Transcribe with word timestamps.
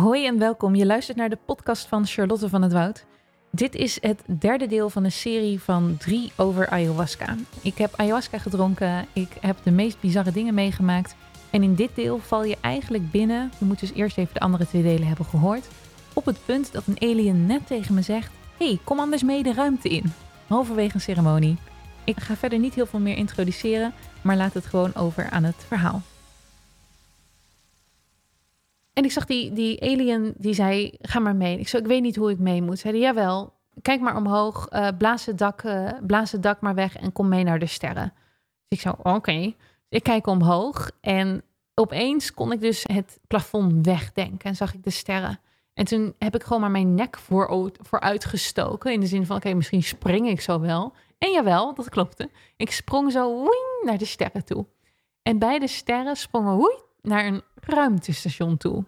Hoi 0.00 0.26
en 0.26 0.38
welkom. 0.38 0.74
Je 0.74 0.86
luistert 0.86 1.16
naar 1.16 1.28
de 1.28 1.38
podcast 1.44 1.86
van 1.86 2.06
Charlotte 2.06 2.48
van 2.48 2.62
het 2.62 2.72
Woud. 2.72 3.04
Dit 3.50 3.74
is 3.74 3.98
het 4.00 4.22
derde 4.38 4.66
deel 4.66 4.90
van 4.90 5.04
een 5.04 5.12
serie 5.12 5.60
van 5.60 5.96
drie 5.98 6.32
over 6.36 6.68
ayahuasca. 6.68 7.36
Ik 7.62 7.78
heb 7.78 7.94
ayahuasca 7.96 8.38
gedronken, 8.38 9.06
ik 9.12 9.28
heb 9.40 9.56
de 9.62 9.70
meest 9.70 10.00
bizarre 10.00 10.32
dingen 10.32 10.54
meegemaakt. 10.54 11.16
En 11.50 11.62
in 11.62 11.74
dit 11.74 11.90
deel 11.94 12.18
val 12.18 12.44
je 12.44 12.56
eigenlijk 12.60 13.10
binnen, 13.10 13.52
je 13.58 13.64
moet 13.64 13.80
dus 13.80 13.92
eerst 13.92 14.18
even 14.18 14.34
de 14.34 14.40
andere 14.40 14.66
twee 14.66 14.82
delen 14.82 15.06
hebben 15.06 15.26
gehoord, 15.26 15.68
op 16.12 16.24
het 16.24 16.38
punt 16.44 16.72
dat 16.72 16.86
een 16.86 17.10
alien 17.10 17.46
net 17.46 17.66
tegen 17.66 17.94
me 17.94 18.02
zegt: 18.02 18.32
hey, 18.58 18.78
kom 18.84 18.98
anders 18.98 19.22
mee 19.22 19.42
de 19.42 19.52
ruimte 19.52 19.88
in. 19.88 20.12
Halverwege 20.46 20.94
een 20.94 21.00
ceremonie. 21.00 21.56
Ik 22.04 22.20
ga 22.20 22.36
verder 22.36 22.58
niet 22.58 22.74
heel 22.74 22.86
veel 22.86 23.00
meer 23.00 23.16
introduceren, 23.16 23.92
maar 24.22 24.36
laat 24.36 24.54
het 24.54 24.66
gewoon 24.66 24.94
over 24.94 25.30
aan 25.30 25.44
het 25.44 25.64
verhaal. 25.68 26.02
En 28.94 29.04
ik 29.04 29.12
zag 29.12 29.24
die, 29.24 29.52
die 29.52 29.82
alien, 29.82 30.34
die 30.36 30.54
zei, 30.54 30.92
ga 31.00 31.18
maar 31.18 31.36
mee. 31.36 31.58
Ik 31.58 31.68
zei, 31.68 31.82
ik 31.82 31.88
weet 31.88 32.02
niet 32.02 32.16
hoe 32.16 32.30
ik 32.30 32.38
mee 32.38 32.62
moet. 32.62 32.78
Zei 32.78 32.98
jawel, 32.98 33.52
kijk 33.82 34.00
maar 34.00 34.16
omhoog, 34.16 34.72
uh, 34.72 34.88
blaas, 34.98 35.26
het 35.26 35.38
dak, 35.38 35.62
uh, 35.62 35.90
blaas 36.06 36.32
het 36.32 36.42
dak 36.42 36.60
maar 36.60 36.74
weg 36.74 36.96
en 36.96 37.12
kom 37.12 37.28
mee 37.28 37.44
naar 37.44 37.58
de 37.58 37.66
sterren. 37.66 38.12
Dus 38.68 38.78
ik 38.78 38.80
zo, 38.80 38.94
oké. 39.02 39.54
Ik 39.88 40.02
kijk 40.02 40.26
omhoog 40.26 40.90
en 41.00 41.42
opeens 41.74 42.34
kon 42.34 42.52
ik 42.52 42.60
dus 42.60 42.84
het 42.92 43.20
plafond 43.26 43.86
wegdenken 43.86 44.48
en 44.48 44.56
zag 44.56 44.74
ik 44.74 44.84
de 44.84 44.90
sterren. 44.90 45.38
En 45.74 45.84
toen 45.84 46.14
heb 46.18 46.34
ik 46.34 46.42
gewoon 46.42 46.60
maar 46.60 46.70
mijn 46.70 46.94
nek 46.94 47.18
voor, 47.18 47.72
vooruit 47.80 48.24
gestoken. 48.24 48.92
In 48.92 49.00
de 49.00 49.06
zin 49.06 49.26
van, 49.26 49.36
oké, 49.36 49.54
misschien 49.54 49.82
spring 49.82 50.28
ik 50.28 50.40
zo 50.40 50.60
wel. 50.60 50.92
En 51.18 51.30
jawel, 51.30 51.74
dat 51.74 51.88
klopte. 51.88 52.30
Ik 52.56 52.70
sprong 52.70 53.12
zo 53.12 53.32
woing, 53.32 53.82
naar 53.84 53.98
de 53.98 54.04
sterren 54.04 54.44
toe. 54.44 54.66
En 55.22 55.38
bij 55.38 55.58
de 55.58 55.68
sterren 55.68 56.16
sprongen 56.16 56.56
naar 57.04 57.26
een 57.26 57.42
ruimtestation 57.54 58.56
toe. 58.56 58.84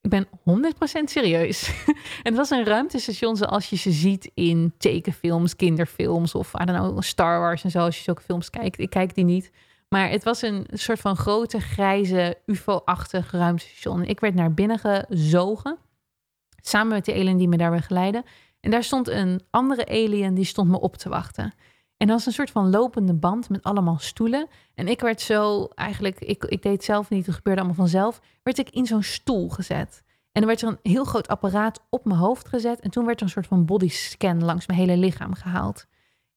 Ik 0.00 0.10
ben 0.10 0.26
100% 0.26 0.30
serieus. 1.04 1.84
het 2.22 2.34
was 2.34 2.50
een 2.50 2.64
ruimtestation 2.64 3.36
zoals 3.36 3.70
je 3.70 3.76
ze 3.76 3.90
ziet 3.90 4.30
in 4.34 4.74
tekenfilms, 4.78 5.56
kinderfilms 5.56 6.34
of 6.34 6.52
I 6.60 6.64
don't 6.64 6.78
know, 6.78 7.02
Star 7.02 7.40
Wars 7.40 7.64
en 7.64 7.70
zo. 7.70 7.78
Als 7.78 7.96
je 7.96 8.02
zulke 8.02 8.22
films 8.22 8.50
kijkt. 8.50 8.78
Ik 8.78 8.90
kijk 8.90 9.14
die 9.14 9.24
niet. 9.24 9.50
Maar 9.88 10.10
het 10.10 10.24
was 10.24 10.42
een 10.42 10.66
soort 10.72 11.00
van 11.00 11.16
grote, 11.16 11.60
grijze, 11.60 12.38
UFO-achtig 12.46 13.30
ruimtestation. 13.30 14.04
Ik 14.04 14.20
werd 14.20 14.34
naar 14.34 14.54
binnen 14.54 14.78
gezogen. 14.78 15.78
Samen 16.62 16.92
met 16.92 17.04
de 17.04 17.14
alien 17.14 17.36
die 17.36 17.48
me 17.48 17.56
daar 17.56 17.70
begeleidde. 17.70 18.24
En 18.60 18.70
daar 18.70 18.84
stond 18.84 19.08
een 19.08 19.40
andere 19.50 19.86
alien 19.86 20.34
die 20.34 20.44
stond 20.44 20.70
me 20.70 20.80
op 20.80 20.96
te 20.96 21.08
wachten. 21.08 21.54
En 22.04 22.10
dat 22.10 22.18
was 22.18 22.26
een 22.26 22.32
soort 22.32 22.50
van 22.50 22.70
lopende 22.70 23.14
band 23.14 23.48
met 23.48 23.62
allemaal 23.62 23.98
stoelen. 23.98 24.48
En 24.74 24.88
ik 24.88 25.00
werd 25.00 25.20
zo, 25.20 25.64
eigenlijk, 25.74 26.20
ik, 26.20 26.44
ik 26.44 26.62
deed 26.62 26.84
zelf 26.84 27.10
niet, 27.10 27.26
het 27.26 27.34
gebeurde 27.34 27.60
allemaal 27.60 27.78
vanzelf, 27.78 28.20
werd 28.42 28.58
ik 28.58 28.70
in 28.70 28.86
zo'n 28.86 29.02
stoel 29.02 29.48
gezet. 29.48 30.02
En 30.32 30.40
er 30.40 30.46
werd 30.46 30.62
er 30.62 30.68
een 30.68 30.78
heel 30.82 31.04
groot 31.04 31.28
apparaat 31.28 31.80
op 31.90 32.04
mijn 32.04 32.18
hoofd 32.18 32.48
gezet. 32.48 32.80
En 32.80 32.90
toen 32.90 33.04
werd 33.06 33.18
er 33.18 33.26
een 33.26 33.32
soort 33.32 33.46
van 33.46 33.64
bodyscan 33.64 34.44
langs 34.44 34.66
mijn 34.66 34.78
hele 34.78 34.96
lichaam 34.96 35.34
gehaald. 35.34 35.86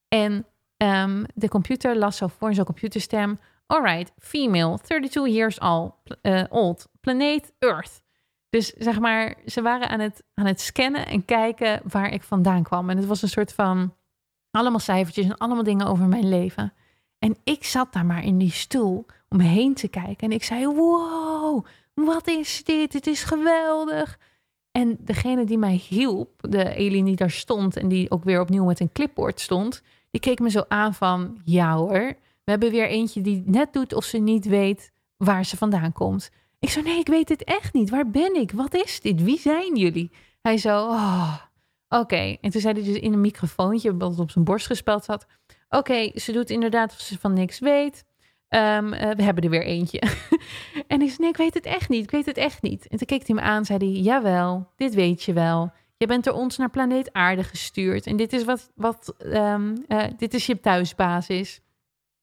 En 0.08 0.46
um, 0.76 1.24
de 1.34 1.48
computer 1.48 1.96
las 1.96 2.16
zo 2.16 2.26
voor 2.26 2.48
in 2.48 2.54
zo'n 2.54 2.64
computerstem. 2.64 3.38
Alright, 3.66 4.12
female, 4.18 4.78
32 4.78 5.26
years 5.26 5.58
old, 5.58 5.94
uh, 6.22 6.44
old, 6.48 6.88
planeet 7.00 7.52
Earth. 7.58 8.02
Dus 8.50 8.72
zeg 8.72 8.98
maar, 8.98 9.34
ze 9.46 9.62
waren 9.62 9.88
aan 9.88 10.00
het, 10.00 10.22
aan 10.34 10.46
het 10.46 10.60
scannen 10.60 11.06
en 11.06 11.24
kijken 11.24 11.80
waar 11.84 12.12
ik 12.12 12.22
vandaan 12.22 12.62
kwam. 12.62 12.90
En 12.90 12.96
het 12.96 13.06
was 13.06 13.22
een 13.22 13.28
soort 13.28 13.52
van 13.52 13.96
allemaal 14.50 14.78
cijfertjes 14.78 15.24
en 15.24 15.36
allemaal 15.36 15.62
dingen 15.62 15.86
over 15.86 16.06
mijn 16.06 16.28
leven. 16.28 16.72
En 17.18 17.36
ik 17.44 17.64
zat 17.64 17.92
daar 17.92 18.06
maar 18.06 18.24
in 18.24 18.38
die 18.38 18.50
stoel 18.50 19.06
om 19.28 19.36
me 19.36 19.44
heen 19.44 19.74
te 19.74 19.88
kijken. 19.88 20.28
En 20.28 20.32
ik 20.32 20.44
zei: 20.44 20.66
Wow, 20.66 21.66
wat 21.94 22.26
is 22.26 22.64
dit? 22.64 22.92
Het 22.92 23.06
is 23.06 23.22
geweldig. 23.24 24.18
En 24.72 24.96
degene 25.00 25.44
die 25.44 25.58
mij 25.58 25.82
hielp, 25.88 26.30
de 26.40 26.74
alien 26.74 27.04
die 27.04 27.16
daar 27.16 27.30
stond 27.30 27.76
en 27.76 27.88
die 27.88 28.10
ook 28.10 28.24
weer 28.24 28.40
opnieuw 28.40 28.64
met 28.64 28.80
een 28.80 28.92
clipboard 28.92 29.40
stond, 29.40 29.82
die 30.10 30.20
keek 30.20 30.38
me 30.38 30.50
zo 30.50 30.64
aan 30.68 30.94
van: 30.94 31.40
Ja 31.44 31.76
hoor, 31.76 32.16
we 32.44 32.50
hebben 32.50 32.70
weer 32.70 32.88
eentje 32.88 33.20
die 33.20 33.42
net 33.46 33.72
doet 33.72 33.94
of 33.94 34.04
ze 34.04 34.18
niet 34.18 34.44
weet 34.46 34.92
waar 35.16 35.44
ze 35.44 35.56
vandaan 35.56 35.92
komt. 35.92 36.30
Ik 36.58 36.70
zo: 36.70 36.80
Nee, 36.80 36.98
ik 36.98 37.08
weet 37.08 37.28
het 37.28 37.44
echt 37.44 37.72
niet. 37.72 37.90
Waar 37.90 38.10
ben 38.10 38.34
ik? 38.34 38.52
Wat 38.52 38.74
is 38.74 39.00
dit? 39.00 39.22
Wie 39.22 39.38
zijn 39.38 39.76
jullie? 39.76 40.10
Hij 40.40 40.58
zo: 40.58 40.78
Oh, 40.78 41.34
Oké, 41.88 42.36
en 42.40 42.50
toen 42.50 42.60
zei 42.60 42.74
hij 42.74 42.82
dus 42.82 43.00
in 43.00 43.12
een 43.12 43.20
microfoontje, 43.20 43.96
wat 43.96 44.18
op 44.18 44.30
zijn 44.30 44.44
borst 44.44 44.66
gespeld 44.66 45.04
zat. 45.04 45.26
Oké, 45.68 46.10
ze 46.14 46.32
doet 46.32 46.50
inderdaad 46.50 46.92
of 46.92 47.00
ze 47.00 47.18
van 47.18 47.32
niks 47.32 47.58
weet. 47.58 48.04
Um, 48.48 48.92
uh, 48.92 49.10
we 49.10 49.22
hebben 49.22 49.44
er 49.44 49.50
weer 49.50 49.64
eentje. 49.64 50.02
en 50.86 51.02
ik 51.02 51.08
zei, 51.08 51.18
nee, 51.18 51.28
ik 51.28 51.36
weet 51.36 51.54
het 51.54 51.66
echt 51.66 51.88
niet. 51.88 52.02
Ik 52.02 52.10
weet 52.10 52.26
het 52.26 52.36
echt 52.36 52.62
niet. 52.62 52.88
En 52.88 52.98
toen 52.98 53.06
keek 53.06 53.26
hij 53.26 53.36
me 53.36 53.42
aan 53.42 53.64
zei 53.64 53.78
hij, 53.78 54.00
jawel, 54.00 54.72
dit 54.76 54.94
weet 54.94 55.22
je 55.22 55.32
wel. 55.32 55.72
Je 55.96 56.06
bent 56.06 56.24
door 56.24 56.34
ons 56.34 56.56
naar 56.56 56.70
planeet 56.70 57.12
aarde 57.12 57.44
gestuurd. 57.44 58.06
En 58.06 58.16
dit 58.16 58.32
is, 58.32 58.44
wat, 58.44 58.70
wat, 58.74 59.14
um, 59.18 59.84
dit 60.16 60.34
is 60.34 60.46
je 60.46 60.60
thuisbasis. 60.60 61.60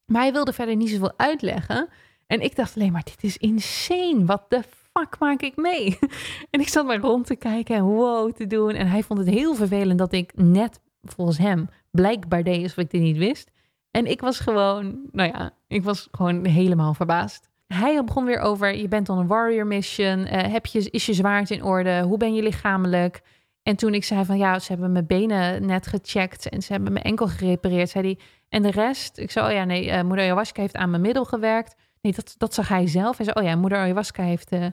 Maar 0.06 0.22
hij 0.22 0.32
wilde 0.32 0.54
verder 0.54 0.76
niet 0.76 0.90
zoveel 0.90 1.14
uitleggen. 1.18 1.90
En 2.28 2.42
ik 2.42 2.56
dacht 2.56 2.76
alleen 2.76 2.92
maar, 2.92 3.04
dit 3.04 3.24
is 3.24 3.38
insane. 3.38 4.26
Wat 4.26 4.50
de 4.50 4.64
fuck 5.00 5.20
maak 5.20 5.42
ik 5.42 5.56
mee? 5.56 5.98
en 6.52 6.60
ik 6.60 6.68
zat 6.68 6.86
maar 6.86 7.00
rond 7.00 7.26
te 7.26 7.36
kijken 7.36 7.76
en 7.76 7.84
wow 7.84 8.32
te 8.32 8.48
doen. 8.48 8.72
En 8.72 8.88
hij 8.88 9.04
vond 9.04 9.20
het 9.20 9.30
heel 9.30 9.56
vervelend 9.56 10.00
dat 10.00 10.14
ik 10.14 10.32
net 10.36 10.80
volgens 11.02 11.38
hem 11.38 11.70
blijkbaar 11.92 12.44
deed 12.44 12.64
alsof 12.64 12.78
ik 12.78 12.92
dit 12.92 13.02
niet 13.02 13.18
wist. 13.18 13.52
En 13.92 14.06
ik 14.06 14.22
was 14.22 14.40
gewoon, 14.40 15.00
nou 15.12 15.30
ja, 15.30 15.52
ik 15.68 15.84
was 15.84 16.08
gewoon 16.12 16.46
helemaal 16.46 16.94
verbaasd. 16.94 17.50
Hij 17.68 18.04
begon 18.04 18.26
weer 18.26 18.40
over, 18.40 18.76
je 18.76 18.88
bent 18.88 19.10
on 19.10 19.18
een 19.18 19.28
warrior 19.28 19.68
mission. 19.68 20.20
Uh, 20.20 20.28
heb 20.28 20.66
je, 20.66 20.90
is 20.90 21.06
je 21.06 21.14
zwaard 21.14 21.50
in 21.50 21.64
orde? 21.64 22.02
Hoe 22.02 22.18
ben 22.18 22.34
je 22.34 22.44
lichamelijk? 22.44 23.22
En 23.64 23.76
toen 23.76 23.94
ik 23.94 24.04
zei 24.04 24.26
van 24.26 24.38
ja, 24.38 24.60
ze 24.60 24.72
hebben 24.72 24.92
mijn 24.92 25.06
benen 25.06 25.66
net 25.66 25.88
gecheckt 25.88 26.50
en 26.50 26.62
ze 26.62 26.72
hebben 26.72 26.94
mijn 26.94 27.06
enkel 27.06 27.28
gerepareerd, 27.28 27.90
zei 27.90 28.06
hij. 28.06 28.20
En 28.50 28.62
de 28.62 28.72
rest, 28.72 29.18
ik 29.18 29.32
zei, 29.32 29.48
oh 29.48 29.54
ja, 29.54 29.64
nee, 29.64 29.88
uh, 29.88 30.02
moeder 30.02 30.26
ayahuasca 30.26 30.62
heeft 30.62 30.76
aan 30.76 30.90
mijn 30.90 31.02
middel 31.02 31.26
gewerkt. 31.26 31.76
Nee, 32.06 32.14
dat, 32.14 32.36
dat 32.38 32.54
zag 32.54 32.68
hij 32.68 32.88
zelf. 32.88 33.18
Hij 33.18 33.26
zei, 33.26 33.40
oh 33.40 33.44
ja, 33.46 33.56
moeder 33.56 33.78
ayahuasca 33.78 34.24
heeft 34.24 34.52
uh, 34.54 34.66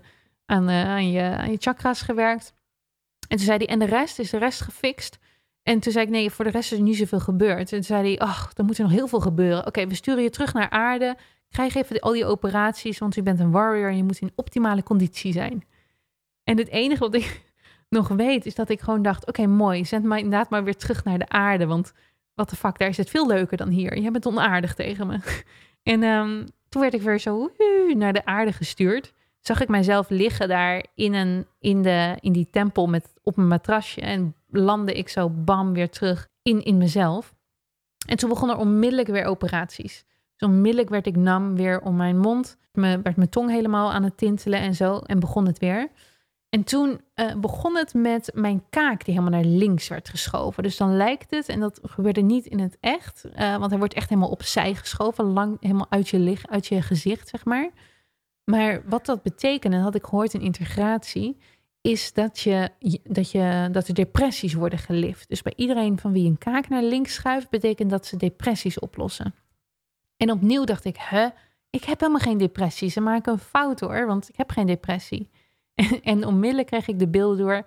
aan, 0.46 0.70
uh, 0.70 0.84
aan, 0.84 1.10
je, 1.10 1.22
aan 1.22 1.50
je 1.50 1.56
chakras 1.60 2.02
gewerkt. 2.02 2.54
En 3.28 3.36
toen 3.36 3.46
zei 3.46 3.58
hij, 3.58 3.66
en 3.66 3.78
de 3.78 3.84
rest, 3.84 4.18
is 4.18 4.30
de 4.30 4.38
rest 4.38 4.60
gefixt? 4.60 5.18
En 5.62 5.80
toen 5.80 5.92
zei 5.92 6.04
ik, 6.04 6.10
nee, 6.10 6.30
voor 6.30 6.44
de 6.44 6.50
rest 6.50 6.72
is 6.72 6.78
er 6.78 6.84
niet 6.84 6.96
zoveel 6.96 7.20
gebeurd. 7.20 7.58
En 7.58 7.66
toen 7.66 7.82
zei 7.82 8.02
hij, 8.02 8.18
ach, 8.18 8.50
er 8.54 8.64
moet 8.64 8.78
er 8.78 8.82
nog 8.82 8.92
heel 8.92 9.08
veel 9.08 9.20
gebeuren. 9.20 9.66
Oké, 9.66 9.86
we 9.86 9.94
sturen 9.94 10.22
je 10.22 10.30
terug 10.30 10.52
naar 10.52 10.70
aarde. 10.70 11.16
Krijg 11.50 11.74
even 11.74 12.00
al 12.00 12.12
die 12.12 12.24
operaties, 12.24 12.98
want 12.98 13.14
je 13.14 13.22
bent 13.22 13.40
een 13.40 13.50
warrior 13.50 13.88
en 13.88 13.96
je 13.96 14.04
moet 14.04 14.20
in 14.20 14.32
optimale 14.34 14.82
conditie 14.82 15.32
zijn. 15.32 15.64
En 16.44 16.58
het 16.58 16.68
enige 16.68 17.00
wat 17.00 17.14
ik 17.14 17.52
nog 17.88 18.08
weet, 18.08 18.46
is 18.46 18.54
dat 18.54 18.68
ik 18.68 18.80
gewoon 18.80 19.02
dacht, 19.02 19.26
oké, 19.26 19.46
mooi, 19.46 19.84
zend 19.84 20.04
mij 20.04 20.18
inderdaad 20.18 20.50
maar 20.50 20.64
weer 20.64 20.76
terug 20.76 21.04
naar 21.04 21.18
de 21.18 21.28
aarde. 21.28 21.66
Want 21.66 21.92
wat 22.34 22.50
de 22.50 22.56
fuck, 22.56 22.78
daar 22.78 22.88
is 22.88 22.96
het 22.96 23.10
veel 23.10 23.26
leuker 23.26 23.56
dan 23.56 23.68
hier. 23.68 23.98
Jij 23.98 24.10
bent 24.10 24.26
onaardig 24.26 24.74
tegen 24.74 25.06
me. 25.06 25.18
En 25.82 26.02
um, 26.02 26.46
toen 26.72 26.82
werd 26.82 26.94
ik 26.94 27.02
weer 27.02 27.18
zo 27.18 27.52
naar 27.94 28.12
de 28.12 28.24
aarde 28.24 28.52
gestuurd. 28.52 29.12
Zag 29.40 29.60
ik 29.60 29.68
mijzelf 29.68 30.08
liggen 30.08 30.48
daar 30.48 30.86
in, 30.94 31.14
een, 31.14 31.46
in, 31.58 31.82
de, 31.82 32.16
in 32.20 32.32
die 32.32 32.48
tempel 32.50 32.86
met, 32.86 33.12
op 33.22 33.36
een 33.36 33.46
matrasje. 33.46 34.00
En 34.00 34.34
landde 34.48 34.92
ik 34.92 35.08
zo 35.08 35.30
bam 35.30 35.72
weer 35.72 35.90
terug 35.90 36.28
in, 36.42 36.64
in 36.64 36.78
mezelf. 36.78 37.34
En 38.06 38.16
toen 38.16 38.28
begonnen 38.28 38.56
er 38.56 38.62
onmiddellijk 38.62 39.08
weer 39.08 39.24
operaties. 39.24 40.04
Dus 40.36 40.48
onmiddellijk 40.48 40.90
werd 40.90 41.06
ik 41.06 41.16
nam 41.16 41.56
weer 41.56 41.80
om 41.80 41.96
mijn 41.96 42.18
mond. 42.18 42.56
Me, 42.72 43.00
werd 43.02 43.16
mijn 43.16 43.28
tong 43.28 43.50
helemaal 43.50 43.92
aan 43.92 44.02
het 44.04 44.16
tintelen 44.16 44.60
en 44.60 44.74
zo. 44.74 44.98
En 44.98 45.20
begon 45.20 45.46
het 45.46 45.58
weer. 45.58 45.90
En 46.54 46.64
toen 46.64 47.00
uh, 47.14 47.34
begon 47.34 47.76
het 47.76 47.94
met 47.94 48.30
mijn 48.34 48.64
kaak 48.70 49.04
die 49.04 49.14
helemaal 49.14 49.40
naar 49.40 49.50
links 49.50 49.88
werd 49.88 50.08
geschoven. 50.08 50.62
Dus 50.62 50.76
dan 50.76 50.96
lijkt 50.96 51.30
het, 51.30 51.48
en 51.48 51.60
dat 51.60 51.80
gebeurde 51.82 52.20
niet 52.20 52.46
in 52.46 52.58
het 52.58 52.76
echt, 52.80 53.24
uh, 53.24 53.56
want 53.56 53.70
hij 53.70 53.78
wordt 53.78 53.94
echt 53.94 54.08
helemaal 54.08 54.30
opzij 54.30 54.74
geschoven, 54.74 55.24
lang 55.24 55.56
helemaal 55.60 55.86
uit 55.90 56.08
je, 56.08 56.18
licht, 56.18 56.48
uit 56.48 56.66
je 56.66 56.82
gezicht, 56.82 57.28
zeg 57.28 57.44
maar. 57.44 57.70
Maar 58.44 58.82
wat 58.88 59.06
dat 59.06 59.22
betekent, 59.22 59.74
en 59.74 59.80
had 59.80 59.94
ik 59.94 60.04
gehoord 60.04 60.34
in 60.34 60.40
integratie, 60.40 61.38
is 61.80 62.12
dat, 62.12 62.40
je, 62.40 62.70
dat, 63.04 63.30
je, 63.30 63.68
dat 63.72 63.88
er 63.88 63.94
depressies 63.94 64.54
worden 64.54 64.78
gelift. 64.78 65.28
Dus 65.28 65.42
bij 65.42 65.52
iedereen 65.56 65.98
van 65.98 66.12
wie 66.12 66.28
een 66.28 66.38
kaak 66.38 66.68
naar 66.68 66.82
links 66.82 67.14
schuift, 67.14 67.50
betekent 67.50 67.90
dat 67.90 68.06
ze 68.06 68.16
depressies 68.16 68.78
oplossen. 68.78 69.34
En 70.16 70.30
opnieuw 70.30 70.64
dacht 70.64 70.84
ik, 70.84 70.96
hè, 70.98 71.28
ik 71.70 71.84
heb 71.84 72.00
helemaal 72.00 72.20
geen 72.20 72.38
depressie. 72.38 72.90
Ze 72.90 73.00
maken 73.00 73.32
een 73.32 73.38
fout 73.38 73.80
hoor, 73.80 74.06
want 74.06 74.28
ik 74.28 74.36
heb 74.36 74.50
geen 74.50 74.66
depressie. 74.66 75.30
En, 76.02 76.26
onmiddellijk 76.26 76.66
kreeg 76.66 76.88
ik 76.88 76.98
de 76.98 77.08
beelden 77.08 77.38
door 77.38 77.64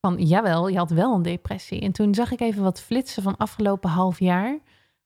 van, 0.00 0.16
jawel, 0.16 0.68
je 0.68 0.76
had 0.76 0.90
wel 0.90 1.14
een 1.14 1.22
depressie. 1.22 1.80
En 1.80 1.92
toen 1.92 2.14
zag 2.14 2.30
ik 2.30 2.40
even 2.40 2.62
wat 2.62 2.80
flitsen 2.80 3.22
van 3.22 3.36
afgelopen 3.36 3.90
half 3.90 4.18
jaar. 4.18 4.58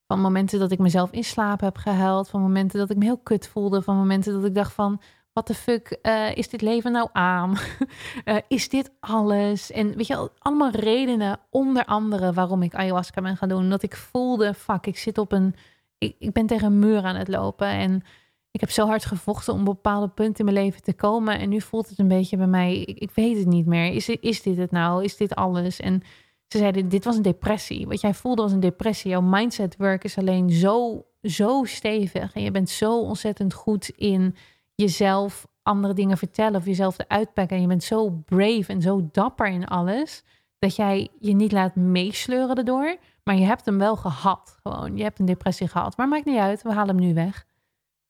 Van 0.07 0.19
momenten 0.19 0.59
dat 0.59 0.71
ik 0.71 0.79
mezelf 0.79 1.11
in 1.11 1.23
slaap 1.23 1.59
heb 1.59 1.77
gehuild. 1.77 2.29
Van 2.29 2.41
momenten 2.41 2.79
dat 2.79 2.89
ik 2.89 2.97
me 2.97 3.03
heel 3.03 3.17
kut 3.17 3.47
voelde. 3.47 3.81
Van 3.81 3.95
momenten 3.95 4.33
dat 4.33 4.45
ik 4.45 4.55
dacht 4.55 4.73
van, 4.73 5.01
wat 5.33 5.47
de 5.47 5.53
fuck 5.53 5.99
uh, 6.01 6.35
is 6.35 6.49
dit 6.49 6.61
leven 6.61 6.91
nou 6.91 7.09
aan? 7.11 7.57
uh, 8.25 8.37
is 8.47 8.69
dit 8.69 8.91
alles? 8.99 9.71
En 9.71 9.95
weet 9.95 10.07
je, 10.07 10.31
allemaal 10.39 10.71
redenen, 10.71 11.39
onder 11.49 11.85
andere 11.85 12.33
waarom 12.33 12.61
ik 12.61 12.75
ayahuasca 12.75 13.21
ben 13.21 13.37
gaan 13.37 13.49
doen. 13.49 13.69
Dat 13.69 13.83
ik 13.83 13.95
voelde, 13.95 14.53
fuck, 14.53 14.85
ik 14.85 14.97
zit 14.97 15.17
op 15.17 15.31
een, 15.31 15.55
ik, 15.97 16.15
ik 16.19 16.33
ben 16.33 16.45
tegen 16.45 16.67
een 16.67 16.79
muur 16.79 17.03
aan 17.03 17.15
het 17.15 17.27
lopen. 17.27 17.67
En 17.67 18.03
ik 18.57 18.63
heb 18.63 18.71
zo 18.71 18.85
hard 18.85 19.05
gevochten 19.05 19.53
om 19.53 19.63
bepaalde 19.63 20.07
punten 20.07 20.47
in 20.47 20.53
mijn 20.53 20.65
leven 20.65 20.81
te 20.81 20.93
komen. 20.93 21.39
En 21.39 21.49
nu 21.49 21.61
voelt 21.61 21.89
het 21.89 21.99
een 21.99 22.07
beetje 22.07 22.37
bij 22.37 22.47
mij, 22.47 22.77
ik, 22.77 22.97
ik 22.97 23.11
weet 23.11 23.37
het 23.37 23.47
niet 23.47 23.65
meer. 23.65 23.93
Is, 23.93 24.09
is 24.09 24.41
dit 24.41 24.57
het 24.57 24.71
nou? 24.71 25.03
Is 25.03 25.17
dit 25.17 25.35
alles? 25.35 25.79
En 25.79 26.01
ze 26.47 26.57
zeiden, 26.57 26.89
dit 26.89 27.03
was 27.03 27.15
een 27.15 27.21
depressie. 27.21 27.87
Wat 27.87 28.01
jij 28.01 28.13
voelde 28.13 28.41
was 28.41 28.51
een 28.51 28.59
depressie. 28.59 29.11
Jouw 29.11 29.21
mindset 29.21 29.75
work 29.77 30.03
is 30.03 30.17
alleen 30.17 30.49
zo, 30.49 31.05
zo 31.21 31.63
stevig. 31.63 32.33
En 32.33 32.41
je 32.41 32.51
bent 32.51 32.69
zo 32.69 32.99
ontzettend 32.99 33.53
goed 33.53 33.89
in 33.89 34.35
jezelf 34.75 35.47
andere 35.63 35.93
dingen 35.93 36.17
vertellen 36.17 36.59
of 36.59 36.65
jezelf 36.65 36.99
eruit 36.99 37.33
pakken. 37.33 37.55
En 37.55 37.61
je 37.61 37.67
bent 37.67 37.83
zo 37.83 38.09
brave 38.09 38.65
en 38.67 38.81
zo 38.81 39.09
dapper 39.11 39.47
in 39.47 39.67
alles. 39.67 40.23
Dat 40.59 40.75
jij 40.75 41.09
je 41.19 41.33
niet 41.33 41.51
laat 41.51 41.75
meesleuren 41.75 42.55
erdoor. 42.55 42.97
Maar 43.23 43.35
je 43.35 43.45
hebt 43.45 43.65
hem 43.65 43.77
wel 43.77 43.95
gehad. 43.95 44.57
Gewoon, 44.63 44.97
je 44.97 45.03
hebt 45.03 45.19
een 45.19 45.25
depressie 45.25 45.67
gehad. 45.67 45.97
Maar 45.97 46.07
maakt 46.07 46.25
niet 46.25 46.37
uit, 46.37 46.61
we 46.61 46.73
halen 46.73 46.95
hem 46.95 47.05
nu 47.05 47.13
weg. 47.13 47.45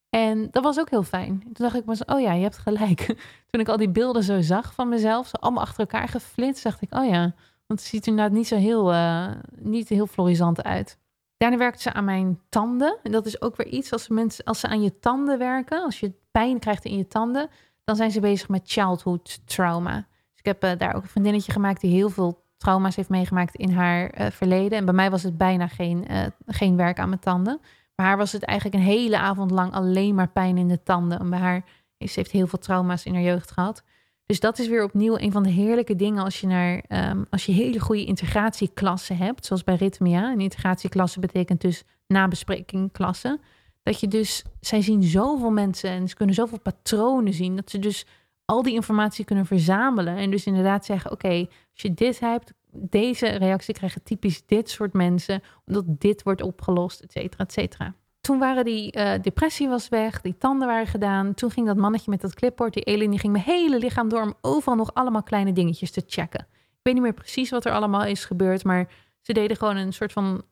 En 0.09 0.47
dat 0.51 0.63
was 0.63 0.79
ook 0.79 0.89
heel 0.89 1.03
fijn. 1.03 1.39
Toen 1.39 1.53
dacht 1.53 1.75
ik 1.75 1.85
maar 1.85 1.97
oh 2.05 2.21
ja, 2.21 2.33
je 2.33 2.41
hebt 2.41 2.57
gelijk. 2.57 3.05
Toen 3.49 3.61
ik 3.61 3.67
al 3.67 3.77
die 3.77 3.89
beelden 3.89 4.23
zo 4.23 4.41
zag 4.41 4.73
van 4.73 4.89
mezelf, 4.89 5.27
zo 5.27 5.35
allemaal 5.39 5.63
achter 5.63 5.79
elkaar 5.79 6.07
geflitst, 6.07 6.63
dacht 6.63 6.81
ik, 6.81 6.95
oh 6.95 7.05
ja, 7.05 7.33
want 7.67 7.79
het 7.79 7.89
ziet 7.89 8.01
er 8.01 8.07
inderdaad 8.07 8.33
niet 8.33 8.47
zo 8.47 8.55
heel, 8.55 8.93
uh, 8.93 9.27
niet 9.55 9.89
heel 9.89 10.07
florisant 10.07 10.63
uit. 10.63 10.97
Daarna 11.37 11.57
werkte 11.57 11.81
ze 11.81 11.93
aan 11.93 12.05
mijn 12.05 12.39
tanden. 12.49 12.97
En 13.03 13.11
dat 13.11 13.25
is 13.25 13.41
ook 13.41 13.55
weer 13.55 13.67
iets, 13.67 13.91
als, 13.91 14.07
mensen, 14.07 14.43
als 14.43 14.59
ze 14.59 14.67
aan 14.67 14.81
je 14.81 14.99
tanden 14.99 15.37
werken, 15.37 15.83
als 15.83 15.99
je 15.99 16.13
pijn 16.31 16.59
krijgt 16.59 16.85
in 16.85 16.97
je 16.97 17.07
tanden, 17.07 17.49
dan 17.83 17.95
zijn 17.95 18.11
ze 18.11 18.19
bezig 18.19 18.49
met 18.49 18.61
childhood 18.65 19.47
trauma. 19.47 19.95
Dus 19.95 20.39
ik 20.39 20.45
heb 20.45 20.63
uh, 20.63 20.71
daar 20.77 20.95
ook 20.95 21.03
een 21.03 21.09
vriendinnetje 21.09 21.51
gemaakt 21.51 21.81
die 21.81 21.91
heel 21.91 22.09
veel 22.09 22.43
trauma's 22.57 22.95
heeft 22.95 23.09
meegemaakt 23.09 23.55
in 23.55 23.71
haar 23.71 24.19
uh, 24.19 24.27
verleden. 24.31 24.77
En 24.77 24.85
bij 24.85 24.93
mij 24.93 25.11
was 25.11 25.23
het 25.23 25.37
bijna 25.37 25.67
geen, 25.67 26.07
geen 26.45 26.75
werk 26.75 26.99
aan 26.99 27.09
mijn 27.09 27.21
tanden. 27.21 27.59
Maar 27.97 28.05
haar 28.05 28.17
was 28.17 28.31
het 28.31 28.43
eigenlijk 28.43 28.83
een 28.83 28.89
hele 28.91 29.17
avond 29.17 29.51
lang 29.51 29.73
alleen 29.73 30.15
maar 30.15 30.29
pijn 30.29 30.57
in 30.57 30.67
de 30.67 30.83
tanden. 30.83 31.19
En 31.19 31.29
bij 31.29 31.39
haar, 31.39 31.65
ze 31.97 32.11
heeft 32.13 32.31
heel 32.31 32.47
veel 32.47 32.59
trauma's 32.59 33.05
in 33.05 33.13
haar 33.13 33.23
jeugd 33.23 33.51
gehad. 33.51 33.83
Dus 34.25 34.39
dat 34.39 34.59
is 34.59 34.67
weer 34.67 34.83
opnieuw 34.83 35.17
een 35.17 35.31
van 35.31 35.43
de 35.43 35.49
heerlijke 35.49 35.95
dingen 35.95 36.23
als 36.23 36.41
je, 36.41 36.47
naar, 36.47 36.83
um, 36.89 37.25
als 37.29 37.45
je 37.45 37.51
hele 37.51 37.79
goede 37.79 38.05
integratieklassen 38.05 39.17
hebt, 39.17 39.45
zoals 39.45 39.63
bij 39.63 39.75
Rhythmia. 39.75 40.31
Een 40.31 40.39
integratieklasse 40.39 41.19
betekent 41.19 41.61
dus 41.61 41.83
nabesprekingklassen. 42.07 43.41
Dat 43.83 43.99
je 43.99 44.07
dus, 44.07 44.43
zij 44.59 44.81
zien 44.81 45.03
zoveel 45.03 45.51
mensen 45.51 45.89
en 45.89 46.07
ze 46.07 46.15
kunnen 46.15 46.35
zoveel 46.35 46.59
patronen 46.59 47.33
zien, 47.33 47.55
dat 47.55 47.69
ze 47.69 47.79
dus 47.79 48.05
al 48.45 48.63
die 48.63 48.73
informatie 48.73 49.25
kunnen 49.25 49.45
verzamelen. 49.45 50.17
En 50.17 50.31
dus 50.31 50.45
inderdaad 50.45 50.85
zeggen, 50.85 51.11
oké, 51.11 51.47
als 51.73 51.81
je 51.81 51.93
dit 51.93 52.19
hebt, 52.19 52.53
deze 52.71 53.27
reactie 53.27 53.73
krijgen 53.73 54.03
typisch 54.03 54.45
dit 54.45 54.69
soort 54.69 54.93
mensen, 54.93 55.41
omdat 55.65 55.85
dit 55.87 56.23
wordt 56.23 56.41
opgelost, 56.41 56.99
et 56.99 57.11
cetera, 57.11 57.43
et 57.43 57.51
cetera. 57.51 57.93
Toen 58.21 58.39
waren 58.39 58.65
die 58.65 58.97
uh, 58.97 59.13
depressie 59.21 59.67
was 59.67 59.89
weg, 59.89 60.21
die 60.21 60.37
tanden 60.37 60.67
waren 60.67 60.87
gedaan. 60.87 61.33
Toen 61.33 61.51
ging 61.51 61.67
dat 61.67 61.77
mannetje 61.77 62.11
met 62.11 62.21
dat 62.21 62.33
clipboard, 62.33 62.73
die 62.73 62.83
Elin, 62.83 63.09
die 63.09 63.19
ging 63.19 63.33
mijn 63.33 63.45
hele 63.45 63.79
lichaam 63.79 64.09
door 64.09 64.21
om 64.21 64.33
overal 64.41 64.75
nog 64.75 64.93
allemaal 64.93 65.23
kleine 65.23 65.53
dingetjes 65.53 65.91
te 65.91 66.03
checken. 66.07 66.47
Ik 66.49 66.83
weet 66.83 66.93
niet 66.93 67.03
meer 67.03 67.13
precies 67.13 67.49
wat 67.49 67.65
er 67.65 67.71
allemaal 67.71 68.05
is 68.05 68.25
gebeurd, 68.25 68.63
maar 68.63 68.89
ze 69.21 69.33
deden 69.33 69.57
gewoon 69.57 69.75
een 69.75 69.93
soort 69.93 70.11
van 70.11 70.43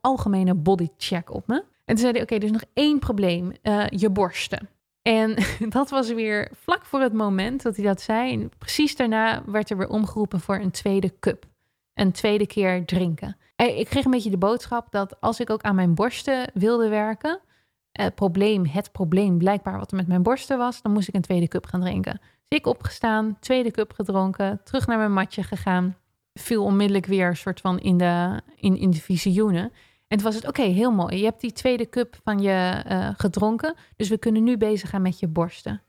algemene 0.00 0.54
bodycheck 0.54 1.34
op 1.34 1.46
me. 1.46 1.54
En 1.54 1.94
toen 1.94 1.98
zeiden 1.98 2.22
oké, 2.22 2.34
er 2.34 2.44
is 2.44 2.50
nog 2.50 2.64
één 2.74 2.98
probleem, 2.98 3.52
uh, 3.62 3.86
je 3.88 4.10
borsten. 4.10 4.68
En 5.02 5.36
dat 5.68 5.90
was 5.90 6.12
weer 6.12 6.50
vlak 6.52 6.84
voor 6.84 7.00
het 7.00 7.12
moment 7.12 7.62
dat 7.62 7.76
hij 7.76 7.84
dat 7.84 8.00
zei. 8.00 8.32
En 8.32 8.50
precies 8.58 8.96
daarna 8.96 9.42
werd 9.46 9.70
er 9.70 9.76
weer 9.76 9.88
omgeroepen 9.88 10.40
voor 10.40 10.56
een 10.56 10.70
tweede 10.70 11.18
cup 11.20 11.46
een 11.94 12.12
tweede 12.12 12.46
keer 12.46 12.84
drinken. 12.84 13.36
Ik 13.56 13.86
kreeg 13.86 14.04
een 14.04 14.10
beetje 14.10 14.30
de 14.30 14.36
boodschap 14.36 14.90
dat 14.90 15.20
als 15.20 15.40
ik 15.40 15.50
ook 15.50 15.62
aan 15.62 15.74
mijn 15.74 15.94
borsten 15.94 16.50
wilde 16.54 16.88
werken, 16.88 17.40
het 17.92 18.14
probleem, 18.14 18.66
het 18.66 18.92
probleem 18.92 19.38
blijkbaar 19.38 19.78
wat 19.78 19.90
er 19.90 19.96
met 19.96 20.06
mijn 20.06 20.22
borsten 20.22 20.58
was, 20.58 20.82
dan 20.82 20.92
moest 20.92 21.08
ik 21.08 21.14
een 21.14 21.22
tweede 21.22 21.48
cup 21.48 21.66
gaan 21.66 21.80
drinken. 21.80 22.20
Dus 22.48 22.58
ik 22.58 22.66
opgestaan, 22.66 23.36
tweede 23.40 23.70
cup 23.70 23.92
gedronken, 23.92 24.60
terug 24.64 24.86
naar 24.86 24.98
mijn 24.98 25.12
matje 25.12 25.42
gegaan, 25.42 25.96
viel 26.34 26.64
onmiddellijk 26.64 27.06
weer 27.06 27.28
een 27.28 27.36
soort 27.36 27.60
van 27.60 27.78
in 27.78 27.98
de, 27.98 28.40
in, 28.56 28.76
in 28.76 28.90
de 28.90 29.00
visioenen. 29.00 29.72
En 30.08 30.16
toen 30.16 30.26
was 30.26 30.34
het, 30.34 30.48
oké, 30.48 30.62
heel 30.62 30.90
mooi. 30.90 31.16
Je 31.16 31.24
hebt 31.24 31.40
die 31.40 31.52
tweede 31.52 31.88
cup 31.88 32.16
van 32.24 32.38
je 32.38 32.84
uh, 32.88 33.08
gedronken, 33.16 33.74
dus 33.96 34.08
we 34.08 34.18
kunnen 34.18 34.42
nu 34.42 34.56
bezig 34.56 34.90
gaan 34.90 35.02
met 35.02 35.18
je 35.18 35.28
borsten. 35.28 35.82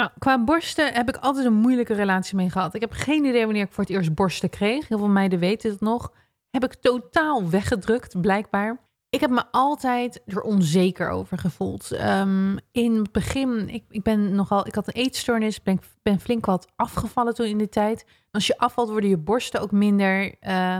Nou, 0.00 0.12
qua 0.18 0.44
borsten 0.44 0.94
heb 0.94 1.08
ik 1.08 1.16
altijd 1.16 1.46
een 1.46 1.52
moeilijke 1.52 1.94
relatie 1.94 2.36
mee 2.36 2.50
gehad. 2.50 2.74
Ik 2.74 2.80
heb 2.80 2.92
geen 2.92 3.24
idee 3.24 3.44
wanneer 3.44 3.64
ik 3.64 3.72
voor 3.72 3.84
het 3.84 3.92
eerst 3.92 4.14
borsten 4.14 4.50
kreeg. 4.50 4.88
Heel 4.88 4.98
veel 4.98 5.08
meiden 5.08 5.38
weten 5.38 5.70
het 5.70 5.80
nog. 5.80 6.12
Heb 6.50 6.64
ik 6.64 6.74
totaal 6.74 7.50
weggedrukt, 7.50 8.20
blijkbaar. 8.20 8.80
Ik 9.08 9.20
heb 9.20 9.30
me 9.30 9.44
altijd 9.50 10.22
er 10.26 10.40
onzeker 10.40 11.08
over 11.08 11.38
gevoeld. 11.38 11.90
Um, 11.92 12.58
in 12.72 12.96
het 12.96 13.12
begin, 13.12 13.68
ik, 13.68 13.84
ik 13.88 14.02
ben 14.02 14.34
nogal, 14.34 14.66
ik 14.66 14.74
had 14.74 14.86
een 14.86 15.02
eetstoornis, 15.02 15.62
ben, 15.62 15.80
ben 16.02 16.20
flink 16.20 16.46
wat 16.46 16.66
afgevallen 16.76 17.34
toen 17.34 17.46
in 17.46 17.58
de 17.58 17.68
tijd. 17.68 18.04
Als 18.30 18.46
je 18.46 18.58
afvalt, 18.58 18.90
worden 18.90 19.10
je 19.10 19.18
borsten 19.18 19.60
ook 19.60 19.72
minder, 19.72 20.34
uh, 20.40 20.76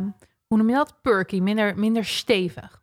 hoe 0.47 0.59
noem 0.59 0.69
je 0.69 0.75
dat? 0.75 1.03
Perky, 1.03 1.41
minder, 1.41 1.79
minder 1.79 2.05
stevig. 2.05 2.83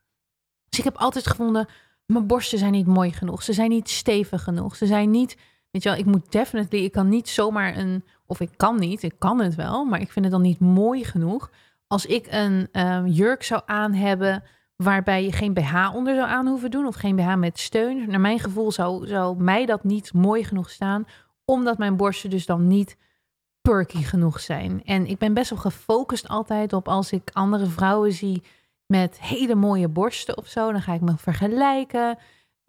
Dus 0.69 0.79
ik 0.79 0.85
heb 0.85 0.97
altijd 0.97 1.27
gevonden, 1.27 1.67
mijn 2.05 2.27
borsten 2.27 2.57
zijn 2.57 2.71
niet 2.71 2.87
mooi 2.87 3.11
genoeg. 3.11 3.43
Ze 3.43 3.53
zijn 3.53 3.69
niet 3.69 3.89
stevig 3.89 4.43
genoeg. 4.43 4.75
Ze 4.75 4.85
zijn 4.85 5.11
niet 5.11 5.37
Ik 5.85 6.05
moet 6.05 6.31
definitely, 6.31 6.83
ik 6.83 6.91
kan 6.91 7.09
niet 7.09 7.29
zomaar 7.29 7.77
een, 7.77 8.03
of 8.25 8.39
ik 8.39 8.49
kan 8.55 8.79
niet, 8.79 9.03
ik 9.03 9.15
kan 9.17 9.39
het 9.39 9.55
wel, 9.55 9.85
maar 9.85 10.01
ik 10.01 10.11
vind 10.11 10.25
het 10.25 10.33
dan 10.33 10.43
niet 10.43 10.59
mooi 10.59 11.03
genoeg. 11.03 11.51
Als 11.87 12.05
ik 12.05 12.27
een 12.29 12.69
um, 12.71 13.07
jurk 13.07 13.43
zou 13.43 13.61
aan 13.65 13.93
hebben 13.93 14.43
waarbij 14.75 15.23
je 15.23 15.31
geen 15.31 15.53
BH 15.53 15.95
onder 15.95 16.15
zou 16.15 16.27
aan 16.27 16.47
hoeven 16.47 16.71
doen 16.71 16.85
of 16.85 16.95
geen 16.95 17.15
BH 17.15 17.35
met 17.35 17.59
steun. 17.59 18.09
Naar 18.09 18.19
mijn 18.19 18.39
gevoel 18.39 18.71
zou, 18.71 19.07
zou 19.07 19.43
mij 19.43 19.65
dat 19.65 19.83
niet 19.83 20.13
mooi 20.13 20.43
genoeg 20.43 20.69
staan, 20.69 21.05
omdat 21.45 21.77
mijn 21.77 21.97
borsten 21.97 22.29
dus 22.29 22.45
dan 22.45 22.67
niet 22.67 22.97
perky 23.61 24.03
genoeg 24.03 24.39
zijn. 24.39 24.83
En 24.83 25.05
ik 25.05 25.17
ben 25.17 25.33
best 25.33 25.49
wel 25.49 25.59
gefocust 25.59 26.27
altijd 26.27 26.73
op 26.73 26.87
als 26.87 27.11
ik 27.11 27.29
andere 27.33 27.65
vrouwen 27.65 28.13
zie 28.13 28.43
met 28.85 29.21
hele 29.21 29.55
mooie 29.55 29.87
borsten 29.87 30.37
of 30.37 30.47
zo, 30.47 30.71
dan 30.71 30.81
ga 30.81 30.93
ik 30.93 31.01
me 31.01 31.17
vergelijken. 31.17 32.17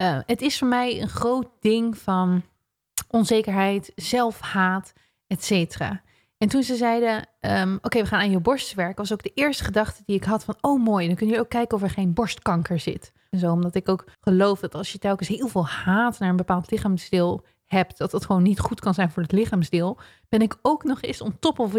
Uh, 0.01 0.19
het 0.25 0.41
is 0.41 0.57
voor 0.57 0.67
mij 0.67 1.01
een 1.01 1.09
groot 1.09 1.47
ding 1.59 1.97
van 1.97 2.43
onzekerheid, 3.07 3.91
zelfhaat, 3.95 4.93
etc. 5.27 5.79
En 6.37 6.47
toen 6.47 6.63
ze 6.63 6.75
zeiden, 6.75 7.27
um, 7.39 7.79
oké, 7.81 7.99
we 7.99 8.05
gaan 8.05 8.19
aan 8.19 8.31
je 8.31 8.39
borst 8.39 8.73
werken, 8.73 8.95
was 8.95 9.13
ook 9.13 9.23
de 9.23 9.31
eerste 9.33 9.63
gedachte 9.63 10.03
die 10.05 10.15
ik 10.15 10.23
had 10.23 10.43
van, 10.43 10.57
oh 10.61 10.83
mooi, 10.83 11.07
dan 11.07 11.15
kun 11.15 11.27
je 11.27 11.39
ook 11.39 11.49
kijken 11.49 11.77
of 11.77 11.83
er 11.83 11.89
geen 11.89 12.13
borstkanker 12.13 12.79
zit. 12.79 13.11
En 13.29 13.39
zo, 13.39 13.51
omdat 13.51 13.75
ik 13.75 13.89
ook 13.89 14.05
geloof 14.19 14.59
dat 14.59 14.75
als 14.75 14.91
je 14.91 14.97
telkens 14.97 15.27
heel 15.27 15.47
veel 15.47 15.67
haat 15.67 16.19
naar 16.19 16.29
een 16.29 16.35
bepaald 16.35 16.71
lichaamsdeel 16.71 17.45
hebt, 17.65 17.97
dat 17.97 18.11
dat 18.11 18.25
gewoon 18.25 18.43
niet 18.43 18.59
goed 18.59 18.79
kan 18.79 18.93
zijn 18.93 19.11
voor 19.11 19.23
het 19.23 19.31
lichaamsdeel, 19.31 19.99
ben 20.29 20.41
ik 20.41 20.57
ook 20.61 20.83
nog 20.83 21.01
eens 21.01 21.21
on 21.21 21.39
top 21.39 21.59
of 21.59 21.73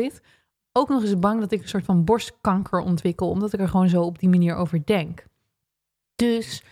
ook 0.72 0.88
nog 0.88 1.02
eens 1.02 1.18
bang 1.18 1.40
dat 1.40 1.52
ik 1.52 1.62
een 1.62 1.68
soort 1.68 1.84
van 1.84 2.04
borstkanker 2.04 2.80
ontwikkel, 2.80 3.30
omdat 3.30 3.52
ik 3.52 3.60
er 3.60 3.68
gewoon 3.68 3.88
zo 3.88 4.02
op 4.02 4.18
die 4.18 4.28
manier 4.28 4.54
over 4.54 4.86
denk. 4.86 5.24
Dus 6.14 6.62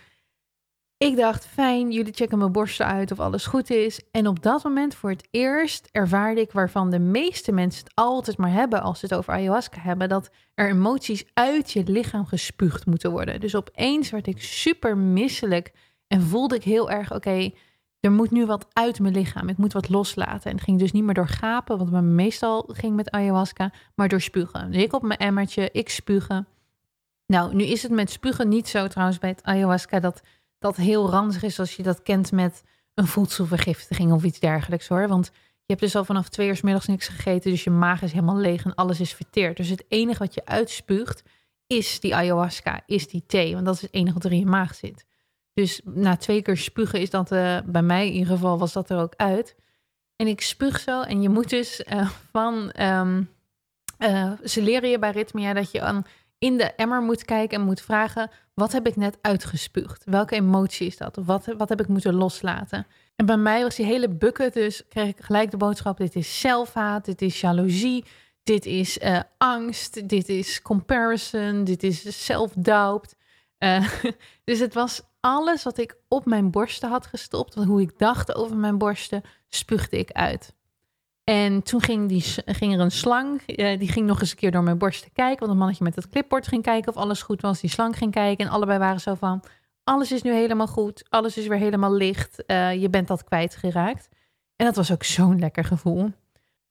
ik 0.99 1.15
dacht, 1.15 1.45
fijn, 1.45 1.91
jullie 1.91 2.13
checken 2.13 2.37
mijn 2.37 2.51
borsten 2.51 2.85
uit 2.85 3.11
of 3.11 3.19
alles 3.19 3.45
goed 3.45 3.69
is. 3.69 4.01
En 4.11 4.27
op 4.27 4.43
dat 4.43 4.63
moment 4.63 4.95
voor 4.95 5.09
het 5.09 5.27
eerst 5.31 5.89
ervaarde 5.91 6.41
ik 6.41 6.51
waarvan 6.51 6.89
de 6.89 6.99
meeste 6.99 7.51
mensen 7.51 7.83
het 7.83 7.91
altijd 7.95 8.37
maar 8.37 8.51
hebben 8.51 8.81
als 8.81 8.99
ze 8.99 9.05
het 9.05 9.15
over 9.15 9.33
ayahuasca 9.33 9.79
hebben, 9.79 10.09
dat 10.09 10.29
er 10.53 10.69
emoties 10.69 11.25
uit 11.33 11.71
je 11.71 11.83
lichaam 11.83 12.25
gespuugd 12.25 12.85
moeten 12.85 13.11
worden. 13.11 13.39
Dus 13.39 13.55
opeens 13.55 14.09
werd 14.09 14.27
ik 14.27 14.41
super 14.41 14.97
misselijk 14.97 15.73
en 16.07 16.21
voelde 16.21 16.55
ik 16.55 16.63
heel 16.63 16.91
erg, 16.91 17.13
oké, 17.13 17.51
er 17.99 18.11
moet 18.11 18.31
nu 18.31 18.45
wat 18.45 18.67
uit 18.73 18.99
mijn 18.99 19.13
lichaam. 19.13 19.49
Ik 19.49 19.57
moet 19.57 19.73
wat 19.73 19.89
loslaten. 19.89 20.49
En 20.49 20.55
het 20.55 20.65
ging 20.65 20.79
dus 20.79 20.91
niet 20.91 21.03
meer 21.03 21.13
door 21.13 21.27
gapen, 21.27 21.77
wat 21.77 21.89
me 21.89 22.01
meestal 22.01 22.69
ging 22.71 22.95
met 22.95 23.11
ayahuasca, 23.11 23.71
maar 23.95 24.07
door 24.07 24.21
spugen. 24.21 24.71
Dus 24.71 24.83
ik 24.83 24.93
op 24.93 25.01
mijn 25.01 25.19
emmertje, 25.19 25.69
ik 25.71 25.89
spugen. 25.89 26.47
Nou, 27.25 27.55
nu 27.55 27.63
is 27.63 27.83
het 27.83 27.91
met 27.91 28.11
spugen 28.11 28.49
niet 28.49 28.67
zo 28.67 28.87
trouwens 28.87 29.19
bij 29.19 29.29
het 29.29 29.43
ayahuasca 29.43 29.99
dat 29.99 30.21
dat 30.59 30.75
heel 30.75 31.09
ranzig 31.09 31.43
is 31.43 31.59
als 31.59 31.75
je 31.75 31.83
dat 31.83 32.03
kent 32.03 32.31
met 32.31 32.63
een 32.93 33.07
voedselvergiftiging 33.07 34.11
of 34.11 34.23
iets 34.23 34.39
dergelijks 34.39 34.87
hoor. 34.87 35.07
Want 35.07 35.25
je 35.33 35.75
hebt 35.75 35.81
dus 35.81 35.95
al 35.95 36.05
vanaf 36.05 36.29
twee 36.29 36.47
uur 36.47 36.55
s 36.55 36.61
middags 36.61 36.87
niks 36.87 37.07
gegeten, 37.07 37.51
dus 37.51 37.63
je 37.63 37.69
maag 37.69 38.01
is 38.01 38.11
helemaal 38.11 38.37
leeg 38.37 38.65
en 38.65 38.75
alles 38.75 38.99
is 38.99 39.13
verteerd. 39.13 39.57
Dus 39.57 39.69
het 39.69 39.85
enige 39.87 40.19
wat 40.19 40.33
je 40.33 40.45
uitspuugt 40.45 41.23
is 41.67 41.99
die 41.99 42.15
ayahuasca, 42.15 42.81
is 42.85 43.07
die 43.07 43.23
thee, 43.27 43.53
want 43.53 43.65
dat 43.65 43.75
is 43.75 43.81
het 43.81 43.93
enige 43.93 44.13
wat 44.13 44.23
er 44.23 44.31
in 44.31 44.39
je 44.39 44.45
maag 44.45 44.75
zit. 44.75 45.05
Dus 45.53 45.81
na 45.83 46.17
twee 46.17 46.41
keer 46.41 46.57
spugen 46.57 47.01
is 47.01 47.09
dat, 47.09 47.31
uh, 47.31 47.57
bij 47.65 47.81
mij 47.81 48.07
in 48.07 48.13
ieder 48.13 48.33
geval, 48.33 48.57
was 48.57 48.73
dat 48.73 48.89
er 48.89 48.99
ook 48.99 49.13
uit. 49.15 49.55
En 50.15 50.27
ik 50.27 50.41
spuug 50.41 50.79
zo 50.79 51.01
en 51.01 51.21
je 51.21 51.29
moet 51.29 51.49
dus 51.49 51.83
uh, 51.93 52.09
van, 52.31 52.71
um, 52.81 53.29
uh, 53.99 54.31
ze 54.43 54.61
leren 54.61 54.89
je 54.89 54.99
bij 54.99 55.11
ritmia 55.11 55.53
dat 55.53 55.71
je 55.71 55.81
aan 55.81 56.05
in 56.37 56.57
de 56.57 56.63
emmer 56.63 57.01
moet 57.01 57.25
kijken 57.25 57.59
en 57.59 57.65
moet 57.65 57.81
vragen: 57.81 58.29
wat 58.59 58.71
heb 58.71 58.87
ik 58.87 58.95
net 58.95 59.17
uitgespuugd? 59.21 60.03
Welke 60.05 60.35
emotie 60.35 60.87
is 60.87 60.97
dat? 60.97 61.19
Wat, 61.25 61.45
wat 61.57 61.69
heb 61.69 61.81
ik 61.81 61.87
moeten 61.87 62.13
loslaten? 62.13 62.87
En 63.15 63.25
bij 63.25 63.37
mij 63.37 63.63
was 63.63 63.75
die 63.75 63.85
hele 63.85 64.09
bucket, 64.09 64.53
dus 64.53 64.83
kreeg 64.87 65.07
ik 65.07 65.19
gelijk 65.19 65.51
de 65.51 65.57
boodschap: 65.57 65.97
dit 65.97 66.15
is 66.15 66.39
zelfhaat, 66.39 67.05
dit 67.05 67.21
is 67.21 67.41
jaloezie, 67.41 68.05
dit 68.43 68.65
is 68.65 68.97
uh, 68.97 69.19
angst, 69.37 70.09
dit 70.09 70.29
is 70.29 70.61
comparison, 70.61 71.63
dit 71.63 71.83
is 71.83 72.25
self-doubt. 72.25 73.15
Uh, 73.59 73.93
dus 74.43 74.59
het 74.59 74.73
was 74.73 75.01
alles 75.19 75.63
wat 75.63 75.77
ik 75.77 75.95
op 76.07 76.25
mijn 76.25 76.51
borsten 76.51 76.89
had 76.89 77.07
gestopt, 77.07 77.53
hoe 77.53 77.81
ik 77.81 77.97
dacht 77.97 78.35
over 78.35 78.55
mijn 78.57 78.77
borsten, 78.77 79.21
spuugde 79.49 79.97
ik 79.97 80.11
uit. 80.11 80.53
En 81.29 81.63
toen 81.63 81.81
ging, 81.81 82.07
die, 82.07 82.23
ging 82.45 82.73
er 82.73 82.79
een 82.79 82.91
slang, 82.91 83.41
uh, 83.45 83.79
die 83.79 83.91
ging 83.91 84.07
nog 84.07 84.21
eens 84.21 84.31
een 84.31 84.37
keer 84.37 84.51
door 84.51 84.63
mijn 84.63 84.77
borsten 84.77 85.11
kijken. 85.13 85.39
Want 85.39 85.51
een 85.51 85.57
mannetje 85.57 85.83
met 85.83 85.95
het 85.95 86.09
clipboard 86.09 86.47
ging 86.47 86.63
kijken 86.63 86.91
of 86.91 87.01
alles 87.01 87.21
goed 87.21 87.41
was. 87.41 87.59
Die 87.61 87.69
slang 87.69 87.97
ging 87.97 88.11
kijken 88.11 88.45
en 88.45 88.51
allebei 88.51 88.79
waren 88.79 88.99
zo 88.99 89.15
van... 89.15 89.43
alles 89.83 90.11
is 90.11 90.21
nu 90.21 90.33
helemaal 90.33 90.67
goed, 90.67 91.03
alles 91.09 91.37
is 91.37 91.47
weer 91.47 91.57
helemaal 91.57 91.93
licht. 91.93 92.43
Uh, 92.47 92.81
je 92.81 92.89
bent 92.89 93.07
dat 93.07 93.23
kwijtgeraakt. 93.23 94.09
En 94.55 94.65
dat 94.65 94.75
was 94.75 94.91
ook 94.91 95.03
zo'n 95.03 95.39
lekker 95.39 95.63
gevoel. 95.63 96.11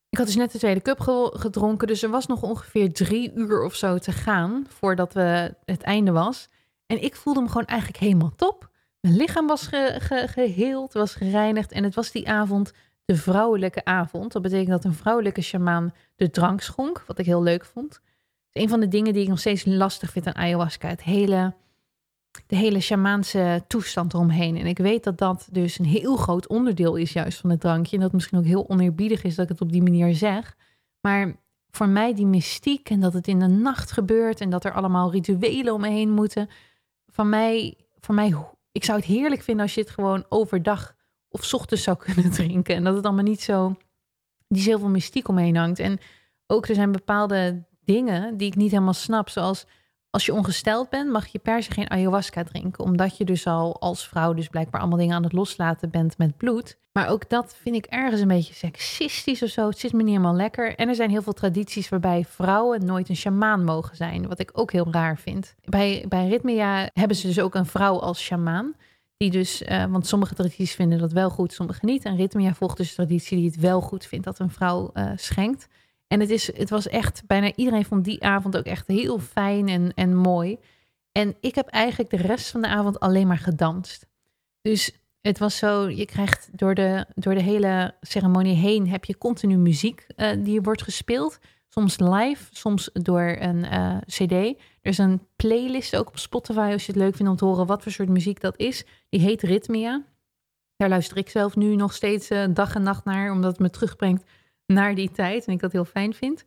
Ik 0.09 0.19
had 0.19 0.27
dus 0.27 0.37
net 0.37 0.53
de 0.53 0.59
tweede 0.59 0.83
cup 0.83 1.01
gedronken, 1.33 1.87
dus 1.87 2.03
er 2.03 2.11
was 2.11 2.27
nog 2.27 2.43
ongeveer 2.43 2.93
drie 2.93 3.33
uur 3.35 3.63
of 3.65 3.75
zo 3.75 3.99
te 3.99 4.13
gaan 4.13 4.67
voordat 4.69 5.13
we 5.13 5.55
het 5.65 5.83
einde 5.83 6.13
was. 6.13 6.49
En 6.87 7.03
ik 7.03 7.17
voelde 7.17 7.41
me 7.41 7.49
gewoon 7.49 7.67
eigenlijk 7.67 8.01
helemaal 8.01 8.33
top. 8.37 8.71
Mijn 9.01 9.17
lichaam 9.17 9.47
was 9.47 9.67
ge 9.67 10.27
geheeld, 10.35 10.93
was 10.93 11.15
gereinigd 11.15 11.73
en 11.73 11.85
het 11.85 11.95
was 11.95 12.11
die 12.11 12.29
avond 12.29 12.73
de 13.09 13.17
vrouwelijke 13.17 13.85
avond. 13.85 14.33
Dat 14.33 14.43
betekent 14.43 14.69
dat 14.69 14.85
een 14.85 14.95
vrouwelijke 14.95 15.41
shamaan 15.41 15.95
de 16.17 16.31
drank 16.31 16.61
schonk, 16.61 17.05
wat 17.07 17.19
ik 17.19 17.27
heel 17.27 17.43
leuk 17.43 17.65
vond. 17.65 17.93
Het 17.93 18.03
is 18.53 18.63
een 18.63 18.69
van 18.69 18.81
de 18.81 18.89
dingen 18.89 19.13
die 19.13 19.23
ik 19.23 19.29
nog 19.29 19.39
steeds 19.39 19.65
lastig 19.65 20.11
vind 20.11 20.27
aan 20.27 20.35
ayahuasca. 20.35 20.89
Het 20.89 21.03
hele, 21.03 21.55
de 22.47 22.57
hele 22.57 22.81
shamaanse 22.81 23.65
toestand 23.67 24.15
eromheen. 24.15 24.57
En 24.57 24.67
ik 24.67 24.79
weet 24.79 25.05
dat 25.05 25.19
dat 25.19 25.49
dus 25.51 25.79
een 25.79 25.85
heel 25.85 26.17
groot 26.17 26.47
onderdeel 26.47 26.97
is 26.97 27.13
juist 27.13 27.39
van 27.39 27.51
het 27.51 27.61
drankje. 27.61 27.93
En 27.93 28.03
dat 28.03 28.11
het 28.11 28.13
misschien 28.13 28.39
ook 28.39 28.45
heel 28.45 28.69
oneerbiedig 28.69 29.25
is 29.25 29.35
dat 29.35 29.45
ik 29.45 29.51
het 29.51 29.61
op 29.61 29.73
die 29.73 29.83
manier 29.83 30.15
zeg. 30.15 30.57
Maar 31.01 31.37
voor 31.71 31.89
mij 31.89 32.15
die 32.15 32.27
mystiek 32.27 32.91
en 32.91 33.01
dat 33.01 33.13
het 33.13 33.29
in 33.29 33.39
de 33.39 33.47
nacht 33.47 33.93
gebeurt 33.93 34.41
en 34.41 34.51
dat 34.51 34.65
er 34.65 34.73
allemaal 34.73 35.11
rituelen 35.11 35.75
om 35.75 35.81
me 35.81 35.89
heen 35.89 36.11
moeten. 36.11 36.49
Van 37.07 37.29
mij, 37.29 37.77
voor 38.01 38.15
mij, 38.15 38.35
ik 38.73 38.85
zou 38.85 38.99
het 38.99 39.07
heerlijk 39.07 39.43
vinden 39.43 39.63
als 39.65 39.75
je 39.75 39.81
het 39.81 39.91
gewoon 39.91 40.25
overdag 40.29 40.97
of 41.29 41.55
ochtends 41.55 41.83
zou 41.83 41.97
kunnen 41.97 42.31
drinken. 42.41 42.75
En 42.75 42.85
dat 42.85 42.95
het 42.95 43.05
allemaal 43.05 43.25
niet 43.25 43.43
zo, 43.43 43.77
die 44.49 44.63
heel 44.63 44.79
veel 44.79 44.89
mystiek 44.89 45.29
omheen 45.29 45.57
hangt. 45.57 45.79
En 45.79 45.99
ook 46.47 46.69
er 46.69 46.75
zijn 46.75 46.93
bepaalde 46.93 47.65
dingen 47.85 48.37
die 48.37 48.47
ik 48.47 48.57
niet 48.57 48.71
helemaal 48.71 48.93
snap. 48.93 49.29
Zoals 49.29 49.67
als 50.11 50.27
je 50.27 50.35
ongesteld 50.35 50.89
bent, 50.89 51.11
mag 51.11 51.27
je 51.27 51.39
per 51.39 51.63
se 51.63 51.71
geen 51.71 51.91
ayahuasca 51.91 52.43
drinken. 52.43 52.85
Omdat 52.85 53.17
je 53.17 53.25
dus 53.25 53.47
al 53.47 53.81
als 53.81 54.09
vrouw 54.09 54.33
dus 54.33 54.49
blijkbaar 54.49 54.81
allemaal 54.81 54.99
dingen 54.99 55.15
aan 55.15 55.23
het 55.23 55.33
loslaten 55.33 55.91
bent 55.91 56.19
met 56.19 56.37
bloed. 56.37 56.79
Maar 56.93 57.09
ook 57.09 57.29
dat 57.29 57.57
vind 57.63 57.77
ik 57.77 57.87
ergens 57.87 58.21
een 58.21 58.29
beetje 58.29 58.55
seksistisch 58.55 59.43
of 59.43 59.49
zo. 59.49 59.69
Het 59.69 59.79
zit 59.79 59.93
me 59.93 60.03
niet 60.03 60.09
helemaal 60.09 60.35
lekker. 60.35 60.75
En 60.75 60.89
er 60.89 60.95
zijn 60.95 61.11
heel 61.11 61.23
veel 61.23 61.33
tradities 61.33 61.89
waarbij 61.89 62.25
vrouwen 62.25 62.85
nooit 62.85 63.09
een 63.09 63.17
shamaan 63.17 63.65
mogen 63.65 63.97
zijn. 63.97 64.29
Wat 64.29 64.39
ik 64.39 64.51
ook 64.53 64.73
heel 64.73 64.89
raar 64.91 65.19
vind. 65.19 65.55
Bij, 65.65 66.05
bij 66.09 66.29
Ritmia 66.29 66.91
hebben 66.93 67.17
ze 67.17 67.27
dus 67.27 67.41
ook 67.41 67.55
een 67.55 67.67
vrouw 67.67 68.01
als 68.01 68.21
shamaan. 68.21 68.75
Die 69.19 69.31
dus, 69.31 69.63
uh, 69.63 69.85
want 69.85 70.07
sommige 70.07 70.35
tradities 70.35 70.75
vinden 70.75 70.99
dat 70.99 71.13
wel 71.13 71.31
goed, 71.31 71.53
sommige 71.53 71.85
niet. 71.85 72.05
En 72.05 72.17
Ritmia 72.17 72.55
volgt 72.55 72.77
dus 72.77 72.95
traditie 72.95 73.37
die 73.37 73.47
het 73.47 73.57
wel 73.57 73.81
goed 73.81 74.07
vindt 74.07 74.25
dat 74.25 74.39
een 74.39 74.51
vrouw 74.51 74.91
uh, 74.95 75.13
schenkt. 75.17 75.69
En 76.07 76.21
het, 76.21 76.31
is, 76.31 76.57
het 76.57 76.71
was 76.71 76.89
echt, 76.89 77.23
bijna 77.27 77.55
iedereen 77.55 77.85
vond 77.85 78.05
die 78.05 78.25
avond 78.25 78.57
ook 78.57 78.65
echt 78.65 78.87
heel 78.87 79.19
fijn 79.19 79.69
en, 79.69 79.95
en 79.95 80.17
mooi. 80.17 80.59
En 81.13 81.37
ik 81.41 81.55
heb 81.55 81.67
eigenlijk 81.67 82.11
de 82.11 82.17
rest 82.17 82.51
van 82.51 82.61
de 82.61 82.69
avond 82.69 83.01
alleen 83.01 83.27
maar 83.27 83.39
gedanst. 83.39 84.07
Dus 84.63 84.93
het 85.21 85.39
was 85.39 85.57
zo, 85.57 85.89
je 85.89 86.05
krijgt 86.05 86.49
door 86.53 86.75
de, 86.75 87.07
door 87.15 87.35
de 87.35 87.43
hele 87.43 87.95
ceremonie 88.01 88.57
heen, 88.57 88.89
heb 88.89 89.05
je 89.05 89.19
continu 89.19 89.57
muziek 89.57 90.07
uh, 90.17 90.31
die 90.39 90.61
wordt 90.61 90.83
gespeeld. 90.83 91.39
Soms 91.79 91.99
live, 91.99 92.45
soms 92.51 92.91
door 92.93 93.37
een 93.39 93.57
uh, 93.57 93.97
CD. 94.07 94.33
Er 94.33 94.57
is 94.83 94.99
een 94.99 95.21
playlist 95.37 95.97
ook 95.97 96.09
op 96.09 96.19
Spotify 96.19 96.71
als 96.73 96.87
je 96.87 96.93
het 96.93 97.01
leuk 97.01 97.17
vindt 97.17 97.31
om 97.31 97.37
te 97.37 97.45
horen 97.45 97.67
wat 97.67 97.83
voor 97.83 97.93
soort 97.93 98.09
muziek 98.09 98.41
dat 98.41 98.57
is. 98.57 98.85
Die 99.09 99.21
heet 99.21 99.43
Rhythmia. 99.43 100.05
Daar 100.77 100.89
luister 100.89 101.17
ik 101.17 101.29
zelf 101.29 101.57
nu 101.57 101.77
nog 101.77 101.95
steeds 101.95 102.31
uh, 102.31 102.45
dag 102.51 102.75
en 102.75 102.83
nacht 102.83 103.05
naar, 103.05 103.33
omdat 103.33 103.51
het 103.51 103.61
me 103.61 103.71
terugbrengt 103.71 104.25
naar 104.67 104.95
die 104.95 105.11
tijd 105.11 105.47
en 105.47 105.53
ik 105.53 105.61
dat 105.61 105.73
heel 105.73 105.85
fijn 105.85 106.15
vind. 106.15 106.45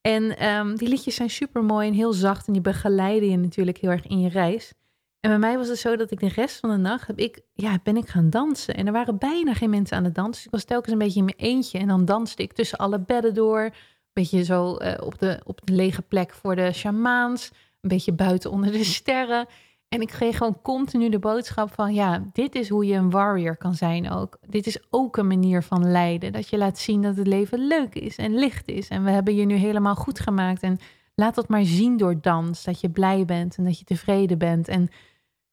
En 0.00 0.46
um, 0.46 0.76
die 0.76 0.88
liedjes 0.88 1.14
zijn 1.14 1.30
super 1.30 1.64
mooi 1.64 1.88
en 1.88 1.94
heel 1.94 2.12
zacht 2.12 2.46
en 2.46 2.52
die 2.52 2.62
begeleiden 2.62 3.30
je 3.30 3.36
natuurlijk 3.36 3.78
heel 3.78 3.90
erg 3.90 4.06
in 4.06 4.20
je 4.20 4.28
reis. 4.28 4.72
En 5.20 5.30
bij 5.30 5.38
mij 5.38 5.56
was 5.56 5.68
het 5.68 5.78
zo 5.78 5.96
dat 5.96 6.10
ik 6.10 6.20
de 6.20 6.28
rest 6.28 6.60
van 6.60 6.70
de 6.70 6.76
nacht 6.76 7.06
heb 7.06 7.18
ik, 7.18 7.40
ja, 7.54 7.78
ben 7.82 7.96
ik 7.96 8.08
gaan 8.08 8.30
dansen. 8.30 8.74
En 8.74 8.86
er 8.86 8.92
waren 8.92 9.18
bijna 9.18 9.54
geen 9.54 9.70
mensen 9.70 9.96
aan 9.96 10.04
het 10.04 10.14
dansen. 10.14 10.34
Dus 10.34 10.44
ik 10.44 10.50
was 10.50 10.64
telkens 10.64 10.92
een 10.92 10.98
beetje 10.98 11.18
in 11.18 11.24
mijn 11.24 11.36
eentje. 11.36 11.78
En 11.78 11.88
dan 11.88 12.04
danste 12.04 12.42
ik 12.42 12.52
tussen 12.52 12.78
alle 12.78 13.00
bedden 13.00 13.34
door 13.34 13.70
beetje 14.20 14.44
zo 14.44 14.76
uh, 14.78 14.94
op, 15.00 15.18
de, 15.18 15.40
op 15.44 15.60
de 15.64 15.72
lege 15.72 16.02
plek 16.02 16.34
voor 16.34 16.56
de 16.56 16.72
shamaans. 16.72 17.50
Een 17.80 17.88
beetje 17.88 18.12
buiten 18.12 18.50
onder 18.50 18.72
de 18.72 18.84
sterren. 18.98 19.46
En 19.88 20.00
ik 20.00 20.08
kreeg 20.08 20.36
gewoon 20.36 20.62
continu 20.62 21.08
de 21.08 21.18
boodschap 21.18 21.74
van, 21.74 21.94
ja, 21.94 22.24
dit 22.32 22.54
is 22.54 22.68
hoe 22.68 22.86
je 22.86 22.94
een 22.94 23.10
warrior 23.10 23.56
kan 23.56 23.74
zijn 23.74 24.10
ook. 24.10 24.38
Dit 24.46 24.66
is 24.66 24.78
ook 24.90 25.16
een 25.16 25.26
manier 25.26 25.62
van 25.62 25.90
leiden. 25.90 26.32
Dat 26.32 26.48
je 26.48 26.58
laat 26.58 26.78
zien 26.78 27.02
dat 27.02 27.16
het 27.16 27.26
leven 27.26 27.66
leuk 27.66 27.94
is 27.94 28.16
en 28.16 28.34
licht 28.34 28.68
is. 28.68 28.88
En 28.88 29.04
we 29.04 29.10
hebben 29.10 29.34
je 29.34 29.44
nu 29.44 29.54
helemaal 29.54 29.94
goed 29.94 30.20
gemaakt. 30.20 30.62
En 30.62 30.78
laat 31.14 31.34
dat 31.34 31.48
maar 31.48 31.64
zien 31.64 31.96
door 31.96 32.20
dans. 32.20 32.64
Dat 32.64 32.80
je 32.80 32.90
blij 32.90 33.24
bent 33.24 33.56
en 33.56 33.64
dat 33.64 33.78
je 33.78 33.84
tevreden 33.84 34.38
bent. 34.38 34.68
En 34.68 34.88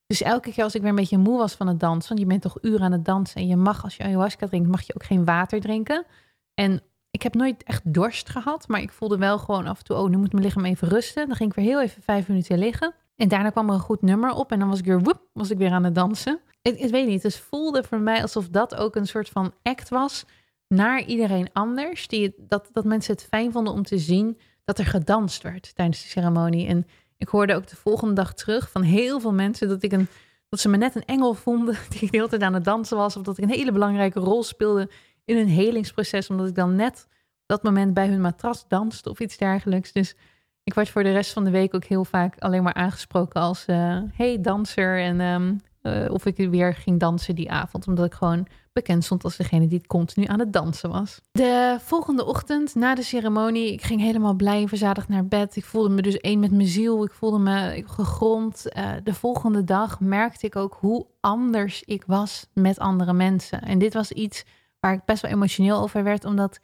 dus 0.07 0.21
elke 0.21 0.51
keer 0.51 0.63
als 0.63 0.75
ik 0.75 0.81
weer 0.81 0.89
een 0.89 0.95
beetje 0.95 1.17
moe 1.17 1.37
was 1.37 1.53
van 1.53 1.67
het 1.67 1.79
dansen, 1.79 2.07
want 2.07 2.19
je 2.19 2.25
bent 2.25 2.41
toch 2.41 2.57
uren 2.61 2.81
aan 2.81 2.91
het 2.91 3.05
dansen 3.05 3.41
en 3.41 3.47
je 3.47 3.55
mag 3.55 3.83
als 3.83 3.97
je 3.97 4.03
ayahuasca 4.03 4.47
drinkt, 4.47 4.69
mag 4.69 4.81
je 4.81 4.95
ook 4.95 5.03
geen 5.03 5.25
water 5.25 5.61
drinken. 5.61 6.05
En 6.53 6.81
ik 7.15 7.21
heb 7.21 7.35
nooit 7.35 7.63
echt 7.63 7.93
dorst 7.93 8.29
gehad, 8.29 8.67
maar 8.67 8.81
ik 8.81 8.91
voelde 8.91 9.17
wel 9.17 9.37
gewoon 9.37 9.67
af 9.67 9.77
en 9.77 9.83
toe, 9.83 9.95
oh, 9.95 10.09
nu 10.09 10.17
moet 10.17 10.31
mijn 10.31 10.45
lichaam 10.45 10.65
even 10.65 10.87
rusten. 10.87 11.27
Dan 11.27 11.35
ging 11.35 11.49
ik 11.49 11.55
weer 11.55 11.65
heel 11.65 11.81
even 11.81 12.01
vijf 12.01 12.27
minuten 12.27 12.57
liggen. 12.57 12.93
En 13.15 13.27
daarna 13.27 13.49
kwam 13.49 13.67
er 13.67 13.73
een 13.73 13.79
goed 13.79 14.01
nummer 14.01 14.31
op 14.31 14.51
en 14.51 14.59
dan 14.59 14.69
was 14.69 14.79
ik 14.79 14.85
weer, 14.85 15.01
was 15.33 15.49
ik 15.49 15.57
weer 15.57 15.71
aan 15.71 15.83
het 15.83 15.95
dansen. 15.95 16.39
Ik, 16.61 16.91
weet 16.91 17.07
niet, 17.07 17.23
het 17.23 17.37
voelde 17.37 17.83
voor 17.83 17.99
mij 17.99 18.21
alsof 18.21 18.49
dat 18.49 18.75
ook 18.75 18.95
een 18.95 19.07
soort 19.07 19.29
van 19.29 19.53
act 19.63 19.89
was 19.89 20.25
naar 20.67 21.03
iedereen 21.03 21.49
anders. 21.53 22.07
Die, 22.07 22.33
dat, 22.37 22.69
dat 22.71 22.85
mensen 22.85 23.13
het 23.13 23.27
fijn 23.29 23.51
vonden 23.51 23.73
om 23.73 23.83
te 23.83 23.97
zien 23.97 24.39
dat 24.65 24.79
er 24.79 24.85
gedanst 24.85 25.43
werd 25.43 25.75
tijdens 25.75 26.01
de 26.01 26.07
ceremonie. 26.07 26.67
En 26.67 26.87
ik 27.17 27.27
hoorde 27.27 27.55
ook 27.55 27.67
de 27.67 27.75
volgende 27.75 28.13
dag 28.13 28.33
terug 28.33 28.71
van 28.71 28.81
heel 28.81 29.19
veel 29.19 29.33
mensen 29.33 29.67
dat 29.67 29.83
ik 29.83 29.91
een 29.91 30.07
dat 30.49 30.59
ze 30.59 30.69
me 30.69 30.77
net 30.77 30.95
een 30.95 31.05
engel 31.05 31.33
vonden 31.33 31.77
die 31.89 31.99
de 31.99 32.17
hele 32.17 32.27
tijd 32.27 32.41
aan 32.41 32.53
het 32.53 32.63
dansen 32.63 32.97
was. 32.97 33.15
Of 33.15 33.23
dat 33.23 33.37
ik 33.37 33.43
een 33.43 33.49
hele 33.49 33.71
belangrijke 33.71 34.19
rol 34.19 34.43
speelde 34.43 34.89
in 35.25 35.37
hun 35.37 35.47
helingsproces, 35.47 36.29
omdat 36.29 36.47
ik 36.47 36.55
dan 36.55 36.75
net 36.75 37.07
op 37.09 37.45
dat 37.45 37.63
moment 37.63 37.93
bij 37.93 38.07
hun 38.07 38.21
matras 38.21 38.67
danste 38.67 39.09
of 39.09 39.19
iets 39.19 39.37
dergelijks. 39.37 39.91
Dus 39.91 40.15
ik 40.63 40.73
werd 40.73 40.89
voor 40.89 41.03
de 41.03 41.11
rest 41.11 41.33
van 41.33 41.43
de 41.43 41.49
week 41.49 41.73
ook 41.73 41.83
heel 41.83 42.05
vaak 42.05 42.39
alleen 42.39 42.63
maar 42.63 42.73
aangesproken 42.73 43.41
als 43.41 43.65
uh, 43.67 43.99
hey 44.13 44.41
danser 44.41 44.99
en 45.01 45.19
um, 45.19 45.59
uh, 45.85 46.11
of 46.11 46.25
ik 46.25 46.49
weer 46.49 46.73
ging 46.73 46.99
dansen 46.99 47.35
die 47.35 47.51
avond, 47.51 47.87
omdat 47.87 48.05
ik 48.05 48.13
gewoon 48.13 48.47
bekend 48.73 49.03
stond 49.03 49.23
als 49.23 49.37
degene 49.37 49.67
die 49.67 49.87
continu 49.87 50.25
aan 50.25 50.39
het 50.39 50.53
dansen 50.53 50.89
was. 50.89 51.21
De 51.31 51.77
volgende 51.81 52.25
ochtend 52.25 52.75
na 52.75 52.95
de 52.95 53.03
ceremonie, 53.03 53.71
ik 53.71 53.83
ging 53.83 54.01
helemaal 54.01 54.33
blij 54.33 54.61
en 54.61 54.67
verzadigd 54.67 55.07
naar 55.07 55.25
bed. 55.25 55.55
Ik 55.55 55.65
voelde 55.65 55.89
me 55.89 56.01
dus 56.01 56.17
één 56.17 56.39
met 56.39 56.51
mijn 56.51 56.67
ziel. 56.67 57.03
Ik 57.03 57.13
voelde 57.13 57.39
me 57.39 57.83
gegrond. 57.85 58.65
Uh, 58.77 58.91
de 59.03 59.13
volgende 59.13 59.63
dag 59.63 59.99
merkte 59.99 60.45
ik 60.45 60.55
ook 60.55 60.77
hoe 60.79 61.05
anders 61.19 61.83
ik 61.83 62.03
was 62.07 62.47
met 62.53 62.79
andere 62.79 63.13
mensen. 63.13 63.61
En 63.61 63.79
dit 63.79 63.93
was 63.93 64.11
iets 64.11 64.43
waar 64.85 64.93
ik 64.93 65.05
best 65.05 65.21
wel 65.21 65.31
emotioneel 65.31 65.79
over 65.81 66.03
werd, 66.03 66.25
omdat 66.25 66.59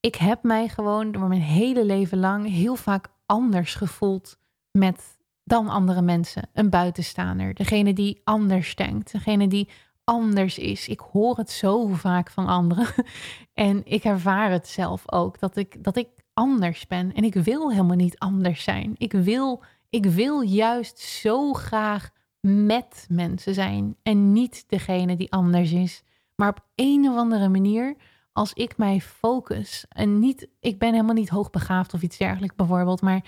ik 0.00 0.14
heb 0.14 0.42
mij 0.42 0.68
gewoon 0.68 1.12
door 1.12 1.28
mijn 1.28 1.40
hele 1.40 1.84
leven 1.84 2.18
lang 2.18 2.48
heel 2.48 2.76
vaak 2.76 3.08
anders 3.26 3.74
gevoeld 3.74 4.38
met 4.70 5.18
dan 5.44 5.68
andere 5.68 6.02
mensen. 6.02 6.48
Een 6.52 6.70
buitenstaander, 6.70 7.54
degene 7.54 7.92
die 7.92 8.20
anders 8.24 8.74
denkt, 8.74 9.12
degene 9.12 9.48
die 9.48 9.68
anders 10.04 10.58
is. 10.58 10.88
Ik 10.88 11.00
hoor 11.00 11.36
het 11.36 11.50
zo 11.50 11.86
vaak 11.86 12.30
van 12.30 12.46
anderen 12.46 12.86
en 13.54 13.82
ik 13.84 14.04
ervaar 14.04 14.50
het 14.50 14.68
zelf 14.68 15.12
ook 15.12 15.38
dat 15.38 15.56
ik 15.56 15.84
dat 15.84 15.96
ik 15.96 16.08
anders 16.34 16.86
ben 16.86 17.14
en 17.14 17.24
ik 17.24 17.34
wil 17.34 17.70
helemaal 17.70 17.96
niet 17.96 18.18
anders 18.18 18.62
zijn. 18.62 18.94
Ik 18.96 19.12
wil 19.12 19.62
ik 19.90 20.04
wil 20.04 20.40
juist 20.40 20.98
zo 20.98 21.52
graag 21.52 22.10
met 22.40 23.06
mensen 23.08 23.54
zijn 23.54 23.96
en 24.02 24.32
niet 24.32 24.64
degene 24.68 25.16
die 25.16 25.32
anders 25.32 25.72
is. 25.72 26.02
Maar 26.36 26.48
op 26.48 26.64
een 26.74 27.08
of 27.08 27.16
andere 27.16 27.48
manier, 27.48 27.96
als 28.32 28.52
ik 28.52 28.76
mij 28.76 29.00
focus 29.00 29.84
en 29.88 30.18
niet, 30.18 30.48
ik 30.60 30.78
ben 30.78 30.92
helemaal 30.92 31.14
niet 31.14 31.28
hoogbegaafd 31.28 31.94
of 31.94 32.02
iets 32.02 32.18
dergelijks 32.18 32.56
bijvoorbeeld, 32.56 33.02
maar 33.02 33.24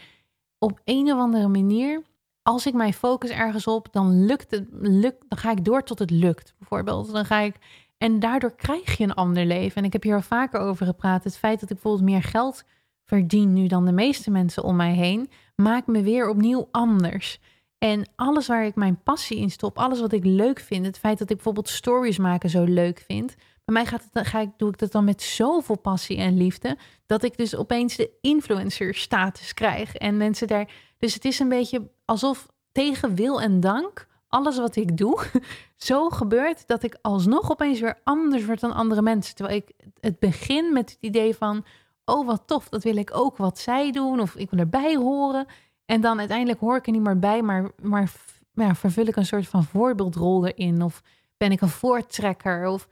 op 0.59 0.81
een 0.85 1.13
of 1.13 1.19
andere 1.19 1.49
manier, 1.49 2.03
als 2.43 2.67
ik 2.67 2.75
mij 2.75 2.93
focus 2.93 3.31
ergens 3.31 3.67
op, 3.67 3.89
dan 3.91 4.25
lukt 4.25 4.51
het, 4.51 4.67
lukt, 4.71 5.25
dan 5.29 5.39
ga 5.39 5.51
ik 5.51 5.65
door 5.65 5.83
tot 5.83 5.99
het 5.99 6.11
lukt. 6.11 6.55
Bijvoorbeeld, 6.59 7.13
dan 7.13 7.25
ga 7.25 7.41
ik 7.41 7.59
en 7.99 8.19
daardoor 8.19 8.55
krijg 8.55 8.97
je 8.97 9.05
een 9.05 9.15
ander 9.15 9.45
leven. 9.45 9.77
En 9.77 9.85
ik 9.85 9.93
heb 9.93 10.03
hier 10.03 10.15
al 10.15 10.23
vaker 10.23 10.61
over 10.61 10.87
gepraat. 10.87 11.25
Het 11.25 11.37
feit 11.37 11.61
dat 11.61 11.71
ik 11.71 11.77
bijvoorbeeld 11.77 12.11
meer 12.11 12.23
geld 12.23 12.65
verdien 13.05 13.53
nu 13.53 13.67
dan 13.67 13.85
de 13.85 13.93
meeste 13.93 14.31
mensen 14.31 14.63
om 14.65 14.77
mij 14.77 14.93
heen, 14.93 15.31
maakt 15.57 15.87
me 15.87 16.03
weer 16.03 16.29
opnieuw 16.29 16.69
anders. 16.71 17.41
En 17.85 18.09
alles 18.17 18.47
waar 18.47 18.65
ik 18.65 18.75
mijn 18.75 19.03
passie 19.03 19.39
in 19.39 19.51
stop, 19.51 19.79
alles 19.79 20.01
wat 20.01 20.13
ik 20.13 20.25
leuk 20.25 20.61
vind, 20.61 20.87
het 20.87 20.99
feit 20.99 21.19
dat 21.19 21.31
ik 21.31 21.35
bijvoorbeeld 21.35 21.69
stories 21.69 22.19
maken 22.19 22.51
zo 22.51 22.65
leuk 22.65 23.05
vind, 23.07 23.35
bij 23.65 23.75
mij 23.75 23.87
gaat 23.87 24.09
het, 24.13 24.27
ga 24.27 24.41
ik, 24.41 24.51
doe 24.57 24.69
ik 24.69 24.79
dat 24.79 24.93
dan 24.93 25.05
met 25.05 25.23
zoveel 25.23 25.79
passie 25.79 26.17
en 26.17 26.37
liefde, 26.37 26.77
dat 27.07 27.23
ik 27.23 27.37
dus 27.37 27.57
opeens 27.57 27.97
de 27.97 28.11
influencer 28.21 28.95
status 28.95 29.55
krijg. 29.55 29.95
En 29.95 30.17
mensen 30.17 30.47
daar. 30.47 30.73
Dus 30.99 31.15
het 31.15 31.25
is 31.25 31.39
een 31.39 31.49
beetje 31.49 31.91
alsof 32.05 32.47
tegen 32.73 33.15
wil 33.15 33.41
en 33.41 33.61
dank 33.61 34.07
alles 34.29 34.59
wat 34.59 34.77
ik 34.77 34.97
doe 34.97 35.25
zo 35.77 36.09
gebeurt 36.09 36.67
dat 36.67 36.83
ik 36.83 36.99
alsnog 37.03 37.51
opeens 37.51 37.81
weer 37.81 38.01
anders 38.05 38.45
word 38.45 38.61
dan 38.61 38.73
andere 38.73 39.03
mensen. 39.03 39.35
Terwijl 39.35 39.57
ik 39.57 39.73
het 40.01 40.19
begin 40.19 40.73
met 40.73 40.91
het 40.91 40.99
idee 41.01 41.35
van, 41.35 41.65
oh 42.05 42.27
wat 42.27 42.43
tof, 42.47 42.69
dat 42.69 42.83
wil 42.83 42.97
ik 42.97 43.17
ook 43.17 43.37
wat 43.37 43.59
zij 43.59 43.91
doen 43.91 44.21
of 44.21 44.35
ik 44.35 44.51
wil 44.51 44.59
erbij 44.59 44.97
horen. 44.97 45.47
En 45.87 46.01
dan 46.01 46.19
uiteindelijk 46.19 46.61
hoor 46.61 46.77
ik 46.77 46.87
er 46.87 46.93
niet 46.93 47.03
meer 47.03 47.19
bij, 47.19 47.43
maar, 47.43 47.71
maar 47.83 48.13
ja, 48.53 48.75
vervul 48.75 49.07
ik 49.07 49.17
een 49.17 49.27
soort 49.27 49.49
van 49.49 49.65
voorbeeldrol 49.65 50.47
erin 50.47 50.83
of 50.83 51.03
ben 51.37 51.53
ik 51.53 51.61
een 51.61 51.69
voortrekker 51.69 52.67
of... 52.67 52.89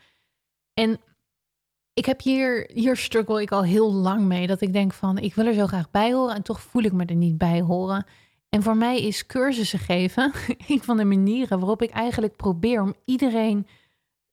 En 0.75 1.01
ik 1.95 2.07
heb 2.07 2.21
hier, 2.21 2.71
hier 2.73 2.97
struggle 2.97 3.43
ik 3.43 3.53
al 3.53 3.65
heel 3.65 3.93
lang 3.93 4.23
mee. 4.23 4.47
Dat 4.47 4.61
ik 4.61 4.73
denk 4.73 4.93
van, 4.93 5.19
ik 5.19 5.35
wil 5.35 5.47
er 5.47 5.55
zo 5.55 5.67
graag 5.67 5.91
bij 5.91 6.13
horen 6.13 6.35
en 6.35 6.43
toch 6.43 6.61
voel 6.61 6.83
ik 6.83 6.93
me 6.93 7.05
er 7.05 7.15
niet 7.15 7.39
bij 7.39 7.61
horen. 7.61 8.07
En 8.49 8.63
voor 8.63 8.77
mij 8.77 9.03
is 9.03 9.27
cursussen 9.27 9.79
geven 9.79 10.33
een 10.69 10.83
van 10.83 10.97
de 10.97 11.05
manieren 11.05 11.59
waarop 11.59 11.83
ik 11.83 11.91
eigenlijk 11.91 12.37
probeer 12.37 12.83
om 12.83 12.95
iedereen 13.05 13.67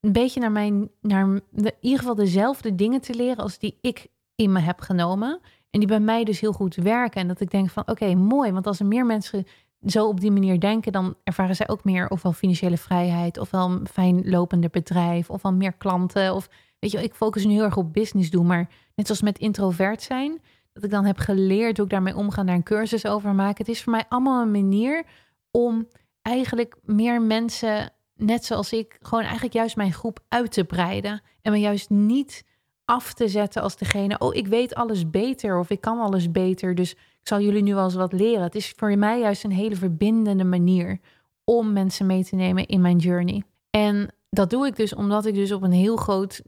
een 0.00 0.12
beetje 0.12 0.40
naar 0.40 0.52
mijn, 0.52 0.90
naar 1.00 1.26
in 1.52 1.72
ieder 1.80 1.98
geval 1.98 2.14
dezelfde 2.14 2.74
dingen 2.74 3.00
te 3.00 3.14
leren 3.14 3.42
als 3.42 3.58
die 3.58 3.78
ik 3.80 4.06
in 4.34 4.52
me 4.52 4.60
heb 4.60 4.80
genomen. 4.80 5.40
En 5.70 5.78
die 5.78 5.88
bij 5.88 6.00
mij 6.00 6.24
dus 6.24 6.40
heel 6.40 6.52
goed 6.52 6.74
werken. 6.74 7.20
En 7.20 7.28
dat 7.28 7.40
ik 7.40 7.50
denk 7.50 7.70
van, 7.70 7.88
oké, 7.88 8.14
mooi. 8.14 8.52
Want 8.52 8.66
als 8.66 8.80
er 8.80 8.86
meer 8.86 9.06
mensen 9.06 9.46
zo 9.86 10.08
op 10.08 10.20
die 10.20 10.30
manier 10.30 10.60
denken, 10.60 10.92
dan 10.92 11.14
ervaren 11.24 11.56
zij 11.56 11.68
ook 11.68 11.84
meer 11.84 12.08
ofwel 12.08 12.32
financiële 12.32 12.76
vrijheid, 12.76 13.38
ofwel 13.38 13.70
een 13.70 13.88
fijn 13.88 14.30
lopende 14.30 14.68
bedrijf, 14.68 15.30
ofwel 15.30 15.52
meer 15.52 15.72
klanten. 15.72 16.34
Of 16.34 16.48
weet 16.78 16.90
je, 16.90 17.02
ik 17.02 17.14
focus 17.14 17.44
nu 17.44 17.52
heel 17.52 17.64
erg 17.64 17.76
op 17.76 17.92
business 17.92 18.30
doen, 18.30 18.46
maar 18.46 18.68
net 18.94 19.06
zoals 19.06 19.22
met 19.22 19.38
introvert 19.38 20.02
zijn, 20.02 20.40
dat 20.72 20.84
ik 20.84 20.90
dan 20.90 21.04
heb 21.04 21.18
geleerd 21.18 21.76
hoe 21.76 21.86
ik 21.86 21.92
daarmee 21.92 22.16
omga, 22.16 22.44
daar 22.44 22.54
een 22.54 22.62
cursus 22.62 23.06
over 23.06 23.34
maken. 23.34 23.64
Het 23.64 23.68
is 23.68 23.82
voor 23.82 23.92
mij 23.92 24.04
allemaal 24.08 24.42
een 24.42 24.50
manier 24.50 25.04
om 25.50 25.88
eigenlijk 26.22 26.76
meer 26.82 27.22
mensen, 27.22 27.92
net 28.14 28.44
zoals 28.44 28.72
ik, 28.72 28.98
gewoon 29.00 29.24
eigenlijk 29.24 29.54
juist 29.54 29.76
mijn 29.76 29.92
groep 29.92 30.24
uit 30.28 30.52
te 30.52 30.64
breiden. 30.64 31.22
En 31.42 31.52
me 31.52 31.58
juist 31.58 31.90
niet 31.90 32.44
af 32.90 33.12
te 33.12 33.28
zetten 33.28 33.62
als 33.62 33.76
degene, 33.76 34.18
oh, 34.18 34.34
ik 34.34 34.46
weet 34.46 34.74
alles 34.74 35.10
beter 35.10 35.58
of 35.58 35.70
ik 35.70 35.80
kan 35.80 36.00
alles 36.00 36.30
beter, 36.30 36.74
dus 36.74 36.92
ik 36.92 36.98
zal 37.28 37.40
jullie 37.40 37.62
nu 37.62 37.74
wel 37.74 37.84
eens 37.84 37.94
wat 37.94 38.12
leren. 38.12 38.42
Het 38.42 38.54
is 38.54 38.70
voor 38.76 38.98
mij 38.98 39.20
juist 39.20 39.44
een 39.44 39.52
hele 39.52 39.76
verbindende 39.76 40.44
manier 40.44 41.00
om 41.44 41.72
mensen 41.72 42.06
mee 42.06 42.24
te 42.24 42.34
nemen 42.34 42.66
in 42.66 42.80
mijn 42.80 42.96
journey. 42.96 43.42
En 43.70 44.14
dat 44.30 44.50
doe 44.50 44.66
ik 44.66 44.76
dus 44.76 44.94
omdat 44.94 45.26
ik 45.26 45.34
dus 45.34 45.52
op 45.52 45.62
een 45.62 45.72
heel 45.72 45.96
groot, 45.96 46.42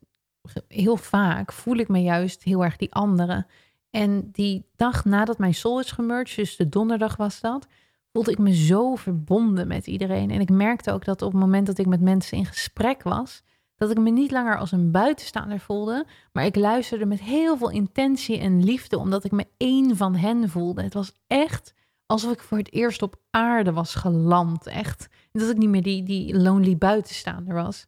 heel 0.69 0.97
vaak 0.97 1.53
voel 1.53 1.77
ik 1.77 1.89
me 1.89 2.03
juist 2.03 2.43
heel 2.43 2.65
erg 2.65 2.77
die 2.77 2.95
andere. 2.95 3.47
En 3.91 4.29
die 4.33 4.65
dag 4.77 5.05
nadat 5.05 5.39
mijn 5.39 5.55
soul 5.55 5.81
is 5.81 5.91
gemerged, 5.91 6.37
dus 6.37 6.57
de 6.57 6.69
donderdag 6.69 7.17
was 7.17 7.41
dat, 7.41 7.67
voelde 8.13 8.31
ik 8.31 8.39
me 8.39 8.55
zo 8.55 8.95
verbonden 8.95 9.69
met 9.69 9.87
iedereen. 9.87 10.31
En 10.31 10.41
ik 10.41 10.51
merkte 10.51 10.93
ook 10.93 11.05
dat 11.05 11.23
op 11.23 11.33
het 11.33 11.41
moment 11.41 11.67
dat 11.67 11.79
ik 11.79 11.87
met 11.87 12.01
mensen 12.01 12.39
in 12.39 12.47
gesprek 12.47 13.03
was, 13.03 13.43
dat 13.83 13.91
ik 13.91 13.99
me 13.99 14.11
niet 14.11 14.31
langer 14.31 14.59
als 14.59 14.73
een 14.73 14.91
buitenstaander 14.91 15.61
voelde, 15.61 16.07
maar 16.33 16.45
ik 16.45 16.57
luisterde 16.57 17.07
met 17.07 17.21
heel 17.21 17.57
veel 17.57 17.71
intentie 17.71 18.39
en 18.39 18.65
liefde, 18.65 18.99
omdat 18.99 19.25
ik 19.25 19.31
me 19.31 19.47
één 19.57 19.97
van 19.97 20.15
hen 20.15 20.49
voelde. 20.49 20.83
Het 20.83 20.95
was 20.95 21.13
echt 21.27 21.75
alsof 22.07 22.33
ik 22.33 22.41
voor 22.41 22.59
het 22.59 22.73
eerst 22.73 23.03
op 23.03 23.17
aarde 23.31 23.73
was 23.73 23.95
geland. 23.95 24.67
Echt. 24.67 25.09
Dat 25.33 25.51
ik 25.51 25.57
niet 25.57 25.69
meer 25.69 25.83
die, 25.83 26.03
die 26.03 26.37
lonely 26.39 26.77
buitenstaander 26.77 27.55
was. 27.55 27.87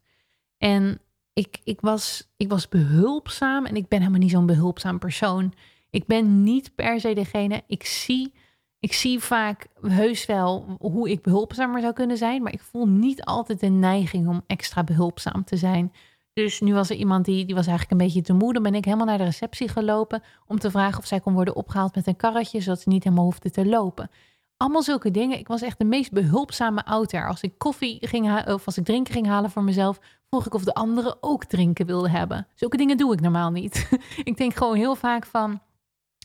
En 0.57 0.99
ik, 1.33 1.59
ik, 1.63 1.81
was, 1.81 2.33
ik 2.37 2.49
was 2.49 2.69
behulpzaam 2.69 3.65
en 3.65 3.75
ik 3.75 3.87
ben 3.87 3.99
helemaal 3.99 4.19
niet 4.19 4.31
zo'n 4.31 4.45
behulpzaam 4.45 4.99
persoon. 4.99 5.53
Ik 5.89 6.05
ben 6.05 6.43
niet 6.43 6.75
per 6.75 6.99
se 6.99 7.13
degene, 7.13 7.63
ik 7.67 7.85
zie, 7.85 8.33
ik 8.79 8.93
zie 8.93 9.19
vaak 9.19 9.67
heus 9.81 10.25
wel 10.25 10.77
hoe 10.79 11.09
ik 11.09 11.21
behulpzamer 11.21 11.81
zou 11.81 11.93
kunnen 11.93 12.17
zijn, 12.17 12.43
maar 12.43 12.53
ik 12.53 12.61
voel 12.61 12.87
niet 12.87 13.23
altijd 13.23 13.59
de 13.59 13.67
neiging 13.67 14.27
om 14.27 14.43
extra 14.47 14.83
behulpzaam 14.83 15.43
te 15.43 15.57
zijn. 15.57 15.93
Dus 16.33 16.61
nu 16.61 16.73
was 16.73 16.89
er 16.89 16.95
iemand 16.95 17.25
die, 17.25 17.45
die 17.45 17.55
was 17.55 17.67
eigenlijk 17.67 17.91
een 18.01 18.07
beetje 18.07 18.21
te 18.21 18.33
moe. 18.33 18.53
Dan 18.53 18.63
ben 18.63 18.75
ik 18.75 18.85
helemaal 18.85 19.05
naar 19.05 19.17
de 19.17 19.23
receptie 19.23 19.67
gelopen 19.67 20.23
om 20.47 20.59
te 20.59 20.71
vragen 20.71 20.99
of 20.99 21.05
zij 21.05 21.19
kon 21.19 21.33
worden 21.33 21.55
opgehaald 21.55 21.95
met 21.95 22.07
een 22.07 22.15
karretje, 22.15 22.61
zodat 22.61 22.81
ze 22.81 22.89
niet 22.89 23.03
helemaal 23.03 23.25
hoefde 23.25 23.51
te 23.51 23.65
lopen. 23.65 24.09
Allemaal 24.57 24.83
zulke 24.83 25.11
dingen. 25.11 25.39
Ik 25.39 25.47
was 25.47 25.61
echt 25.61 25.77
de 25.77 25.85
meest 25.85 26.11
behulpzame 26.11 26.85
ouder. 26.85 27.27
Als 27.27 27.41
ik 27.41 27.57
koffie 27.57 28.07
ging 28.07 28.45
of 28.47 28.65
als 28.65 28.77
ik 28.77 28.85
drinken 28.85 29.13
ging 29.13 29.27
halen 29.27 29.49
voor 29.49 29.63
mezelf, 29.63 29.99
vroeg 30.29 30.45
ik 30.45 30.53
of 30.53 30.63
de 30.63 30.73
anderen 30.73 31.17
ook 31.19 31.45
drinken 31.45 31.85
wilden 31.85 32.11
hebben. 32.11 32.47
Zulke 32.55 32.77
dingen 32.77 32.97
doe 32.97 33.13
ik 33.13 33.21
normaal 33.21 33.51
niet. 33.51 33.89
ik 34.23 34.37
denk 34.37 34.53
gewoon 34.53 34.75
heel 34.75 34.95
vaak 34.95 35.25
van, 35.25 35.61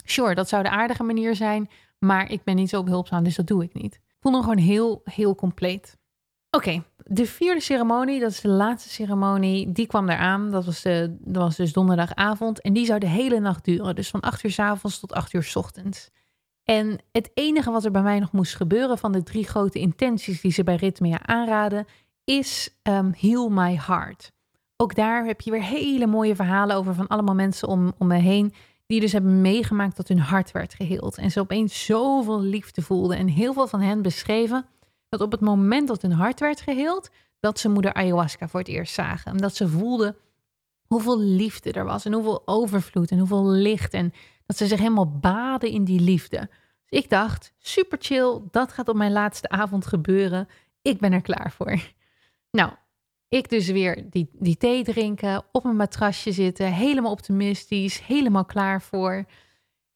Sure, 0.05 0.35
dat 0.35 0.49
zou 0.49 0.63
de 0.63 0.71
aardige 0.71 1.03
manier 1.03 1.35
zijn, 1.35 1.71
maar 2.01 2.31
ik 2.31 2.45
ben 2.45 2.57
niet 2.57 2.69
zo 2.69 2.83
behulpzaam, 2.83 3.25
dus 3.25 3.37
dat 3.37 3.47
doe 3.47 3.63
ik 3.63 3.75
niet. 3.75 3.95
Ik 3.95 4.17
voel 4.21 4.33
me 4.33 4.41
gewoon 4.41 4.59
heel, 4.59 5.01
heel 5.05 5.35
compleet. 5.35 5.99
Oké, 6.51 6.83
de 6.97 7.27
vierde 7.27 7.61
ceremonie, 7.61 8.21
dat 8.21 8.31
is 8.31 8.41
de 8.41 8.49
laatste 8.49 8.89
ceremonie, 8.89 9.73
die 9.73 9.87
kwam 9.87 10.09
eraan. 10.09 10.51
Dat 10.51 10.65
was, 10.65 10.83
de, 10.83 11.17
dat 11.21 11.43
was 11.43 11.57
dus 11.57 11.73
donderdagavond 11.73 12.61
en 12.61 12.73
die 12.73 12.87
zou 12.87 12.99
de 12.99 13.09
hele 13.09 13.41
nacht 13.41 13.65
duren. 13.65 13.95
Dus 13.95 14.11
van 14.11 14.21
8 14.21 14.45
uur 14.45 14.51
s 14.51 14.59
avonds 14.59 15.01
tot 15.01 15.13
8 15.13 15.33
uur 15.33 15.43
s 15.43 15.57
ochtends. 15.57 16.11
En 16.65 16.99
het 17.13 17.31
enige 17.35 17.71
wat 17.71 17.85
er 17.85 17.91
bij 17.91 18.03
mij 18.03 18.19
nog 18.19 18.33
moest 18.33 18.57
gebeuren 18.57 18.99
van 18.99 19.13
de 19.13 19.23
drie 19.23 19.47
grote 19.47 19.79
intenties 19.79 20.41
die 20.41 20.53
ze 20.53 20.65
bij 20.65 20.77
Ritmea 20.77 21.27
aanraden, 21.27 21.87
is 22.25 22.79
um, 22.83 23.13
Heal 23.17 23.49
My 23.49 23.81
Heart. 23.87 24.33
Ook 24.77 24.95
daar 24.95 25.25
heb 25.25 25.41
je 25.41 25.51
weer 25.51 25.63
hele 25.63 26.07
mooie 26.07 26.35
verhalen 26.35 26.77
over 26.77 26.95
van 26.95 27.07
allemaal 27.07 27.35
mensen 27.35 27.69
om, 27.69 27.93
om 27.99 28.07
me 28.07 28.17
heen 28.17 28.53
die 28.91 29.01
dus 29.01 29.13
hebben 29.13 29.41
meegemaakt 29.41 29.97
dat 29.97 30.09
hun 30.09 30.19
hart 30.19 30.51
werd 30.53 30.75
geheeld. 30.75 31.19
En 31.19 31.31
ze 31.31 31.41
opeens 31.41 31.85
zoveel 31.85 32.41
liefde 32.41 32.83
voelden. 32.83 33.17
En 33.17 33.29
heel 33.29 33.53
veel 33.53 33.67
van 33.67 33.81
hen 33.81 34.03
beschreven 34.03 34.67
dat 35.09 35.21
op 35.21 35.31
het 35.31 35.41
moment 35.41 35.89
dat 35.89 36.03
hun 36.03 36.13
hart 36.13 36.41
werd 36.41 36.61
geheeld, 36.61 37.11
dat 37.41 37.59
ze 37.59 37.69
moeder 37.69 37.93
ayahuasca 37.93 38.49
voor 38.49 38.61
het 38.61 38.69
eerst 38.69 38.95
zagen. 38.95 39.33
En 39.33 39.39
dat 39.39 39.57
ze 39.57 39.69
voelden 39.69 40.17
hoeveel 40.87 41.21
liefde 41.21 41.73
er 41.73 41.85
was 41.85 42.05
en 42.05 42.13
hoeveel 42.13 42.43
overvloed 42.45 43.11
en 43.11 43.19
hoeveel 43.19 43.47
licht. 43.47 43.95
En 43.95 44.13
dat 44.47 44.57
ze 44.57 44.67
zich 44.67 44.79
helemaal 44.79 45.19
baden 45.19 45.71
in 45.71 45.85
die 45.85 46.01
liefde. 46.01 46.39
Dus 46.87 47.01
ik 47.03 47.11
dacht, 47.11 47.53
super 47.59 47.99
chill, 48.01 48.41
dat 48.51 48.73
gaat 48.73 48.89
op 48.89 48.97
mijn 48.97 49.13
laatste 49.13 49.49
avond 49.49 49.87
gebeuren. 49.87 50.49
Ik 50.83 51.01
ben 51.01 51.13
er 51.13 51.23
klaar 51.23 51.53
voor. 51.53 51.81
Nou, 52.51 52.73
ik 53.31 53.49
dus 53.49 53.67
weer 53.67 54.11
die, 54.11 54.29
die 54.33 54.57
thee 54.57 54.85
drinken, 54.85 55.43
op 55.53 55.65
een 55.65 55.77
matrasje 55.77 56.33
zitten, 56.33 56.73
helemaal 56.73 57.11
optimistisch, 57.11 58.07
helemaal 58.07 58.45
klaar 58.45 58.83
voor. 58.83 59.25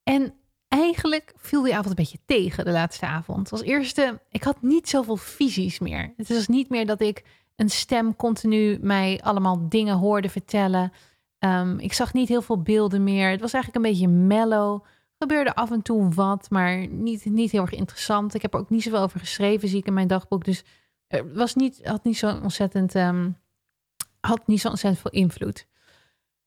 En 0.03 0.35
eigenlijk 0.69 1.33
viel 1.37 1.63
die 1.63 1.73
avond 1.73 1.89
een 1.89 1.95
beetje 1.95 2.19
tegen 2.27 2.65
de 2.65 2.71
laatste 2.71 3.07
avond. 3.07 3.53
Als 3.53 3.63
eerste, 3.63 4.21
ik 4.31 4.43
had 4.43 4.63
niet 4.63 4.89
zoveel 4.89 5.17
visies 5.17 5.79
meer. 5.79 6.13
Het 6.17 6.29
was 6.29 6.49
niet 6.49 6.69
meer 6.69 6.87
dat 6.87 7.01
ik 7.01 7.25
een 7.57 7.71
stem 7.71 8.17
continu 8.17 8.79
mij 8.81 9.21
allemaal 9.23 9.69
dingen 9.69 9.97
hoorde 9.97 10.29
vertellen. 10.29 10.93
Um, 11.39 11.79
ik 11.79 11.93
zag 11.93 12.13
niet 12.13 12.29
heel 12.29 12.43
veel 12.43 12.63
beelden 12.63 13.05
meer. 13.05 13.31
Het 13.31 13.41
was 13.41 13.53
eigenlijk 13.53 13.85
een 13.85 13.91
beetje 13.91 14.09
mellow. 14.09 14.85
Gebeurde 15.19 15.55
af 15.55 15.71
en 15.71 15.83
toe 15.83 16.09
wat, 16.09 16.51
maar 16.51 16.87
niet, 16.89 17.25
niet 17.25 17.51
heel 17.51 17.63
erg 17.63 17.73
interessant. 17.73 18.35
Ik 18.35 18.43
heb 18.43 18.55
er 18.55 18.61
ook 18.61 18.71
niet 18.71 18.83
zoveel 18.83 19.01
over 19.01 19.21
geschreven, 19.21 19.69
zie 19.69 19.79
ik 19.79 19.87
in 19.87 19.95
mijn 19.95 20.09
dagboek. 20.09 20.45
Dus 20.45 20.65
was 21.33 21.55
niet, 21.55 21.81
had 21.83 22.05
niet 22.05 22.19
zo 22.19 22.39
ontzettend, 22.43 22.95
um, 22.95 23.37
had 24.21 24.47
niet 24.47 24.61
zo 24.61 24.69
ontzettend 24.69 25.03
veel 25.03 25.21
invloed. 25.21 25.67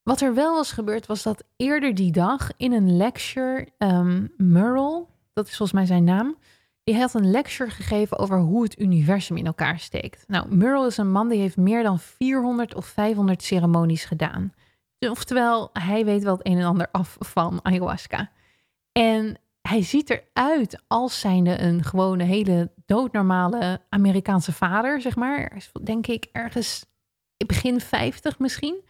Wat 0.04 0.22
er 0.22 0.34
wel 0.34 0.56
was 0.56 0.72
gebeurd, 0.72 1.06
was 1.06 1.24
dat 1.24 1.44
eerder 1.56 1.96
die 1.96 2.12
dag 2.12 2.52
in 2.58 2.72
een 2.72 2.98
lecture, 2.98 3.68
um, 3.78 4.34
Merle, 4.38 5.06
dat 5.34 5.48
is 5.48 5.58
volgens 5.58 5.72
mij 5.72 5.86
zijn 5.86 6.04
naam, 6.04 6.38
die 6.84 6.98
had 6.98 7.14
een 7.14 7.32
lecture 7.32 7.70
gegeven 7.70 8.20
over 8.20 8.40
hoe 8.40 8.64
het 8.64 8.80
universum 8.80 9.38
in 9.38 9.46
elkaar 9.46 9.80
steekt. 9.80 10.24
Nou, 10.28 10.56
Merle 10.56 10.88
is 10.88 10.98
een 10.98 11.12
man 11.12 11.30
die 11.30 11.40
heeft 11.40 11.58
meer 11.58 11.84
dan 11.84 12.00
400 12.00 12.76
of 12.76 12.86
500 12.86 13.44
ceremonies 13.44 14.06
gedaan. 14.06 14.54
Oftewel, 15.00 15.70
hij 15.74 16.06
weet 16.06 16.24
wel 16.24 16.38
het 16.38 16.48
een 16.48 16.58
en 16.58 16.66
ander 16.66 16.88
af 16.92 17.16
van 17.20 17.60
ayahuasca. 17.64 18.32
En 18.92 19.38
hij 19.62 19.84
ziet 19.84 20.10
eruit 20.10 20.84
als 20.88 21.20
zijnde 21.20 21.60
een 21.60 21.84
gewone 21.84 22.24
hele 22.24 22.72
doodnormale 22.88 23.82
Amerikaanse 23.90 24.54
vader, 24.54 25.02
zeg 25.02 25.16
maar. 25.16 25.70
Denk 25.84 26.08
ik 26.08 26.28
ergens 26.32 26.86
begin 27.46 27.82
50 27.82 28.40
misschien. 28.40 28.82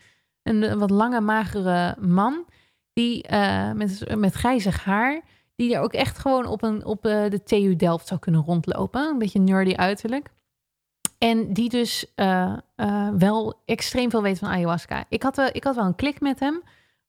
Een, 0.43 0.79
wat 0.79 0.89
lange, 0.89 1.21
magere 1.21 1.95
man. 1.99 2.45
Die 2.93 3.31
uh, 3.31 3.71
met, 3.71 4.15
met 4.17 4.33
grijzig 4.33 4.83
haar. 4.83 5.21
Die 5.55 5.75
er 5.75 5.81
ook 5.81 5.93
echt 5.93 6.17
gewoon 6.17 6.45
op, 6.45 6.63
een, 6.63 6.85
op 6.85 7.05
uh, 7.05 7.29
de 7.29 7.43
TU 7.43 7.75
Delft 7.75 8.07
zou 8.07 8.19
kunnen 8.19 8.41
rondlopen. 8.41 9.01
Een 9.01 9.17
beetje 9.17 9.39
nerdy 9.39 9.73
uiterlijk. 9.75 10.29
En 11.17 11.53
die 11.53 11.69
dus 11.69 12.13
uh, 12.15 12.57
wel 13.17 13.61
extreem 13.65 14.09
veel 14.09 14.21
weet 14.21 14.39
van 14.39 14.47
ayahuasca. 14.47 15.05
Ik 15.09 15.23
had, 15.23 15.49
ik 15.51 15.63
had 15.63 15.75
wel 15.75 15.85
een 15.85 15.95
klik 15.95 16.19
met 16.19 16.39
hem. 16.39 16.63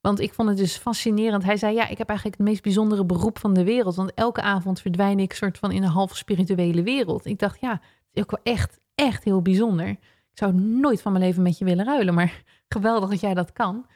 Want 0.08 0.20
ik 0.20 0.34
vond 0.34 0.48
het 0.48 0.58
dus 0.58 0.76
fascinerend. 0.76 1.44
Hij 1.44 1.56
zei: 1.56 1.74
Ja, 1.74 1.88
ik 1.88 1.98
heb 1.98 2.08
eigenlijk 2.08 2.38
het 2.38 2.48
meest 2.48 2.62
bijzondere 2.62 3.04
beroep 3.04 3.38
van 3.38 3.54
de 3.54 3.64
wereld. 3.64 3.94
Want 3.94 4.14
elke 4.14 4.42
avond 4.42 4.80
verdwijn 4.80 5.18
ik 5.18 5.32
soort 5.32 5.58
van 5.58 5.72
in 5.72 5.82
een 5.82 5.88
half 5.88 6.16
spirituele 6.16 6.82
wereld. 6.82 7.26
Ik 7.26 7.38
dacht: 7.38 7.60
Ja, 7.60 7.70
het 7.70 7.80
is 8.12 8.22
ook 8.22 8.30
wel 8.30 8.54
echt, 8.54 8.80
echt 8.94 9.24
heel 9.24 9.42
bijzonder. 9.42 9.88
Ik 9.88 9.98
zou 10.32 10.52
nooit 10.54 11.02
van 11.02 11.12
mijn 11.12 11.24
leven 11.24 11.42
met 11.42 11.58
je 11.58 11.64
willen 11.64 11.84
ruilen, 11.84 12.14
maar 12.14 12.42
geweldig 12.74 13.10
dat 13.10 13.20
jij 13.20 13.34
dat 13.34 13.52
kan. 13.52 13.86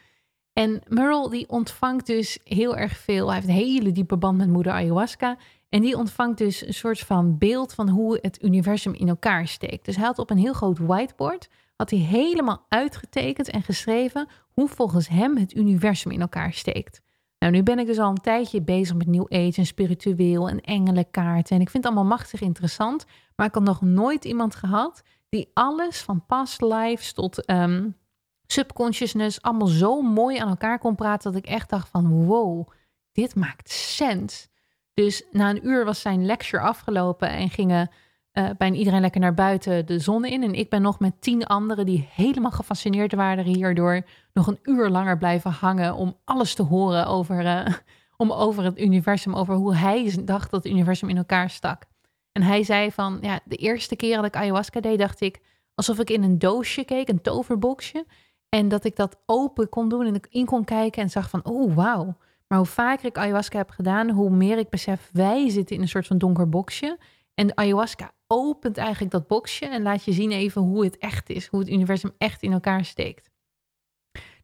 En 0.52 0.82
Merle 0.88 1.30
die 1.30 1.48
ontvangt 1.48 2.06
dus 2.06 2.38
heel 2.44 2.76
erg 2.76 2.96
veel. 2.96 3.26
Hij 3.26 3.34
heeft 3.34 3.48
een 3.48 3.54
hele 3.54 3.92
diepe 3.92 4.16
band 4.16 4.36
met 4.36 4.48
moeder 4.48 4.72
ayahuasca. 4.72 5.36
En 5.68 5.80
die 5.80 5.96
ontvangt 5.96 6.38
dus 6.38 6.66
een 6.66 6.74
soort 6.74 6.98
van 6.98 7.38
beeld 7.38 7.74
van 7.74 7.88
hoe 7.88 8.18
het 8.22 8.42
universum 8.42 8.94
in 8.94 9.08
elkaar 9.08 9.46
steekt. 9.46 9.84
Dus 9.84 9.96
hij 9.96 10.04
had 10.04 10.18
op 10.18 10.30
een 10.30 10.38
heel 10.38 10.52
groot 10.52 10.78
whiteboard 10.78 11.48
had 11.76 11.90
hij 11.90 11.98
helemaal 11.98 12.66
uitgetekend 12.68 13.50
en 13.50 13.62
geschreven 13.62 14.28
hoe 14.52 14.68
volgens 14.68 15.08
hem 15.08 15.36
het 15.36 15.54
universum 15.54 16.10
in 16.10 16.20
elkaar 16.20 16.52
steekt. 16.52 17.00
Nou, 17.38 17.54
nu 17.54 17.62
ben 17.62 17.78
ik 17.78 17.86
dus 17.86 17.98
al 17.98 18.08
een 18.08 18.20
tijdje 18.20 18.62
bezig 18.62 18.96
met 18.96 19.06
New 19.06 19.26
Age 19.28 19.56
en 19.56 19.66
spiritueel 19.66 20.48
en 20.48 20.60
engelenkaarten. 20.60 21.56
En 21.56 21.62
ik 21.62 21.70
vind 21.70 21.84
het 21.84 21.92
allemaal 21.92 22.16
machtig 22.16 22.40
interessant. 22.40 23.04
Maar 23.36 23.46
ik 23.46 23.54
had 23.54 23.62
nog 23.62 23.80
nooit 23.80 24.24
iemand 24.24 24.54
gehad 24.54 25.02
die 25.28 25.50
alles 25.54 26.00
van 26.00 26.26
past 26.26 26.60
lives 26.60 27.12
tot 27.12 27.44
ehm, 27.44 27.90
subconsciousness 28.46 29.42
allemaal 29.42 29.66
zo 29.66 30.02
mooi 30.02 30.38
aan 30.38 30.48
elkaar 30.48 30.78
kon 30.78 30.94
praten 30.94 31.32
dat 31.32 31.42
ik 31.42 31.48
echt 31.48 31.70
dacht 31.70 31.88
van 31.88 32.24
wow, 32.24 32.68
dit 33.12 33.34
maakt 33.34 33.70
sens. 33.70 34.48
Dus 34.94 35.24
na 35.30 35.50
een 35.50 35.66
uur 35.66 35.84
was 35.84 36.00
zijn 36.00 36.26
lecture 36.26 36.62
afgelopen 36.62 37.28
en 37.28 37.50
gingen 37.50 37.90
uh, 38.32 38.50
bijna 38.58 38.76
iedereen 38.76 39.00
lekker 39.00 39.20
naar 39.20 39.34
buiten 39.34 39.86
de 39.86 39.98
zon 39.98 40.24
in. 40.24 40.42
En 40.42 40.54
ik 40.54 40.70
ben 40.70 40.82
nog 40.82 41.00
met 41.00 41.20
tien 41.20 41.46
anderen 41.46 41.86
die 41.86 42.08
helemaal 42.12 42.50
gefascineerd 42.50 43.14
waren 43.14 43.44
hierdoor 43.44 44.02
nog 44.32 44.46
een 44.46 44.58
uur 44.62 44.88
langer 44.88 45.18
blijven 45.18 45.50
hangen 45.50 45.94
om 45.94 46.16
alles 46.24 46.54
te 46.54 46.62
horen 46.62 47.06
over, 47.06 47.44
uh, 47.44 47.66
om 48.16 48.32
over 48.32 48.64
het 48.64 48.80
universum, 48.80 49.34
over 49.34 49.54
hoe 49.54 49.74
hij 49.74 50.14
dacht 50.24 50.50
dat 50.50 50.64
het 50.64 50.72
universum 50.72 51.08
in 51.08 51.16
elkaar 51.16 51.50
stak. 51.50 51.84
En 52.32 52.42
hij 52.42 52.62
zei 52.62 52.92
van, 52.92 53.18
ja, 53.20 53.40
de 53.44 53.56
eerste 53.56 53.96
keer 53.96 54.16
dat 54.16 54.24
ik 54.24 54.36
ayahuasca 54.36 54.80
deed, 54.80 54.98
dacht 54.98 55.20
ik 55.20 55.40
alsof 55.74 55.98
ik 55.98 56.10
in 56.10 56.22
een 56.22 56.38
doosje 56.38 56.84
keek, 56.84 57.08
een 57.08 57.22
toverboxje. 57.22 58.06
En 58.48 58.68
dat 58.68 58.84
ik 58.84 58.96
dat 58.96 59.20
open 59.26 59.68
kon 59.68 59.88
doen 59.88 60.06
en 60.06 60.14
ik 60.14 60.26
in 60.30 60.46
kon 60.46 60.64
kijken 60.64 61.02
en 61.02 61.10
zag 61.10 61.30
van, 61.30 61.44
oh 61.44 61.74
wauw. 61.74 62.16
Maar 62.46 62.58
hoe 62.58 62.66
vaker 62.66 63.06
ik 63.06 63.18
ayahuasca 63.18 63.58
heb 63.58 63.70
gedaan, 63.70 64.10
hoe 64.10 64.30
meer 64.30 64.58
ik 64.58 64.68
besef, 64.68 65.10
wij 65.12 65.50
zitten 65.50 65.76
in 65.76 65.82
een 65.82 65.88
soort 65.88 66.06
van 66.06 66.18
donker 66.18 66.48
boxje. 66.48 66.98
En 67.34 67.46
de 67.46 67.56
ayahuasca 67.56 68.12
opent 68.26 68.76
eigenlijk 68.76 69.12
dat 69.12 69.26
boxje 69.26 69.66
en 69.66 69.82
laat 69.82 70.04
je 70.04 70.12
zien 70.12 70.30
even 70.30 70.62
hoe 70.62 70.84
het 70.84 70.98
echt 70.98 71.30
is, 71.30 71.46
hoe 71.46 71.60
het 71.60 71.68
universum 71.68 72.10
echt 72.18 72.42
in 72.42 72.52
elkaar 72.52 72.84
steekt. 72.84 73.30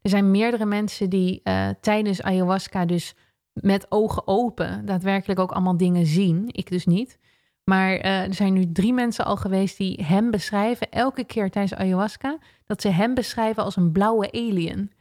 Er 0.01 0.09
zijn 0.09 0.31
meerdere 0.31 0.65
mensen 0.65 1.09
die 1.09 1.41
uh, 1.43 1.69
tijdens 1.81 2.21
ayahuasca 2.21 2.85
dus 2.85 3.15
met 3.53 3.91
ogen 3.91 4.27
open 4.27 4.85
daadwerkelijk 4.85 5.39
ook 5.39 5.51
allemaal 5.51 5.77
dingen 5.77 6.05
zien. 6.05 6.49
Ik 6.51 6.69
dus 6.69 6.85
niet. 6.85 7.17
Maar 7.63 7.95
uh, 7.95 8.23
er 8.23 8.33
zijn 8.33 8.53
nu 8.53 8.71
drie 8.71 8.93
mensen 8.93 9.25
al 9.25 9.37
geweest 9.37 9.77
die 9.77 10.03
hem 10.03 10.31
beschrijven, 10.31 10.89
elke 10.91 11.23
keer 11.23 11.49
tijdens 11.49 11.79
ayahuasca, 11.79 12.37
dat 12.65 12.81
ze 12.81 12.89
hem 12.89 13.13
beschrijven 13.13 13.63
als 13.63 13.75
een 13.75 13.91
blauwe 13.91 14.31
alien. 14.31 14.91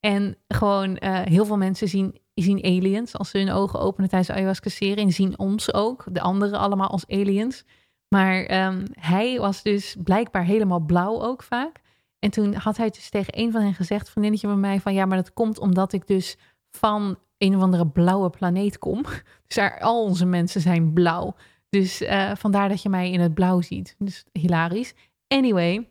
En 0.00 0.36
gewoon 0.48 0.90
uh, 0.90 1.20
heel 1.20 1.44
veel 1.44 1.56
mensen 1.56 1.88
zien, 1.88 2.18
zien 2.34 2.64
aliens 2.64 3.16
als 3.16 3.30
ze 3.30 3.38
hun 3.38 3.50
ogen 3.50 3.80
openen 3.80 4.08
tijdens 4.08 4.30
de 4.30 4.36
ayahuasca-serie 4.36 5.04
en 5.04 5.12
zien 5.12 5.38
ons 5.38 5.74
ook, 5.74 6.04
de 6.10 6.20
anderen 6.20 6.58
allemaal 6.58 6.88
als 6.88 7.06
aliens. 7.06 7.64
Maar 8.08 8.66
um, 8.66 8.84
hij 8.92 9.38
was 9.38 9.62
dus 9.62 9.96
blijkbaar 10.04 10.44
helemaal 10.44 10.80
blauw 10.80 11.22
ook 11.22 11.42
vaak. 11.42 11.80
En 12.18 12.30
toen 12.30 12.54
had 12.54 12.76
hij 12.76 12.90
dus 12.90 13.10
tegen 13.10 13.38
een 13.38 13.52
van 13.52 13.62
hen 13.62 13.74
gezegd, 13.74 14.10
vriendinnetje 14.10 14.48
van 14.48 14.60
mij, 14.60 14.80
van 14.80 14.94
ja, 14.94 15.06
maar 15.06 15.16
dat 15.16 15.32
komt 15.32 15.58
omdat 15.58 15.92
ik 15.92 16.06
dus 16.06 16.36
van 16.70 17.18
een 17.38 17.56
of 17.56 17.62
andere 17.62 17.86
blauwe 17.86 18.30
planeet 18.30 18.78
kom. 18.78 19.04
Dus 19.46 19.56
daar, 19.56 19.80
al 19.80 20.04
onze 20.04 20.26
mensen 20.26 20.60
zijn 20.60 20.92
blauw. 20.92 21.34
Dus 21.68 22.02
uh, 22.02 22.34
vandaar 22.34 22.68
dat 22.68 22.82
je 22.82 22.88
mij 22.88 23.10
in 23.10 23.20
het 23.20 23.34
blauw 23.34 23.60
ziet. 23.60 23.94
Dus 23.98 24.24
hilarisch. 24.32 24.94
Anyway, 25.28 25.88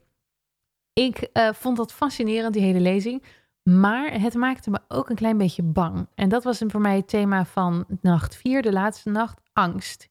ik 0.93 1.29
uh, 1.33 1.53
vond 1.53 1.77
dat 1.77 1.93
fascinerend, 1.93 2.53
die 2.53 2.63
hele 2.63 2.79
lezing. 2.79 3.23
Maar 3.63 4.21
het 4.21 4.33
maakte 4.33 4.69
me 4.69 4.79
ook 4.87 5.09
een 5.09 5.15
klein 5.15 5.37
beetje 5.37 5.63
bang. 5.63 6.07
En 6.15 6.29
dat 6.29 6.43
was 6.43 6.61
voor 6.67 6.81
mij 6.81 6.95
het 6.95 7.07
thema 7.07 7.45
van 7.45 7.85
nacht 8.01 8.35
4, 8.35 8.61
de 8.61 8.71
laatste 8.71 9.09
nacht, 9.09 9.41
angst. 9.53 10.09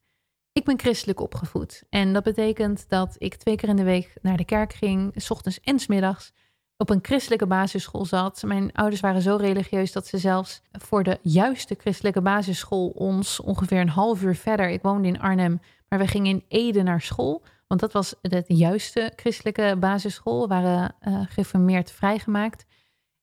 Ik 0.53 0.65
ben 0.65 0.79
christelijk 0.79 1.21
opgevoed. 1.21 1.83
En 1.91 2.13
dat 2.13 2.23
betekent 2.23 2.85
dat 2.89 3.15
ik 3.19 3.35
twee 3.35 3.57
keer 3.57 3.69
in 3.69 3.77
de 3.77 3.83
week 3.83 4.15
naar 4.23 4.37
de 4.37 4.45
kerk 4.45 4.73
ging, 4.73 5.13
s 5.15 5.31
ochtends 5.31 5.61
en 5.61 5.79
s 5.79 5.87
middags. 5.87 6.33
Op 6.77 6.91
een 6.91 6.99
christelijke 7.03 7.47
basisschool 7.47 8.05
zat. 8.05 8.43
Mijn 8.43 8.73
ouders 8.73 9.01
waren 9.01 9.23
zo 9.23 9.37
religieus 9.37 9.93
dat 9.93 10.07
ze 10.07 10.19
zelfs 10.19 10.63
voor 10.73 11.03
de 11.03 11.19
juiste 11.23 11.75
christelijke 11.79 12.23
basisschool 12.23 12.89
ons 12.89 13.41
ongeveer 13.41 13.81
een 13.81 13.89
half 13.89 14.23
uur 14.23 14.37
verder. 14.37 14.69
Ik 14.69 14.83
woonde 14.83 15.09
in 15.09 15.21
Arnhem, 15.21 15.61
maar 15.89 15.99
we 15.99 16.07
gingen 16.07 16.31
in 16.31 16.45
Ede 16.49 16.83
naar 16.83 17.01
school. 17.01 17.43
Want 17.67 17.81
dat 17.81 17.93
was 17.93 18.15
de 18.21 18.45
juiste 18.47 19.13
christelijke 19.17 19.77
basisschool. 19.79 20.41
We 20.41 20.47
waren 20.47 20.95
uh, 21.09 21.21
geformeerd 21.29 21.91
vrijgemaakt. 21.91 22.65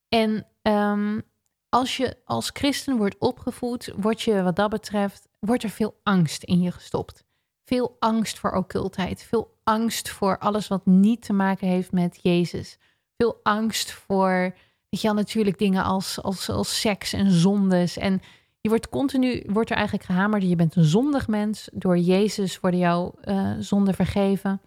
En 0.10 0.46
um, 0.62 1.22
als 1.70 1.98
je 1.98 2.18
als 2.26 2.50
christen 2.54 2.98
wordt 2.98 3.18
opgevoed, 3.18 3.94
word 3.96 4.22
je 4.22 4.44
wat 4.44 4.56
dat 4.56 4.70
betreft 4.70 5.28
wordt 5.40 5.64
er 5.64 5.70
veel 5.70 6.00
angst 6.04 6.44
in 6.44 6.62
je 6.62 6.72
gestopt. 6.72 7.24
Veel 7.66 7.96
angst 8.00 8.40
voor 8.40 8.52
occultheid. 8.52 9.24
Veel 9.24 9.58
angst 9.64 10.10
voor 10.10 10.38
alles 10.38 10.68
wat 10.68 10.86
niet 10.86 11.22
te 11.22 11.34
maken 11.34 11.68
heeft 11.68 11.92
met 11.92 12.20
Jezus. 12.22 12.78
Veel 13.18 13.40
angst 13.44 13.92
voor, 13.92 14.56
weet 14.90 15.02
je 15.02 15.08
wel, 15.08 15.16
natuurlijk 15.16 15.58
dingen 15.58 15.84
als, 15.84 16.22
als, 16.22 16.50
als 16.50 16.80
seks 16.80 17.14
en 17.14 17.32
zondes. 17.32 17.98
En 17.98 18.22
je 18.62 18.70
wordt 18.70 18.90
continu, 18.90 19.44
wordt 19.48 19.70
er 19.70 19.76
eigenlijk 19.76 20.06
gehamerd, 20.06 20.44
je 20.44 20.56
bent 20.56 20.76
een 20.76 20.84
zondig 20.84 21.28
mens. 21.28 21.70
Door 21.74 21.98
Jezus 21.98 22.60
worden 22.60 22.80
jouw 22.80 23.14
uh, 23.24 23.56
zonden 23.60 23.94
vergeven. 23.94 24.62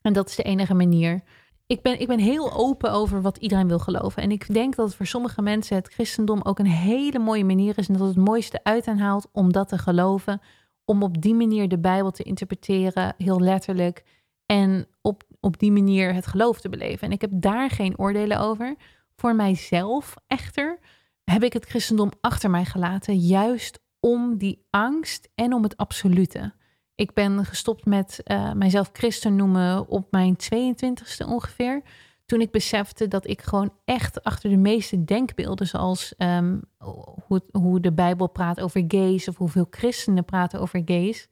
En 0.00 0.12
dat 0.12 0.28
is 0.28 0.36
de 0.36 0.42
enige 0.42 0.74
manier. 0.74 1.22
Ik 1.72 1.82
ben, 1.82 2.00
ik 2.00 2.06
ben 2.06 2.18
heel 2.18 2.52
open 2.52 2.92
over 2.92 3.22
wat 3.22 3.36
iedereen 3.36 3.68
wil 3.68 3.78
geloven. 3.78 4.22
En 4.22 4.30
ik 4.30 4.54
denk 4.54 4.76
dat 4.76 4.94
voor 4.94 5.06
sommige 5.06 5.42
mensen 5.42 5.76
het 5.76 5.88
christendom 5.88 6.40
ook 6.42 6.58
een 6.58 6.66
hele 6.66 7.18
mooie 7.18 7.44
manier 7.44 7.78
is. 7.78 7.88
En 7.88 7.94
dat 7.94 8.06
het 8.06 8.16
het 8.16 8.24
mooiste 8.24 8.60
uit 8.62 8.86
haalt 8.86 9.28
om 9.32 9.52
dat 9.52 9.68
te 9.68 9.78
geloven. 9.78 10.40
Om 10.84 11.02
op 11.02 11.22
die 11.22 11.34
manier 11.34 11.68
de 11.68 11.78
Bijbel 11.78 12.10
te 12.10 12.22
interpreteren, 12.22 13.14
heel 13.18 13.40
letterlijk. 13.40 14.04
En 14.46 14.86
op, 15.00 15.22
op 15.40 15.58
die 15.58 15.72
manier 15.72 16.14
het 16.14 16.26
geloof 16.26 16.60
te 16.60 16.68
beleven. 16.68 17.06
En 17.06 17.12
ik 17.12 17.20
heb 17.20 17.30
daar 17.34 17.70
geen 17.70 17.98
oordelen 17.98 18.38
over. 18.38 18.76
Voor 19.16 19.34
mijzelf 19.34 20.14
echter 20.26 20.78
heb 21.24 21.42
ik 21.42 21.52
het 21.52 21.64
christendom 21.64 22.10
achter 22.20 22.50
mij 22.50 22.64
gelaten. 22.64 23.16
Juist 23.16 23.80
om 24.00 24.38
die 24.38 24.66
angst 24.70 25.28
en 25.34 25.52
om 25.52 25.62
het 25.62 25.76
absolute. 25.76 26.52
Ik 27.02 27.14
ben 27.14 27.44
gestopt 27.44 27.84
met 27.84 28.20
uh, 28.24 28.52
mijzelf 28.52 28.90
christen 28.92 29.36
noemen 29.36 29.88
op 29.88 30.06
mijn 30.10 30.36
22e 30.54 31.26
ongeveer. 31.26 31.82
Toen 32.26 32.40
ik 32.40 32.50
besefte 32.50 33.08
dat 33.08 33.26
ik 33.26 33.42
gewoon 33.42 33.72
echt 33.84 34.24
achter 34.24 34.50
de 34.50 34.56
meeste 34.56 35.04
denkbeelden, 35.04 35.66
zoals 35.66 36.14
um, 36.18 36.62
hoe, 37.26 37.42
hoe 37.50 37.80
de 37.80 37.92
Bijbel 37.92 38.26
praat 38.26 38.60
over 38.60 38.84
gays 38.88 39.28
of 39.28 39.36
hoeveel 39.36 39.66
christenen 39.70 40.24
praten 40.24 40.60
over 40.60 40.82
gays, 40.84 41.28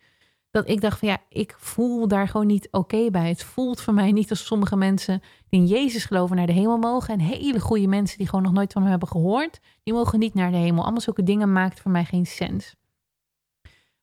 dat 0.50 0.68
ik 0.68 0.80
dacht 0.80 0.98
van 0.98 1.08
ja, 1.08 1.18
ik 1.28 1.54
voel 1.58 2.08
daar 2.08 2.28
gewoon 2.28 2.46
niet 2.46 2.68
oké 2.70 3.10
bij. 3.10 3.28
Het 3.28 3.42
voelt 3.42 3.80
voor 3.80 3.94
mij 3.94 4.12
niet 4.12 4.30
als 4.30 4.46
sommige 4.46 4.76
mensen 4.76 5.22
die 5.48 5.60
in 5.60 5.66
Jezus 5.66 6.04
geloven 6.04 6.36
naar 6.36 6.46
de 6.46 6.52
hemel 6.52 6.78
mogen. 6.78 7.14
En 7.14 7.20
hele 7.20 7.60
goede 7.60 7.86
mensen 7.86 8.18
die 8.18 8.28
gewoon 8.28 8.44
nog 8.44 8.52
nooit 8.52 8.72
van 8.72 8.82
hem 8.82 8.90
hebben 8.90 9.08
gehoord, 9.08 9.60
die 9.82 9.94
mogen 9.94 10.18
niet 10.18 10.34
naar 10.34 10.50
de 10.50 10.56
hemel. 10.56 10.82
Allemaal 10.82 11.00
zulke 11.00 11.22
dingen 11.22 11.52
maakt 11.52 11.80
voor 11.80 11.90
mij 11.90 12.04
geen 12.04 12.26
sens. 12.26 12.78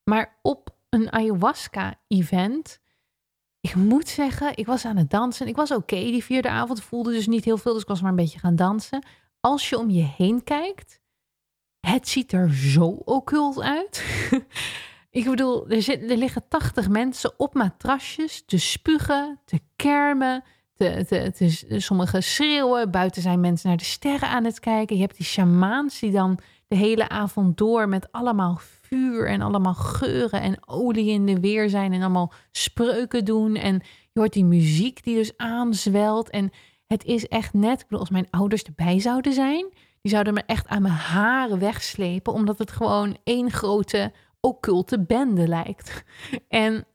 Maar 0.04 0.38
op 0.42 0.67
een 0.90 1.12
ayahuasca-event. 1.12 2.80
Ik 3.60 3.76
moet 3.76 4.08
zeggen, 4.08 4.58
ik 4.58 4.66
was 4.66 4.86
aan 4.86 4.98
het 4.98 5.10
dansen. 5.10 5.48
Ik 5.48 5.56
was 5.56 5.72
oké 5.72 5.96
die 5.96 6.24
vierde 6.24 6.50
avond. 6.50 6.84
Voelde 6.84 7.12
dus 7.12 7.28
niet 7.28 7.46
heel 7.46 7.58
veel, 7.58 7.74
dus 7.74 7.82
ik 7.82 7.88
was 7.88 8.02
maar 8.02 8.10
een 8.10 8.16
beetje 8.16 8.40
gaan 8.40 8.56
dansen. 8.56 9.06
Als 9.40 9.70
je 9.70 9.78
om 9.78 9.90
je 9.90 10.08
heen 10.18 10.44
kijkt, 10.44 11.00
het 11.80 12.08
ziet 12.08 12.32
er 12.32 12.54
zo 12.54 12.88
occult 12.88 13.62
uit. 13.62 14.06
ik 15.10 15.26
bedoel, 15.26 15.70
er, 15.70 15.82
zit, 15.82 16.12
er 16.12 16.18
liggen 16.18 16.48
tachtig 16.48 16.90
mensen 16.90 17.40
op 17.40 17.54
matrasjes 17.54 18.44
te 18.46 18.58
spugen, 18.58 19.40
te 19.46 19.60
kermen. 19.76 20.44
Te, 20.76 21.06
te, 21.08 21.32
te, 21.32 21.80
sommigen 21.80 22.24
schreeuwen. 22.24 22.92
Buiten 22.92 23.22
zijn 23.22 23.40
mensen 23.40 23.68
naar 23.68 23.78
de 23.78 23.84
sterren 23.84 24.30
aan 24.30 24.44
het 24.44 24.60
kijken. 24.60 24.96
Je 24.96 25.02
hebt 25.02 25.18
die 25.18 25.26
shamaans 25.26 26.00
die 26.00 26.12
dan 26.12 26.40
de 26.68 26.76
hele 26.76 27.10
avond 27.10 27.58
door 27.58 27.90
met 27.90 28.12
allemaal 28.12 28.60
vuur 28.88 29.28
en 29.28 29.42
allemaal 29.42 29.74
geuren 29.74 30.42
en 30.42 30.68
olie 30.68 31.10
in 31.10 31.26
de 31.26 31.40
weer 31.40 31.70
zijn 31.70 31.94
en 31.94 32.02
allemaal 32.02 32.34
spreuken 32.52 33.26
doen. 33.26 33.56
En 33.56 33.74
je 34.12 34.20
hoort 34.20 34.34
die 34.34 34.46
muziek 34.46 35.04
die 35.04 35.16
dus 35.16 35.38
aanzwelt. 35.38 36.30
En 36.30 36.52
het 36.88 37.04
is 37.04 37.28
echt 37.28 37.54
net, 37.54 37.80
ik 37.80 37.86
bedoel, 37.88 38.00
als 38.00 38.10
mijn 38.10 38.30
ouders 38.30 38.64
erbij 38.64 39.00
zouden 39.00 39.34
zijn, 39.34 39.70
die 40.02 40.12
zouden 40.12 40.34
me 40.34 40.44
echt 40.46 40.68
aan 40.68 40.82
mijn 40.82 40.94
haren 40.94 41.60
wegslepen, 41.60 42.34
omdat 42.34 42.58
het 42.58 42.72
gewoon 42.72 43.18
één 43.24 43.52
grote 43.52 44.12
occulte 44.40 45.06
bende 45.06 45.48
lijkt. 45.48 46.04
En 46.48 46.86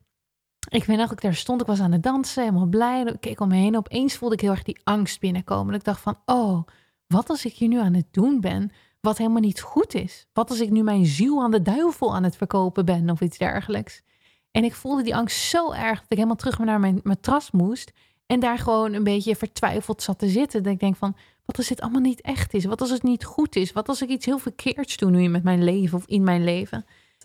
ik 0.68 0.84
weet 0.84 0.96
nog, 0.96 1.12
ik 1.12 1.20
daar 1.20 1.34
stond, 1.34 1.60
ik 1.60 1.66
was 1.66 1.80
aan 1.80 1.92
het 1.92 2.02
dansen, 2.02 2.42
helemaal 2.42 2.66
blij. 2.66 3.02
Ik 3.02 3.20
keek 3.20 3.40
om 3.40 3.48
me 3.48 3.54
heen. 3.54 3.76
Opeens 3.76 4.16
voelde 4.16 4.34
ik 4.34 4.40
heel 4.40 4.50
erg 4.50 4.62
die 4.62 4.80
angst 4.84 5.20
binnenkomen. 5.20 5.74
Ik 5.74 5.84
dacht 5.84 6.00
van, 6.00 6.18
oh, 6.24 6.62
wat 7.06 7.28
als 7.28 7.44
ik 7.44 7.52
hier 7.52 7.68
nu 7.68 7.78
aan 7.78 7.94
het 7.94 8.06
doen 8.10 8.40
ben? 8.40 8.70
Wat 9.02 9.18
helemaal 9.18 9.40
niet 9.40 9.60
goed 9.60 9.94
is. 9.94 10.26
Wat 10.32 10.50
als 10.50 10.60
ik 10.60 10.70
nu 10.70 10.82
mijn 10.82 11.06
ziel 11.06 11.42
aan 11.42 11.50
de 11.50 11.62
duivel 11.62 12.14
aan 12.14 12.22
het 12.22 12.36
verkopen 12.36 12.84
ben 12.84 13.10
of 13.10 13.20
iets 13.20 13.38
dergelijks. 13.38 14.02
En 14.50 14.64
ik 14.64 14.74
voelde 14.74 15.02
die 15.02 15.16
angst 15.16 15.48
zo 15.48 15.72
erg 15.72 16.00
dat 16.00 16.10
ik 16.10 16.16
helemaal 16.16 16.36
terug 16.36 16.58
naar 16.58 16.80
mijn 16.80 17.00
matras 17.02 17.50
moest. 17.50 17.92
En 18.26 18.40
daar 18.40 18.58
gewoon 18.58 18.92
een 18.92 19.04
beetje 19.04 19.36
vertwijfeld 19.36 20.02
zat 20.02 20.18
te 20.18 20.28
zitten. 20.28 20.62
Dat 20.62 20.72
ik 20.72 20.80
denk 20.80 20.96
van, 20.96 21.16
Wat 21.44 21.56
als 21.56 21.68
dit 21.68 21.80
allemaal 21.80 22.00
niet 22.00 22.20
echt 22.20 22.54
is? 22.54 22.64
Wat 22.64 22.80
als 22.80 22.90
het 22.90 23.02
niet 23.02 23.24
goed 23.24 23.56
is? 23.56 23.72
Wat 23.72 23.88
als 23.88 24.02
ik 24.02 24.08
iets 24.08 24.26
heel 24.26 24.38
verkeerds 24.38 24.96
doe 24.96 25.10
nu 25.10 25.28
met 25.28 25.42
mijn 25.42 25.64
leven 25.64 25.98
of 25.98 26.06
in 26.06 26.22
mijn 26.22 26.44
leven? 26.44 26.84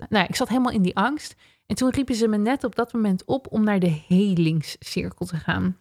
Nou, 0.10 0.26
ik 0.26 0.36
zat 0.36 0.50
helemaal 0.50 0.72
in 0.72 0.82
die 0.82 0.96
angst. 0.96 1.36
En 1.66 1.76
toen 1.76 1.90
riepen 1.90 2.16
ze 2.16 2.28
me 2.28 2.38
net 2.38 2.64
op 2.64 2.76
dat 2.76 2.94
moment 2.94 3.26
op 3.26 3.48
om 3.52 3.64
naar 3.64 3.80
de 3.80 4.02
helingscirkel 4.08 5.26
te 5.26 5.36
gaan. 5.36 5.78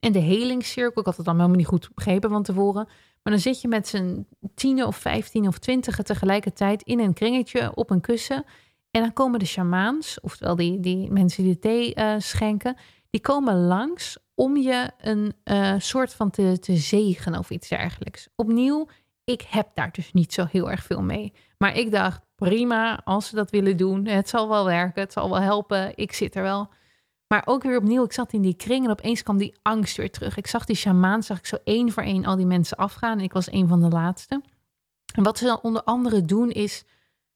En 0.00 0.12
de 0.12 0.18
helingscirkel, 0.18 1.00
ik 1.00 1.06
had 1.06 1.16
het 1.16 1.26
dan 1.26 1.36
helemaal 1.36 1.56
niet 1.56 1.66
goed 1.66 1.90
begrepen 1.94 2.30
van 2.30 2.42
tevoren. 2.42 2.88
Maar 3.22 3.32
dan 3.32 3.42
zit 3.42 3.60
je 3.60 3.68
met 3.68 3.88
z'n 3.88 4.26
tien 4.54 4.84
of 4.84 4.96
vijftien 4.96 5.46
of 5.46 5.58
twintigen 5.58 6.04
tegelijkertijd 6.04 6.82
in 6.82 7.00
een 7.00 7.12
kringetje 7.12 7.74
op 7.74 7.90
een 7.90 8.00
kussen. 8.00 8.44
En 8.90 9.00
dan 9.00 9.12
komen 9.12 9.38
de 9.38 9.44
shamaans, 9.44 10.20
oftewel 10.20 10.56
die, 10.56 10.80
die 10.80 11.10
mensen 11.10 11.42
die 11.42 11.52
de 11.52 11.58
thee 11.58 11.96
uh, 11.96 12.14
schenken, 12.18 12.76
die 13.10 13.20
komen 13.20 13.66
langs 13.66 14.18
om 14.34 14.56
je 14.56 14.90
een 15.00 15.34
uh, 15.44 15.74
soort 15.78 16.14
van 16.14 16.30
te, 16.30 16.58
te 16.58 16.76
zegenen 16.76 17.38
of 17.38 17.50
iets 17.50 17.68
dergelijks. 17.68 18.28
Opnieuw, 18.36 18.88
ik 19.24 19.46
heb 19.48 19.68
daar 19.74 19.92
dus 19.92 20.12
niet 20.12 20.32
zo 20.32 20.46
heel 20.50 20.70
erg 20.70 20.82
veel 20.82 21.02
mee. 21.02 21.32
Maar 21.58 21.76
ik 21.76 21.90
dacht, 21.90 22.20
prima, 22.34 23.00
als 23.04 23.28
ze 23.28 23.34
dat 23.34 23.50
willen 23.50 23.76
doen, 23.76 24.06
het 24.06 24.28
zal 24.28 24.48
wel 24.48 24.64
werken, 24.64 25.02
het 25.02 25.12
zal 25.12 25.30
wel 25.30 25.40
helpen, 25.40 25.92
ik 25.94 26.12
zit 26.12 26.34
er 26.34 26.42
wel. 26.42 26.68
Maar 27.28 27.42
ook 27.44 27.62
weer 27.62 27.76
opnieuw, 27.76 28.04
ik 28.04 28.12
zat 28.12 28.32
in 28.32 28.42
die 28.42 28.54
kring 28.54 28.84
en 28.84 28.90
opeens 28.90 29.22
kwam 29.22 29.36
die 29.36 29.54
angst 29.62 29.96
weer 29.96 30.10
terug. 30.10 30.36
Ik 30.36 30.46
zag 30.46 30.64
die 30.64 30.76
shamaan, 30.76 31.22
zag 31.22 31.38
ik 31.38 31.46
zo 31.46 31.56
één 31.64 31.92
voor 31.92 32.02
één 32.02 32.24
al 32.24 32.36
die 32.36 32.46
mensen 32.46 32.76
afgaan 32.76 33.18
en 33.18 33.24
ik 33.24 33.32
was 33.32 33.52
een 33.52 33.68
van 33.68 33.80
de 33.80 33.88
laatste. 33.88 34.42
En 35.14 35.22
wat 35.22 35.38
ze 35.38 35.44
dan 35.44 35.60
onder 35.62 35.82
andere 35.82 36.24
doen 36.24 36.50
is, 36.50 36.84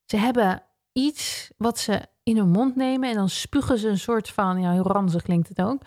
ze 0.05 0.16
hebben 0.16 0.62
iets 0.92 1.50
wat 1.57 1.78
ze 1.78 2.00
in 2.22 2.37
hun 2.37 2.50
mond 2.50 2.76
nemen 2.76 3.09
en 3.09 3.14
dan 3.14 3.28
spugen 3.28 3.78
ze 3.78 3.88
een 3.88 3.98
soort 3.98 4.31
van, 4.31 4.61
ja 4.61 4.72
heel 4.72 4.83
ranzig 4.83 5.22
klinkt 5.22 5.48
het 5.48 5.62
ook. 5.62 5.83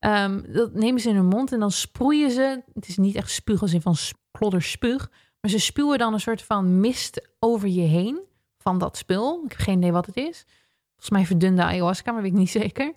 Um, 0.00 0.52
dat 0.52 0.72
nemen 0.72 1.00
ze 1.00 1.08
in 1.08 1.14
hun 1.16 1.26
mond 1.26 1.52
en 1.52 1.60
dan 1.60 1.70
sproeien 1.70 2.30
ze, 2.30 2.62
het 2.74 2.88
is 2.88 2.96
niet 2.96 3.14
echt 3.14 3.30
spuug 3.30 3.62
als 3.62 3.72
in 3.72 3.80
van 3.80 3.96
klodderspuug, 4.30 5.10
maar 5.40 5.50
ze 5.50 5.58
spuwen 5.58 5.98
dan 5.98 6.12
een 6.12 6.20
soort 6.20 6.42
van 6.42 6.80
mist 6.80 7.28
over 7.38 7.68
je 7.68 7.80
heen 7.80 8.20
van 8.58 8.78
dat 8.78 8.96
spul. 8.96 9.42
Ik 9.44 9.50
heb 9.50 9.60
geen 9.60 9.76
idee 9.76 9.92
wat 9.92 10.06
het 10.06 10.16
is. 10.16 10.44
Volgens 10.88 11.10
mij 11.10 11.26
verdunde 11.26 11.62
ayahuasca, 11.62 12.12
maar 12.12 12.22
weet 12.22 12.32
ik 12.32 12.38
niet 12.38 12.50
zeker. 12.62 12.92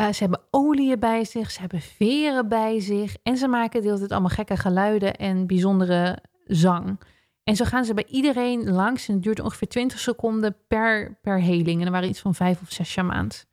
Uh, 0.00 0.12
ze 0.12 0.22
hebben 0.22 0.40
oliën 0.50 0.98
bij 0.98 1.24
zich, 1.24 1.50
ze 1.50 1.60
hebben 1.60 1.80
veren 1.80 2.48
bij 2.48 2.80
zich. 2.80 3.16
En 3.22 3.36
ze 3.36 3.48
maken 3.48 3.80
de 3.80 3.86
hele 3.86 3.98
tijd 3.98 4.12
allemaal 4.12 4.30
gekke 4.30 4.56
geluiden 4.56 5.16
en 5.16 5.46
bijzondere 5.46 6.18
zang. 6.44 7.00
En 7.44 7.56
zo 7.56 7.64
gaan 7.64 7.84
ze 7.84 7.94
bij 7.94 8.06
iedereen 8.08 8.70
langs. 8.70 9.08
En 9.08 9.14
het 9.14 9.22
duurt 9.22 9.40
ongeveer 9.40 9.68
20 9.68 9.98
seconden 9.98 10.56
per, 10.68 11.18
per 11.22 11.40
heling. 11.40 11.80
En 11.80 11.86
er 11.86 11.92
waren 11.92 12.08
iets 12.08 12.20
van 12.20 12.34
vijf 12.34 12.60
of 12.62 12.70
zes 12.72 12.90
shamaans. 12.90 13.46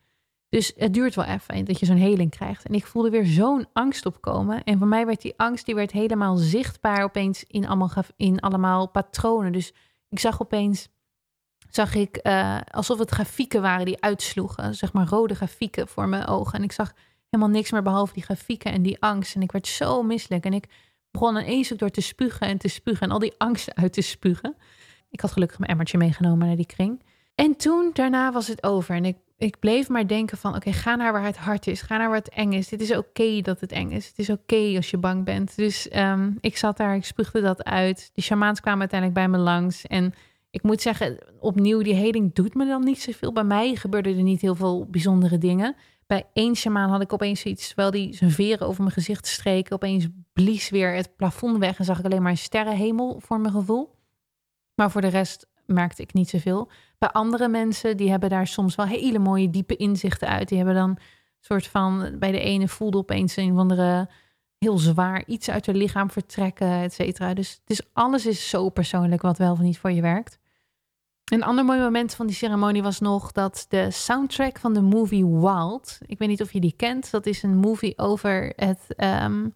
Dus 0.49 0.73
het 0.75 0.93
duurt 0.93 1.15
wel 1.15 1.25
even 1.25 1.65
dat 1.65 1.80
je 1.80 1.86
zo'n 1.86 1.95
heling 1.95 2.30
krijgt. 2.30 2.65
En 2.65 2.73
ik 2.73 2.86
voelde 2.86 3.10
weer 3.10 3.25
zo'n 3.25 3.65
angst 3.73 4.06
opkomen. 4.06 4.63
En 4.63 4.77
voor 4.77 4.88
mij 4.88 5.06
werd 5.06 5.21
die 5.21 5.34
angst 5.38 5.65
die 5.65 5.75
werd 5.75 5.91
helemaal 5.91 6.36
zichtbaar 6.36 7.04
opeens 7.04 7.43
in 7.47 7.67
allemaal, 7.67 7.91
in 8.15 8.39
allemaal 8.39 8.89
patronen. 8.89 9.51
Dus 9.51 9.73
ik 10.10 10.19
zag 10.19 10.41
opeens 10.41 10.89
zag 11.71 11.95
ik 11.95 12.19
uh, 12.23 12.57
alsof 12.71 12.99
het 12.99 13.12
grafieken 13.12 13.62
waren 13.62 13.86
die 13.86 14.01
uitsloegen. 14.01 14.75
Zeg 14.75 14.93
maar 14.93 15.07
rode 15.07 15.36
grafieken 15.36 15.88
voor 15.88 16.07
mijn 16.07 16.27
ogen. 16.27 16.53
En 16.53 16.63
ik 16.63 16.71
zag 16.71 16.93
helemaal 17.29 17.53
niks 17.53 17.71
meer 17.71 17.81
behalve 17.81 18.13
die 18.13 18.23
grafieken 18.23 18.71
en 18.71 18.81
die 18.81 19.01
angst. 19.01 19.36
En 19.36 19.41
ik 19.41 19.51
werd 19.51 19.67
zo 19.67 20.03
misselijk. 20.03 20.45
En 20.45 20.53
ik 20.53 20.65
begon 21.12 21.38
ineens 21.38 21.73
ook 21.73 21.79
door 21.79 21.89
te 21.89 22.01
spugen 22.01 22.47
en 22.47 22.57
te 22.57 22.67
spugen. 22.67 23.01
En 23.01 23.12
al 23.12 23.19
die 23.19 23.34
angsten 23.38 23.75
uit 23.84 23.93
te 23.93 24.01
spugen. 24.01 24.55
Ik 25.10 25.21
had 25.21 25.31
gelukkig 25.31 25.60
mijn 25.60 25.71
emmertje 25.71 25.97
meegenomen 25.97 26.47
naar 26.47 26.55
die 26.55 26.65
kring. 26.65 27.03
En 27.36 27.55
toen, 27.55 27.89
daarna 27.93 28.31
was 28.31 28.47
het 28.47 28.63
over. 28.63 28.95
En 28.95 29.05
ik, 29.05 29.17
ik 29.38 29.60
bleef 29.60 29.89
maar 29.89 30.07
denken 30.07 30.38
van... 30.38 30.55
oké, 30.55 30.73
ga 30.73 30.95
naar 30.95 31.12
waar 31.12 31.25
het 31.25 31.38
hard 31.38 31.67
is. 31.67 31.81
Ga 31.81 31.97
naar 31.97 32.07
waar 32.07 32.17
het 32.17 32.29
eng 32.29 32.51
is. 32.51 32.67
Dit 32.67 32.81
is 32.81 32.95
oké 32.95 33.41
dat 33.41 33.60
het 33.60 33.71
eng 33.71 33.89
is. 33.89 34.07
Het 34.07 34.19
is 34.19 34.29
oké 34.29 34.73
als 34.75 34.89
je 34.89 34.97
bang 34.97 35.25
bent. 35.25 35.55
Dus 35.55 35.95
um, 35.95 36.38
ik 36.41 36.57
zat 36.57 36.77
daar, 36.77 36.95
ik 36.95 37.05
spuugde 37.05 37.41
dat 37.41 37.63
uit. 37.63 38.10
Die 38.13 38.23
shamaans 38.23 38.60
kwamen 38.60 38.79
uiteindelijk 38.79 39.19
bij 39.19 39.29
me 39.29 39.38
langs. 39.38 39.88
En 39.88 40.13
ik 40.51 40.63
moet 40.63 40.81
zeggen, 40.81 41.17
opnieuw, 41.39 41.81
die 41.81 41.93
heling 41.93 42.33
doet 42.33 42.53
me 42.53 42.65
dan 42.65 42.83
niet 42.83 43.01
zoveel. 43.01 43.33
Bij 43.33 43.43
mij 43.43 43.75
gebeurden 43.75 44.17
er 44.17 44.23
niet 44.23 44.41
heel 44.41 44.55
veel 44.55 44.85
bijzondere 44.85 45.37
dingen. 45.37 45.75
Bij 46.07 46.27
één 46.33 46.55
shamaan 46.55 46.89
had 46.89 47.01
ik 47.01 47.13
opeens 47.13 47.43
iets, 47.43 47.67
terwijl 47.67 47.91
die 47.91 48.13
zijn 48.13 48.31
veren 48.31 48.67
over 48.67 48.81
mijn 48.81 48.95
gezicht 48.95 49.27
streken, 49.27 49.75
opeens 49.75 50.07
blies 50.33 50.69
weer 50.69 50.93
het 50.93 51.15
plafond 51.15 51.57
weg 51.57 51.79
en 51.79 51.85
zag 51.85 51.99
ik 51.99 52.05
alleen 52.05 52.21
maar 52.21 52.31
een 52.31 52.37
sterrenhemel 52.37 53.19
voor 53.19 53.39
mijn 53.39 53.53
gevoel. 53.53 53.95
Maar 54.75 54.91
voor 54.91 55.01
de 55.01 55.07
rest 55.07 55.47
merkte 55.65 56.01
ik 56.01 56.13
niet 56.13 56.29
zoveel. 56.29 56.69
Bij 56.97 57.09
andere 57.09 57.47
mensen, 57.47 57.97
die 57.97 58.09
hebben 58.09 58.29
daar 58.29 58.47
soms 58.47 58.75
wel 58.75 58.85
hele 58.85 59.19
mooie 59.19 59.49
diepe 59.49 59.75
inzichten 59.75 60.27
uit. 60.27 60.47
Die 60.47 60.57
hebben 60.57 60.75
dan 60.75 60.97
soort 61.39 61.67
van, 61.67 62.15
bij 62.19 62.31
de 62.31 62.39
ene 62.39 62.67
voelde 62.67 62.97
opeens 62.97 63.35
een 63.35 63.51
of 63.51 63.57
andere 63.57 64.09
heel 64.57 64.77
zwaar 64.77 65.23
iets 65.25 65.49
uit 65.49 65.65
hun 65.65 65.75
lichaam 65.75 66.09
vertrekken, 66.09 66.81
et 66.81 66.93
cetera. 66.93 67.33
Dus 67.33 67.61
is, 67.65 67.81
alles 67.93 68.25
is 68.25 68.49
zo 68.49 68.69
persoonlijk 68.69 69.21
wat 69.21 69.37
wel 69.37 69.51
of 69.51 69.59
niet 69.59 69.77
voor 69.77 69.91
je 69.91 70.01
werkt. 70.01 70.39
Een 71.32 71.44
ander 71.44 71.65
mooi 71.65 71.80
moment 71.80 72.13
van 72.13 72.28
die 72.28 72.36
ceremonie 72.36 72.84
was 72.84 73.00
nog 73.00 73.32
dat 73.32 73.65
de 73.70 73.91
soundtrack 73.91 74.60
van 74.60 74.74
de 74.74 74.82
movie 74.82 75.26
Wild, 75.26 75.98
ik 76.06 76.17
weet 76.17 76.28
niet 76.28 76.41
of 76.41 76.54
je 76.54 76.60
die 76.60 76.74
kent, 76.78 77.12
dat 77.12 77.26
is 77.26 77.44
een 77.44 77.58
movie 77.58 77.98
over 77.98 78.54
het 78.56 78.86
um, 78.98 79.54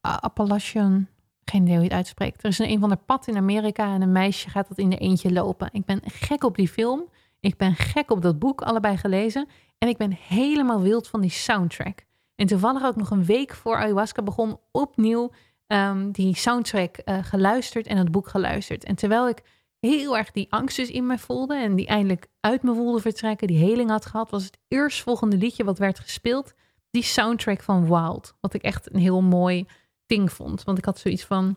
Appalachian, 0.00 1.06
geen 1.44 1.62
idee 1.62 1.74
hoe 1.74 1.82
je 1.82 1.88
het 1.88 1.96
uitspreekt. 1.96 2.42
Er 2.42 2.48
is 2.48 2.58
een, 2.58 2.70
een 2.70 2.80
van 2.80 2.88
de 2.88 2.98
pad 3.06 3.26
in 3.26 3.36
Amerika 3.36 3.94
en 3.94 4.02
een 4.02 4.12
meisje 4.12 4.50
gaat 4.50 4.68
dat 4.68 4.78
in 4.78 4.90
de 4.90 4.96
eentje 4.96 5.32
lopen. 5.32 5.68
Ik 5.72 5.84
ben 5.84 6.00
gek 6.04 6.44
op 6.44 6.56
die 6.56 6.68
film, 6.68 7.08
ik 7.40 7.56
ben 7.56 7.74
gek 7.74 8.10
op 8.10 8.22
dat 8.22 8.38
boek, 8.38 8.62
allebei 8.62 8.96
gelezen 8.96 9.48
en 9.78 9.88
ik 9.88 9.96
ben 9.96 10.16
helemaal 10.28 10.80
wild 10.80 11.08
van 11.08 11.20
die 11.20 11.30
soundtrack. 11.30 12.04
En 12.34 12.46
toevallig 12.46 12.84
ook 12.84 12.96
nog 12.96 13.10
een 13.10 13.24
week 13.24 13.54
voor 13.54 13.76
ayahuasca 13.76 14.22
begon 14.22 14.58
opnieuw 14.70 15.30
um, 15.66 16.10
die 16.12 16.36
soundtrack 16.36 16.96
uh, 17.04 17.18
geluisterd 17.22 17.86
en 17.86 17.96
het 17.96 18.10
boek 18.10 18.28
geluisterd. 18.28 18.84
En 18.84 18.94
terwijl 18.94 19.28
ik 19.28 19.42
heel 19.88 20.16
erg 20.16 20.30
die 20.30 20.46
angst 20.50 20.76
dus 20.76 20.90
in 20.90 21.06
me 21.06 21.18
voelde 21.18 21.54
en 21.54 21.74
die 21.74 21.86
eindelijk 21.86 22.26
uit 22.40 22.62
me 22.62 22.74
voelde 22.74 23.00
vertrekken, 23.00 23.46
die 23.46 23.58
heling 23.58 23.90
had 23.90 24.06
gehad, 24.06 24.30
was 24.30 24.44
het 24.44 24.58
eerstvolgende 24.68 25.36
liedje 25.36 25.64
wat 25.64 25.78
werd 25.78 25.98
gespeeld, 25.98 26.52
die 26.90 27.02
soundtrack 27.02 27.62
van 27.62 27.86
Wild. 27.86 28.34
Wat 28.40 28.54
ik 28.54 28.62
echt 28.62 28.94
een 28.94 29.00
heel 29.00 29.20
mooi 29.20 29.66
ding 30.06 30.32
vond. 30.32 30.62
Want 30.62 30.78
ik 30.78 30.84
had 30.84 30.98
zoiets 30.98 31.24
van, 31.24 31.56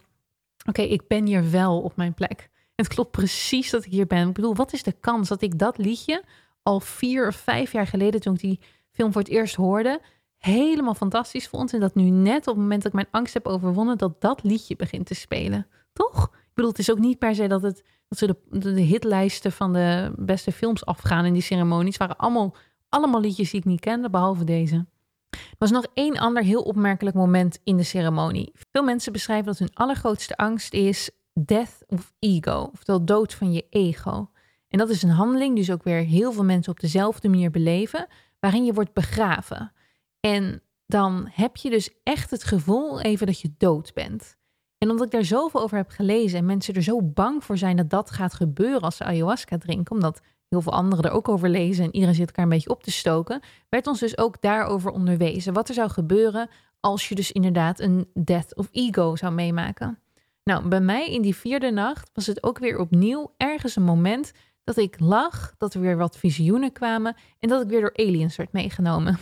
oké, 0.65 0.81
ik 0.81 1.07
ben 1.07 1.25
hier 1.25 1.51
wel 1.51 1.81
op 1.81 1.95
mijn 1.95 2.13
plek. 2.13 2.49
Het 2.75 2.87
klopt 2.87 3.11
precies 3.11 3.69
dat 3.69 3.85
ik 3.85 3.91
hier 3.91 4.07
ben. 4.07 4.27
Ik 4.27 4.33
bedoel, 4.33 4.55
wat 4.55 4.73
is 4.73 4.83
de 4.83 4.95
kans 4.99 5.27
dat 5.27 5.41
ik 5.41 5.59
dat 5.59 5.77
liedje 5.77 6.23
al 6.63 6.79
vier 6.79 7.27
of 7.27 7.35
vijf 7.35 7.71
jaar 7.71 7.87
geleden, 7.87 8.21
toen 8.21 8.33
ik 8.33 8.39
die 8.39 8.59
film 8.91 9.11
voor 9.11 9.21
het 9.21 9.31
eerst 9.31 9.55
hoorde, 9.55 10.01
helemaal 10.37 10.95
fantastisch 10.95 11.47
vond. 11.47 11.73
En 11.73 11.79
dat 11.79 11.95
nu 11.95 12.09
net 12.09 12.47
op 12.47 12.53
het 12.53 12.63
moment 12.63 12.81
dat 12.81 12.91
ik 12.91 12.97
mijn 12.97 13.07
angst 13.11 13.33
heb 13.33 13.47
overwonnen, 13.47 13.97
dat 13.97 14.21
dat 14.21 14.43
liedje 14.43 14.75
begint 14.75 15.05
te 15.05 15.13
spelen. 15.13 15.67
Toch? 15.93 16.25
Ik 16.25 16.53
bedoel, 16.53 16.69
het 16.69 16.79
is 16.79 16.91
ook 16.91 16.99
niet 16.99 17.19
per 17.19 17.35
se 17.35 17.47
dat, 17.47 17.61
het, 17.61 17.83
dat 18.07 18.17
ze 18.17 18.37
de, 18.49 18.81
hitlijsten 18.81 19.51
van 19.51 19.73
de 19.73 20.13
beste 20.17 20.51
films 20.51 20.85
afgaan 20.85 21.25
in 21.25 21.33
die 21.33 21.41
ceremonies. 21.41 21.97
Waren 21.97 22.17
allemaal, 22.17 22.55
allemaal 22.89 23.21
liedjes 23.21 23.51
die 23.51 23.59
ik 23.59 23.65
niet 23.65 23.79
kende, 23.79 24.09
behalve 24.09 24.43
deze. 24.43 24.85
Er 25.29 25.55
was 25.57 25.71
nog 25.71 25.85
één 25.93 26.17
ander 26.17 26.43
heel 26.43 26.61
opmerkelijk 26.61 27.15
moment 27.15 27.59
in 27.63 27.77
de 27.77 27.83
ceremonie. 27.83 28.51
Veel 28.71 28.83
mensen 28.83 29.11
beschrijven 29.11 29.45
dat 29.45 29.59
hun 29.59 29.73
allergrootste 29.73 30.37
angst 30.37 30.73
is 30.73 31.09
death 31.33 31.83
of 31.87 32.13
ego, 32.19 32.69
oftewel 32.73 33.05
dood 33.05 33.33
van 33.33 33.53
je 33.53 33.65
ego. 33.69 34.29
En 34.67 34.77
dat 34.77 34.89
is 34.89 35.03
een 35.03 35.09
handeling, 35.09 35.55
dus 35.55 35.71
ook 35.71 35.83
weer 35.83 36.03
heel 36.03 36.31
veel 36.31 36.43
mensen 36.43 36.71
op 36.71 36.79
dezelfde 36.79 37.29
manier 37.29 37.51
beleven, 37.51 38.07
waarin 38.39 38.65
je 38.65 38.73
wordt 38.73 38.93
begraven. 38.93 39.71
En 40.19 40.61
dan 40.87 41.27
heb 41.31 41.55
je 41.57 41.69
dus 41.69 41.89
echt 42.03 42.31
het 42.31 42.43
gevoel 42.43 43.01
even 43.01 43.25
dat 43.25 43.39
je 43.39 43.53
dood 43.57 43.93
bent. 43.93 44.37
En 44.85 44.91
omdat 44.91 45.05
ik 45.05 45.11
daar 45.11 45.25
zoveel 45.25 45.61
over 45.61 45.77
heb 45.77 45.89
gelezen 45.89 46.39
en 46.39 46.45
mensen 46.45 46.73
er 46.73 46.83
zo 46.83 47.01
bang 47.01 47.43
voor 47.43 47.57
zijn 47.57 47.77
dat 47.77 47.89
dat 47.89 48.11
gaat 48.11 48.33
gebeuren 48.33 48.81
als 48.81 48.97
ze 48.97 49.03
ayahuasca 49.03 49.57
drinken, 49.57 49.95
omdat 49.95 50.21
heel 50.49 50.61
veel 50.61 50.71
anderen 50.71 51.05
er 51.05 51.11
ook 51.11 51.29
over 51.29 51.49
lezen 51.49 51.83
en 51.83 51.93
iedereen 51.93 52.15
zit 52.15 52.27
elkaar 52.27 52.43
een 52.43 52.49
beetje 52.49 52.69
op 52.69 52.83
te 52.83 52.91
stoken, 52.91 53.39
werd 53.69 53.87
ons 53.87 53.99
dus 53.99 54.17
ook 54.17 54.41
daarover 54.41 54.91
onderwezen. 54.91 55.53
Wat 55.53 55.67
er 55.67 55.73
zou 55.73 55.89
gebeuren 55.89 56.49
als 56.79 57.09
je 57.09 57.15
dus 57.15 57.31
inderdaad 57.31 57.79
een 57.79 58.09
death 58.13 58.55
of 58.55 58.67
ego 58.71 59.15
zou 59.15 59.33
meemaken. 59.33 59.99
Nou, 60.43 60.67
bij 60.67 60.81
mij 60.81 61.07
in 61.11 61.21
die 61.21 61.35
vierde 61.35 61.71
nacht 61.71 62.09
was 62.13 62.25
het 62.25 62.43
ook 62.43 62.59
weer 62.59 62.79
opnieuw 62.79 63.33
ergens 63.37 63.75
een 63.75 63.83
moment 63.83 64.31
dat 64.63 64.77
ik 64.77 64.99
lag, 64.99 65.55
dat 65.57 65.73
er 65.73 65.81
weer 65.81 65.97
wat 65.97 66.17
visioenen 66.17 66.71
kwamen 66.71 67.15
en 67.39 67.49
dat 67.49 67.61
ik 67.61 67.69
weer 67.69 67.81
door 67.81 67.93
aliens 67.95 68.35
werd 68.35 68.51
meegenomen. 68.51 69.17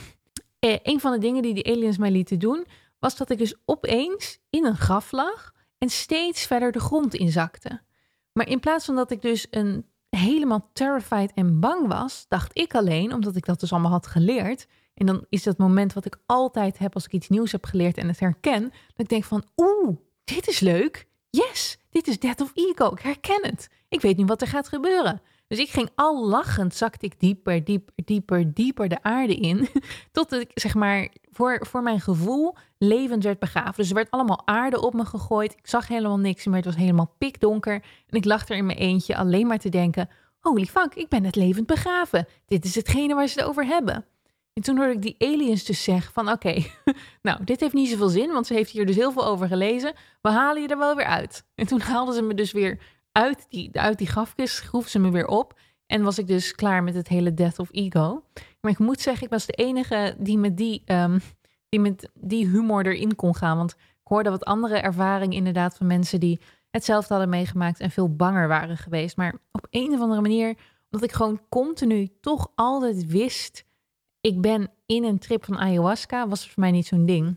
Eh, 0.60 0.78
een 0.84 0.99
van 0.99 1.12
de 1.12 1.17
dingen 1.17 1.41
die 1.41 1.54
die 1.54 1.65
aliens 1.65 1.97
mij 1.97 2.12
lieten 2.12 2.39
doen, 2.39 2.65
was 3.03 3.15
dat 3.15 3.29
ik 3.29 3.37
dus 3.37 3.55
opeens 3.65 4.39
in 4.49 4.65
een 4.65 4.77
graf 4.77 5.11
lag 5.11 5.53
en 5.77 5.89
steeds 5.89 6.45
verder 6.45 6.71
de 6.71 6.79
grond 6.79 7.13
inzakte. 7.13 7.81
Maar 8.31 8.47
in 8.47 8.59
plaats 8.59 8.85
van 8.85 8.95
dat 8.95 9.11
ik 9.11 9.21
dus 9.21 9.47
een 9.49 9.85
helemaal 10.09 10.69
terrified 10.73 11.31
en 11.33 11.59
bang 11.59 11.87
was, 11.87 12.25
dacht 12.27 12.57
ik 12.57 12.75
alleen, 12.75 13.13
omdat 13.13 13.35
ik 13.35 13.45
dat 13.45 13.59
dus 13.59 13.71
allemaal 13.71 13.91
had 13.91 14.07
geleerd. 14.07 14.67
En 14.93 15.05
dan 15.05 15.25
is 15.29 15.43
dat 15.43 15.57
moment 15.57 15.93
wat 15.93 16.05
ik 16.05 16.17
altijd 16.25 16.77
heb 16.77 16.93
als 16.93 17.05
ik 17.05 17.11
iets 17.11 17.29
nieuws 17.29 17.51
heb 17.51 17.65
geleerd 17.65 17.97
en 17.97 18.07
het 18.07 18.19
herken, 18.19 18.61
dat 18.61 18.71
ik 18.95 19.09
denk 19.09 19.23
van, 19.23 19.45
oeh, 19.55 19.97
dit 20.23 20.47
is 20.47 20.59
leuk. 20.59 21.07
yes, 21.29 21.77
dit 21.89 22.07
is 22.07 22.19
Death 22.19 22.41
of 22.41 22.51
Ego. 22.53 22.91
Ik 22.91 22.99
herken 22.99 23.41
het. 23.41 23.69
Ik 23.89 24.01
weet 24.01 24.17
nu 24.17 24.25
wat 24.25 24.41
er 24.41 24.47
gaat 24.47 24.67
gebeuren. 24.67 25.21
Dus 25.47 25.60
ik 25.60 25.69
ging 25.69 25.89
al 25.95 26.27
lachend, 26.27 26.75
zakte 26.75 27.06
ik 27.06 27.19
dieper, 27.19 27.63
dieper, 27.63 27.93
dieper, 28.06 28.53
dieper 28.53 28.89
de 28.89 29.03
aarde 29.03 29.36
in. 29.36 29.67
Tot 30.12 30.32
ik, 30.32 30.51
zeg 30.53 30.73
maar, 30.73 31.10
voor, 31.32 31.65
voor 31.69 31.84
mijn 31.84 32.01
gevoel 32.01 32.56
levend 32.77 33.23
werd 33.23 33.39
begraven. 33.39 33.75
Dus 33.75 33.89
er 33.89 33.95
werd 33.95 34.12
allemaal 34.12 34.41
aarde 34.47 34.82
op 34.82 34.93
me 34.93 35.06
gegooid. 35.06 35.51
Ik 35.51 35.67
zag 35.67 35.88
helemaal 35.88 36.19
niks 36.19 36.45
meer. 36.45 36.56
Het 36.56 36.65
was 36.65 36.75
helemaal 36.75 37.13
pikdonker. 37.17 37.73
En 38.08 38.17
ik 38.17 38.25
lag 38.25 38.49
er 38.49 38.58
in 38.58 38.65
mijn 38.65 38.77
eentje 38.77 39.15
alleen 39.15 39.47
maar 39.47 39.60
te 39.60 39.69
denken... 39.69 40.10
Holy 40.39 40.65
fuck, 40.65 40.93
ik 40.95 41.10
ben 41.10 41.21
net 41.21 41.36
levend 41.36 41.67
begraven. 41.67 42.27
Dit 42.45 42.65
is 42.65 42.75
hetgene 42.75 43.15
waar 43.15 43.27
ze 43.27 43.39
het 43.39 43.49
over 43.49 43.65
hebben. 43.65 44.06
En 44.53 44.62
toen 44.62 44.77
hoorde 44.77 44.93
ik 44.93 45.01
die 45.01 45.15
aliens 45.19 45.63
dus 45.63 45.84
zeggen 45.84 46.13
van 46.13 46.29
oké, 46.29 46.53
nou 47.21 47.43
dit 47.43 47.60
heeft 47.60 47.73
niet 47.73 47.89
zoveel 47.89 48.10
zin, 48.10 48.32
want 48.32 48.47
ze 48.47 48.53
heeft 48.53 48.71
hier 48.71 48.86
dus 48.86 48.95
heel 48.95 49.12
veel 49.12 49.25
over 49.25 49.47
gelezen. 49.47 49.93
We 50.21 50.29
halen 50.29 50.62
je 50.62 50.67
er 50.67 50.77
wel 50.77 50.95
weer 50.95 51.06
uit. 51.06 51.45
En 51.56 51.67
toen 51.67 51.82
haalden 51.82 52.13
ze 52.13 52.21
me 52.21 52.34
dus 52.34 52.51
weer 52.51 52.79
uit 53.13 53.45
die, 53.49 53.80
uit 53.80 53.97
die 53.97 54.08
grafkist, 54.08 54.60
groef 54.60 54.88
ze 54.88 54.99
me 54.99 55.12
weer 55.12 55.28
op. 55.28 55.60
En 55.86 56.04
was 56.04 56.17
ik 56.17 56.28
dus 56.28 56.56
klaar 56.56 56.84
met 56.84 56.93
het 56.93 57.08
hele 57.08 57.34
Death 57.34 57.60
of 57.60 57.69
Ego. 57.71 58.23
Maar 58.62 58.71
ik 58.71 58.80
moet 58.80 59.02
zeggen, 59.02 59.23
ik 59.23 59.30
was 59.30 59.45
de 59.45 59.54
enige 59.54 60.15
die 60.19 60.38
met 60.38 60.58
die, 60.58 60.84
um, 60.86 61.21
die, 61.69 61.80
met 61.80 62.10
die 62.13 62.47
humor 62.47 62.86
erin 62.86 63.15
kon 63.15 63.36
gaan. 63.36 63.58
Want 63.58 63.71
ik 63.71 64.08
hoorde 64.10 64.30
wat 64.30 64.45
andere 64.45 64.78
ervaringen 64.78 65.38
inderdaad 65.38 65.78
van 65.78 65.88
mensen 65.88 66.19
die 66.19 66.39
hetzelfde 66.69 67.13
hadden 67.13 67.30
meegemaakt 67.30 67.80
en 67.80 67.91
veel 67.91 68.15
banger 68.15 68.47
waren 68.47 68.78
geweest. 68.78 69.17
Maar 69.17 69.36
op 69.52 69.67
een 69.69 69.93
of 69.93 69.99
andere 69.99 70.21
manier, 70.21 70.58
omdat 70.89 71.10
ik 71.10 71.15
gewoon 71.15 71.41
continu 71.49 72.10
toch 72.21 72.52
altijd 72.56 73.08
wist 73.08 73.65
ik 74.23 74.41
ben 74.41 74.71
in 74.86 75.04
een 75.04 75.19
trip 75.19 75.45
van 75.45 75.58
ayahuasca, 75.58 76.28
was 76.28 76.49
voor 76.49 76.60
mij 76.60 76.71
niet 76.71 76.88
zo'n 76.88 77.06
ding. 77.06 77.36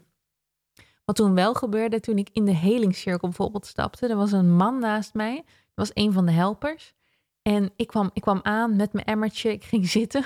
Wat 1.04 1.16
toen 1.16 1.34
wel 1.34 1.54
gebeurde, 1.54 2.00
toen 2.00 2.18
ik 2.18 2.28
in 2.32 2.44
de 2.44 2.54
helingscirkel 2.54 3.28
bijvoorbeeld 3.28 3.66
stapte, 3.66 4.06
er 4.06 4.16
was 4.16 4.32
een 4.32 4.56
man 4.56 4.78
naast 4.78 5.14
mij, 5.14 5.44
was 5.76 5.90
een 5.94 6.12
van 6.12 6.26
de 6.26 6.32
helpers. 6.32 6.94
En 7.42 7.72
ik 7.76 7.86
kwam, 7.86 8.10
ik 8.12 8.22
kwam 8.22 8.40
aan 8.42 8.76
met 8.76 8.92
mijn 8.92 9.06
emmertje, 9.06 9.52
ik 9.52 9.64
ging 9.64 9.88
zitten. 9.98 10.24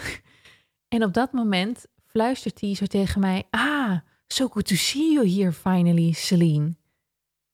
En 0.89 1.05
op 1.05 1.15
dat 1.15 1.33
moment 1.33 1.87
fluistert 2.07 2.61
hij 2.61 2.75
zo 2.75 2.87
tegen 2.87 3.21
mij, 3.21 3.47
ah, 3.51 3.99
so 4.27 4.49
good 4.49 4.67
to 4.67 4.75
see 4.75 5.13
you 5.13 5.29
here 5.29 5.53
finally, 5.53 6.13
Celine. 6.13 6.77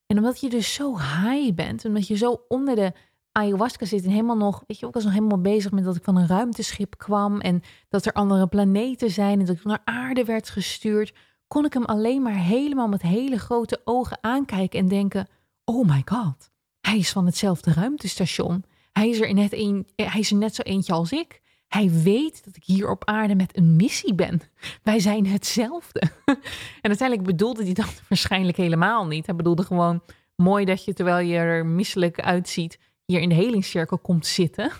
En 0.06 0.16
omdat 0.16 0.40
je 0.40 0.48
dus 0.48 0.74
zo 0.74 0.98
high 0.98 1.54
bent, 1.54 1.84
omdat 1.84 2.06
je 2.06 2.16
zo 2.16 2.44
onder 2.48 2.74
de 2.74 2.92
ayahuasca 3.32 3.86
zit 3.86 4.04
en 4.04 4.10
helemaal 4.10 4.36
nog, 4.36 4.64
weet 4.66 4.78
je, 4.78 4.86
ik 4.86 4.94
was 4.94 5.04
nog 5.04 5.12
helemaal 5.12 5.40
bezig 5.40 5.70
met 5.70 5.84
dat 5.84 5.96
ik 5.96 6.04
van 6.04 6.16
een 6.16 6.26
ruimteschip 6.26 6.98
kwam 6.98 7.40
en 7.40 7.62
dat 7.88 8.06
er 8.06 8.12
andere 8.12 8.46
planeten 8.46 9.10
zijn 9.10 9.40
en 9.40 9.46
dat 9.46 9.56
ik 9.56 9.64
naar 9.64 9.82
aarde 9.84 10.24
werd 10.24 10.48
gestuurd, 10.48 11.14
kon 11.48 11.64
ik 11.64 11.72
hem 11.72 11.84
alleen 11.84 12.22
maar 12.22 12.38
helemaal 12.38 12.88
met 12.88 13.02
hele 13.02 13.38
grote 13.38 13.80
ogen 13.84 14.18
aankijken 14.20 14.78
en 14.78 14.88
denken: 14.88 15.28
Oh 15.64 15.88
my 15.88 16.02
god, 16.04 16.50
hij 16.86 16.98
is 16.98 17.12
van 17.12 17.26
hetzelfde 17.26 17.72
ruimtestation. 17.72 18.64
Hij 18.92 19.08
is 19.08 19.20
er 19.20 19.34
net, 19.34 19.52
een, 19.52 19.86
hij 19.96 20.20
is 20.20 20.30
er 20.30 20.36
net 20.36 20.54
zo 20.54 20.62
eentje 20.62 20.92
als 20.92 21.12
ik. 21.12 21.40
Hij 21.68 21.90
weet 21.90 22.44
dat 22.44 22.56
ik 22.56 22.64
hier 22.64 22.90
op 22.90 23.04
aarde 23.04 23.34
met 23.34 23.56
een 23.56 23.76
missie 23.76 24.14
ben. 24.14 24.40
Wij 24.82 25.00
zijn 25.00 25.26
hetzelfde. 25.26 26.02
En 26.80 26.92
uiteindelijk 26.92 27.28
bedoelde 27.28 27.64
hij 27.64 27.72
dat 27.72 28.02
waarschijnlijk 28.08 28.56
helemaal 28.56 29.06
niet. 29.06 29.26
Hij 29.26 29.34
bedoelde 29.34 29.62
gewoon 29.62 30.02
mooi 30.36 30.64
dat 30.64 30.84
je 30.84 30.92
terwijl 30.92 31.26
je 31.26 31.36
er 31.36 31.66
misselijk 31.66 32.20
uitziet, 32.20 32.78
hier 33.04 33.20
in 33.20 33.28
de 33.28 33.34
helingscirkel 33.34 33.98
komt 33.98 34.26
zitten. 34.26 34.70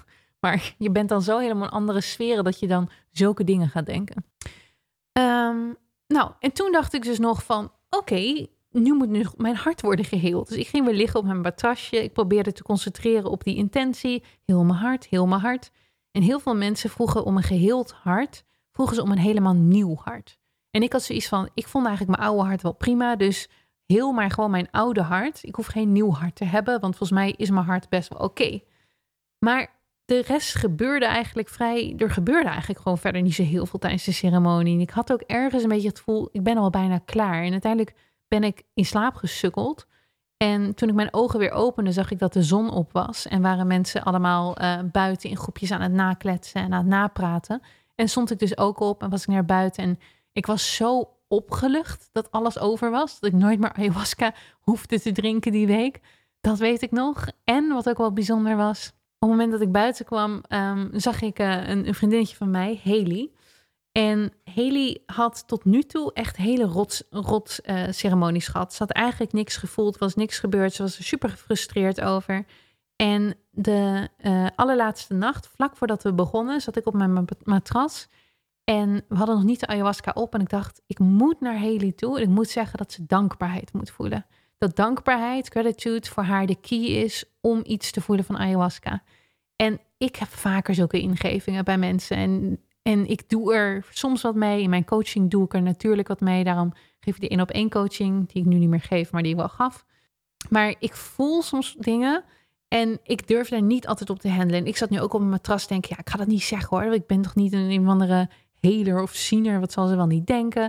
Maar 0.41 0.75
je 0.79 0.91
bent 0.91 1.09
dan 1.09 1.23
zo 1.23 1.39
helemaal 1.39 1.65
in 1.65 1.71
andere 1.71 2.01
sferen 2.01 2.45
dat 2.45 2.59
je 2.59 2.67
dan 2.67 2.91
zulke 3.11 3.45
dingen 3.45 3.69
gaat 3.69 3.87
denken. 3.87 4.25
Ehm, 5.13 5.73
nou, 6.07 6.31
en 6.41 6.53
toen 6.53 6.73
dacht 6.73 6.95
ik 6.95 7.03
dus 7.03 7.19
nog 7.19 7.45
van, 7.45 7.73
oké, 7.91 8.47
nu 8.83 8.95
moet 8.95 9.09
nu 9.09 9.25
mijn 9.37 9.57
hart 9.57 9.81
worden 9.81 10.05
geheeld. 10.05 10.49
Dus 10.49 10.59
ik 10.59 10.67
ging 10.67 10.85
weer 10.85 10.95
liggen 10.95 11.21
op 11.21 11.27
mijn 11.27 11.43
batasje. 11.43 12.03
Ik 12.03 12.13
probeerde 12.13 12.53
te 12.53 12.63
concentreren 12.63 13.31
op 13.31 13.45
die 13.45 13.57
intentie. 13.57 14.25
Heel 14.45 14.65
mijn 14.65 14.79
hart, 14.79 15.07
heel 15.07 15.27
mijn 15.27 15.41
hart. 15.41 15.71
En 16.11 16.23
heel 16.23 16.41
veel 16.41 16.57
mensen 16.57 16.91
vroegen 16.91 17.25
om 17.25 17.37
een 17.37 17.43
geheeld 17.43 17.93
hart. 17.93 18.45
Vroegen 18.73 18.97
ze 18.97 19.03
om 19.03 19.11
een 19.11 19.19
helemaal 19.19 19.55
nieuw 19.55 19.97
hart. 19.97 20.39
En 20.71 20.83
ik 20.83 20.93
had 20.93 21.03
zoiets 21.03 21.29
van, 21.29 21.49
ik 21.55 21.67
vond 21.67 21.87
eigenlijk 21.87 22.19
mijn 22.19 22.31
oude 22.31 22.49
hart 22.49 22.63
wel 22.63 22.75
prima. 22.75 23.17
Dus 23.17 23.49
heel 23.87 24.13
maar 24.13 24.31
gewoon 24.31 24.51
mijn 24.51 24.71
oude 24.71 25.03
hart. 25.03 25.43
Ik 25.43 25.55
hoef 25.55 25.67
geen 25.67 25.93
nieuw 25.93 26.13
hart 26.13 26.35
te 26.35 26.45
hebben, 26.45 26.81
want 26.81 26.97
volgens 26.97 27.19
mij 27.19 27.35
is 27.37 27.51
mijn 27.51 27.67
hart 27.67 27.89
best 27.89 28.09
wel 28.09 28.19
oké. 28.19 28.61
Maar 29.39 29.75
de 30.05 30.23
rest 30.23 30.55
gebeurde 30.55 31.07
eigenlijk 31.07 31.49
vrij. 31.49 31.95
Er 31.97 32.11
gebeurde 32.11 32.49
eigenlijk 32.49 32.81
gewoon 32.81 32.99
verder 32.99 33.23
niet 33.23 33.35
zo 33.35 33.43
heel 33.43 33.67
veel 33.67 33.79
tijdens 33.79 34.05
de 34.05 34.13
ceremonie. 34.13 34.75
En 34.75 34.81
ik 34.81 34.91
had 34.91 35.13
ook 35.13 35.21
ergens 35.21 35.63
een 35.63 35.69
beetje 35.69 35.89
het 35.89 35.99
gevoel, 35.99 36.29
ik 36.33 36.43
ben 36.43 36.57
al 36.57 36.71
bijna 36.71 36.99
klaar. 36.99 37.43
En 37.43 37.53
uiteindelijk 37.53 37.95
ben 38.29 38.45
ik 38.45 38.63
in 38.75 38.85
slaap 38.85 39.15
gesukkeld. 39.15 39.87
En 40.37 40.75
toen 40.75 40.89
ik 40.89 40.95
mijn 40.95 41.15
ogen 41.15 41.39
weer 41.39 41.51
opende, 41.51 41.93
zag 41.93 42.11
ik 42.11 42.19
dat 42.19 42.33
de 42.33 42.43
zon 42.43 42.71
op 42.71 42.93
was. 42.93 43.27
En 43.27 43.43
waren 43.43 43.67
mensen 43.67 44.03
allemaal 44.03 44.63
uh, 44.63 44.79
buiten 44.93 45.31
in 45.31 45.37
groepjes 45.37 45.71
aan 45.71 45.81
het 45.81 45.93
nakletsen 45.93 46.61
en 46.61 46.73
aan 46.73 46.79
het 46.79 46.89
napraten. 46.89 47.63
En 47.95 48.09
stond 48.09 48.31
ik 48.31 48.39
dus 48.39 48.59
ook 48.59 48.81
op 48.81 49.03
en 49.03 49.11
was 49.11 49.23
ik 49.23 49.29
naar 49.29 49.45
buiten. 49.45 49.83
En 49.83 49.99
ik 50.33 50.47
was 50.47 50.75
zo 50.75 51.11
opgelucht 51.29 52.09
dat 52.13 52.31
alles 52.31 52.59
over 52.59 52.91
was. 52.91 53.21
Dat 53.21 53.33
ik 53.33 53.39
nooit 53.39 53.59
meer 53.59 53.73
ayahuasca 53.73 54.35
hoefde 54.61 55.01
te 55.01 55.13
drinken 55.13 55.53
die 55.53 55.67
week. 55.67 56.01
Dat 56.41 56.59
weet 56.59 56.83
ik 56.83 56.91
nog. 56.91 57.27
En 57.45 57.69
wat 57.69 57.89
ook 57.89 57.99
wel 57.99 58.13
bijzonder 58.13 58.57
was, 58.57 58.93
op 59.19 59.29
het 59.29 59.31
moment 59.31 59.53
dat 59.53 59.61
ik 59.61 59.73
buiten 59.73 60.05
kwam, 60.05 60.43
um, 60.49 60.91
zag 60.93 61.23
ik 61.23 61.39
uh, 61.39 61.69
een, 61.69 61.87
een, 61.87 61.95
vriendinnetje 61.95 62.37
van 62.37 62.51
mij, 62.51 62.81
Haley. 62.85 63.31
En 63.97 64.33
Haley 64.55 65.03
had 65.07 65.45
tot 65.47 65.65
nu 65.65 65.83
toe 65.83 66.13
echt 66.13 66.37
hele 66.37 66.65
rot, 66.65 67.03
rot 67.11 67.59
ceremonies 67.91 68.49
gehad. 68.49 68.73
Ze 68.73 68.79
had 68.79 68.91
eigenlijk 68.91 69.33
niks 69.33 69.57
gevoeld, 69.57 69.99
was 69.99 70.15
niks 70.15 70.39
gebeurd. 70.39 70.73
Ze 70.73 70.83
was 70.83 70.99
er 70.99 71.05
super 71.05 71.29
gefrustreerd 71.29 72.01
over. 72.01 72.47
En 72.97 73.35
de 73.51 74.09
uh, 74.21 74.47
allerlaatste 74.55 75.15
nacht, 75.15 75.49
vlak 75.49 75.77
voordat 75.77 76.03
we 76.03 76.13
begonnen, 76.13 76.61
zat 76.61 76.77
ik 76.77 76.87
op 76.87 76.95
mijn 76.95 77.25
matras. 77.45 78.09
En 78.65 79.05
we 79.09 79.17
hadden 79.17 79.35
nog 79.35 79.45
niet 79.45 79.61
de 79.61 79.67
ayahuasca 79.67 80.11
op. 80.15 80.35
En 80.35 80.41
ik 80.41 80.49
dacht, 80.49 80.83
ik 80.87 80.99
moet 80.99 81.41
naar 81.41 81.59
Haley 81.59 81.93
toe. 81.93 82.17
En 82.17 82.23
ik 82.23 82.29
moet 82.29 82.49
zeggen 82.49 82.79
dat 82.79 82.93
ze 82.93 83.07
dankbaarheid 83.07 83.73
moet 83.73 83.91
voelen. 83.91 84.27
Dat 84.59 84.77
dankbaarheid, 84.77 85.49
gratitude 85.49 86.09
voor 86.09 86.23
haar 86.23 86.47
de 86.47 86.61
key 86.61 86.85
is 86.85 87.25
om 87.41 87.61
iets 87.65 87.91
te 87.91 88.01
voelen 88.01 88.25
van 88.25 88.39
ayahuasca. 88.39 89.03
En 89.57 89.81
ik 89.99 90.17
heb 90.17 90.29
vaker 90.29 90.75
zulke 90.75 91.01
ingevingen 91.01 91.65
bij 91.65 91.79
mensen. 91.79 92.17
En, 92.17 92.61
en 92.87 93.07
ik 93.07 93.29
doe 93.29 93.55
er 93.55 93.87
soms 93.91 94.23
wat 94.23 94.35
mee. 94.35 94.63
In 94.63 94.71
mijn 94.71 94.85
coaching 94.85 95.31
doe 95.31 95.45
ik 95.45 95.55
er 95.55 95.63
natuurlijk 95.63 96.09
wat 96.09 96.21
mee. 96.21 96.45
Daarom 96.45 96.73
geef 97.01 97.15
ik 97.15 97.21
de 97.21 97.29
één 97.29 97.41
op 97.41 97.51
één 97.51 97.71
coaching, 97.71 98.29
die 98.29 98.43
ik 98.43 98.49
nu 98.49 98.57
niet 98.57 98.69
meer 98.69 98.81
geef, 98.81 99.13
maar 99.13 99.23
die 99.23 99.31
ik 99.31 99.39
wel 99.39 99.49
gaf. 99.49 99.85
Maar 100.49 100.75
ik 100.79 100.95
voel 100.95 101.43
soms 101.43 101.77
dingen 101.79 102.25
en 102.69 102.99
ik 103.03 103.29
durf 103.29 103.49
daar 103.49 103.63
niet 103.63 103.87
altijd 103.87 104.11
op 104.11 104.19
te 104.19 104.31
handelen. 104.31 104.67
ik 104.67 104.77
zat 104.77 104.91
nu 104.91 105.01
ook 105.01 105.13
op 105.13 105.21
mijn 105.21 105.31
matras 105.31 105.67
denken, 105.67 105.91
ja, 105.91 105.99
ik 105.99 106.11
ga 106.11 106.19
dat 106.19 106.27
niet 106.27 106.43
zeggen 106.43 106.69
hoor. 106.69 106.95
Ik 106.95 107.07
ben 107.07 107.23
toch 107.23 107.35
niet 107.35 107.53
een, 107.53 107.71
een 107.71 107.89
andere 107.89 108.29
heler 108.61 109.03
of 109.03 109.15
ziener, 109.15 109.61
wat 109.61 109.73
zal 109.73 109.87
ze 109.87 109.97
wel 109.97 110.07
niet 110.07 110.27
denken. 110.27 110.63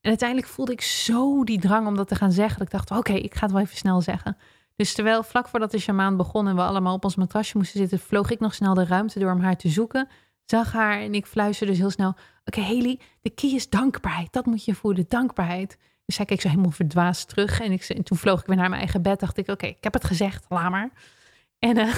En 0.00 0.08
uiteindelijk 0.08 0.48
voelde 0.48 0.72
ik 0.72 0.80
zo 0.80 1.44
die 1.44 1.60
drang 1.60 1.86
om 1.86 1.96
dat 1.96 2.08
te 2.08 2.14
gaan 2.14 2.32
zeggen. 2.32 2.58
Dat 2.58 2.66
ik 2.66 2.72
dacht, 2.72 2.98
oké, 2.98 3.12
ik 3.12 3.34
ga 3.34 3.42
het 3.42 3.52
wel 3.52 3.62
even 3.62 3.76
snel 3.76 4.00
zeggen. 4.00 4.36
Dus 4.76 4.94
terwijl 4.94 5.22
vlak 5.22 5.48
voordat 5.48 5.70
de 5.70 5.78
shamaan 5.78 6.16
begon 6.16 6.48
en 6.48 6.56
we 6.56 6.62
allemaal 6.62 6.94
op 6.94 7.04
ons 7.04 7.16
matrasje 7.16 7.56
moesten 7.56 7.80
zitten, 7.80 7.98
vloog 7.98 8.30
ik 8.30 8.40
nog 8.40 8.54
snel 8.54 8.74
de 8.74 8.84
ruimte 8.84 9.18
door 9.18 9.32
om 9.32 9.40
haar 9.40 9.56
te 9.56 9.68
zoeken. 9.68 10.08
Zag 10.50 10.72
haar 10.72 11.00
en 11.00 11.14
ik 11.14 11.26
fluisterde 11.26 11.72
dus 11.72 11.80
heel 11.80 11.90
snel, 11.90 12.08
oké 12.08 12.18
okay, 12.44 12.64
Haley, 12.64 13.00
de 13.20 13.30
key 13.30 13.50
is 13.50 13.68
dankbaarheid. 13.68 14.32
Dat 14.32 14.46
moet 14.46 14.64
je 14.64 14.74
voelen, 14.74 15.04
dankbaarheid. 15.08 15.78
Dus 16.04 16.14
zij 16.14 16.24
keek 16.24 16.40
zo 16.40 16.48
helemaal 16.48 16.70
verdwaasd 16.70 17.28
terug 17.28 17.60
en, 17.60 17.72
ik, 17.72 17.82
en 17.82 18.02
toen 18.02 18.18
vloog 18.18 18.40
ik 18.40 18.46
weer 18.46 18.56
naar 18.56 18.68
mijn 18.68 18.80
eigen 18.80 19.02
bed. 19.02 19.20
Dacht 19.20 19.36
ik, 19.36 19.48
oké, 19.48 19.66
ik 19.66 19.84
heb 19.84 19.92
het 19.92 20.04
gezegd, 20.04 20.46
laat 20.48 20.70
maar. 20.70 20.90
En 21.58 21.78
uh, 21.78 21.94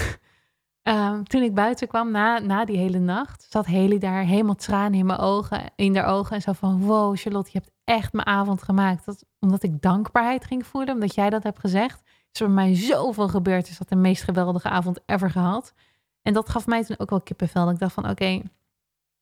Um, 0.83 1.23
toen 1.31 1.41
ik 1.41 1.53
buiten 1.53 1.87
kwam 1.87 2.11
na, 2.11 2.39
na 2.39 2.65
die 2.65 2.77
hele 2.77 2.99
nacht, 2.99 3.45
zat 3.49 3.65
Haley 3.65 3.97
daar 3.97 4.23
helemaal 4.23 4.55
tranen 4.55 4.99
in 4.99 5.05
mijn 5.05 5.19
ogen, 5.19 5.71
in 5.75 5.95
haar 5.95 6.05
ogen. 6.05 6.35
En 6.35 6.41
zo 6.41 6.53
van, 6.53 6.81
wow 6.81 7.17
Charlotte, 7.17 7.49
je 7.53 7.57
hebt 7.57 7.71
echt 7.83 8.13
mijn 8.13 8.27
avond 8.27 8.63
gemaakt. 8.63 9.05
Dat, 9.05 9.25
omdat 9.39 9.63
ik 9.63 9.81
dankbaarheid 9.81 10.45
ging 10.45 10.65
voelen, 10.65 10.93
omdat 10.93 11.15
jij 11.15 11.29
dat 11.29 11.43
hebt 11.43 11.59
gezegd. 11.59 12.01
Is 12.31 12.41
er 12.41 12.49
mij 12.49 12.75
zoveel 12.75 13.27
gebeurd. 13.27 13.69
Is 13.69 13.77
dat 13.77 13.89
de 13.89 13.95
meest 13.95 14.23
geweldige 14.23 14.69
avond 14.69 14.99
ever 15.05 15.29
gehad. 15.29 15.73
En 16.23 16.33
dat 16.33 16.49
gaf 16.49 16.67
mij 16.67 16.83
toen 16.83 16.99
ook 16.99 17.09
wel 17.09 17.21
kippenvel. 17.21 17.69
Ik 17.69 17.79
dacht 17.79 17.93
van, 17.93 18.09
oké, 18.09 18.41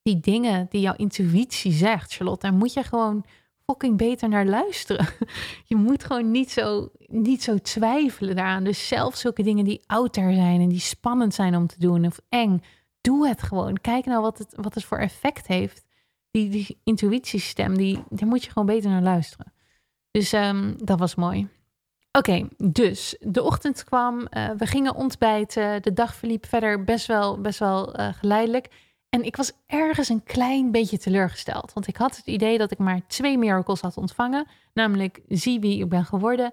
die 0.02 0.20
dingen 0.20 0.68
die 0.70 0.82
jouw 0.82 0.96
intuïtie 0.96 1.72
zegt, 1.72 2.14
Charlotte, 2.14 2.48
daar 2.48 2.58
moet 2.58 2.74
je 2.74 2.84
gewoon 2.84 3.26
fucking 3.66 3.98
beter 3.98 4.30
naar 4.30 4.46
luisteren. 4.46 5.08
Je 5.70 5.76
moet 5.76 6.04
gewoon 6.04 6.32
niet 6.32 6.52
zo, 6.52 6.92
niet 7.08 7.44
zo 7.44 7.58
twijfelen 7.58 8.36
daaraan. 8.36 8.64
Dus 8.64 8.88
zelfs 8.88 9.20
zulke 9.20 9.44
dingen 9.44 9.66
die 9.66 9.84
outer 9.86 10.34
zijn 10.34 10.62
en 10.62 10.70
die 10.70 10.80
spannend 10.80 11.34
zijn 11.34 11.56
om 11.56 11.68
te 11.68 11.80
doen 11.80 12.06
of 12.06 12.20
eng, 12.30 12.62
doe 13.02 13.28
het 13.28 13.44
gewoon. 13.44 13.82
Kijk 13.82 14.06
nou 14.06 14.22
wat 14.22 14.38
het, 14.38 14.54
wat 14.56 14.74
het 14.74 14.84
voor 14.84 14.98
effect 14.98 15.48
heeft. 15.48 15.86
Die, 16.32 16.50
die 16.50 16.80
intuïtiestem, 16.84 17.78
die, 17.78 18.04
daar 18.10 18.28
moet 18.28 18.44
je 18.44 18.52
gewoon 18.52 18.68
beter 18.68 18.90
naar 18.90 19.02
luisteren. 19.02 19.54
Dus 20.12 20.34
um, 20.34 20.76
dat 20.78 21.00
was 21.00 21.16
mooi. 21.16 21.48
Oké, 22.12 22.48
dus 22.58 23.16
de 23.20 23.44
ochtend 23.44 23.84
kwam, 23.84 24.20
uh, 24.20 24.50
we 24.58 24.66
gingen 24.66 24.96
ontbijten. 24.96 25.82
De 25.82 25.94
dag 25.94 26.16
verliep 26.16 26.46
verder 26.46 26.84
best 26.84 27.06
wel, 27.06 27.42
best 27.42 27.60
wel 27.60 28.00
uh, 28.00 28.08
geleidelijk. 28.14 28.68
En 29.10 29.24
ik 29.24 29.36
was 29.36 29.52
ergens 29.68 30.10
een 30.10 30.24
klein 30.24 30.72
beetje 30.72 30.98
teleurgesteld. 30.98 31.74
Want 31.74 31.88
ik 31.88 31.98
had 31.98 32.18
het 32.18 32.28
idee 32.28 32.58
dat 32.58 32.72
ik 32.72 32.78
maar 32.78 33.08
twee 33.08 33.38
miracles 33.38 33.82
had 33.82 33.98
ontvangen. 33.98 34.48
Namelijk 34.74 35.22
zie 35.28 35.60
wie 35.60 35.84
ik 35.84 35.90
ben 35.90 36.06
geworden. 36.06 36.52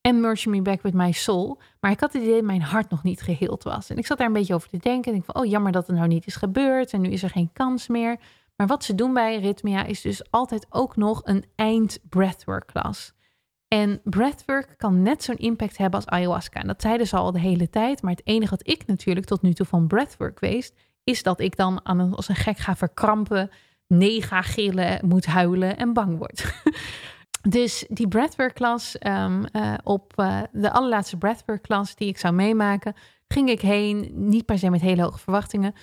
en 0.00 0.20
Merge 0.20 0.48
Me 0.48 0.62
Back 0.62 0.82
With 0.82 0.94
My 0.94 1.12
Soul. 1.12 1.60
Maar 1.80 1.90
ik 1.90 2.00
had 2.00 2.12
het 2.12 2.22
idee 2.22 2.34
dat 2.34 2.44
mijn 2.44 2.62
hart 2.62 2.90
nog 2.90 3.02
niet 3.02 3.22
geheeld 3.22 3.62
was. 3.62 3.90
En 3.90 3.98
ik 3.98 4.06
zat 4.06 4.18
daar 4.18 4.26
een 4.26 4.32
beetje 4.32 4.54
over 4.54 4.68
te 4.68 4.78
denken. 4.78 5.12
En 5.12 5.18
ik 5.18 5.24
van, 5.24 5.34
oh 5.34 5.50
jammer 5.50 5.72
dat 5.72 5.86
het 5.86 5.96
nou 5.96 6.08
niet 6.08 6.26
is 6.26 6.36
gebeurd. 6.36 6.92
En 6.92 7.00
nu 7.00 7.10
is 7.10 7.22
er 7.22 7.30
geen 7.30 7.50
kans 7.52 7.88
meer. 7.88 8.16
Maar 8.56 8.66
wat 8.66 8.84
ze 8.84 8.94
doen 8.94 9.14
bij 9.14 9.38
Rhythmia 9.38 9.84
is 9.84 10.00
dus 10.00 10.30
altijd 10.30 10.66
ook 10.70 10.96
nog 10.96 11.20
een 11.24 11.44
eind 11.54 11.98
breathwork 12.08 12.66
klas. 12.66 13.13
En 13.74 14.00
breathwork 14.04 14.74
kan 14.76 15.02
net 15.02 15.22
zo'n 15.22 15.36
impact 15.36 15.76
hebben 15.76 16.00
als 16.00 16.08
ayahuasca. 16.08 16.60
En 16.60 16.66
dat 16.66 16.82
zeiden 16.82 17.06
ze 17.06 17.16
al 17.16 17.32
de 17.32 17.40
hele 17.40 17.70
tijd. 17.70 18.02
Maar 18.02 18.12
het 18.12 18.26
enige 18.26 18.50
wat 18.50 18.68
ik 18.68 18.86
natuurlijk 18.86 19.26
tot 19.26 19.42
nu 19.42 19.52
toe 19.52 19.66
van 19.66 19.86
breathwork 19.86 20.40
weet, 20.40 20.74
is 21.04 21.22
dat 21.22 21.40
ik 21.40 21.56
dan 21.56 21.80
aan 21.82 21.98
een, 21.98 22.14
als 22.14 22.28
een 22.28 22.34
gek 22.34 22.58
ga 22.58 22.76
verkrampen, 22.76 23.50
nee 23.86 24.22
gillen, 24.22 25.06
moet 25.06 25.26
huilen 25.26 25.76
en 25.76 25.92
bang 25.92 26.18
word. 26.18 26.54
dus 27.56 27.84
die 27.88 28.08
breathwork 28.08 28.54
klas, 28.54 28.96
um, 29.06 29.44
op 29.82 30.12
uh, 30.16 30.40
de 30.52 30.70
allerlaatste 30.70 31.16
breathwork 31.16 31.62
klas 31.62 31.94
die 31.94 32.08
ik 32.08 32.18
zou 32.18 32.34
meemaken, 32.34 32.94
ging 33.28 33.48
ik 33.48 33.60
heen. 33.60 34.10
Niet 34.14 34.44
per 34.44 34.58
se 34.58 34.70
met 34.70 34.80
hele 34.80 35.02
hoge 35.02 35.18
verwachtingen. 35.18 35.74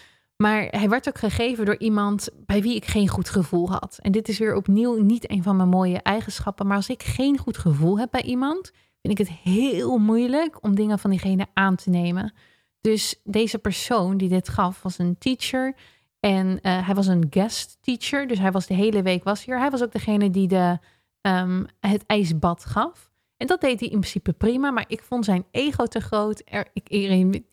Maar 0.42 0.68
hij 0.70 0.90
werd 0.90 1.08
ook 1.08 1.18
gegeven 1.18 1.66
door 1.66 1.78
iemand 1.78 2.30
bij 2.46 2.62
wie 2.62 2.76
ik 2.76 2.86
geen 2.86 3.08
goed 3.08 3.30
gevoel 3.30 3.70
had. 3.70 4.00
En 4.02 4.12
dit 4.12 4.28
is 4.28 4.38
weer 4.38 4.56
opnieuw 4.56 5.02
niet 5.02 5.32
een 5.32 5.44
van 5.44 5.56
mijn 5.56 5.70
mooie 5.70 6.02
eigenschappen. 6.02 6.68
Maar 6.68 6.76
als 6.76 6.90
ik 6.90 7.04
geen 7.04 7.38
goed 7.38 7.58
gevoel 7.58 8.00
heb 8.00 8.12
bij 8.12 8.22
iemand, 8.22 8.72
vind 9.02 9.20
ik 9.20 9.28
het 9.28 9.38
heel 9.44 9.98
moeilijk 9.98 10.64
om 10.64 10.76
dingen 10.76 11.00
van 11.00 11.10
diegene 11.10 11.48
aan 11.54 11.76
te 11.76 11.90
nemen. 11.90 12.34
Dus 12.82 13.22
deze 13.24 13.58
persoon 13.58 14.18
die 14.18 14.30
dit 14.30 14.50
gaf, 14.50 14.82
was 14.82 14.98
een 14.98 15.18
teacher. 15.18 15.76
En 16.20 16.48
uh, 16.48 16.86
hij 16.86 16.96
was 16.96 17.08
een 17.08 17.28
guest 17.30 17.78
teacher. 17.82 18.28
Dus 18.28 18.40
hij 18.40 18.52
was 18.52 18.68
de 18.68 18.74
hele 18.74 19.02
week 19.02 19.24
was 19.24 19.46
hier. 19.46 19.60
Hij 19.60 19.70
was 19.70 19.84
ook 19.84 19.92
degene 19.92 20.30
die 20.30 20.48
de, 20.48 20.80
um, 21.22 21.66
het 21.80 22.06
ijsbad 22.06 22.66
gaf. 22.66 23.11
En 23.42 23.48
dat 23.48 23.62
deed 23.62 23.80
hij 23.80 23.90
in 23.90 24.00
principe 24.00 24.34
prima, 24.34 24.72
maar 24.72 24.86
ik 24.88 25.04
vond 25.04 25.26
zijn 25.26 25.46
ego 25.52 25.86
te 25.86 26.00
groot. 26.00 26.44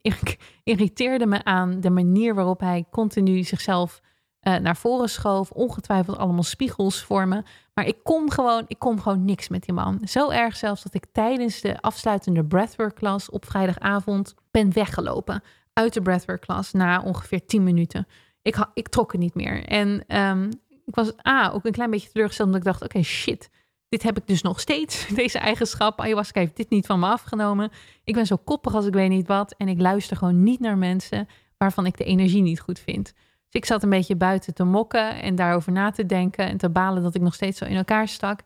Ik, 0.02 0.38
irriteerde 0.64 1.26
me 1.26 1.44
aan 1.44 1.80
de 1.80 1.90
manier 1.90 2.34
waarop 2.34 2.60
hij 2.60 2.84
continu 2.90 3.42
zichzelf 3.42 4.00
uh, 4.42 4.56
naar 4.56 4.76
voren 4.76 5.08
schoof. 5.08 5.50
Ongetwijfeld 5.50 6.16
allemaal 6.16 6.42
spiegels 6.42 7.02
voor 7.02 7.28
me. 7.28 7.42
Maar 7.74 7.86
ik 7.86 7.96
kon 8.02 8.32
gewoon, 8.32 8.64
ik 8.66 8.78
kon 8.78 9.00
gewoon 9.00 9.24
niks 9.24 9.48
met 9.48 9.62
die 9.62 9.74
man. 9.74 10.00
Zo 10.04 10.30
erg 10.30 10.56
zelfs 10.56 10.82
dat 10.82 10.94
ik 10.94 11.06
tijdens 11.12 11.60
de 11.60 11.80
afsluitende 11.80 12.44
breathwork 12.44 12.94
klas 12.94 13.30
op 13.30 13.44
vrijdagavond 13.44 14.34
ben 14.50 14.72
weggelopen. 14.72 15.42
Uit 15.72 15.94
de 15.94 16.02
breathwork 16.02 16.40
klas 16.40 16.72
na 16.72 17.02
ongeveer 17.02 17.46
10 17.46 17.64
minuten. 17.64 18.06
Ik, 18.42 18.68
ik 18.74 18.88
trok 18.88 19.12
het 19.12 19.20
niet 19.20 19.34
meer. 19.34 19.64
En 19.64 20.16
um, 20.20 20.48
ik 20.84 20.94
was 20.94 21.12
ah, 21.16 21.54
ook 21.54 21.64
een 21.64 21.72
klein 21.72 21.90
beetje 21.90 22.10
teleurgesteld 22.10 22.48
omdat 22.48 22.66
ik 22.66 22.72
dacht, 22.72 22.84
oké, 22.84 23.02
shit 23.02 23.50
dit 23.88 24.02
heb 24.02 24.16
ik 24.16 24.26
dus 24.26 24.42
nog 24.42 24.60
steeds, 24.60 25.06
deze 25.22 25.38
eigenschap. 25.38 26.00
Ayahuasca 26.00 26.40
heeft 26.40 26.56
dit 26.56 26.70
niet 26.70 26.86
van 26.86 27.00
me 27.00 27.06
afgenomen. 27.06 27.70
Ik 28.04 28.14
ben 28.14 28.26
zo 28.26 28.36
koppig 28.36 28.74
als 28.74 28.86
ik 28.86 28.92
weet 28.92 29.08
niet 29.08 29.26
wat. 29.26 29.54
En 29.56 29.68
ik 29.68 29.80
luister 29.80 30.16
gewoon 30.16 30.42
niet 30.42 30.60
naar 30.60 30.78
mensen 30.78 31.28
waarvan 31.56 31.86
ik 31.86 31.96
de 31.96 32.04
energie 32.04 32.42
niet 32.42 32.60
goed 32.60 32.78
vind. 32.78 33.04
Dus 33.04 33.60
ik 33.60 33.64
zat 33.64 33.82
een 33.82 33.90
beetje 33.90 34.16
buiten 34.16 34.54
te 34.54 34.64
mokken 34.64 35.22
en 35.22 35.34
daarover 35.34 35.72
na 35.72 35.90
te 35.90 36.06
denken 36.06 36.46
en 36.46 36.56
te 36.56 36.70
balen 36.70 37.02
dat 37.02 37.14
ik 37.14 37.22
nog 37.22 37.34
steeds 37.34 37.58
zo 37.58 37.64
in 37.64 37.76
elkaar 37.76 38.08
stak. 38.08 38.40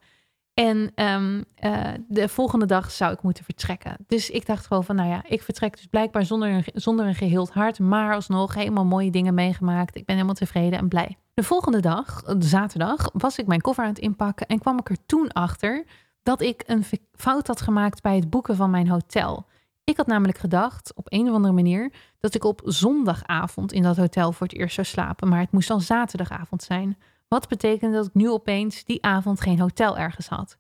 En 0.54 0.92
um, 0.94 1.44
uh, 1.64 1.88
de 2.08 2.28
volgende 2.28 2.66
dag 2.66 2.90
zou 2.90 3.12
ik 3.12 3.22
moeten 3.22 3.44
vertrekken. 3.44 3.96
Dus 4.06 4.30
ik 4.30 4.46
dacht 4.46 4.66
gewoon 4.66 4.84
van, 4.84 4.96
nou 4.96 5.08
ja, 5.08 5.22
ik 5.28 5.42
vertrek 5.42 5.76
dus 5.76 5.86
blijkbaar 5.86 6.24
zonder 6.24 6.48
een, 6.48 6.64
zonder 6.74 7.06
een 7.06 7.14
geheeld 7.14 7.50
hart, 7.50 7.78
maar 7.78 8.14
alsnog 8.14 8.54
helemaal 8.54 8.84
mooie 8.84 9.10
dingen 9.10 9.34
meegemaakt. 9.34 9.96
Ik 9.96 10.04
ben 10.04 10.14
helemaal 10.14 10.36
tevreden 10.36 10.78
en 10.78 10.88
blij. 10.88 11.16
De 11.34 11.42
volgende 11.42 11.80
dag, 11.80 12.22
zaterdag, 12.38 13.10
was 13.12 13.38
ik 13.38 13.46
mijn 13.46 13.60
koffer 13.60 13.84
aan 13.84 13.90
het 13.90 13.98
inpakken 13.98 14.46
en 14.46 14.58
kwam 14.58 14.78
ik 14.78 14.90
er 14.90 15.06
toen 15.06 15.32
achter 15.32 15.84
dat 16.22 16.40
ik 16.40 16.62
een 16.66 16.84
fout 17.12 17.46
had 17.46 17.60
gemaakt 17.60 18.02
bij 18.02 18.16
het 18.16 18.30
boeken 18.30 18.56
van 18.56 18.70
mijn 18.70 18.88
hotel. 18.88 19.46
Ik 19.84 19.96
had 19.96 20.06
namelijk 20.06 20.38
gedacht, 20.38 20.92
op 20.94 21.06
een 21.12 21.28
of 21.28 21.34
andere 21.34 21.54
manier, 21.54 21.92
dat 22.18 22.34
ik 22.34 22.44
op 22.44 22.60
zondagavond 22.64 23.72
in 23.72 23.82
dat 23.82 23.96
hotel 23.96 24.32
voor 24.32 24.46
het 24.46 24.56
eerst 24.56 24.74
zou 24.74 24.86
slapen, 24.86 25.28
maar 25.28 25.40
het 25.40 25.52
moest 25.52 25.68
dan 25.68 25.80
zaterdagavond 25.80 26.62
zijn. 26.62 26.98
Wat 27.32 27.48
betekende 27.48 27.96
dat 27.96 28.06
ik 28.06 28.14
nu 28.14 28.30
opeens 28.30 28.84
die 28.84 29.04
avond 29.04 29.40
geen 29.40 29.60
hotel 29.60 29.98
ergens 29.98 30.28
had. 30.28 30.58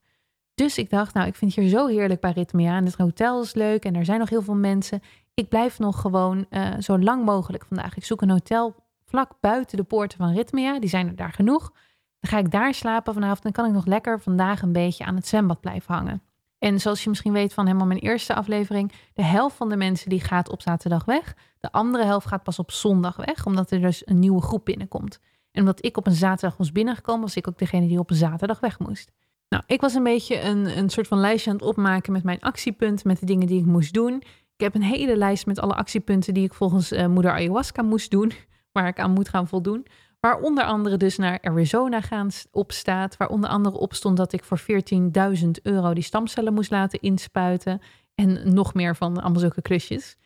Dus 0.54 0.78
ik 0.78 0.90
dacht, 0.90 1.14
nou, 1.14 1.26
ik 1.26 1.34
vind 1.34 1.54
het 1.54 1.64
hier 1.64 1.72
zo 1.72 1.86
heerlijk 1.86 2.20
bij 2.20 2.32
Ritmea 2.32 2.76
en 2.76 2.84
het 2.84 2.94
hotel 2.94 3.42
is 3.42 3.54
leuk 3.54 3.84
en 3.84 3.94
er 3.94 4.04
zijn 4.04 4.18
nog 4.18 4.28
heel 4.28 4.42
veel 4.42 4.54
mensen. 4.54 5.00
Ik 5.34 5.48
blijf 5.48 5.78
nog 5.78 6.00
gewoon 6.00 6.46
uh, 6.50 6.68
zo 6.78 6.98
lang 6.98 7.24
mogelijk 7.24 7.64
vandaag. 7.64 7.96
Ik 7.96 8.04
zoek 8.04 8.22
een 8.22 8.30
hotel 8.30 8.74
vlak 9.04 9.32
buiten 9.40 9.76
de 9.76 9.82
poorten 9.82 10.18
van 10.18 10.34
Ritmea. 10.34 10.80
Die 10.80 10.88
zijn 10.88 11.06
er 11.06 11.16
daar 11.16 11.32
genoeg. 11.32 11.72
Dan 12.20 12.30
ga 12.30 12.38
ik 12.38 12.50
daar 12.50 12.74
slapen 12.74 13.14
vanavond. 13.14 13.42
Dan 13.42 13.52
kan 13.52 13.66
ik 13.66 13.72
nog 13.72 13.86
lekker 13.86 14.20
vandaag 14.20 14.62
een 14.62 14.72
beetje 14.72 15.04
aan 15.04 15.16
het 15.16 15.26
zwembad 15.26 15.60
blijven 15.60 15.94
hangen. 15.94 16.22
En 16.58 16.80
zoals 16.80 17.02
je 17.02 17.08
misschien 17.08 17.32
weet 17.32 17.54
van 17.54 17.66
helemaal 17.66 17.86
mijn 17.86 18.00
eerste 18.00 18.34
aflevering, 18.34 18.92
de 19.14 19.24
helft 19.24 19.56
van 19.56 19.68
de 19.68 19.76
mensen 19.76 20.08
die 20.08 20.20
gaat 20.20 20.50
op 20.50 20.62
zaterdag 20.62 21.04
weg. 21.04 21.36
De 21.60 21.72
andere 21.72 22.04
helft 22.04 22.26
gaat 22.26 22.42
pas 22.42 22.58
op 22.58 22.70
zondag 22.70 23.16
weg, 23.16 23.46
omdat 23.46 23.70
er 23.70 23.80
dus 23.80 24.06
een 24.06 24.18
nieuwe 24.18 24.42
groep 24.42 24.64
binnenkomt. 24.64 25.20
En 25.52 25.60
omdat 25.60 25.84
ik 25.84 25.96
op 25.96 26.06
een 26.06 26.14
zaterdag 26.14 26.56
was 26.56 26.72
binnengekomen, 26.72 27.22
was 27.22 27.36
ik 27.36 27.48
ook 27.48 27.58
degene 27.58 27.86
die 27.86 27.98
op 27.98 28.10
een 28.10 28.16
zaterdag 28.16 28.60
weg 28.60 28.78
moest. 28.78 29.12
Nou, 29.48 29.64
ik 29.66 29.80
was 29.80 29.94
een 29.94 30.02
beetje 30.02 30.40
een, 30.40 30.78
een 30.78 30.90
soort 30.90 31.08
van 31.08 31.18
lijstje 31.18 31.50
aan 31.50 31.56
het 31.56 31.64
opmaken 31.64 32.12
met 32.12 32.22
mijn 32.22 32.40
actiepunten, 32.40 33.08
met 33.08 33.20
de 33.20 33.26
dingen 33.26 33.46
die 33.46 33.58
ik 33.58 33.66
moest 33.66 33.94
doen. 33.94 34.14
Ik 34.56 34.72
heb 34.72 34.74
een 34.74 34.82
hele 34.82 35.16
lijst 35.16 35.46
met 35.46 35.58
alle 35.58 35.74
actiepunten 35.74 36.34
die 36.34 36.44
ik 36.44 36.54
volgens 36.54 36.92
uh, 36.92 37.06
moeder 37.06 37.30
ayahuasca 37.30 37.82
moest 37.82 38.10
doen 38.10 38.32
waar 38.72 38.86
ik 38.86 38.98
aan 38.98 39.10
moet 39.10 39.28
gaan 39.28 39.48
voldoen. 39.48 39.86
Waar 40.20 40.40
onder 40.40 40.64
andere 40.64 40.96
dus 40.96 41.16
naar 41.16 41.38
Arizona 41.42 42.00
gaan 42.00 42.28
op 42.50 42.72
staat. 42.72 43.16
Waar 43.16 43.28
onder 43.28 43.50
andere 43.50 43.78
op 43.78 43.94
stond 43.94 44.16
dat 44.16 44.32
ik 44.32 44.44
voor 44.44 44.60
14.000 44.60 45.50
euro 45.62 45.94
die 45.94 46.02
stamcellen 46.02 46.54
moest 46.54 46.70
laten 46.70 47.00
inspuiten. 47.00 47.80
En 48.14 48.54
nog 48.54 48.74
meer 48.74 48.96
van 48.96 49.20
allemaal 49.20 49.40
zulke 49.40 49.62
klusjes. 49.62 50.16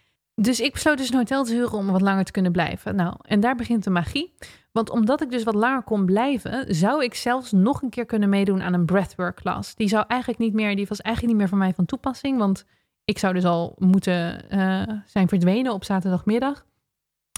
Dus 0.41 0.61
ik 0.61 0.73
besloot 0.73 0.99
dus 0.99 1.11
een 1.11 1.17
hotel 1.17 1.45
te 1.45 1.53
huren 1.53 1.79
om 1.79 1.87
wat 1.87 2.01
langer 2.01 2.25
te 2.25 2.33
kunnen 2.33 2.53
blijven. 2.53 2.97
Nou, 2.97 3.15
en 3.23 3.41
daar 3.41 3.55
begint 3.55 3.85
de 3.85 3.91
magie. 3.91 4.35
Want 4.73 4.91
omdat 4.91 5.23
ik 5.23 5.31
dus 5.31 5.43
wat 5.43 5.55
langer 5.55 5.83
kon 5.83 6.07
blijven, 6.07 6.75
zou 6.75 7.05
ik 7.05 7.15
zelfs 7.15 7.53
nog 7.53 7.83
een 7.83 7.91
keer 7.91 8.07
kunnen 8.07 8.29
meedoen 8.29 8.63
aan 8.63 8.73
een 8.73 8.87
breathwork 8.87 9.37
class. 9.37 9.75
Die 9.75 9.89
zou 9.89 10.05
eigenlijk 10.09 10.41
niet 10.41 10.53
meer, 10.53 10.77
die 10.77 10.87
was 10.87 11.01
eigenlijk 11.01 11.35
niet 11.35 11.43
meer 11.43 11.51
voor 11.51 11.65
mij 11.65 11.73
van 11.75 11.85
toepassing. 11.85 12.39
Want 12.39 12.65
ik 13.05 13.19
zou 13.19 13.35
dus 13.35 13.45
al 13.45 13.75
moeten 13.79 14.45
uh, 14.51 14.83
zijn 15.07 15.29
verdwenen 15.29 15.73
op 15.73 15.85
zaterdagmiddag. 15.85 16.67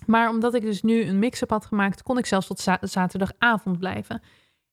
Maar 0.07 0.29
omdat 0.29 0.55
ik 0.55 0.63
dus 0.63 0.83
nu 0.83 1.03
een 1.03 1.19
mix-up 1.19 1.51
had 1.51 1.67
gemaakt, 1.67 2.03
kon 2.03 2.19
ik 2.19 2.27
zelfs 2.27 2.47
tot 2.47 2.61
zaterdagavond 2.81 3.79
blijven. 3.79 4.23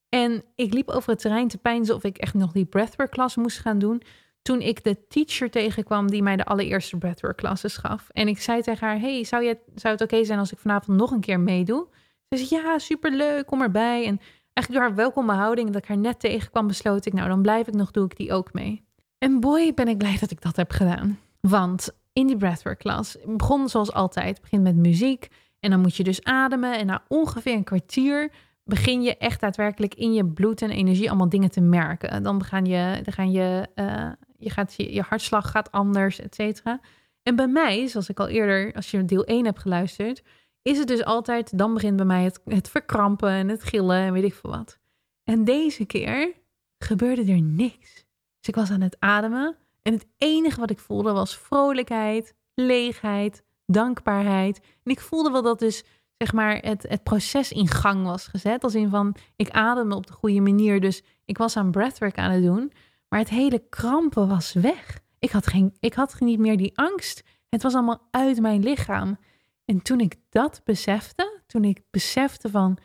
En 0.09 0.43
ik 0.55 0.73
liep 0.73 0.89
over 0.89 1.09
het 1.09 1.19
terrein 1.19 1.47
te 1.47 1.57
pijnzen 1.57 1.95
of 1.95 2.03
ik 2.03 2.17
echt 2.17 2.33
nog 2.33 2.51
die 2.51 2.65
breathwork 2.65 3.11
klas 3.11 3.35
moest 3.35 3.59
gaan 3.59 3.79
doen. 3.79 4.01
Toen 4.45 4.61
ik 4.61 4.83
de 4.83 5.07
teacher 5.07 5.49
tegenkwam 5.49 6.09
die 6.09 6.23
mij 6.23 6.35
de 6.35 6.45
allereerste 6.45 6.97
breathwork 6.97 7.37
classes 7.37 7.77
gaf. 7.77 8.09
En 8.09 8.27
ik 8.27 8.41
zei 8.41 8.61
tegen 8.61 8.87
haar, 8.87 8.99
hey, 8.99 9.23
zou, 9.23 9.53
zou 9.75 9.93
het 9.93 10.01
oké 10.01 10.23
zijn 10.23 10.39
als 10.39 10.51
ik 10.51 10.59
vanavond 10.59 10.97
nog 10.97 11.11
een 11.11 11.19
keer 11.19 11.39
meedoe? 11.39 11.87
Ze 12.29 12.45
zei, 12.45 12.61
ja, 12.61 12.79
superleuk, 12.79 13.45
kom 13.45 13.61
erbij. 13.61 14.05
En 14.05 14.19
eigenlijk 14.53 14.71
door 14.71 14.81
haar 14.81 14.95
welkome 14.95 15.33
houding, 15.33 15.67
dat 15.67 15.81
ik 15.81 15.87
haar 15.87 15.97
net 15.97 16.19
tegenkwam, 16.19 16.67
besloot 16.67 17.05
ik, 17.05 17.13
nou 17.13 17.29
dan 17.29 17.41
blijf 17.41 17.67
ik 17.67 17.73
nog, 17.73 17.91
doe 17.91 18.05
ik 18.05 18.17
die 18.17 18.33
ook 18.33 18.53
mee. 18.53 18.83
En 19.17 19.39
boy, 19.39 19.73
ben 19.73 19.87
ik 19.87 19.97
blij 19.97 20.17
dat 20.19 20.31
ik 20.31 20.41
dat 20.41 20.55
heb 20.55 20.71
gedaan. 20.71 21.19
Want 21.39 21.89
in 22.13 22.27
die 22.27 22.37
breathwork 22.37 22.79
klas. 22.79 23.17
begon 23.25 23.69
zoals 23.69 23.91
altijd. 23.91 24.41
Begint 24.41 24.63
met 24.63 24.75
muziek 24.75 25.27
en 25.59 25.69
dan 25.69 25.79
moet 25.79 25.95
je 25.95 26.03
dus 26.03 26.23
ademen. 26.23 26.77
En 26.77 26.85
na 26.85 27.03
ongeveer 27.07 27.53
een 27.53 27.63
kwartier 27.63 28.31
begin 28.65 29.01
je 29.01 29.17
echt 29.17 29.39
daadwerkelijk 29.39 29.95
in 29.95 30.13
je 30.13 30.25
bloed 30.25 30.61
en 30.61 30.69
energie 30.69 31.09
allemaal 31.09 31.29
dingen 31.29 31.51
te 31.51 31.61
merken. 31.61 32.23
Dan 32.23 32.43
gaan 32.43 32.65
je, 32.65 32.99
dan 33.03 33.13
gaan 33.13 33.31
je, 33.31 33.67
uh, 33.75 34.11
je, 34.37 34.49
gaat, 34.49 34.73
je, 34.73 34.93
je 34.93 35.01
hartslag 35.01 35.51
gaat 35.51 35.71
anders, 35.71 36.19
et 36.19 36.35
cetera. 36.35 36.79
En 37.23 37.35
bij 37.35 37.47
mij, 37.47 37.87
zoals 37.87 38.09
ik 38.09 38.19
al 38.19 38.27
eerder, 38.27 38.73
als 38.73 38.91
je 38.91 39.05
deel 39.05 39.23
1 39.23 39.45
hebt 39.45 39.59
geluisterd, 39.59 40.23
is 40.61 40.77
het 40.77 40.87
dus 40.87 41.03
altijd, 41.03 41.57
dan 41.57 41.73
begint 41.73 41.95
bij 41.95 42.05
mij 42.05 42.23
het, 42.23 42.41
het 42.45 42.69
verkrampen 42.69 43.29
en 43.29 43.49
het 43.49 43.63
gillen 43.63 43.97
en 43.97 44.13
weet 44.13 44.23
ik 44.23 44.33
veel 44.33 44.51
wat. 44.51 44.79
En 45.23 45.43
deze 45.43 45.85
keer 45.85 46.33
gebeurde 46.77 47.31
er 47.31 47.41
niks. 47.41 47.93
Dus 48.39 48.47
ik 48.47 48.55
was 48.55 48.71
aan 48.71 48.81
het 48.81 48.95
ademen 48.99 49.55
en 49.81 49.93
het 49.93 50.07
enige 50.17 50.59
wat 50.59 50.69
ik 50.69 50.79
voelde 50.79 51.11
was 51.11 51.37
vrolijkheid, 51.37 52.35
leegheid, 52.53 53.43
dankbaarheid. 53.65 54.59
En 54.83 54.91
ik 54.91 54.99
voelde 54.99 55.31
wel 55.31 55.41
dat 55.41 55.59
dus 55.59 55.83
zeg 56.17 56.33
maar 56.33 56.57
het, 56.57 56.85
het 56.89 57.03
proces 57.03 57.51
in 57.51 57.67
gang 57.67 58.05
was 58.05 58.27
gezet. 58.27 58.63
Als 58.63 58.75
in 58.75 58.89
van 58.89 59.15
ik 59.35 59.49
ademde 59.49 59.95
op 59.95 60.07
de 60.07 60.13
goede 60.13 60.41
manier. 60.41 60.79
Dus 60.79 61.03
ik 61.25 61.37
was 61.37 61.57
aan 61.57 61.71
breathwork 61.71 62.17
aan 62.17 62.31
het 62.31 62.43
doen. 62.43 62.71
Maar 63.09 63.19
het 63.19 63.29
hele 63.29 63.63
krampen 63.69 64.27
was 64.27 64.53
weg. 64.53 64.99
Ik 65.19 65.31
had, 65.31 65.47
geen, 65.47 65.75
ik 65.79 65.93
had 65.93 66.19
niet 66.19 66.39
meer 66.39 66.57
die 66.57 66.77
angst. 66.77 67.23
Het 67.49 67.63
was 67.63 67.73
allemaal 67.73 68.07
uit 68.11 68.39
mijn 68.39 68.63
lichaam. 68.63 69.17
En 69.65 69.81
toen 69.81 69.99
ik 69.99 70.15
dat 70.29 70.61
besefte, 70.63 71.41
toen 71.47 71.63
ik 71.63 71.81
besefte 71.91 72.49
van 72.49 72.77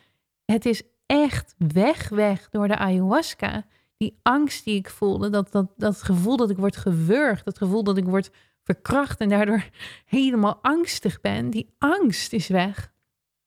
het 0.45 0.65
is 0.65 0.83
echt 1.05 1.55
weg, 1.57 2.09
weg 2.09 2.49
door 2.49 2.67
de 2.67 2.77
ayahuasca 2.77 3.65
die 3.97 4.19
angst 4.21 4.65
die 4.65 4.75
ik 4.75 4.89
voelde, 4.89 5.29
dat, 5.29 5.51
dat, 5.51 5.73
dat 5.77 6.03
gevoel 6.03 6.37
dat 6.37 6.49
ik 6.49 6.57
word 6.57 6.77
gewurgd, 6.77 7.45
dat 7.45 7.57
gevoel 7.57 7.83
dat 7.83 7.97
ik 7.97 8.03
word 8.03 8.31
verkracht 8.63 9.19
en 9.19 9.29
daardoor 9.29 9.69
helemaal 10.05 10.59
angstig 10.61 11.21
ben, 11.21 11.49
die 11.49 11.75
angst 11.77 12.33
is 12.33 12.47
weg. 12.47 12.93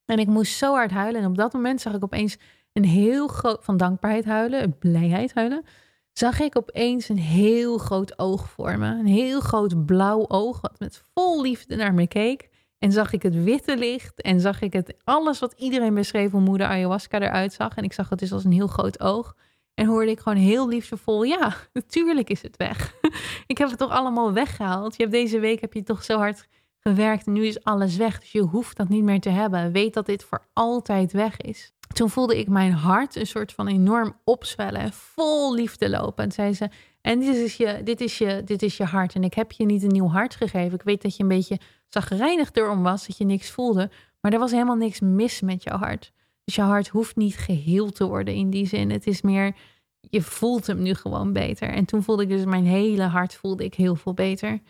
En 0.06 0.18
ik 0.18 0.26
moest 0.26 0.56
zo 0.56 0.74
hard 0.74 0.90
huilen. 0.90 1.20
En 1.20 1.28
op 1.28 1.36
dat 1.36 1.52
moment 1.52 1.80
zag 1.80 1.94
ik 1.94 2.04
opeens 2.04 2.36
een 2.72 2.84
heel 2.84 3.26
groot, 3.26 3.64
van 3.64 3.76
dankbaarheid 3.76 4.24
huilen, 4.24 4.78
blijheid 4.78 5.34
huilen, 5.34 5.64
zag 6.12 6.40
ik 6.40 6.56
opeens 6.56 7.08
een 7.08 7.18
heel 7.18 7.78
groot 7.78 8.18
oog 8.18 8.48
voor 8.48 8.78
me. 8.78 8.86
Een 8.86 9.06
heel 9.06 9.40
groot 9.40 9.86
blauw 9.86 10.24
oog, 10.28 10.60
wat 10.60 10.78
met 10.78 11.02
vol 11.14 11.42
liefde 11.42 11.76
naar 11.76 11.94
me 11.94 12.06
keek. 12.06 12.48
En 12.78 12.92
zag 12.92 13.12
ik 13.12 13.22
het 13.22 13.42
witte 13.42 13.76
licht 13.76 14.22
en 14.22 14.40
zag 14.40 14.60
ik 14.60 14.72
het 14.72 14.94
alles 15.04 15.38
wat 15.38 15.54
iedereen 15.56 15.94
beschreef 15.94 16.30
hoe 16.30 16.40
moeder 16.40 16.66
ayahuasca 16.66 17.20
eruit 17.20 17.52
zag. 17.52 17.76
En 17.76 17.84
ik 17.84 17.92
zag 17.92 18.08
het 18.08 18.18
dus 18.18 18.32
als 18.32 18.44
een 18.44 18.52
heel 18.52 18.66
groot 18.66 19.00
oog. 19.00 19.36
En 19.74 19.86
hoorde 19.86 20.10
ik 20.10 20.20
gewoon 20.20 20.38
heel 20.38 20.68
liefdevol, 20.68 21.22
ja, 21.22 21.54
natuurlijk 21.72 22.30
is 22.30 22.42
het 22.42 22.56
weg. 22.56 22.94
ik 23.46 23.58
heb 23.58 23.68
het 23.68 23.78
toch 23.78 23.90
allemaal 23.90 24.32
weggehaald. 24.32 24.96
Je 24.96 25.02
hebt 25.02 25.14
deze 25.14 25.38
week 25.38 25.60
heb 25.60 25.72
je 25.72 25.82
toch 25.82 26.04
zo 26.04 26.18
hard 26.18 26.48
gewerkt 26.88 27.26
en 27.26 27.32
nu 27.32 27.46
is 27.46 27.64
alles 27.64 27.96
weg. 27.96 28.20
Dus 28.20 28.32
je 28.32 28.40
hoeft 28.40 28.76
dat 28.76 28.88
niet 28.88 29.02
meer 29.02 29.20
te 29.20 29.28
hebben. 29.28 29.72
Weet 29.72 29.94
dat 29.94 30.06
dit 30.06 30.24
voor 30.24 30.46
altijd 30.52 31.12
weg 31.12 31.36
is. 31.36 31.72
Toen 31.92 32.10
voelde 32.10 32.38
ik 32.38 32.48
mijn 32.48 32.72
hart 32.72 33.16
een 33.16 33.26
soort 33.26 33.52
van 33.52 33.66
enorm 33.66 34.16
opzwellen 34.24 34.80
en 34.80 34.92
vol 34.92 35.54
liefde 35.54 35.90
lopen. 35.90 36.24
En 36.24 36.32
zei 36.32 36.54
ze, 36.54 36.68
en 37.00 37.20
dit 37.20 37.36
is, 37.36 37.56
je, 37.56 37.80
dit, 37.84 38.00
is 38.00 38.18
je, 38.18 38.42
dit 38.44 38.62
is 38.62 38.76
je 38.76 38.84
hart. 38.84 39.14
En 39.14 39.24
ik 39.24 39.34
heb 39.34 39.52
je 39.52 39.64
niet 39.64 39.82
een 39.82 39.88
nieuw 39.88 40.08
hart 40.08 40.34
gegeven. 40.34 40.74
Ik 40.78 40.82
weet 40.82 41.02
dat 41.02 41.16
je 41.16 41.22
een 41.22 41.28
beetje 41.28 41.58
zagrijnig 41.88 42.50
erom 42.52 42.82
was, 42.82 43.06
dat 43.06 43.16
je 43.16 43.24
niks 43.24 43.50
voelde. 43.50 43.90
Maar 44.20 44.32
er 44.32 44.38
was 44.38 44.50
helemaal 44.50 44.76
niks 44.76 45.00
mis 45.00 45.40
met 45.40 45.62
jouw 45.62 45.78
hart. 45.78 46.12
Dus 46.44 46.54
je 46.54 46.62
hart 46.62 46.88
hoeft 46.88 47.16
niet 47.16 47.36
geheeld 47.36 47.94
te 47.94 48.06
worden 48.06 48.34
in 48.34 48.50
die 48.50 48.66
zin. 48.66 48.90
Het 48.90 49.06
is 49.06 49.22
meer, 49.22 49.56
je 50.00 50.22
voelt 50.22 50.66
hem 50.66 50.82
nu 50.82 50.94
gewoon 50.94 51.32
beter. 51.32 51.68
En 51.68 51.84
toen 51.84 52.02
voelde 52.02 52.22
ik 52.22 52.28
dus 52.28 52.44
mijn 52.44 52.66
hele 52.66 53.02
hart 53.02 53.34
voelde 53.34 53.64
ik 53.64 53.74
heel 53.74 53.96
veel 53.96 54.14
beter. 54.14 54.60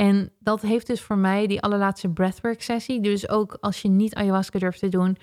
En 0.00 0.32
dat 0.38 0.62
heeft 0.62 0.86
dus 0.86 1.00
voor 1.00 1.18
mij 1.18 1.46
die 1.46 1.60
allerlaatste 1.60 2.08
breathwork 2.08 2.62
sessie. 2.62 3.00
Dus 3.00 3.28
ook 3.28 3.56
als 3.60 3.82
je 3.82 3.88
niet 3.88 4.14
ayahuasca 4.14 4.58
durft 4.58 4.78
te 4.78 4.88
doen, 4.88 5.16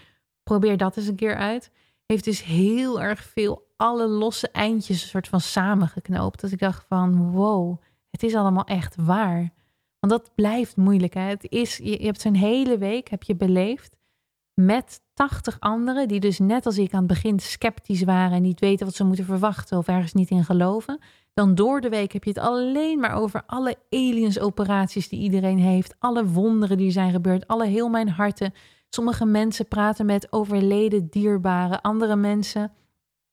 probeer 0.44 0.78
dat 0.78 0.98
eens 0.98 1.08
een 1.08 1.16
keer 1.16 1.36
uit. 1.36 1.72
Heeft 2.06 2.24
dus 2.24 2.44
heel 2.44 3.02
erg 3.02 3.24
veel 3.24 3.68
alle 3.78 4.08
losse 4.08 4.50
eindjes 4.50 5.02
een 5.02 5.08
soort 5.08 5.28
van 5.28 5.42
samengeknoopt. 5.42 6.42
Dat 6.42 6.52
ik 6.52 6.60
dacht 6.60 6.86
van 6.88 7.32
wow, 7.32 7.82
het 8.10 8.24
is 8.24 8.36
allemaal 8.36 8.64
echt 8.64 8.96
waar. 8.96 9.54
Want 10.00 10.14
dat 10.14 10.36
blijft 10.36 10.76
moeilijk. 10.76 11.14
Hè? 11.14 11.22
Het 11.22 11.46
is, 11.50 11.78
je, 11.78 12.00
je 12.00 12.06
hebt 12.06 12.22
zo'n 12.22 12.36
hele 12.36 12.78
week 12.78 13.10
heb 13.10 13.24
je 13.24 13.36
beleefd 13.36 13.96
met 14.54 15.02
80 15.14 15.60
anderen 15.60 16.08
die 16.08 16.20
dus 16.20 16.40
net 16.40 16.66
als 16.66 16.78
ik 16.78 16.94
aan 16.94 17.00
het 17.00 17.08
begin 17.08 17.40
sceptisch 17.40 18.04
waren 18.04 18.32
en 18.32 18.42
niet 18.42 18.60
weten 18.60 18.86
wat 18.86 18.96
ze 18.96 19.04
moeten 19.04 19.26
verwachten 19.26 19.78
of 19.78 19.88
ergens 19.88 20.14
niet 20.14 20.30
in 20.30 20.44
geloven. 20.44 21.00
Dan 21.34 21.56
door 21.56 21.82
de 21.82 21.90
week 21.90 22.12
heb 22.12 22.24
je 22.24 22.30
het 22.30 22.40
alleen 22.40 23.00
maar 23.00 23.14
over 23.14 23.44
alle 23.46 23.76
aliens 23.90 24.40
operaties 24.40 25.10
die 25.10 25.20
iedereen 25.20 25.60
heeft, 25.60 25.96
alle 26.00 26.26
wonderen 26.26 26.78
die 26.78 26.92
zijn 26.92 27.12
gebeurd, 27.12 27.48
alle 27.48 27.66
heel 27.66 27.90
mijn 27.90 28.10
harten. 28.10 28.54
Sommige 28.90 29.26
mensen 29.26 29.68
praten 29.68 30.06
met 30.06 30.28
overleden 30.32 31.08
dierbaren, 31.10 31.82
andere 31.82 32.16
mensen 32.16 32.72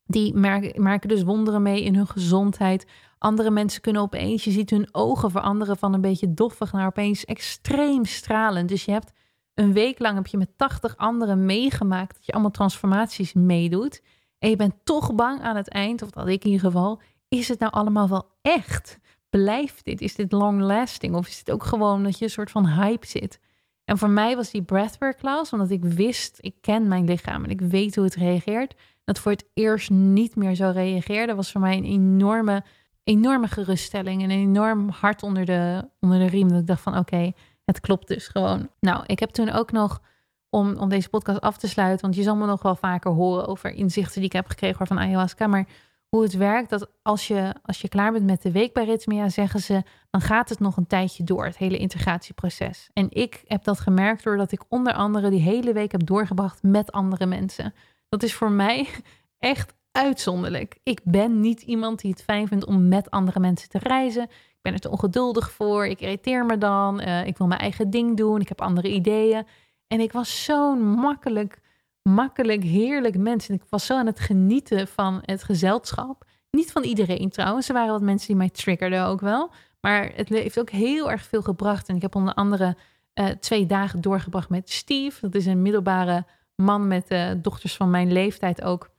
die 0.04 0.34
merken, 0.34 0.82
merken 0.82 1.08
dus 1.08 1.22
wonderen 1.22 1.62
mee 1.62 1.84
in 1.84 1.94
hun 1.94 2.06
gezondheid. 2.06 2.86
Andere 3.18 3.50
mensen 3.50 3.80
kunnen 3.80 4.02
opeens, 4.02 4.44
je 4.44 4.50
ziet 4.50 4.70
hun 4.70 4.88
ogen 4.92 5.30
veranderen 5.30 5.76
van 5.76 5.94
een 5.94 6.00
beetje 6.00 6.34
doffig 6.34 6.72
naar 6.72 6.86
opeens 6.86 7.24
extreem 7.24 8.04
stralend. 8.04 8.68
Dus 8.68 8.84
je 8.84 8.92
hebt 8.92 9.12
een 9.60 9.72
week 9.72 9.98
lang 9.98 10.16
heb 10.16 10.26
je 10.26 10.36
met 10.36 10.50
80 10.56 10.96
anderen 10.96 11.44
meegemaakt 11.44 12.14
dat 12.14 12.26
je 12.26 12.32
allemaal 12.32 12.50
transformaties 12.50 13.32
meedoet. 13.32 14.02
En 14.38 14.50
je 14.50 14.56
bent 14.56 14.74
toch 14.84 15.14
bang 15.14 15.40
aan 15.40 15.56
het 15.56 15.68
eind, 15.68 16.02
of 16.02 16.10
dat 16.10 16.28
ik 16.28 16.44
in 16.44 16.50
ieder 16.50 16.66
geval, 16.66 17.00
is 17.28 17.48
het 17.48 17.58
nou 17.58 17.72
allemaal 17.72 18.08
wel 18.08 18.30
echt? 18.42 18.98
Blijft 19.30 19.84
dit? 19.84 20.00
Is 20.00 20.14
dit 20.14 20.32
long 20.32 20.60
lasting? 20.60 21.14
Of 21.14 21.28
is 21.28 21.38
het 21.38 21.50
ook 21.50 21.64
gewoon 21.64 22.02
dat 22.02 22.18
je 22.18 22.24
een 22.24 22.30
soort 22.30 22.50
van 22.50 22.66
hype 22.68 23.06
zit? 23.06 23.40
En 23.84 23.98
voor 23.98 24.10
mij 24.10 24.36
was 24.36 24.50
die 24.50 24.62
breathwork 24.62 25.16
class, 25.16 25.52
omdat 25.52 25.70
ik 25.70 25.84
wist, 25.84 26.38
ik 26.40 26.54
ken 26.60 26.88
mijn 26.88 27.04
lichaam 27.04 27.44
en 27.44 27.50
ik 27.50 27.60
weet 27.60 27.94
hoe 27.94 28.04
het 28.04 28.14
reageert. 28.14 28.74
Dat 29.04 29.18
voor 29.18 29.32
het 29.32 29.48
eerst 29.54 29.90
niet 29.90 30.36
meer 30.36 30.54
zo 30.54 30.70
reageerde, 30.74 31.34
was 31.34 31.52
voor 31.52 31.60
mij 31.60 31.76
een 31.76 31.84
enorme, 31.84 32.64
enorme 33.04 33.48
geruststelling. 33.48 34.22
En 34.22 34.30
een 34.30 34.38
enorm 34.38 34.88
hart 34.88 35.22
onder 35.22 35.44
de, 35.44 35.88
onder 36.00 36.18
de 36.18 36.26
riem. 36.26 36.48
Dat 36.48 36.60
ik 36.60 36.66
dacht 36.66 36.82
van 36.82 36.98
oké, 36.98 37.32
het 37.70 37.80
klopt 37.80 38.08
dus 38.08 38.28
gewoon. 38.28 38.68
Nou, 38.80 39.02
ik 39.06 39.18
heb 39.18 39.30
toen 39.30 39.50
ook 39.50 39.72
nog, 39.72 40.00
om, 40.48 40.76
om 40.76 40.88
deze 40.88 41.08
podcast 41.08 41.40
af 41.40 41.56
te 41.56 41.68
sluiten, 41.68 42.00
want 42.00 42.14
je 42.14 42.22
zal 42.22 42.36
me 42.36 42.46
nog 42.46 42.62
wel 42.62 42.76
vaker 42.76 43.10
horen 43.10 43.46
over 43.46 43.70
inzichten 43.70 44.14
die 44.14 44.24
ik 44.24 44.32
heb 44.32 44.46
gekregen 44.46 44.86
van 44.86 44.98
ayahuasca. 44.98 45.46
Maar 45.46 45.66
hoe 46.08 46.22
het 46.22 46.32
werkt, 46.32 46.70
dat 46.70 46.90
als 47.02 47.28
je, 47.28 47.54
als 47.62 47.80
je 47.80 47.88
klaar 47.88 48.12
bent 48.12 48.24
met 48.24 48.42
de 48.42 48.52
week 48.52 48.72
bij 48.72 48.84
Ritmia, 48.84 49.28
zeggen 49.28 49.60
ze, 49.60 49.82
dan 50.10 50.20
gaat 50.20 50.48
het 50.48 50.60
nog 50.60 50.76
een 50.76 50.86
tijdje 50.86 51.24
door, 51.24 51.44
het 51.44 51.56
hele 51.56 51.78
integratieproces. 51.78 52.90
En 52.92 53.06
ik 53.10 53.42
heb 53.46 53.64
dat 53.64 53.80
gemerkt 53.80 54.24
doordat 54.24 54.52
ik 54.52 54.64
onder 54.68 54.92
andere 54.92 55.30
die 55.30 55.40
hele 55.40 55.72
week 55.72 55.92
heb 55.92 56.06
doorgebracht 56.06 56.62
met 56.62 56.92
andere 56.92 57.26
mensen. 57.26 57.74
Dat 58.08 58.22
is 58.22 58.34
voor 58.34 58.50
mij 58.50 58.88
echt 59.38 59.74
uitzonderlijk. 59.92 60.78
Ik 60.82 61.00
ben 61.04 61.40
niet 61.40 61.62
iemand 61.62 62.00
die 62.00 62.10
het 62.10 62.22
fijn 62.22 62.48
vindt 62.48 62.64
om 62.64 62.88
met 62.88 63.10
andere 63.10 63.40
mensen 63.40 63.68
te 63.68 63.78
reizen. 63.78 64.28
Ben 64.62 64.72
er 64.72 64.78
te 64.78 64.90
ongeduldig 64.90 65.50
voor. 65.50 65.86
Ik 65.86 66.00
irriteer 66.00 66.46
me 66.46 66.58
dan. 66.58 67.00
Uh, 67.00 67.26
ik 67.26 67.38
wil 67.38 67.46
mijn 67.46 67.60
eigen 67.60 67.90
ding 67.90 68.16
doen. 68.16 68.40
Ik 68.40 68.48
heb 68.48 68.60
andere 68.60 68.92
ideeën. 68.92 69.46
En 69.86 70.00
ik 70.00 70.12
was 70.12 70.44
zo'n 70.44 70.82
makkelijk 70.82 71.60
makkelijk, 72.02 72.62
heerlijk 72.62 73.18
mensen. 73.18 73.54
Ik 73.54 73.62
was 73.68 73.86
zo 73.86 73.96
aan 73.96 74.06
het 74.06 74.20
genieten 74.20 74.88
van 74.88 75.18
het 75.24 75.42
gezelschap. 75.42 76.24
Niet 76.50 76.72
van 76.72 76.82
iedereen 76.82 77.30
trouwens. 77.30 77.68
Er 77.68 77.74
waren 77.74 77.92
wat 77.92 78.02
mensen 78.02 78.26
die 78.26 78.36
mij 78.36 78.50
triggerden 78.50 79.04
ook 79.04 79.20
wel. 79.20 79.50
Maar 79.80 80.12
het 80.14 80.28
heeft 80.28 80.58
ook 80.58 80.70
heel 80.70 81.10
erg 81.10 81.22
veel 81.22 81.42
gebracht. 81.42 81.88
En 81.88 81.96
ik 81.96 82.02
heb 82.02 82.14
onder 82.14 82.34
andere 82.34 82.76
uh, 83.14 83.28
twee 83.28 83.66
dagen 83.66 84.00
doorgebracht 84.00 84.48
met 84.48 84.70
Steve. 84.70 85.20
Dat 85.20 85.34
is 85.34 85.46
een 85.46 85.62
middelbare 85.62 86.24
man 86.54 86.88
met 86.88 87.10
uh, 87.10 87.30
dochters 87.36 87.76
van 87.76 87.90
mijn 87.90 88.12
leeftijd 88.12 88.62
ook. 88.62 88.90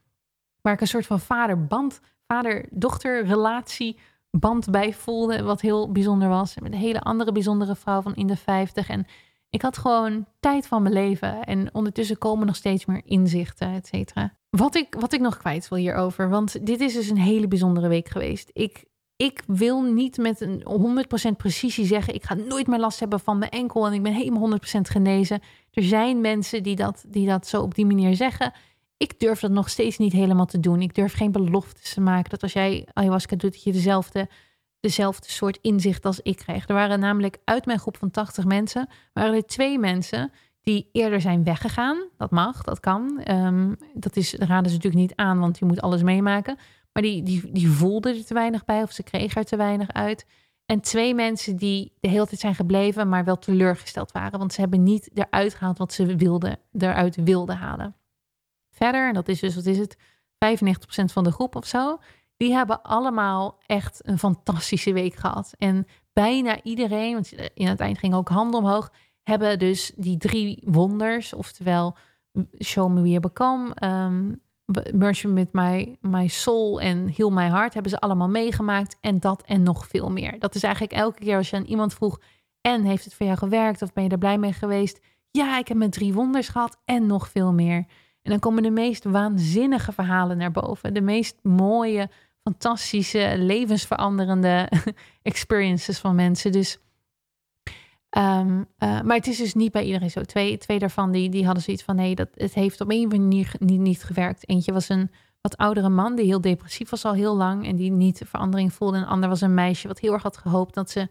Waar 0.62 0.74
ik 0.74 0.82
een 0.82 0.88
soort 0.88 1.05
van 1.05 1.20
vader-band, 1.20 1.99
vader-dochter 2.28 3.26
relatie 3.26 3.99
band 4.32 4.69
bij 4.69 4.93
voelde. 4.93 5.43
Wat 5.43 5.61
heel 5.61 5.91
bijzonder 5.91 6.29
was. 6.29 6.55
Met 6.59 6.71
een 6.71 6.77
hele 6.77 7.01
andere 7.01 7.32
bijzondere 7.32 7.75
vrouw 7.75 8.01
van 8.01 8.15
in 8.15 8.27
de 8.27 8.38
50. 8.38 8.89
En 8.89 9.05
ik 9.49 9.61
had 9.61 9.77
gewoon 9.77 10.25
tijd 10.39 10.67
van 10.67 10.82
mijn 10.82 10.93
leven. 10.93 11.43
En 11.43 11.73
ondertussen 11.73 12.17
komen 12.17 12.45
nog 12.45 12.55
steeds 12.55 12.86
meer 12.86 13.01
inzichten, 13.05 13.73
et 13.73 13.88
cetera. 13.88 14.34
Wat 14.49 14.75
ik, 14.75 14.95
wat 14.99 15.13
ik 15.13 15.19
nog 15.19 15.38
kwijt 15.38 15.67
wil 15.67 15.77
hierover. 15.77 16.29
Want 16.29 16.65
dit 16.65 16.79
is 16.79 16.93
dus 16.93 17.09
een 17.09 17.17
hele 17.17 17.47
bijzondere 17.47 17.88
week 17.88 18.09
geweest. 18.09 18.49
Ik, 18.53 18.86
ik 19.15 19.43
wil 19.47 19.82
niet 19.82 20.17
met 20.17 20.41
een 20.41 20.63
100% 21.34 21.36
precisie 21.38 21.86
zeggen... 21.86 22.13
ik 22.13 22.23
ga 22.23 22.34
nooit 22.34 22.67
meer 22.67 22.79
last 22.79 22.99
hebben 22.99 23.19
van 23.19 23.38
mijn 23.38 23.51
enkel... 23.51 23.86
en 23.86 23.93
ik 23.93 24.03
ben 24.03 24.13
helemaal 24.13 24.51
100% 24.51 24.55
genezen. 24.82 25.41
Er 25.71 25.84
zijn 25.84 26.21
mensen 26.21 26.63
die 26.63 26.75
dat, 26.75 27.03
die 27.07 27.27
dat 27.27 27.47
zo 27.47 27.61
op 27.61 27.75
die 27.75 27.86
manier 27.86 28.15
zeggen. 28.15 28.53
Ik 29.02 29.20
durf 29.20 29.39
dat 29.39 29.52
nog 29.52 29.70
steeds 29.70 29.97
niet 29.97 30.14
helemaal 30.14 30.45
te 30.45 30.60
doen. 30.60 30.82
Ik 30.82 30.95
durf 30.95 31.14
geen 31.14 31.32
beloftes 31.32 31.93
te 31.93 32.02
maken... 32.02 32.30
dat 32.30 32.43
als 32.43 32.54
jij 32.54 32.88
ayahuasca 32.93 33.36
doet, 33.36 33.52
dat 33.52 33.64
je 33.64 33.72
dezelfde 33.72 34.30
dezelfde 34.80 35.30
soort 35.30 35.60
inzicht 35.62 36.06
als 36.06 36.20
ik 36.20 36.38
kreeg. 36.38 36.68
Er 36.68 36.74
waren 36.74 36.99
namelijk 36.99 37.38
uit 37.43 37.66
mijn 37.66 37.80
groep 37.80 37.97
van 37.97 38.12
80 38.12 38.45
mensen, 38.45 38.89
waren 39.14 39.34
er 39.34 39.45
twee 39.45 39.80
mensen 39.80 40.32
die 40.62 40.89
eerder 40.91 41.22
zijn 41.22 41.43
weggegaan. 41.43 42.08
Dat 42.18 42.32
mag, 42.32 42.62
dat 42.62 42.80
kan. 42.80 43.22
Um, 43.32 43.78
dat 43.93 44.16
is, 44.16 44.34
raden 44.34 44.72
ze 44.72 44.76
natuurlijk 44.76 45.02
niet 45.02 45.16
aan, 45.16 45.39
want 45.39 45.60
je 45.60 45.66
moet 45.66 45.82
alles 45.82 46.04
meemaken. 46.04 46.58
Maar 46.93 47.04
die, 47.04 47.24
die, 47.24 47.52
die 47.52 47.70
voelden 47.70 48.16
er 48.16 48.26
te 48.26 48.34
weinig 48.34 48.66
bij 48.66 48.82
of 48.82 48.91
ze 48.91 49.04
kregen 49.04 49.41
er 49.41 49.47
te 49.47 49.56
weinig 49.58 49.93
uit. 49.93 50.26
En 50.66 50.82
twee 50.82 51.16
mensen 51.16 51.56
die 51.56 51.93
de 51.99 52.10
hele 52.10 52.28
tijd 52.28 52.39
zijn 52.39 52.56
gebleven, 52.56 53.10
maar 53.10 53.24
wel 53.24 53.39
teleurgesteld 53.39 54.12
waren. 54.12 54.39
Want 54.39 54.54
ze 54.54 54.62
hebben 54.62 54.84
niet 54.84 55.10
eruit 55.14 55.54
gehaald 55.54 55.78
wat 55.78 55.93
ze 55.93 56.16
wilden, 56.16 56.60
eruit 56.72 57.16
wilden 57.16 57.58
halen. 57.58 57.95
Verder, 58.84 59.07
en 59.07 59.13
dat 59.13 59.27
is 59.27 59.39
dus, 59.39 59.55
wat 59.55 59.65
is 59.65 59.77
het, 59.77 59.97
95% 59.97 59.99
van 61.05 61.23
de 61.23 61.32
groep 61.32 61.55
of 61.55 61.65
zo, 61.65 61.97
die 62.38 62.53
hebben 62.53 62.82
allemaal 62.82 63.59
echt 63.65 64.07
een 64.07 64.19
fantastische 64.19 64.93
week 64.93 65.15
gehad. 65.15 65.53
En 65.57 65.88
bijna 66.13 66.63
iedereen, 66.63 67.13
want 67.13 67.32
in 67.53 67.67
het 67.67 67.79
eind 67.79 67.97
ging 67.97 68.13
ook 68.13 68.29
handen 68.29 68.59
omhoog, 68.59 68.91
hebben 69.23 69.59
dus 69.59 69.91
die 69.95 70.17
drie 70.17 70.61
wonders, 70.65 71.34
oftewel 71.34 71.95
Show 72.63 72.91
Me 72.91 73.01
Where 73.01 73.19
Become, 73.19 73.75
um, 73.84 74.41
Merge 74.93 75.27
met 75.27 75.53
my, 75.53 75.97
my 75.99 76.27
Soul 76.27 76.82
en 76.82 77.13
Heal 77.15 77.29
My 77.29 77.49
Heart, 77.49 77.73
hebben 77.73 77.91
ze 77.91 77.99
allemaal 77.99 78.29
meegemaakt. 78.29 78.97
En 79.01 79.19
dat 79.19 79.41
en 79.41 79.63
nog 79.63 79.88
veel 79.88 80.11
meer. 80.11 80.39
Dat 80.39 80.55
is 80.55 80.63
eigenlijk 80.63 80.93
elke 80.93 81.19
keer 81.19 81.38
als 81.38 81.49
je 81.49 81.55
aan 81.55 81.65
iemand 81.65 81.93
vroeg, 81.93 82.19
en 82.61 82.84
heeft 82.84 83.03
het 83.03 83.13
voor 83.13 83.25
jou 83.25 83.38
gewerkt 83.38 83.82
of 83.82 83.93
ben 83.93 84.03
je 84.03 84.09
er 84.09 84.17
blij 84.17 84.38
mee 84.38 84.53
geweest? 84.53 84.99
Ja, 85.32 85.57
ik 85.57 85.67
heb 85.67 85.77
mijn 85.77 85.89
drie 85.89 86.13
wonders 86.13 86.47
gehad 86.47 86.77
en 86.86 87.05
nog 87.05 87.29
veel 87.29 87.53
meer. 87.53 87.86
En 88.22 88.32
dan 88.32 88.39
komen 88.39 88.63
de 88.63 88.72
meest 88.72 89.03
waanzinnige 89.03 89.91
verhalen 89.91 90.38
naar 90.38 90.51
boven. 90.51 90.93
De 90.93 91.01
meest 91.01 91.39
mooie, 91.41 92.09
fantastische, 92.43 93.34
levensveranderende 93.38 94.72
experiences 95.22 95.99
van 95.99 96.15
mensen. 96.15 96.51
Dus, 96.51 96.80
um, 98.17 98.57
uh, 98.59 99.01
maar 99.01 99.15
het 99.15 99.28
is 99.28 99.38
dus 99.38 99.53
niet 99.53 99.72
bij 99.72 99.84
iedereen 99.84 100.11
zo. 100.11 100.22
Twee, 100.22 100.57
twee 100.57 100.80
daarvan 100.80 101.11
die, 101.11 101.30
die 101.30 101.45
hadden 101.45 101.63
zoiets 101.63 101.84
van: 101.84 101.95
nee, 101.95 102.15
dat, 102.15 102.30
het 102.34 102.53
heeft 102.53 102.82
op 102.82 102.91
een 102.91 103.07
manier 103.07 103.53
niet, 103.59 103.80
niet 103.80 104.03
gewerkt. 104.03 104.49
Eentje 104.49 104.74
was 104.74 104.89
een 104.89 105.11
wat 105.41 105.57
oudere 105.57 105.89
man 105.89 106.15
die 106.15 106.26
heel 106.26 106.41
depressief 106.41 106.89
was 106.89 107.05
al 107.05 107.13
heel 107.13 107.36
lang 107.36 107.65
en 107.67 107.76
die 107.76 107.91
niet 107.91 108.22
verandering 108.26 108.74
voelde. 108.74 108.97
Een 108.97 109.05
ander 109.05 109.30
was 109.30 109.41
een 109.41 109.53
meisje 109.53 109.88
wat 109.88 109.99
heel 109.99 110.13
erg 110.13 110.24
had 110.24 110.38
gehoopt 110.38 110.74
dat 110.74 110.89
ze 110.89 111.07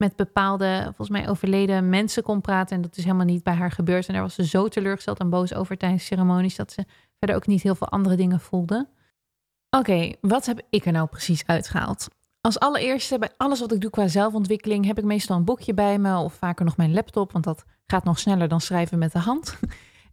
met 0.00 0.16
bepaalde, 0.16 0.82
volgens 0.82 1.08
mij 1.08 1.28
overleden 1.28 1.88
mensen 1.88 2.22
kon 2.22 2.40
praten. 2.40 2.76
En 2.76 2.82
dat 2.82 2.96
is 2.96 3.04
helemaal 3.04 3.26
niet 3.26 3.42
bij 3.42 3.54
haar 3.54 3.70
gebeurd. 3.70 4.06
En 4.06 4.12
daar 4.12 4.22
was 4.22 4.34
ze 4.34 4.46
zo 4.46 4.68
teleurgesteld 4.68 5.18
en 5.18 5.30
boos 5.30 5.54
over 5.54 5.76
tijdens 5.76 6.04
ceremonies 6.04 6.56
dat 6.56 6.72
ze 6.72 6.84
verder 7.18 7.36
ook 7.36 7.46
niet 7.46 7.62
heel 7.62 7.74
veel 7.74 7.88
andere 7.88 8.16
dingen 8.16 8.40
voelde. 8.40 8.88
Oké, 9.70 10.12
wat 10.20 10.46
heb 10.46 10.62
ik 10.70 10.86
er 10.86 10.92
nou 10.92 11.08
precies 11.08 11.46
uitgehaald? 11.46 12.08
Als 12.40 12.58
allereerste, 12.58 13.18
bij 13.18 13.30
alles 13.36 13.60
wat 13.60 13.72
ik 13.72 13.80
doe 13.80 13.90
qua 13.90 14.08
zelfontwikkeling, 14.08 14.86
heb 14.86 14.98
ik 14.98 15.04
meestal 15.04 15.36
een 15.36 15.44
boekje 15.44 15.74
bij 15.74 15.98
me 15.98 16.16
of 16.16 16.34
vaker 16.34 16.64
nog 16.64 16.76
mijn 16.76 16.92
laptop, 16.92 17.32
want 17.32 17.44
dat 17.44 17.64
gaat 17.86 18.04
nog 18.04 18.18
sneller 18.18 18.48
dan 18.48 18.60
schrijven 18.60 18.98
met 18.98 19.12
de 19.12 19.18
hand. 19.18 19.58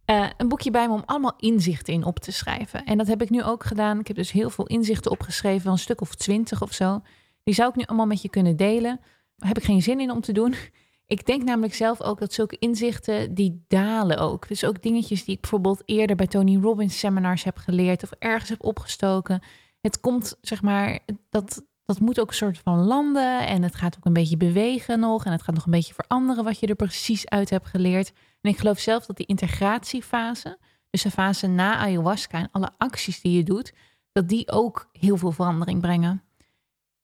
Uh, 0.06 0.26
een 0.36 0.48
boekje 0.48 0.70
bij 0.70 0.88
me 0.88 0.94
om 0.94 1.02
allemaal 1.06 1.34
inzichten 1.36 1.92
in 1.92 2.04
op 2.04 2.18
te 2.18 2.32
schrijven. 2.32 2.84
En 2.84 2.98
dat 2.98 3.06
heb 3.06 3.22
ik 3.22 3.30
nu 3.30 3.42
ook 3.42 3.64
gedaan. 3.64 3.98
Ik 3.98 4.06
heb 4.06 4.16
dus 4.16 4.30
heel 4.30 4.50
veel 4.50 4.66
inzichten 4.66 5.10
opgeschreven, 5.10 5.70
een 5.70 5.78
stuk 5.78 6.00
of 6.00 6.14
twintig 6.14 6.62
of 6.62 6.72
zo. 6.72 7.02
Die 7.42 7.54
zou 7.54 7.68
ik 7.68 7.76
nu 7.76 7.82
allemaal 7.82 8.06
met 8.06 8.22
je 8.22 8.28
kunnen 8.28 8.56
delen. 8.56 9.00
Heb 9.38 9.58
ik 9.58 9.64
geen 9.64 9.82
zin 9.82 10.00
in 10.00 10.10
om 10.10 10.20
te 10.20 10.32
doen. 10.32 10.54
Ik 11.06 11.26
denk 11.26 11.42
namelijk 11.42 11.74
zelf 11.74 12.02
ook 12.02 12.18
dat 12.18 12.32
zulke 12.32 12.58
inzichten, 12.58 13.34
die 13.34 13.64
dalen 13.68 14.18
ook. 14.18 14.48
Dus 14.48 14.64
ook 14.64 14.82
dingetjes 14.82 15.24
die 15.24 15.34
ik 15.34 15.40
bijvoorbeeld 15.40 15.82
eerder 15.84 16.16
bij 16.16 16.26
Tony 16.26 16.56
Robbins 16.56 16.98
seminars 16.98 17.44
heb 17.44 17.56
geleerd 17.56 18.02
of 18.02 18.10
ergens 18.18 18.48
heb 18.48 18.64
opgestoken. 18.64 19.42
Het 19.80 20.00
komt, 20.00 20.36
zeg 20.40 20.62
maar, 20.62 20.98
dat, 21.30 21.66
dat 21.84 22.00
moet 22.00 22.20
ook 22.20 22.28
een 22.28 22.34
soort 22.34 22.58
van 22.58 22.78
landen 22.78 23.46
en 23.46 23.62
het 23.62 23.74
gaat 23.74 23.96
ook 23.96 24.04
een 24.04 24.12
beetje 24.12 24.36
bewegen 24.36 25.00
nog 25.00 25.24
en 25.24 25.32
het 25.32 25.42
gaat 25.42 25.54
nog 25.54 25.64
een 25.64 25.70
beetje 25.70 25.94
veranderen 25.94 26.44
wat 26.44 26.58
je 26.58 26.66
er 26.66 26.74
precies 26.74 27.28
uit 27.28 27.50
hebt 27.50 27.66
geleerd. 27.66 28.12
En 28.40 28.50
ik 28.50 28.58
geloof 28.58 28.78
zelf 28.78 29.06
dat 29.06 29.16
die 29.16 29.26
integratiefase, 29.26 30.58
dus 30.90 31.02
de 31.02 31.10
fase 31.10 31.46
na 31.46 31.76
ayahuasca 31.76 32.38
en 32.38 32.48
alle 32.50 32.70
acties 32.78 33.20
die 33.20 33.36
je 33.36 33.42
doet, 33.42 33.72
dat 34.12 34.28
die 34.28 34.50
ook 34.50 34.88
heel 34.92 35.16
veel 35.16 35.32
verandering 35.32 35.80
brengen. 35.80 36.22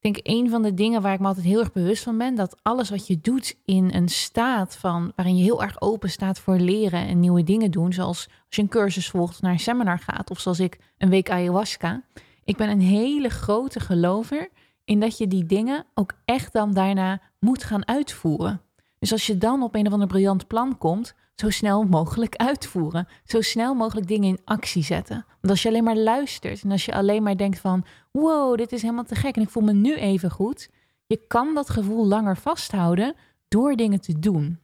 Ik 0.05 0.15
denk 0.15 0.39
een 0.39 0.51
van 0.51 0.63
de 0.63 0.75
dingen 0.75 1.03
waar 1.03 1.13
ik 1.13 1.21
me 1.21 1.27
altijd 1.27 1.47
heel 1.47 1.61
erg 1.61 1.73
bewust 1.73 2.03
van 2.03 2.19
ben, 2.19 2.35
dat 2.35 2.57
alles 2.63 2.91
wat 2.91 3.07
je 3.07 3.21
doet 3.21 3.57
in 3.65 3.91
een 3.95 4.09
staat 4.09 4.77
van 4.77 5.13
waarin 5.17 5.37
je 5.37 5.43
heel 5.43 5.63
erg 5.63 5.81
open 5.81 6.11
staat 6.11 6.39
voor 6.39 6.57
leren 6.57 7.07
en 7.07 7.21
nieuwe 7.21 7.43
dingen 7.43 7.71
doen, 7.71 7.93
zoals 7.93 8.29
als 8.47 8.57
je 8.57 8.63
een 8.63 8.69
cursus 8.69 9.09
volgt, 9.09 9.43
naar 9.43 9.53
een 9.53 9.59
seminar 9.59 9.99
gaat, 9.99 10.31
of 10.31 10.41
zoals 10.41 10.61
ik 10.61 10.79
een 10.99 11.09
week 11.09 11.31
ayahuasca. 11.31 12.03
Ik 12.45 12.57
ben 12.57 12.69
een 12.69 12.81
hele 12.81 13.29
grote 13.29 13.81
gelover 13.81 14.49
in 14.85 15.01
dat 15.01 15.19
je 15.19 15.27
die 15.27 15.47
dingen 15.47 15.87
ook 15.95 16.13
echt 16.25 16.53
dan 16.53 16.73
daarna 16.73 17.21
moet 17.41 17.65
gaan 17.65 17.89
uitvoeren. 17.89 18.61
Dus 19.05 19.13
als 19.13 19.27
je 19.27 19.39
dan 19.39 19.63
op 19.63 19.75
een 19.75 19.87
of 19.87 19.93
ander 19.93 20.09
briljant 20.09 20.47
plan 20.47 20.79
komt, 20.79 21.15
zo 21.35 21.51
snel 21.51 21.83
mogelijk 21.83 22.37
uitvoeren. 22.37 23.09
Zo 23.25 23.41
snel 23.41 23.75
mogelijk 23.75 24.07
dingen 24.07 24.29
in 24.29 24.41
actie 24.45 24.83
zetten. 24.83 25.25
Want 25.41 25.51
als 25.51 25.63
je 25.63 25.69
alleen 25.69 25.85
maar 25.85 25.97
luistert 25.97 26.63
en 26.63 26.71
als 26.71 26.85
je 26.85 26.95
alleen 26.95 27.23
maar 27.23 27.37
denkt 27.37 27.59
van, 27.59 27.85
wow, 28.11 28.57
dit 28.57 28.73
is 28.73 28.83
helemaal 28.83 29.05
te 29.05 29.15
gek 29.15 29.37
en 29.37 29.43
ik 29.43 29.49
voel 29.49 29.63
me 29.63 29.73
nu 29.73 29.95
even 29.95 30.31
goed. 30.31 30.71
Je 31.07 31.27
kan 31.27 31.55
dat 31.55 31.71
gevoel 31.71 32.07
langer 32.07 32.37
vasthouden 32.37 33.15
door 33.49 33.77
dingen 33.77 34.01
te 34.01 34.19
doen. 34.19 34.59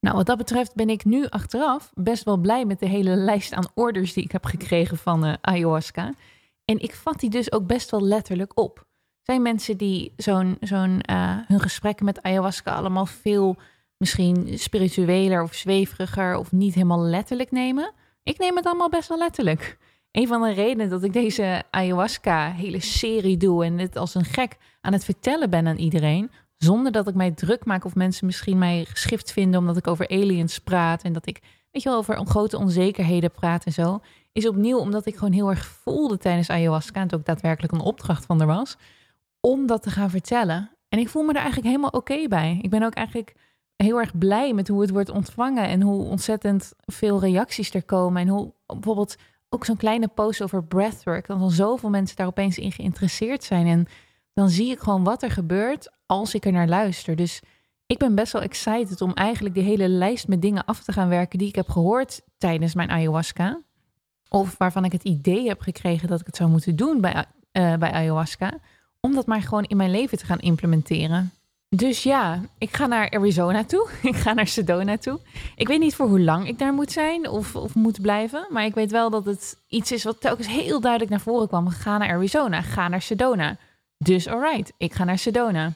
Nou, 0.00 0.16
wat 0.16 0.26
dat 0.26 0.38
betreft 0.38 0.74
ben 0.74 0.88
ik 0.88 1.04
nu 1.04 1.26
achteraf 1.26 1.90
best 1.94 2.24
wel 2.24 2.36
blij 2.36 2.64
met 2.64 2.78
de 2.78 2.88
hele 2.88 3.16
lijst 3.16 3.52
aan 3.52 3.70
orders 3.74 4.12
die 4.12 4.24
ik 4.24 4.32
heb 4.32 4.44
gekregen 4.44 4.96
van 4.96 5.26
uh, 5.26 5.34
ayahuasca. 5.40 6.14
En 6.64 6.78
ik 6.78 6.94
vat 6.94 7.20
die 7.20 7.30
dus 7.30 7.52
ook 7.52 7.66
best 7.66 7.90
wel 7.90 8.02
letterlijk 8.02 8.58
op 8.58 8.86
zijn 9.30 9.42
mensen 9.42 9.76
die 9.76 10.12
zo'n, 10.16 10.56
zo'n 10.60 11.00
uh, 11.10 11.36
hun 11.46 11.60
gesprekken 11.60 12.04
met 12.04 12.22
ayahuasca 12.22 12.74
allemaal 12.74 13.06
veel 13.06 13.56
misschien 13.96 14.58
spiritueler 14.58 15.42
of 15.42 15.54
zweveriger 15.54 16.36
of 16.36 16.52
niet 16.52 16.74
helemaal 16.74 17.02
letterlijk 17.02 17.50
nemen. 17.50 17.92
Ik 18.22 18.38
neem 18.38 18.56
het 18.56 18.66
allemaal 18.66 18.88
best 18.88 19.08
wel 19.08 19.18
letterlijk. 19.18 19.78
Een 20.10 20.26
van 20.26 20.42
de 20.42 20.52
redenen 20.52 20.88
dat 20.88 21.02
ik 21.02 21.12
deze 21.12 21.62
ayahuasca 21.70 22.52
hele 22.52 22.80
serie 22.80 23.36
doe 23.36 23.64
en 23.64 23.78
het 23.78 23.96
als 23.96 24.14
een 24.14 24.24
gek 24.24 24.56
aan 24.80 24.92
het 24.92 25.04
vertellen 25.04 25.50
ben 25.50 25.66
aan 25.66 25.76
iedereen, 25.76 26.30
zonder 26.56 26.92
dat 26.92 27.08
ik 27.08 27.14
mij 27.14 27.30
druk 27.30 27.64
maak 27.64 27.84
of 27.84 27.94
mensen 27.94 28.26
misschien 28.26 28.58
mij 28.58 28.84
geschift 28.84 29.32
vinden 29.32 29.60
omdat 29.60 29.76
ik 29.76 29.86
over 29.86 30.08
aliens 30.08 30.58
praat 30.58 31.02
en 31.02 31.12
dat 31.12 31.26
ik, 31.26 31.40
weet 31.70 31.82
je 31.82 31.88
wel, 31.88 31.98
over 31.98 32.26
grote 32.26 32.58
onzekerheden 32.58 33.30
praat 33.30 33.64
en 33.64 33.72
zo, 33.72 34.00
is 34.32 34.48
opnieuw 34.48 34.78
omdat 34.78 35.06
ik 35.06 35.14
gewoon 35.14 35.32
heel 35.32 35.50
erg 35.50 35.66
voelde 35.66 36.18
tijdens 36.18 36.50
ayahuasca 36.50 37.00
en 37.00 37.06
het 37.06 37.14
ook 37.14 37.24
daadwerkelijk 37.24 37.72
een 37.72 37.80
opdracht 37.80 38.26
van 38.26 38.40
er 38.40 38.46
was 38.46 38.76
om 39.40 39.66
dat 39.66 39.82
te 39.82 39.90
gaan 39.90 40.10
vertellen. 40.10 40.70
En 40.88 40.98
ik 40.98 41.08
voel 41.08 41.22
me 41.22 41.28
er 41.28 41.36
eigenlijk 41.36 41.66
helemaal 41.66 41.90
oké 41.90 42.28
bij. 42.28 42.58
Ik 42.62 42.70
ben 42.70 42.82
ook 42.82 42.94
eigenlijk 42.94 43.36
heel 43.76 43.98
erg 43.98 44.18
blij 44.18 44.54
met 44.54 44.68
hoe 44.68 44.80
het 44.80 44.90
wordt 44.90 45.10
ontvangen 45.10 45.68
en 45.68 45.82
hoe 45.82 46.04
ontzettend 46.04 46.72
veel 46.80 47.20
reacties 47.20 47.74
er 47.74 47.82
komen. 47.82 48.22
En 48.22 48.28
hoe 48.28 48.52
bijvoorbeeld 48.66 49.16
ook 49.48 49.64
zo'n 49.64 49.76
kleine 49.76 50.08
post 50.08 50.42
over 50.42 50.64
breathwork, 50.64 51.26
dat 51.26 51.38
dan 51.38 51.50
zoveel 51.50 51.90
mensen 51.90 52.16
daar 52.16 52.26
opeens 52.26 52.58
in 52.58 52.72
geïnteresseerd 52.72 53.44
zijn. 53.44 53.66
En 53.66 53.86
dan 54.32 54.48
zie 54.48 54.70
ik 54.70 54.78
gewoon 54.78 55.04
wat 55.04 55.22
er 55.22 55.30
gebeurt 55.30 55.90
als 56.06 56.34
ik 56.34 56.44
er 56.44 56.52
naar 56.52 56.68
luister. 56.68 57.16
Dus 57.16 57.42
ik 57.86 57.98
ben 57.98 58.14
best 58.14 58.32
wel 58.32 58.42
excited 58.42 59.00
om 59.00 59.12
eigenlijk 59.12 59.54
die 59.54 59.64
hele 59.64 59.88
lijst 59.88 60.28
met 60.28 60.42
dingen 60.42 60.64
af 60.64 60.82
te 60.82 60.92
gaan 60.92 61.08
werken 61.08 61.38
die 61.38 61.48
ik 61.48 61.54
heb 61.54 61.68
gehoord 61.68 62.22
tijdens 62.38 62.74
mijn 62.74 62.90
ayahuasca. 62.90 63.60
Of 64.28 64.58
waarvan 64.58 64.84
ik 64.84 64.92
het 64.92 65.04
idee 65.04 65.48
heb 65.48 65.60
gekregen 65.60 66.08
dat 66.08 66.20
ik 66.20 66.26
het 66.26 66.36
zou 66.36 66.50
moeten 66.50 66.76
doen 66.76 67.00
bij, 67.00 67.14
uh, 67.52 67.76
bij 67.76 67.92
ayahuasca 67.92 68.58
om 69.00 69.14
dat 69.14 69.26
maar 69.26 69.42
gewoon 69.42 69.64
in 69.64 69.76
mijn 69.76 69.90
leven 69.90 70.18
te 70.18 70.24
gaan 70.24 70.38
implementeren. 70.38 71.32
Dus 71.76 72.02
ja, 72.02 72.40
ik 72.58 72.76
ga 72.76 72.86
naar 72.86 73.10
Arizona 73.10 73.64
toe. 73.64 73.88
Ik 74.02 74.16
ga 74.16 74.32
naar 74.32 74.46
Sedona 74.46 74.98
toe. 74.98 75.20
Ik 75.56 75.68
weet 75.68 75.80
niet 75.80 75.94
voor 75.94 76.06
hoe 76.06 76.20
lang 76.20 76.48
ik 76.48 76.58
daar 76.58 76.72
moet 76.72 76.92
zijn 76.92 77.28
of, 77.28 77.56
of 77.56 77.74
moet 77.74 78.00
blijven. 78.00 78.46
Maar 78.50 78.64
ik 78.64 78.74
weet 78.74 78.90
wel 78.90 79.10
dat 79.10 79.24
het 79.24 79.56
iets 79.68 79.92
is 79.92 80.04
wat 80.04 80.20
telkens 80.20 80.46
heel 80.46 80.80
duidelijk 80.80 81.10
naar 81.10 81.20
voren 81.20 81.48
kwam. 81.48 81.68
Ga 81.68 81.98
naar 81.98 82.08
Arizona, 82.08 82.62
ga 82.62 82.88
naar 82.88 83.02
Sedona. 83.02 83.56
Dus 83.98 84.28
alright, 84.28 84.72
ik 84.76 84.94
ga 84.94 85.04
naar 85.04 85.18
Sedona. 85.18 85.72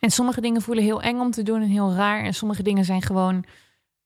En 0.00 0.10
sommige 0.10 0.40
dingen 0.40 0.62
voelen 0.62 0.84
heel 0.84 1.02
eng 1.02 1.18
om 1.18 1.30
te 1.30 1.42
doen 1.42 1.62
en 1.62 1.68
heel 1.68 1.94
raar. 1.94 2.24
En 2.24 2.34
sommige 2.34 2.62
dingen 2.62 2.84
zijn 2.84 3.02
gewoon, 3.02 3.44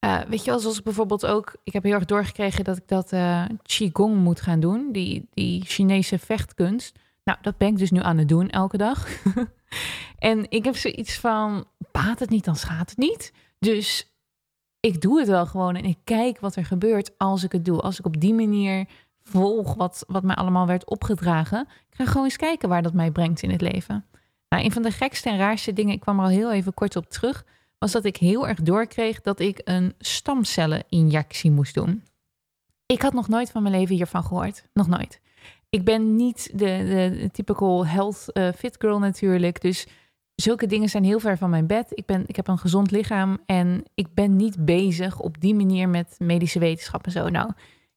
uh, 0.05 0.21
weet 0.29 0.45
je 0.45 0.51
wel, 0.51 0.61
zoals 0.61 0.83
bijvoorbeeld 0.83 1.27
ook... 1.27 1.57
Ik 1.65 1.73
heb 1.73 1.83
heel 1.83 1.93
erg 1.93 2.05
doorgekregen 2.05 2.65
dat 2.65 2.77
ik 2.77 2.89
dat 2.89 3.13
uh, 3.13 3.45
Qigong 3.63 4.17
moet 4.17 4.41
gaan 4.41 4.61
doen. 4.61 4.93
Die, 4.93 5.29
die 5.31 5.65
Chinese 5.65 6.19
vechtkunst. 6.19 6.99
Nou, 7.25 7.39
dat 7.43 7.57
ben 7.57 7.69
ik 7.69 7.79
dus 7.79 7.91
nu 7.91 8.01
aan 8.01 8.19
het 8.19 8.29
doen 8.29 8.51
elke 8.51 8.77
dag. 8.77 9.09
en 10.19 10.51
ik 10.51 10.65
heb 10.65 10.77
zoiets 10.77 11.19
van, 11.19 11.67
baat 11.93 12.19
het 12.19 12.31
niet, 12.31 12.45
dan 12.45 12.57
schaadt 12.57 12.91
het 12.91 12.99
niet. 12.99 13.33
Dus 13.59 14.13
ik 14.81 15.01
doe 15.01 15.19
het 15.19 15.29
wel 15.29 15.47
gewoon 15.47 15.77
en 15.77 15.85
ik 15.85 15.99
kijk 16.05 16.41
wat 16.41 16.57
er 16.57 16.65
gebeurt 16.65 17.19
als 17.19 17.45
ik 17.45 17.53
het 17.53 17.65
doe. 17.65 17.81
Als 17.81 17.99
ik 17.99 18.07
op 18.07 18.21
die 18.21 18.35
manier 18.35 18.87
volg 19.23 19.75
wat, 19.75 20.05
wat 20.07 20.23
mij 20.23 20.35
allemaal 20.35 20.67
werd 20.67 20.87
opgedragen. 20.91 21.61
Ik 21.91 21.97
ga 21.97 22.05
gewoon 22.05 22.25
eens 22.25 22.37
kijken 22.37 22.69
waar 22.69 22.83
dat 22.83 22.93
mij 22.93 23.11
brengt 23.11 23.43
in 23.43 23.51
het 23.51 23.61
leven. 23.61 24.05
Nou, 24.49 24.65
een 24.65 24.73
van 24.73 24.83
de 24.83 24.91
gekste 24.91 25.31
en 25.31 25.39
raarste 25.39 25.73
dingen, 25.73 25.95
ik 25.95 26.01
kwam 26.01 26.19
er 26.19 26.25
al 26.25 26.31
heel 26.31 26.53
even 26.53 26.75
kort 26.75 26.97
op 26.97 27.11
terug, 27.11 27.45
was 27.79 27.93
dat 27.93 28.05
ik 28.05 28.17
heel 28.17 28.49
erg 28.49 28.63
doorkreeg 28.63 29.21
dat 29.21 29.41
ik 29.41 29.61
een 29.65 29.95
stamcelleninjectie 29.99 31.51
moest 31.51 31.75
doen. 31.75 32.05
Ik 32.87 33.03
had 33.03 33.13
nog 33.13 33.29
nooit 33.29 33.51
van 33.51 33.63
mijn 33.63 33.75
leven 33.75 33.95
hiervan 33.95 34.25
gehoord. 34.25 34.69
Nog 34.73 34.87
nooit 34.87 35.21
ik 35.73 35.85
ben 35.85 36.17
niet 36.17 36.51
de, 36.53 36.57
de, 36.67 37.29
typical 37.33 37.87
health 37.87 38.27
uh, 38.33 38.49
fit 38.57 38.77
girl 38.79 38.99
natuurlijk. 38.99 39.61
Dus 39.61 39.87
zulke 40.35 40.67
dingen 40.67 40.89
zijn 40.89 41.05
heel 41.05 41.21
ver 41.21 41.39
van 41.39 41.51
mijn 41.51 41.67
bed. 41.67 41.87
Ik, 41.91 42.07
ben, 42.07 42.25
ik 42.27 42.37
heb 42.37 42.49
een 42.49 42.59
gezond 42.59 42.91
lichaam 42.91 43.39
en 43.47 43.85
ik 43.95 44.15
ben 44.15 44.37
niet 44.37 44.65
bezig 44.65 45.21
op 45.21 45.41
die 45.41 45.55
manier 45.55 45.89
met 45.89 46.15
medische 46.19 46.59
wetenschap 46.59 47.05
en 47.05 47.13
zo. 47.13 47.29
Nou, 47.29 47.53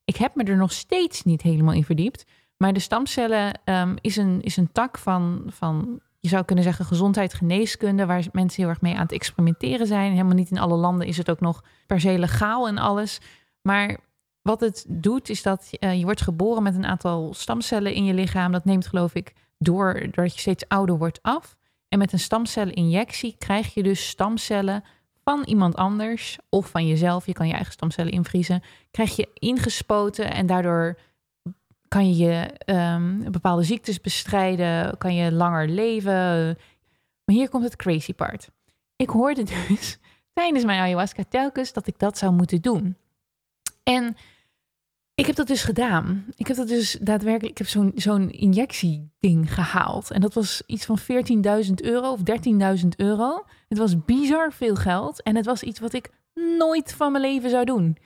ik 0.06 0.16
heb 0.16 0.36
me 0.36 0.44
er 0.44 0.58
nog 0.58 0.72
steeds 0.72 1.24
niet 1.24 1.42
helemaal 1.42 1.74
in 1.74 1.84
verdiept. 1.84 2.26
Maar 2.58 2.74
de 2.74 2.80
stamcellen 2.80 3.60
um, 3.66 3.96
is, 4.02 4.16
een, 4.16 4.42
is 4.42 4.58
een 4.58 4.72
tak 4.72 4.98
van, 4.98 5.44
van, 5.48 6.00
je 6.20 6.30
zou 6.30 6.46
kunnen 6.46 6.64
zeggen, 6.64 6.86
gezondheid, 6.86 7.34
geneeskunde, 7.34 8.06
waar 8.06 8.26
mensen 8.32 8.62
heel 8.62 8.72
erg 8.72 8.82
mee 8.82 8.94
aan 8.94 9.02
het 9.02 9.12
experimenteren 9.12 9.88
zijn. 9.88 10.12
Helemaal 10.12 10.36
niet 10.36 10.52
in 10.52 10.60
alle 10.60 10.76
landen 10.76 11.08
is 11.08 11.18
het 11.18 11.30
ook 11.30 11.40
nog 11.40 11.64
per 11.86 12.00
se 12.00 12.20
legaal 12.20 12.68
en 12.68 12.78
alles. 12.78 13.20
Maar 13.62 14.00
wat 14.46 14.60
het 14.60 14.86
doet, 14.88 15.30
is 15.30 15.44
dat 15.44 15.70
uh, 15.80 15.98
je 16.00 16.04
wordt 16.04 16.22
geboren 16.22 16.64
met 16.64 16.76
een 16.76 16.86
aantal 16.86 17.34
stamcellen 17.34 17.94
in 17.94 18.06
je 18.06 18.14
lichaam. 18.14 18.52
Dat 18.52 18.66
neemt, 18.66 18.88
geloof 18.88 19.14
ik, 19.14 19.34
door 19.58 19.94
doordat 19.94 20.34
je 20.34 20.40
steeds 20.40 20.68
ouder 20.68 20.98
wordt 20.98 21.20
af. 21.22 21.56
En 21.88 22.00
met 22.00 22.14
een 22.14 22.20
stamcelleninjectie 22.20 23.36
krijg 23.38 23.74
je 23.74 23.84
dus 23.84 24.08
stamcellen 24.08 24.84
van 25.24 25.44
iemand 25.46 25.76
anders 25.76 26.38
of 26.50 26.70
van 26.70 26.88
jezelf. 26.88 27.26
Je 27.26 27.34
kan 27.34 27.48
je 27.48 27.54
eigen 27.54 27.74
stamcellen 27.74 28.12
invriezen. 28.12 28.64
Krijg 28.92 29.16
je 29.16 29.30
ingespoten 29.34 30.32
en 30.32 30.46
daardoor 30.46 31.00
kan 31.88 32.16
je 32.16 32.50
um, 32.66 33.32
bepaalde 33.32 33.64
ziektes 33.64 34.02
bestrijden. 34.02 34.98
Kan 34.98 35.16
je 35.16 35.32
langer 35.32 35.68
leven. 35.68 36.58
Maar 37.24 37.36
hier 37.36 37.50
komt 37.50 37.64
het 37.64 37.76
crazy 37.76 38.14
part. 38.14 38.50
Ik 38.96 39.10
hoorde 39.10 39.44
dus 39.68 39.98
tijdens 40.34 40.66
mijn 40.66 40.80
ayahuasca 40.80 41.24
telkens 41.30 41.74
dat 41.74 41.88
ik 41.88 42.00
dat 42.00 42.18
zou 42.18 42.34
moeten 42.34 42.62
doen. 42.62 42.98
En 43.84 44.16
ik 45.16 45.26
heb 45.26 45.36
dat 45.36 45.48
dus 45.48 45.64
gedaan. 45.64 46.26
Ik 46.36 46.48
heb 46.48 46.58
dat 46.58 46.68
dus 46.68 46.98
daadwerkelijk, 47.02 47.52
ik 47.52 47.58
heb 47.58 47.68
zo'n 47.68 47.92
zo'n 47.96 48.32
injectieding 48.32 49.54
gehaald. 49.54 50.12
En 50.12 50.22
dat 50.22 50.34
was 50.34 50.64
iets 50.66 50.86
van 50.86 51.00
14.000 51.66 51.74
euro 51.76 52.12
of 52.12 52.20
13.000 52.82 52.88
euro. 52.98 53.44
Het 53.68 53.78
was 53.78 54.06
bizar 54.06 54.54
veel 54.54 54.76
geld. 54.76 55.24
En 55.24 55.36
het 55.36 55.46
was 55.46 55.64
iets 55.64 55.80
wat 55.80 55.94
ik 55.94 56.10
nooit 56.58 56.94
van 56.94 57.12
mijn 57.12 57.24
leven 57.24 57.50
zou 57.50 57.66
doen. 57.66 57.98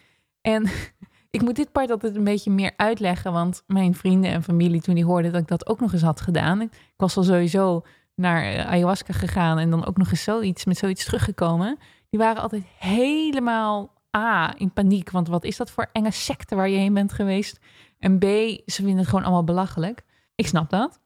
En 0.41 0.69
ik 1.35 1.41
moet 1.41 1.55
dit 1.55 1.71
part 1.71 1.91
altijd 1.91 2.15
een 2.15 2.23
beetje 2.23 2.51
meer 2.51 2.73
uitleggen. 2.75 3.31
Want 3.31 3.63
mijn 3.67 3.95
vrienden 3.95 4.31
en 4.31 4.43
familie, 4.43 4.81
toen 4.81 4.95
die 4.95 5.05
hoorden 5.05 5.31
dat 5.31 5.41
ik 5.41 5.47
dat 5.47 5.67
ook 5.67 5.79
nog 5.79 5.93
eens 5.93 6.01
had 6.01 6.21
gedaan. 6.21 6.61
Ik 6.61 6.71
was 6.97 7.17
al 7.17 7.23
sowieso 7.23 7.81
naar 8.15 8.65
ayahuasca 8.65 9.13
gegaan 9.13 9.57
en 9.57 9.69
dan 9.69 9.85
ook 9.85 9.97
nog 9.97 10.09
eens 10.11 10.23
zoiets 10.23 10.65
met 10.65 10.77
zoiets 10.77 11.05
teruggekomen. 11.05 11.77
Die 12.09 12.19
waren 12.19 12.41
altijd 12.41 12.63
helemaal 12.77 13.93
A, 14.19 14.53
in 14.57 14.73
paniek. 14.73 15.09
Want 15.09 15.27
wat 15.27 15.43
is 15.43 15.57
dat 15.57 15.71
voor 15.71 15.89
enge 15.91 16.11
secte 16.11 16.55
waar 16.55 16.69
je 16.69 16.77
heen 16.77 16.93
bent 16.93 17.13
geweest? 17.13 17.59
En 17.99 18.17
B, 18.17 18.23
ze 18.23 18.61
vinden 18.65 18.97
het 18.97 19.07
gewoon 19.07 19.23
allemaal 19.23 19.43
belachelijk. 19.43 20.03
ik 20.35 20.47
snap 20.47 20.69
dat. 20.69 20.99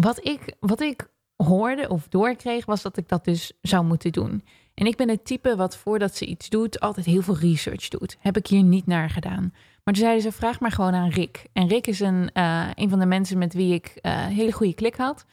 Wat 0.00 0.26
ik, 0.26 0.56
wat 0.60 0.80
ik 0.80 1.10
hoorde 1.36 1.88
of 1.88 2.08
doorkreeg, 2.08 2.66
was 2.66 2.82
dat 2.82 2.96
ik 2.96 3.08
dat 3.08 3.24
dus 3.24 3.52
zou 3.62 3.84
moeten 3.84 4.12
doen. 4.12 4.44
En 4.74 4.86
ik 4.86 4.96
ben 4.96 5.08
het 5.08 5.24
type 5.24 5.56
wat 5.56 5.76
voordat 5.76 6.16
ze 6.16 6.26
iets 6.26 6.48
doet, 6.48 6.80
altijd 6.80 7.06
heel 7.06 7.22
veel 7.22 7.36
research 7.38 7.88
doet. 7.88 8.16
Heb 8.20 8.36
ik 8.36 8.46
hier 8.46 8.62
niet 8.62 8.86
naar 8.86 9.10
gedaan. 9.10 9.52
Maar 9.84 9.94
toen 9.94 10.02
zeiden 10.02 10.22
ze, 10.22 10.32
vraag 10.32 10.60
maar 10.60 10.70
gewoon 10.70 10.94
aan 10.94 11.08
Rick. 11.08 11.46
En 11.52 11.68
Rick 11.68 11.86
is 11.86 12.00
een, 12.00 12.30
uh, 12.34 12.68
een 12.74 12.88
van 12.88 12.98
de 12.98 13.06
mensen 13.06 13.38
met 13.38 13.54
wie 13.54 13.74
ik 13.74 13.98
uh, 14.02 14.26
hele 14.26 14.52
goede 14.52 14.74
klik 14.74 14.96
had. 14.96 15.26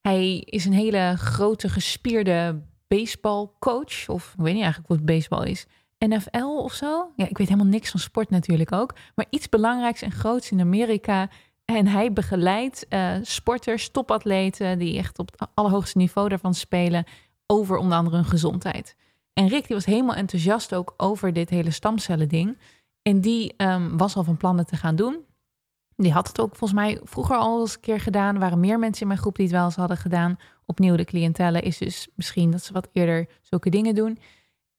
Hij 0.00 0.38
is 0.38 0.64
een 0.64 0.72
hele 0.72 1.14
grote, 1.16 1.68
gespierde 1.68 2.62
baseballcoach. 2.88 4.08
Of 4.08 4.32
ik 4.36 4.44
weet 4.44 4.54
niet 4.54 4.62
eigenlijk 4.62 4.92
wat 4.92 5.04
baseball 5.04 5.48
is. 5.48 5.66
NFL 6.06 6.62
of 6.62 6.72
zo. 6.72 7.12
Ja, 7.16 7.28
ik 7.28 7.38
weet 7.38 7.48
helemaal 7.48 7.70
niks 7.70 7.90
van 7.90 8.00
sport 8.00 8.30
natuurlijk 8.30 8.72
ook. 8.72 8.94
Maar 9.14 9.26
iets 9.30 9.48
belangrijks 9.48 10.02
en 10.02 10.12
groots 10.12 10.50
in 10.50 10.60
Amerika. 10.60 11.28
En 11.64 11.86
hij 11.86 12.12
begeleidt 12.12 12.86
uh, 12.88 13.14
sporters, 13.22 13.90
topatleten, 13.90 14.78
die 14.78 14.98
echt 14.98 15.18
op 15.18 15.30
het 15.30 15.48
allerhoogste 15.54 15.98
niveau 15.98 16.28
daarvan 16.28 16.54
spelen, 16.54 17.04
over 17.46 17.76
onder 17.76 17.98
andere 17.98 18.16
hun 18.16 18.24
gezondheid. 18.24 18.96
En 19.32 19.48
Rick 19.48 19.66
die 19.66 19.76
was 19.76 19.84
helemaal 19.84 20.14
enthousiast 20.14 20.74
ook 20.74 20.94
over 20.96 21.32
dit 21.32 21.50
hele 21.50 21.70
stamcellen 21.70 22.28
ding. 22.28 22.58
En 23.02 23.20
die 23.20 23.54
um, 23.56 23.96
was 23.96 24.16
al 24.16 24.24
van 24.24 24.36
plannen 24.36 24.66
te 24.66 24.76
gaan 24.76 24.96
doen. 24.96 25.24
Die 25.96 26.12
had 26.12 26.28
het 26.28 26.40
ook 26.40 26.56
volgens 26.56 26.80
mij 26.80 27.00
vroeger 27.02 27.36
al 27.36 27.60
eens 27.60 27.74
een 27.74 27.80
keer 27.80 28.00
gedaan. 28.00 28.34
Er 28.34 28.40
waren 28.40 28.60
meer 28.60 28.78
mensen 28.78 29.02
in 29.02 29.08
mijn 29.08 29.20
groep 29.20 29.36
die 29.36 29.44
het 29.44 29.54
wel 29.54 29.64
eens 29.64 29.76
hadden 29.76 29.96
gedaan. 29.96 30.38
Opnieuw 30.66 30.96
de 30.96 31.04
cliëntele 31.04 31.60
is 31.60 31.78
dus 31.78 32.08
misschien 32.14 32.50
dat 32.50 32.62
ze 32.62 32.72
wat 32.72 32.88
eerder 32.92 33.28
zulke 33.40 33.70
dingen 33.70 33.94
doen. 33.94 34.18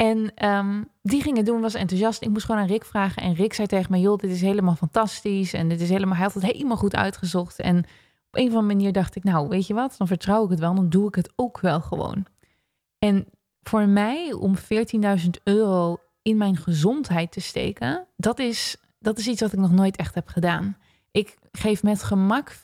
En 0.04 0.50
um, 0.50 0.90
die 1.02 1.22
gingen 1.22 1.46
doen, 1.46 1.62
was 1.62 1.74
enthousiast. 1.74 2.22
Ik 2.22 2.30
moest 2.30 2.46
gewoon 2.46 2.62
aan 2.62 2.68
Rick 2.68 2.86
vragen. 2.86 3.22
En 3.22 3.34
Rick 3.34 3.54
zei 3.54 3.68
tegen 3.68 3.92
me, 3.92 4.00
joh, 4.00 4.18
dit 4.18 4.32
is 4.32 4.42
helemaal 4.42 4.76
fantastisch. 4.76 5.54
En 5.54 5.70
dit 5.70 5.82
is 5.82 5.90
helemaal, 5.90 6.16
hij 6.16 6.24
had 6.24 6.34
het 6.34 6.44
helemaal 6.44 6.78
goed 6.78 6.96
uitgezocht. 6.96 7.60
En 7.60 7.78
op 7.78 8.40
een 8.40 8.48
of 8.48 8.54
andere 8.56 8.76
manier 8.76 8.92
dacht 8.92 9.16
ik, 9.16 9.24
nou, 9.24 9.48
weet 9.48 9.68
je 9.68 9.74
wat? 9.74 9.96
Dan 9.98 10.08
vertrouw 10.08 10.44
ik 10.44 10.50
het 10.50 10.60
wel, 10.60 10.76
dan 10.76 10.90
doe 10.90 11.08
ik 11.08 11.16
het 11.16 11.34
ook 11.36 11.60
wel 11.60 11.82
gewoon. 11.82 12.26
En 13.00 13.26
voor 13.62 13.88
mij 13.88 14.34
om 14.34 14.56
14.000 14.58 15.30
euro 15.44 15.98
in 16.22 16.38
mijn 16.38 16.58
gezondheid 16.58 17.32
te 17.32 17.42
steken, 17.42 18.08
dat 18.18 18.40
is, 18.40 18.78
dat 19.00 19.18
is 19.18 19.28
iets 19.28 19.42
wat 19.42 19.54
ik 19.54 19.60
nog 19.60 19.72
nooit 19.72 19.96
echt 19.96 20.16
heb 20.16 20.28
gedaan. 20.28 20.78
Ik 21.14 21.38
geef 21.52 21.84
met 21.84 22.04
gemak 22.04 22.56
14.000, 22.56 22.62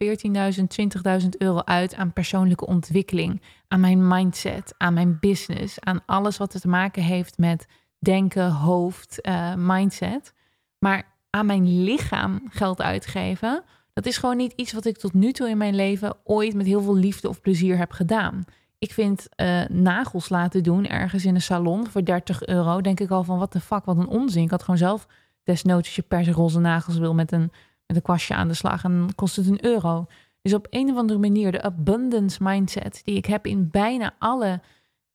20.000 1.22 1.30
euro 1.38 1.62
uit 1.66 1.96
aan 1.96 2.14
persoonlijke 2.14 2.66
ontwikkeling, 2.66 3.42
aan 3.68 3.80
mijn 3.80 4.08
mindset, 4.08 4.74
aan 4.78 4.94
mijn 4.94 5.18
business, 5.20 5.80
aan 5.80 6.02
alles 6.06 6.38
wat 6.38 6.62
te 6.62 6.68
maken 6.68 7.04
heeft 7.04 7.38
met 7.38 7.68
denken, 8.00 8.52
hoofd, 8.52 9.20
uh, 9.22 9.54
mindset. 9.56 10.34
Maar 10.80 11.16
aan 11.30 11.46
mijn 11.46 11.84
lichaam 11.84 12.42
geld 12.50 12.82
uitgeven, 12.82 13.64
dat 13.94 14.06
is 14.06 14.18
gewoon 14.18 14.38
niet 14.38 14.54
iets 14.56 14.74
wat 14.74 14.86
ik 14.86 14.98
tot 14.98 15.14
nu 15.14 15.32
toe 15.32 15.50
in 15.50 15.58
mijn 15.58 15.76
leven 15.76 16.16
ooit 16.24 16.56
met 16.56 16.66
heel 16.66 16.82
veel 16.82 16.96
liefde 16.96 17.30
of 17.30 17.42
plezier 17.42 17.78
heb 17.78 17.92
gedaan. 17.92 18.44
Ik 18.78 18.94
vind 18.94 19.28
uh, 19.36 19.66
nagels 19.66 20.30
laten 20.30 20.64
doen 20.64 20.88
ergens 20.88 21.26
in 21.26 21.36
een 21.36 21.42
salon 21.42 21.88
voor 21.88 22.06
30 22.06 22.46
euro. 22.46 22.82
Denk 22.82 23.00
ik 23.00 23.10
al 23.10 23.24
van 23.24 23.38
wat 23.38 23.52
de 23.52 23.60
fuck, 23.60 23.86
wat 23.86 23.98
een 23.98 24.08
onzin. 24.08 24.44
Ik 24.44 24.50
had 24.50 24.64
gewoon 24.64 24.80
zelf 24.80 25.08
desnoods 25.44 25.88
als 25.88 25.96
je 25.96 26.02
per 26.02 26.24
se 26.24 26.32
roze 26.32 26.60
nagels 26.60 26.98
wil 26.98 27.14
met 27.14 27.32
een, 27.32 27.52
met 27.90 27.98
een 27.98 28.04
kwastje 28.04 28.36
aan 28.36 28.48
de 28.48 28.54
slag. 28.54 28.84
En 28.84 29.10
kost 29.16 29.36
het 29.36 29.48
een 29.48 29.66
euro. 29.66 30.06
Dus 30.42 30.54
op 30.54 30.68
een 30.70 30.90
of 30.90 30.98
andere 30.98 31.20
manier 31.20 31.52
de 31.52 31.62
abundance 31.62 32.44
mindset 32.44 33.02
die 33.04 33.16
ik 33.16 33.26
heb 33.26 33.46
in 33.46 33.70
bijna 33.70 34.16
alle 34.20 34.62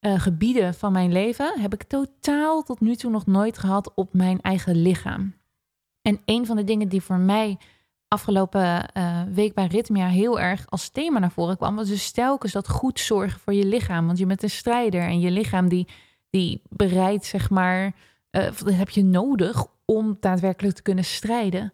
uh, 0.01 0.21
gebieden 0.21 0.75
van 0.75 0.93
mijn 0.93 1.13
leven, 1.13 1.61
heb 1.61 1.73
ik 1.73 1.83
totaal 1.83 2.63
tot 2.63 2.81
nu 2.81 2.95
toe 2.95 3.11
nog 3.11 3.27
nooit 3.27 3.59
gehad 3.59 3.95
op 3.95 4.13
mijn 4.13 4.41
eigen 4.41 4.77
lichaam. 4.77 5.35
En 6.03 6.21
een 6.25 6.47
van 6.47 6.57
de 6.57 6.65
dingen 6.65 6.89
die 6.89 7.03
voor 7.03 7.19
mij 7.19 7.59
afgelopen 8.09 8.91
uh, 8.97 9.23
week 9.33 9.55
bij 9.55 9.67
Ritmia 9.67 10.07
heel 10.07 10.41
erg 10.41 10.67
als 10.69 10.89
thema 10.89 11.19
naar 11.19 11.31
voren 11.31 11.57
kwam, 11.57 11.77
was 11.77 11.89
dus 11.89 12.11
telkens 12.11 12.53
dat 12.53 12.69
goed 12.69 13.01
zorgen 13.01 13.41
voor 13.41 13.55
je 13.55 13.67
lichaam. 13.67 14.07
Want 14.07 14.19
je 14.19 14.27
bent 14.27 14.43
een 14.43 14.51
strijder 14.51 15.03
en 15.03 15.21
je 15.21 15.31
lichaam 15.31 15.69
die, 15.69 15.89
die 16.31 16.63
bereidt, 16.69 17.25
zeg 17.25 17.51
maar, 17.51 17.95
dat 18.31 18.65
heb 18.65 18.91
je 18.91 19.05
nodig 19.05 19.67
om 19.85 20.17
daadwerkelijk 20.21 20.77
te 20.77 20.83
kunnen 20.83 21.05
strijden. 21.05 21.73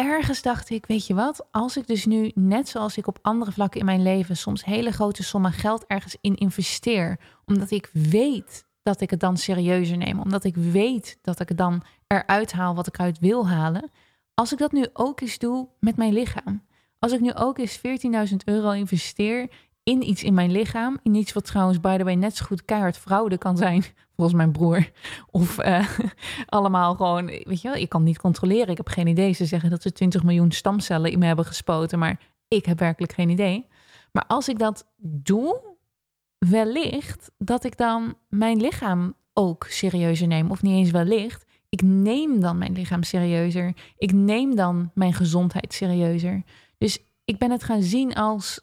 En 0.00 0.06
ergens 0.06 0.42
dacht 0.42 0.70
ik, 0.70 0.86
weet 0.86 1.06
je 1.06 1.14
wat, 1.14 1.46
als 1.50 1.76
ik 1.76 1.86
dus 1.86 2.06
nu, 2.06 2.30
net 2.34 2.68
zoals 2.68 2.96
ik 2.96 3.06
op 3.06 3.18
andere 3.22 3.52
vlakken 3.52 3.80
in 3.80 3.86
mijn 3.86 4.02
leven, 4.02 4.36
soms 4.36 4.64
hele 4.64 4.92
grote 4.92 5.22
sommen 5.22 5.52
geld 5.52 5.86
ergens 5.86 6.16
in 6.20 6.36
investeer, 6.36 7.18
omdat 7.46 7.70
ik 7.70 7.90
weet 7.92 8.66
dat 8.82 9.00
ik 9.00 9.10
het 9.10 9.20
dan 9.20 9.36
serieuzer 9.36 9.96
neem, 9.96 10.20
omdat 10.20 10.44
ik 10.44 10.56
weet 10.56 11.18
dat 11.22 11.40
ik 11.40 11.48
het 11.48 11.58
dan 11.58 11.82
eruit 12.06 12.52
haal 12.52 12.74
wat 12.74 12.86
ik 12.86 12.98
eruit 12.98 13.18
wil 13.18 13.48
halen 13.48 13.90
als 14.34 14.52
ik 14.52 14.58
dat 14.58 14.72
nu 14.72 14.86
ook 14.92 15.20
eens 15.20 15.38
doe 15.38 15.68
met 15.80 15.96
mijn 15.96 16.12
lichaam. 16.12 16.62
Als 16.98 17.12
ik 17.12 17.20
nu 17.20 17.34
ook 17.34 17.58
eens 17.58 17.78
14.000 18.30 18.36
euro 18.44 18.70
investeer 18.70 19.50
in 19.82 20.08
iets 20.08 20.22
in 20.22 20.34
mijn 20.34 20.50
lichaam. 20.50 20.98
In 21.02 21.14
iets 21.14 21.32
wat 21.32 21.44
trouwens, 21.44 21.80
by 21.80 21.96
the 21.96 22.04
way, 22.04 22.14
net 22.14 22.36
zo 22.36 22.44
goed 22.44 22.64
keihard 22.64 22.98
fraude 22.98 23.38
kan 23.38 23.56
zijn. 23.56 23.84
Volgens 24.16 24.36
mijn 24.36 24.52
broer. 24.52 24.90
Of 25.30 25.64
uh, 25.64 25.88
allemaal 26.46 26.94
gewoon, 26.94 27.26
weet 27.26 27.60
je 27.60 27.68
wel, 27.68 27.76
ik 27.76 27.88
kan 27.88 28.02
niet 28.02 28.18
controleren. 28.18 28.68
Ik 28.68 28.76
heb 28.76 28.88
geen 28.88 29.06
idee. 29.06 29.32
Ze 29.32 29.44
zeggen 29.44 29.70
dat 29.70 29.82
ze 29.82 29.92
20 29.92 30.22
miljoen 30.22 30.52
stamcellen 30.52 31.10
in 31.10 31.18
me 31.18 31.26
hebben 31.26 31.44
gespoten. 31.44 31.98
Maar 31.98 32.20
ik 32.48 32.66
heb 32.66 32.78
werkelijk 32.78 33.12
geen 33.12 33.28
idee. 33.28 33.66
Maar 34.12 34.24
als 34.26 34.48
ik 34.48 34.58
dat 34.58 34.86
doe, 34.96 35.60
wellicht 36.38 37.30
dat 37.38 37.64
ik 37.64 37.76
dan 37.76 38.14
mijn 38.28 38.60
lichaam 38.60 39.14
ook 39.32 39.66
serieuzer 39.68 40.26
neem. 40.26 40.50
Of 40.50 40.62
niet 40.62 40.74
eens 40.74 40.90
wellicht. 40.90 41.44
Ik 41.68 41.82
neem 41.82 42.40
dan 42.40 42.58
mijn 42.58 42.72
lichaam 42.72 43.02
serieuzer. 43.02 43.74
Ik 43.96 44.12
neem 44.12 44.56
dan 44.56 44.90
mijn 44.94 45.14
gezondheid 45.14 45.72
serieuzer. 45.72 46.42
Dus 46.78 46.98
ik 47.24 47.38
ben 47.38 47.50
het 47.50 47.64
gaan 47.64 47.82
zien 47.82 48.14
als 48.14 48.60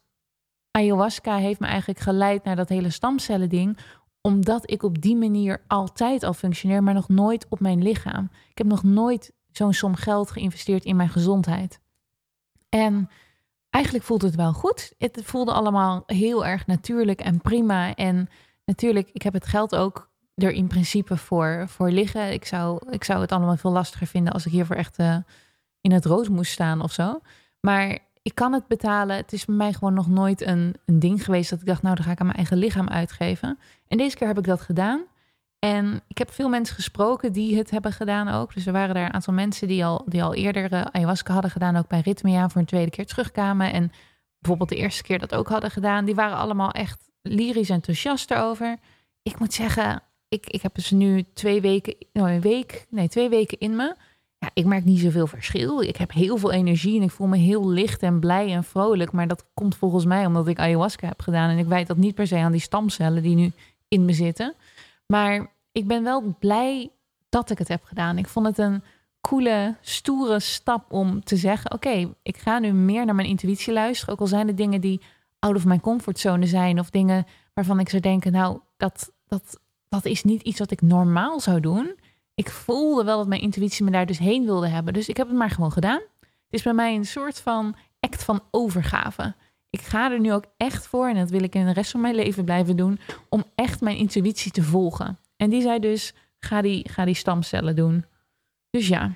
ayahuasca 0.78 1.36
heeft 1.38 1.60
me 1.60 1.68
eigenlijk 1.68 2.00
geleid 2.00 2.44
naar 2.44 2.56
dat 2.56 2.70
hele 2.70 2.90
stamcellen 2.90 3.50
ding 3.50 3.78
omdat 4.22 4.72
ik 4.72 4.84
op 4.84 5.02
die 5.02 5.16
manier 5.16 5.62
altijd 5.68 6.24
al 6.24 6.34
functioneer, 6.34 6.84
maar 6.84 6.94
nog 6.94 7.10
nooit 7.10 7.46
op 7.50 7.60
mijn 7.60 7.84
lichaam. 7.84 8.30
Ik 8.50 8.58
heb 8.58 8.68
nog 8.68 8.84
nooit 8.84 9.34
zo'n 9.52 9.74
som 9.74 9.96
geld 9.96 10.32
geïnvesteerd 10.32 10.86
in 10.86 10.96
mijn 10.96 11.10
gezondheid. 11.10 11.80
En 12.70 13.10
eigenlijk 13.70 14.06
voelt 14.06 14.22
het 14.22 14.36
wel 14.36 14.54
goed. 14.54 14.94
Het 14.98 15.22
voelde 15.24 15.52
allemaal 15.52 16.04
heel 16.06 16.46
erg 16.46 16.68
natuurlijk 16.68 17.20
en 17.20 17.42
prima. 17.42 17.96
En 17.96 18.30
natuurlijk, 18.66 19.10
ik 19.14 19.22
heb 19.22 19.34
het 19.34 19.46
geld 19.46 19.76
ook 19.76 20.10
er 20.36 20.52
in 20.52 20.68
principe 20.68 21.18
voor, 21.18 21.66
voor 21.68 21.92
liggen. 21.92 22.34
Ik 22.34 22.46
zou, 22.46 22.80
ik 22.90 23.04
zou 23.04 23.22
het 23.22 23.32
allemaal 23.32 23.58
veel 23.58 23.72
lastiger 23.72 24.08
vinden 24.08 24.34
als 24.34 24.46
ik 24.46 24.52
hiervoor 24.52 24.76
echt 24.76 25.00
uh, 25.00 25.18
in 25.82 25.92
het 25.92 26.06
rood 26.06 26.30
moest 26.30 26.52
staan 26.52 26.82
of 26.82 26.92
zo. 26.92 27.20
Maar 27.60 28.00
ik 28.28 28.36
kan 28.36 28.54
het 28.54 28.68
betalen. 28.68 29.16
Het 29.16 29.34
is 29.34 29.46
bij 29.46 29.56
mij 29.56 29.74
gewoon 29.74 29.94
nog 29.94 30.08
nooit 30.08 30.42
een, 30.42 30.76
een 30.86 31.00
ding 31.00 31.24
geweest 31.24 31.50
dat 31.50 31.60
ik 31.60 31.66
dacht, 31.66 31.82
nou, 31.82 31.96
dan 31.96 32.06
ga 32.06 32.12
ik 32.12 32.20
aan 32.20 32.26
mijn 32.26 32.38
eigen 32.38 32.58
lichaam 32.58 32.88
uitgeven. 32.88 33.60
En 33.88 33.98
deze 33.98 34.16
keer 34.16 34.28
heb 34.28 34.38
ik 34.38 34.44
dat 34.44 34.62
gedaan. 34.62 35.02
En 35.60 36.02
ik 36.08 36.18
heb 36.18 36.32
veel 36.32 36.50
mensen 36.50 36.76
gesproken 36.76 37.32
die 37.34 37.58
het 37.58 37.70
hebben 37.70 37.92
gedaan 37.92 38.28
ook. 38.28 38.54
Dus 38.54 38.66
er 38.66 38.74
waren 38.74 38.96
daar 38.96 39.06
een 39.06 39.14
aantal 39.14 39.34
mensen 39.34 39.68
die 39.68 39.86
al, 39.86 40.04
die 40.06 40.24
al 40.24 40.34
eerder 40.34 40.74
uh, 40.74 40.86
ayahuasca 40.92 41.34
hadden 41.34 41.52
gedaan, 41.52 41.76
ook 41.76 41.88
bij 41.88 42.00
Ritmia 42.00 42.50
voor 42.50 42.62
een 42.62 42.68
tweede 42.68 42.92
keer 42.92 43.06
terugkwamen. 43.06 43.74
En 43.74 43.92
bijvoorbeeld 44.40 44.70
de 44.70 44.76
eerste 44.76 45.04
keer 45.04 45.20
dat 45.20 45.36
ook 45.36 45.48
hadden 45.48 45.72
gedaan. 45.72 46.06
Die 46.06 46.16
waren 46.16 46.38
allemaal 46.38 46.72
echt 46.72 47.10
lyrisch 47.22 47.70
enthousiast 47.70 48.32
erover. 48.32 48.78
Ik 49.24 49.40
moet 49.40 49.54
zeggen, 49.54 50.02
ik, 50.28 50.46
ik 50.50 50.62
heb 50.62 50.76
dus 50.76 50.92
nu 50.92 51.26
twee 51.34 51.62
weken, 51.62 51.96
nou 52.14 52.32
een 52.32 52.42
week, 52.42 52.86
nee, 52.90 53.08
twee 53.08 53.30
weken 53.30 53.58
in 53.58 53.76
me. 53.76 53.96
Ja, 54.40 54.50
ik 54.54 54.66
merk 54.66 54.86
niet 54.86 55.00
zoveel 55.00 55.28
verschil. 55.28 55.82
Ik 55.82 55.98
heb 55.98 56.12
heel 56.12 56.38
veel 56.38 56.52
energie 56.52 56.98
en 56.98 57.04
ik 57.04 57.12
voel 57.12 57.28
me 57.28 57.38
heel 57.38 57.70
licht 57.70 58.02
en 58.02 58.20
blij 58.20 58.54
en 58.54 58.64
vrolijk. 58.64 59.12
Maar 59.12 59.28
dat 59.28 59.46
komt 59.54 59.76
volgens 59.76 60.06
mij 60.06 60.26
omdat 60.26 60.48
ik 60.48 60.60
ayahuasca 60.60 61.08
heb 61.08 61.22
gedaan. 61.22 61.50
En 61.50 61.58
ik 61.58 61.66
weet 61.66 61.88
dat 61.88 61.98
niet 61.98 62.16
per 62.16 62.28
se 62.28 62.36
aan 62.36 62.52
die 62.52 62.62
stamcellen 62.62 63.24
die 63.24 63.36
nu 63.36 63.52
in 63.88 64.06
me 64.06 64.14
zitten. 64.14 64.54
Maar 65.08 65.52
ik 65.72 65.88
ben 65.88 66.04
wel 66.04 66.36
blij 66.40 66.90
dat 67.30 67.50
ik 67.50 67.58
het 67.58 67.68
heb 67.68 67.84
gedaan. 67.84 68.18
Ik 68.18 68.28
vond 68.28 68.46
het 68.46 68.58
een 68.58 68.84
coole, 69.22 69.76
stoere 69.82 70.40
stap 70.40 70.92
om 70.92 71.24
te 71.24 71.36
zeggen: 71.36 71.74
Oké, 71.74 72.14
ik 72.24 72.38
ga 72.38 72.60
nu 72.60 72.72
meer 72.72 73.06
naar 73.06 73.16
mijn 73.16 73.28
intuïtie 73.28 73.74
luisteren. 73.74 74.14
Ook 74.14 74.20
al 74.20 74.28
zijn 74.28 74.48
het 74.48 74.58
dingen 74.58 74.82
die 74.82 75.02
out 75.40 75.56
of 75.56 75.66
mijn 75.66 75.82
comfortzone 75.82 76.46
zijn. 76.46 76.80
Of 76.80 76.90
dingen 76.90 77.26
waarvan 77.54 77.80
ik 77.80 77.90
zou 77.90 78.02
denken: 78.02 78.32
Nou, 78.32 78.60
dat, 78.78 79.12
dat 79.28 79.60
dat 79.90 80.06
is 80.06 80.24
niet 80.24 80.42
iets 80.42 80.60
wat 80.60 80.72
ik 80.72 80.82
normaal 80.82 81.40
zou 81.40 81.60
doen. 81.60 81.96
Ik 82.38 82.50
voelde 82.50 83.04
wel 83.04 83.18
dat 83.18 83.28
mijn 83.28 83.42
intuïtie 83.42 83.86
me 83.86 83.92
daar 83.92 84.06
dus 84.06 84.18
heen 84.18 84.46
wilde 84.46 84.68
hebben. 84.68 84.94
Dus 84.94 85.10
ik 85.10 85.18
heb 85.18 85.28
het 85.28 85.38
maar 85.38 85.50
gewoon 85.50 85.72
gedaan. 85.72 86.02
Het 86.20 86.30
is 86.50 86.62
bij 86.62 86.74
mij 86.74 86.96
een 86.96 87.06
soort 87.06 87.40
van 87.40 87.76
act 88.00 88.24
van 88.24 88.42
overgave. 88.52 89.36
Ik 89.70 89.82
ga 89.82 90.12
er 90.12 90.20
nu 90.20 90.34
ook 90.34 90.46
echt 90.58 90.88
voor, 90.88 91.08
en 91.08 91.16
dat 91.16 91.30
wil 91.30 91.44
ik 91.44 91.56
in 91.56 91.66
de 91.66 91.74
rest 91.74 91.92
van 91.92 92.02
mijn 92.02 92.16
leven 92.16 92.46
blijven 92.46 92.76
doen, 92.78 93.00
om 93.30 93.44
echt 93.56 93.82
mijn 93.82 93.98
intuïtie 93.98 94.52
te 94.52 94.64
volgen. 94.64 95.18
En 95.38 95.50
die 95.50 95.62
zei 95.62 95.80
dus, 95.80 96.14
ga 96.40 96.62
die, 96.62 96.90
ga 96.90 97.06
die 97.06 97.16
stamcellen 97.16 97.76
doen. 97.76 98.06
Dus 98.70 98.88
ja. 98.88 99.14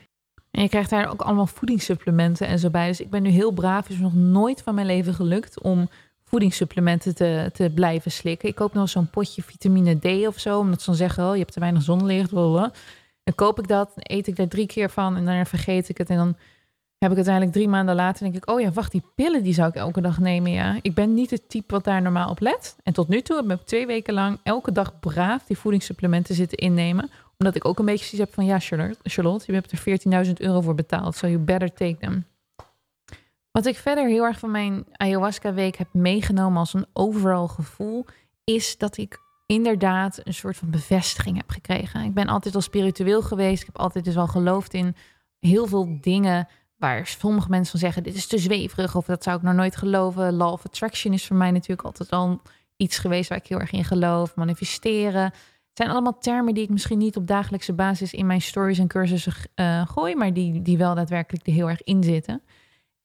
En 0.52 0.62
je 0.62 0.70
krijgt 0.70 0.90
daar 0.90 1.10
ook 1.12 1.22
allemaal 1.22 1.48
voedingssupplementen 1.48 2.48
en 2.48 2.60
zo 2.60 2.70
bij. 2.70 2.88
Dus 2.88 3.02
ik 3.02 3.10
ben 3.10 3.24
nu 3.24 3.30
heel 3.30 3.52
braaf. 3.52 3.84
Het 3.84 3.94
is 3.94 4.02
nog 4.02 4.14
nooit 4.14 4.62
van 4.62 4.76
mijn 4.76 4.88
leven 4.88 5.14
gelukt 5.14 5.62
om 5.62 5.90
voedingssupplementen 6.24 7.16
te, 7.16 7.50
te 7.54 7.72
blijven 7.76 8.12
slikken. 8.12 8.50
Ik 8.50 8.56
koop 8.56 8.74
nog 8.74 8.90
zo'n 8.90 9.10
potje 9.10 9.42
vitamine 9.42 10.00
D 10.00 10.28
of 10.28 10.40
zo, 10.40 10.60
omdat 10.60 10.80
ze 10.80 10.86
dan 10.86 10.96
zeggen, 10.96 11.28
oh, 11.28 11.34
je 11.34 11.40
hebt 11.40 11.54
te 11.54 11.60
weinig 11.60 11.82
zonlicht. 11.82 12.32
Koop 13.36 13.60
ik 13.60 13.68
dat, 13.68 13.92
eet 13.96 14.28
ik 14.28 14.36
daar 14.36 14.48
drie 14.48 14.68
keer 14.68 14.90
van 14.90 15.16
en 15.16 15.26
dan 15.26 15.46
vergeet 15.46 15.90
ik 15.90 15.98
het. 15.98 16.10
En 16.10 16.18
dan 16.18 16.36
heb 16.98 17.10
ik 17.10 17.16
uiteindelijk 17.16 17.56
drie 17.56 17.68
maanden 17.68 17.96
later 17.96 18.24
denk 18.24 18.36
ik, 18.36 18.50
oh 18.50 18.62
ja, 18.62 18.72
wacht, 18.72 18.92
die 18.92 19.04
pillen 19.16 19.44
die 19.44 19.54
zou 19.54 19.70
ik 19.70 19.76
elke 19.76 20.02
dag 20.02 20.20
nemen. 20.20 20.52
Ja, 20.52 20.80
ik 20.82 20.94
ben 20.94 21.14
niet 21.14 21.30
het 21.30 21.50
type 21.50 21.74
wat 21.74 21.84
daar 21.84 22.02
normaal 22.02 22.30
op 22.30 22.40
let. 22.40 22.76
En 22.84 22.94
tot 22.94 23.08
nu 23.08 23.22
toe 23.22 23.36
heb 23.36 23.60
ik 23.60 23.66
twee 23.66 23.86
weken 23.86 24.14
lang 24.14 24.40
elke 24.44 24.72
dag 24.72 25.00
braaf 25.00 25.44
die 25.46 25.58
voedingssupplementen 25.58 26.36
zitten 26.36 26.58
innemen. 26.58 27.10
Omdat 27.38 27.56
ik 27.56 27.66
ook 27.66 27.80
een 27.80 27.86
beetje 27.86 28.06
zoiets 28.06 28.30
heb 28.30 28.34
van, 28.34 28.46
ja, 28.46 28.60
Charlotte, 29.04 29.44
je 29.46 29.54
hebt 29.54 29.72
er 29.72 30.26
14.000 30.28 30.34
euro 30.34 30.62
voor 30.62 30.76
betaald, 30.76 31.16
so 31.16 31.28
you 31.28 31.40
better 31.40 31.74
take 31.74 31.98
them. 31.98 32.26
Wat 33.52 33.66
ik 33.66 33.78
verder 33.78 34.08
heel 34.08 34.24
erg 34.24 34.40
van 34.40 34.52
mijn 34.52 34.86
ayahuasca 34.92 35.54
week 35.54 35.78
heb 35.78 35.88
meegenomen 35.94 36.60
als 36.60 36.74
een 36.74 36.86
overal 36.94 37.48
gevoel, 37.48 38.06
is 38.44 38.78
dat 38.78 38.98
ik 38.98 39.20
inderdaad 39.52 40.20
een 40.24 40.34
soort 40.34 40.58
van 40.58 40.70
bevestiging 40.70 41.38
heb 41.38 41.50
gekregen. 41.50 42.04
Ik 42.04 42.14
ben 42.14 42.28
altijd 42.28 42.56
al 42.56 42.62
spiritueel 42.62 43.22
geweest. 43.22 43.62
Ik 43.62 43.66
heb 43.66 43.78
altijd 43.78 44.06
dus 44.06 44.18
al 44.18 44.28
geloofd 44.28 44.74
in 44.74 44.96
heel 45.40 45.68
veel 45.68 45.98
dingen 46.02 46.48
waar 46.78 47.08
sommige 47.08 47.50
mensen 47.50 47.72
van 47.72 47.80
zeggen: 47.80 48.04
dit 48.04 48.16
is 48.16 48.28
te 48.28 48.38
zweverig 48.38 48.96
of 48.96 49.06
dat 49.06 49.24
zou 49.24 49.38
ik 49.38 49.44
nou 49.44 49.56
nooit 49.56 49.76
geloven. 49.76 50.34
Law 50.34 50.52
of 50.52 50.66
attraction 50.66 51.14
is 51.14 51.26
voor 51.26 51.36
mij 51.36 51.52
natuurlijk 51.52 51.88
altijd 51.88 52.10
al 52.10 52.42
iets 52.78 52.98
geweest 52.98 53.30
waar 53.30 53.38
ik 53.38 53.48
heel 53.48 53.60
erg 53.60 53.72
in 53.72 53.86
geloof. 53.86 54.36
Manifesteren. 54.36 55.24
Het 55.24 55.80
zijn 55.80 55.90
allemaal 55.90 56.18
termen 56.18 56.54
die 56.54 56.64
ik 56.64 56.70
misschien 56.70 56.98
niet 56.98 57.16
op 57.16 57.28
dagelijkse 57.28 57.74
basis 57.74 58.14
in 58.14 58.26
mijn 58.26 58.42
stories 58.42 58.80
en 58.80 58.88
cursussen 58.88 59.34
uh, 59.56 59.88
gooi, 59.88 60.16
maar 60.16 60.34
die, 60.34 60.62
die 60.62 60.78
wel 60.78 60.96
daadwerkelijk 60.96 61.48
er 61.48 61.54
heel 61.54 61.70
erg 61.70 61.84
in 61.84 62.04
zitten. 62.04 62.42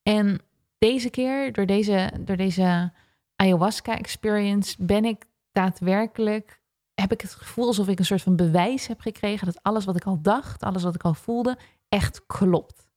En 0.03 0.39
deze 0.77 1.09
keer, 1.09 1.53
door 1.53 1.65
deze, 1.65 2.11
door 2.19 2.37
deze 2.37 2.91
ayahuasca 3.35 3.97
experience, 3.97 4.75
ben 4.79 5.05
ik 5.05 5.25
daadwerkelijk, 5.57 6.61
heb 6.93 7.11
ik 7.11 7.21
het 7.21 7.33
gevoel 7.33 7.67
alsof 7.67 7.87
ik 7.87 7.99
een 7.99 8.05
soort 8.05 8.21
van 8.21 8.35
bewijs 8.35 8.87
heb 8.87 8.99
gekregen 8.99 9.45
dat 9.45 9.63
alles 9.63 9.85
wat 9.85 9.95
ik 9.95 10.03
al 10.03 10.21
dacht, 10.21 10.63
alles 10.63 10.83
wat 10.83 10.95
ik 10.95 11.03
al 11.03 11.13
voelde, 11.13 11.57
echt 11.89 12.25
klopt. 12.25 12.87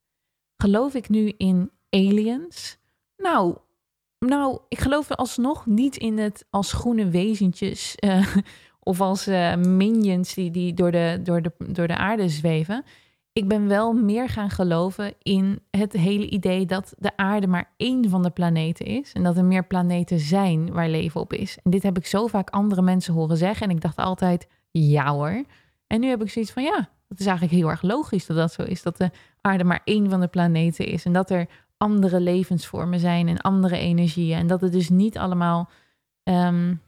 Geloof 0.56 0.94
ik 0.94 1.08
nu 1.08 1.34
in 1.36 1.70
aliens? 1.90 2.78
Nou, 3.16 3.56
nou, 4.18 4.60
ik 4.68 4.78
geloof 4.78 5.10
alsnog 5.10 5.66
niet 5.66 5.96
in 5.96 6.18
het 6.18 6.46
als 6.50 6.72
groene 6.72 7.08
wezentjes 7.08 7.96
uh, 8.04 8.36
of 8.90 9.00
als 9.00 9.28
uh, 9.28 9.56
minions 9.56 10.34
die, 10.34 10.50
die 10.50 10.74
door, 10.74 10.90
de, 10.90 11.20
door, 11.22 11.42
de, 11.42 11.52
door 11.58 11.86
de 11.86 11.96
aarde 11.96 12.28
zweven 12.28 12.84
ik 13.40 13.48
ben 13.48 13.68
wel 13.68 13.92
meer 13.92 14.28
gaan 14.28 14.50
geloven 14.50 15.14
in 15.22 15.60
het 15.70 15.92
hele 15.92 16.28
idee 16.28 16.66
dat 16.66 16.94
de 16.98 17.16
aarde 17.16 17.46
maar 17.46 17.72
één 17.76 18.10
van 18.10 18.22
de 18.22 18.30
planeten 18.30 18.86
is. 18.86 19.12
En 19.12 19.22
dat 19.22 19.36
er 19.36 19.44
meer 19.44 19.66
planeten 19.66 20.18
zijn 20.18 20.72
waar 20.72 20.88
leven 20.88 21.20
op 21.20 21.32
is. 21.32 21.58
En 21.62 21.70
dit 21.70 21.82
heb 21.82 21.96
ik 21.96 22.06
zo 22.06 22.26
vaak 22.26 22.50
andere 22.50 22.82
mensen 22.82 23.14
horen 23.14 23.36
zeggen. 23.36 23.68
En 23.68 23.74
ik 23.74 23.80
dacht 23.80 23.96
altijd, 23.96 24.48
ja 24.70 25.12
hoor. 25.12 25.44
En 25.86 26.00
nu 26.00 26.08
heb 26.08 26.22
ik 26.22 26.30
zoiets 26.30 26.50
van, 26.50 26.62
ja, 26.62 26.88
het 27.08 27.20
is 27.20 27.26
eigenlijk 27.26 27.56
heel 27.56 27.68
erg 27.68 27.82
logisch 27.82 28.26
dat 28.26 28.36
dat 28.36 28.52
zo 28.52 28.62
is. 28.62 28.82
Dat 28.82 28.96
de 28.96 29.10
aarde 29.40 29.64
maar 29.64 29.80
één 29.84 30.10
van 30.10 30.20
de 30.20 30.28
planeten 30.28 30.86
is. 30.86 31.04
En 31.04 31.12
dat 31.12 31.30
er 31.30 31.48
andere 31.76 32.20
levensvormen 32.20 33.00
zijn 33.00 33.28
en 33.28 33.38
andere 33.38 33.78
energieën. 33.78 34.38
En 34.38 34.46
dat 34.46 34.60
het 34.60 34.72
dus 34.72 34.88
niet 34.88 35.18
allemaal 35.18 35.70
um, 36.24 36.80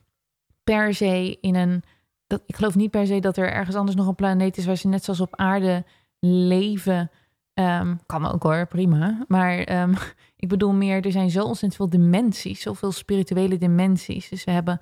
per 0.65 0.95
se 0.95 1.39
in 1.41 1.55
een... 1.55 1.83
Dat, 2.27 2.43
ik 2.47 2.57
geloof 2.57 2.75
niet 2.75 2.91
per 2.91 3.07
se 3.07 3.21
dat 3.21 3.37
er 3.37 3.53
ergens 3.53 3.77
anders 3.77 3.97
nog 3.97 4.07
een 4.07 4.15
planeet 4.15 4.57
is 4.57 4.67
waar 4.67 4.77
ze 4.77 4.89
net 4.89 5.05
zoals 5.05 5.21
op 5.21 5.37
aarde 5.37 5.85
leven. 6.27 7.11
Um, 7.55 8.01
kan 8.07 8.33
ook 8.33 8.43
hoor, 8.43 8.67
prima. 8.67 9.25
Maar 9.29 9.59
ehm, 9.59 9.95
ik 10.37 10.49
bedoel 10.49 10.73
meer, 10.73 11.05
er 11.05 11.13
zijn 11.13 11.31
zo 11.31 11.45
ontzettend 11.45 11.75
veel 11.75 12.01
dimensies, 12.01 12.61
zoveel 12.61 12.93
spirituele 12.93 13.59
dimensies. 13.59 14.29
Dus 14.29 14.45
we 14.45 14.51
hebben, 14.51 14.81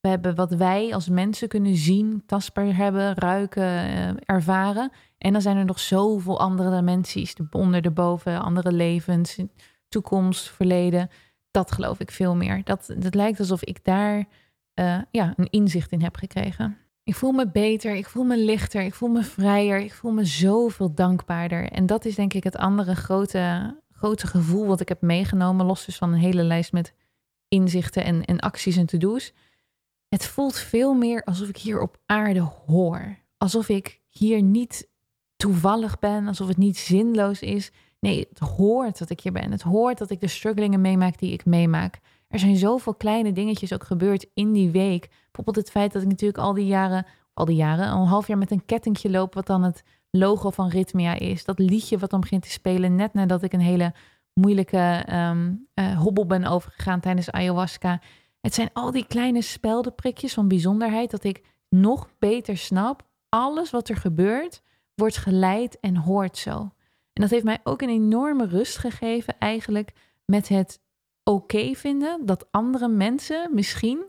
we 0.00 0.08
hebben 0.08 0.34
wat 0.34 0.52
wij 0.52 0.94
als 0.94 1.08
mensen 1.08 1.48
kunnen 1.48 1.76
zien, 1.76 2.22
tastbaar 2.26 2.76
hebben, 2.76 3.14
ruiken, 3.14 3.62
uh, 3.62 4.08
ervaren. 4.24 4.90
En 5.18 5.32
dan 5.32 5.42
zijn 5.42 5.56
er 5.56 5.64
nog 5.64 5.80
zoveel 5.80 6.40
andere 6.40 6.76
dimensies, 6.76 7.34
de 7.34 7.46
onder, 7.50 7.82
de 7.82 7.90
boven, 7.90 8.40
andere 8.40 8.72
levens, 8.72 9.38
toekomst, 9.88 10.50
verleden. 10.50 11.10
Dat 11.50 11.72
geloof 11.72 12.00
ik 12.00 12.10
veel 12.10 12.36
meer. 12.36 12.64
Dat, 12.64 12.86
het 12.86 13.14
lijkt 13.14 13.38
alsof 13.38 13.64
ik 13.64 13.84
daar 13.84 14.24
uh, 14.74 14.98
ja, 15.10 15.32
een 15.36 15.50
inzicht 15.50 15.92
in 15.92 16.02
heb 16.02 16.16
gekregen. 16.16 16.78
Ik 17.10 17.16
voel 17.16 17.32
me 17.32 17.50
beter, 17.50 17.94
ik 17.94 18.08
voel 18.08 18.24
me 18.24 18.36
lichter, 18.36 18.82
ik 18.82 18.94
voel 18.94 19.08
me 19.08 19.22
vrijer, 19.22 19.78
ik 19.78 19.92
voel 19.92 20.12
me 20.12 20.24
zoveel 20.24 20.94
dankbaarder. 20.94 21.70
En 21.70 21.86
dat 21.86 22.04
is 22.04 22.14
denk 22.14 22.34
ik 22.34 22.44
het 22.44 22.56
andere 22.56 22.94
grote, 22.94 23.76
grote 23.92 24.26
gevoel 24.26 24.66
wat 24.66 24.80
ik 24.80 24.88
heb 24.88 25.00
meegenomen, 25.00 25.66
los 25.66 25.84
dus 25.84 25.96
van 25.96 26.12
een 26.12 26.18
hele 26.18 26.42
lijst 26.42 26.72
met 26.72 26.94
inzichten 27.48 28.04
en, 28.04 28.24
en 28.24 28.40
acties 28.40 28.76
en 28.76 28.86
to-do's. 28.86 29.32
Het 30.08 30.26
voelt 30.26 30.56
veel 30.56 30.94
meer 30.94 31.24
alsof 31.24 31.48
ik 31.48 31.56
hier 31.56 31.80
op 31.80 32.00
aarde 32.06 32.40
hoor. 32.66 33.18
Alsof 33.36 33.68
ik 33.68 34.00
hier 34.08 34.42
niet 34.42 34.88
toevallig 35.36 35.98
ben, 35.98 36.26
alsof 36.26 36.48
het 36.48 36.56
niet 36.56 36.78
zinloos 36.78 37.40
is. 37.40 37.70
Nee, 38.00 38.26
het 38.28 38.38
hoort 38.38 38.98
dat 38.98 39.10
ik 39.10 39.20
hier 39.20 39.32
ben. 39.32 39.50
Het 39.50 39.62
hoort 39.62 39.98
dat 39.98 40.10
ik 40.10 40.20
de 40.20 40.28
strugglingen 40.28 40.80
meemaak 40.80 41.18
die 41.18 41.32
ik 41.32 41.44
meemaak. 41.44 42.00
Er 42.28 42.38
zijn 42.38 42.56
zoveel 42.56 42.94
kleine 42.94 43.32
dingetjes 43.32 43.72
ook 43.72 43.84
gebeurd 43.84 44.26
in 44.34 44.52
die 44.52 44.70
week. 44.70 45.08
Bijvoorbeeld 45.32 45.66
het 45.66 45.70
feit 45.70 45.92
dat 45.92 46.02
ik 46.02 46.08
natuurlijk 46.08 46.38
al 46.38 46.54
die 46.54 46.66
jaren, 46.66 47.06
al 47.34 47.44
die 47.44 47.56
jaren, 47.56 47.88
een 47.88 48.06
half 48.06 48.26
jaar 48.26 48.38
met 48.38 48.50
een 48.50 48.64
kettingje 48.64 49.10
loop, 49.10 49.34
wat 49.34 49.46
dan 49.46 49.62
het 49.62 49.82
logo 50.10 50.50
van 50.50 50.68
Ritmia 50.68 51.14
is. 51.14 51.44
Dat 51.44 51.58
liedje 51.58 51.98
wat 51.98 52.10
dan 52.10 52.20
begint 52.20 52.42
te 52.42 52.50
spelen, 52.50 52.94
net 52.94 53.14
nadat 53.14 53.42
ik 53.42 53.52
een 53.52 53.60
hele 53.60 53.94
moeilijke 54.34 55.06
um, 55.12 55.68
hobbel 55.96 56.26
ben 56.26 56.44
overgegaan 56.44 57.00
tijdens 57.00 57.30
ayahuasca. 57.30 58.00
Het 58.40 58.54
zijn 58.54 58.70
al 58.72 58.90
die 58.90 59.06
kleine 59.06 59.42
speldenprikjes 59.42 60.34
van 60.34 60.48
bijzonderheid 60.48 61.10
dat 61.10 61.24
ik 61.24 61.42
nog 61.68 62.08
beter 62.18 62.56
snap. 62.56 63.02
Alles 63.28 63.70
wat 63.70 63.88
er 63.88 63.96
gebeurt, 63.96 64.62
wordt 64.94 65.16
geleid 65.16 65.80
en 65.80 65.96
hoort 65.96 66.38
zo. 66.38 66.72
En 67.12 67.22
dat 67.22 67.30
heeft 67.30 67.44
mij 67.44 67.58
ook 67.64 67.82
een 67.82 67.88
enorme 67.88 68.46
rust 68.46 68.78
gegeven 68.78 69.38
eigenlijk 69.38 69.92
met 70.24 70.48
het 70.48 70.80
oké 71.24 71.74
vinden 71.74 72.26
dat 72.26 72.46
andere 72.50 72.88
mensen 72.88 73.54
misschien 73.54 74.04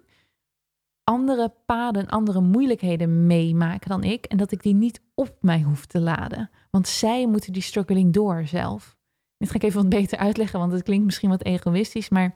andere 1.04 1.54
paden, 1.66 2.08
andere 2.08 2.41
moeilijkheden 2.41 3.28
meemaken 3.28 3.89
dan 3.89 4.04
ik. 4.04 4.26
En 4.26 4.38
dat 4.38 4.52
ik 4.52 4.64
die 4.64 4.74
niet 4.74 5.02
op 5.14 5.38
mij 5.41 5.62
hoef 5.62 5.86
te 5.86 5.99
laden. 5.99 6.49
Want 6.72 6.88
zij 6.88 7.28
moeten 7.28 7.54
die 7.54 7.62
struggling 7.62 8.14
door 8.14 8.43
zelf. 8.45 8.97
Dit 9.38 9.49
ga 9.49 9.56
ik 9.56 9.64
even 9.64 9.82
wat 9.82 9.89
beter 9.89 10.18
uitleggen, 10.18 10.60
want 10.60 10.72
het 10.72 10.84
klinkt 10.84 11.06
misschien 11.06 11.30
wat 11.30 11.43
egoïstisch. 11.43 12.10
Maar 12.10 12.36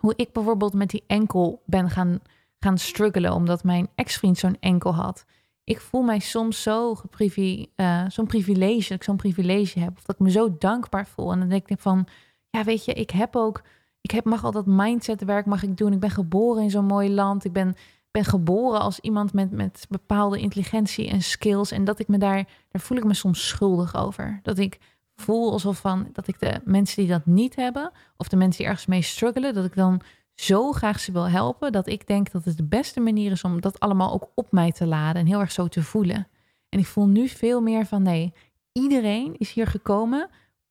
hoe 0.00 0.12
ik 0.16 0.32
bijvoorbeeld 0.32 0.74
met 0.74 0.90
die 0.90 1.04
enkel 1.06 1.62
ben 1.66 1.90
gaan, 1.90 2.20
gaan 2.58 2.78
struggelen, 2.78 3.32
omdat 3.32 3.64
mijn 3.64 3.88
ex-vriend 3.94 4.38
zo'n 4.38 4.56
enkel 4.60 4.94
had. 4.94 5.24
Ik 5.64 5.80
voel 5.80 6.02
mij 6.02 6.18
soms 6.18 6.62
zo 6.62 6.94
geprivi, 6.94 7.66
uh, 7.76 8.04
zo'n 8.08 8.26
privilege, 8.26 8.88
dat 8.88 8.96
ik 8.98 9.02
zo'n 9.02 9.16
privilege 9.16 9.80
heb. 9.80 9.96
Of 9.96 10.04
dat 10.04 10.14
ik 10.14 10.20
me 10.20 10.30
zo 10.30 10.56
dankbaar 10.58 11.06
voel. 11.06 11.32
En 11.32 11.38
dan 11.38 11.48
denk 11.48 11.68
ik 11.68 11.78
van, 11.78 12.06
ja 12.50 12.64
weet 12.64 12.84
je, 12.84 12.92
ik 12.92 13.10
heb 13.10 13.36
ook 13.36 13.62
ik 14.08 14.14
heb, 14.14 14.24
mag 14.24 14.44
al 14.44 14.50
dat 14.50 14.66
mindsetwerk 14.66 15.46
mag 15.46 15.62
ik 15.62 15.76
doen. 15.76 15.92
Ik 15.92 16.00
ben 16.00 16.10
geboren 16.10 16.62
in 16.62 16.70
zo'n 16.70 16.84
mooi 16.84 17.10
land. 17.10 17.44
Ik 17.44 17.52
ben, 17.52 17.76
ben 18.10 18.24
geboren 18.24 18.80
als 18.80 19.00
iemand 19.00 19.32
met, 19.32 19.50
met 19.50 19.86
bepaalde 19.88 20.40
intelligentie 20.40 21.08
en 21.08 21.22
skills. 21.22 21.70
En 21.70 21.84
dat 21.84 21.98
ik 21.98 22.08
me 22.08 22.18
daar, 22.18 22.48
daar 22.68 22.82
voel 22.82 22.98
ik 22.98 23.04
me 23.04 23.14
soms 23.14 23.48
schuldig 23.48 23.96
over. 23.96 24.40
Dat 24.42 24.58
ik 24.58 24.78
voel 25.16 25.52
alsof 25.52 25.78
van 25.78 26.08
dat 26.12 26.28
ik 26.28 26.40
de 26.40 26.60
mensen 26.64 27.02
die 27.02 27.10
dat 27.10 27.26
niet 27.26 27.56
hebben, 27.56 27.92
of 28.16 28.28
de 28.28 28.36
mensen 28.36 28.58
die 28.58 28.66
ergens 28.66 28.86
mee 28.86 29.02
struggelen, 29.02 29.54
dat 29.54 29.64
ik 29.64 29.74
dan 29.74 30.00
zo 30.34 30.72
graag 30.72 31.00
ze 31.00 31.12
wil 31.12 31.28
helpen, 31.28 31.72
dat 31.72 31.86
ik 31.86 32.06
denk 32.06 32.32
dat 32.32 32.44
het 32.44 32.56
de 32.56 32.64
beste 32.64 33.00
manier 33.00 33.30
is 33.30 33.44
om 33.44 33.60
dat 33.60 33.80
allemaal 33.80 34.12
ook 34.12 34.30
op 34.34 34.52
mij 34.52 34.72
te 34.72 34.86
laden 34.86 35.20
en 35.20 35.26
heel 35.26 35.40
erg 35.40 35.52
zo 35.52 35.68
te 35.68 35.82
voelen. 35.82 36.28
En 36.68 36.78
ik 36.78 36.86
voel 36.86 37.06
nu 37.06 37.28
veel 37.28 37.60
meer 37.60 37.86
van 37.86 38.02
nee, 38.02 38.32
iedereen 38.72 39.34
is 39.38 39.52
hier 39.52 39.66
gekomen 39.66 40.28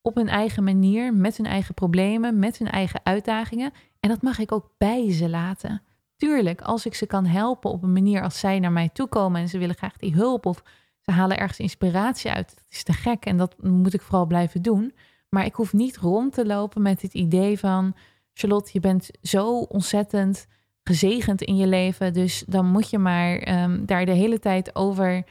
op 0.08 0.16
hun 0.16 0.30
eigen 0.30 0.64
manier, 0.64 1.14
met 1.14 1.38
hun 1.38 1.46
eigen 1.46 1.74
problemen, 1.74 2.40
met 2.40 2.58
hun 2.58 2.70
eigen 2.70 3.00
uitdagingen. 3.04 3.72
En 4.00 4.10
dat 4.10 4.22
mag 4.22 4.40
ik 4.40 4.52
ook 4.52 4.72
bij 4.78 5.12
ze 5.12 5.30
laten. 5.30 5.82
Tuurlijk, 6.16 6.62
als 6.62 6.86
ik 6.86 6.94
ze 6.94 7.06
kan 7.06 7.26
helpen 7.26 7.72
op 7.72 7.84
een 7.84 7.94
manier 7.94 8.22
als 8.22 8.40
zij 8.40 8.60
naar 8.60 8.72
mij 8.72 8.90
toe 8.90 9.08
komen 9.08 9.42
en 9.42 9.50
ze 9.50 9.58
willen 9.58 9.76
graag 9.76 9.98
die 9.98 10.14
hulp 10.14 10.46
of 10.46 10.64
ze 11.02 11.12
halen 11.12 11.38
ergens 11.38 11.60
inspiratie 11.60 12.32
uit, 12.32 12.54
dat 12.56 12.66
is 12.70 12.84
te 12.84 12.94
gek 12.94 13.26
en 13.26 13.38
dat 13.38 13.56
moet 13.64 13.94
ik 13.94 14.02
vooral 14.02 14.26
blijven 14.26 14.62
doen. 14.62 14.94
Maar 15.30 15.46
ik 15.46 15.56
hoef 15.56 15.74
niet 15.74 15.98
rond 15.98 16.34
te 16.34 16.46
lopen 16.46 16.82
met 16.82 17.02
het 17.02 17.14
idee 17.14 17.60
van 17.60 17.96
Charlotte, 18.34 18.70
je 18.74 18.80
bent 18.80 19.10
zo 19.22 19.60
ontzettend 19.60 20.48
gezegend 20.84 21.42
in 21.42 21.56
je 21.56 21.68
leven, 21.68 22.14
dus 22.14 22.44
dan 22.48 22.66
moet 22.66 22.90
je 22.90 22.98
maar 22.98 23.38
ehm, 23.38 23.86
daar 23.86 24.06
de 24.06 24.12
hele 24.12 24.40
tijd 24.40 24.76
over 24.76 25.24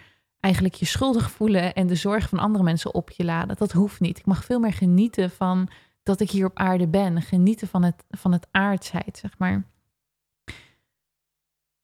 eigenlijk 0.47 0.75
je 0.75 0.87
schuldig 0.87 1.31
voelen 1.31 1.75
en 1.75 1.87
de 1.87 1.95
zorg 1.95 2.29
van 2.29 2.39
andere 2.39 2.65
mensen 2.65 2.95
op 2.95 3.11
je 3.11 3.25
laden. 3.25 3.57
Dat 3.57 3.73
hoeft 3.73 4.01
niet. 4.01 4.19
Ik 4.19 4.27
mag 4.27 4.45
veel 4.45 4.59
meer 4.59 4.73
genieten 4.73 5.31
van 5.31 5.69
dat 6.03 6.21
ik 6.21 6.31
hier 6.31 6.47
op 6.47 6.59
aarde 6.59 6.89
ben. 6.89 7.23
Genieten 7.23 7.69
van 7.69 7.83
het, 7.83 8.05
van 8.09 8.33
het 8.33 8.47
aardsheid, 8.51 9.19
zeg 9.19 9.39
maar. 9.39 9.67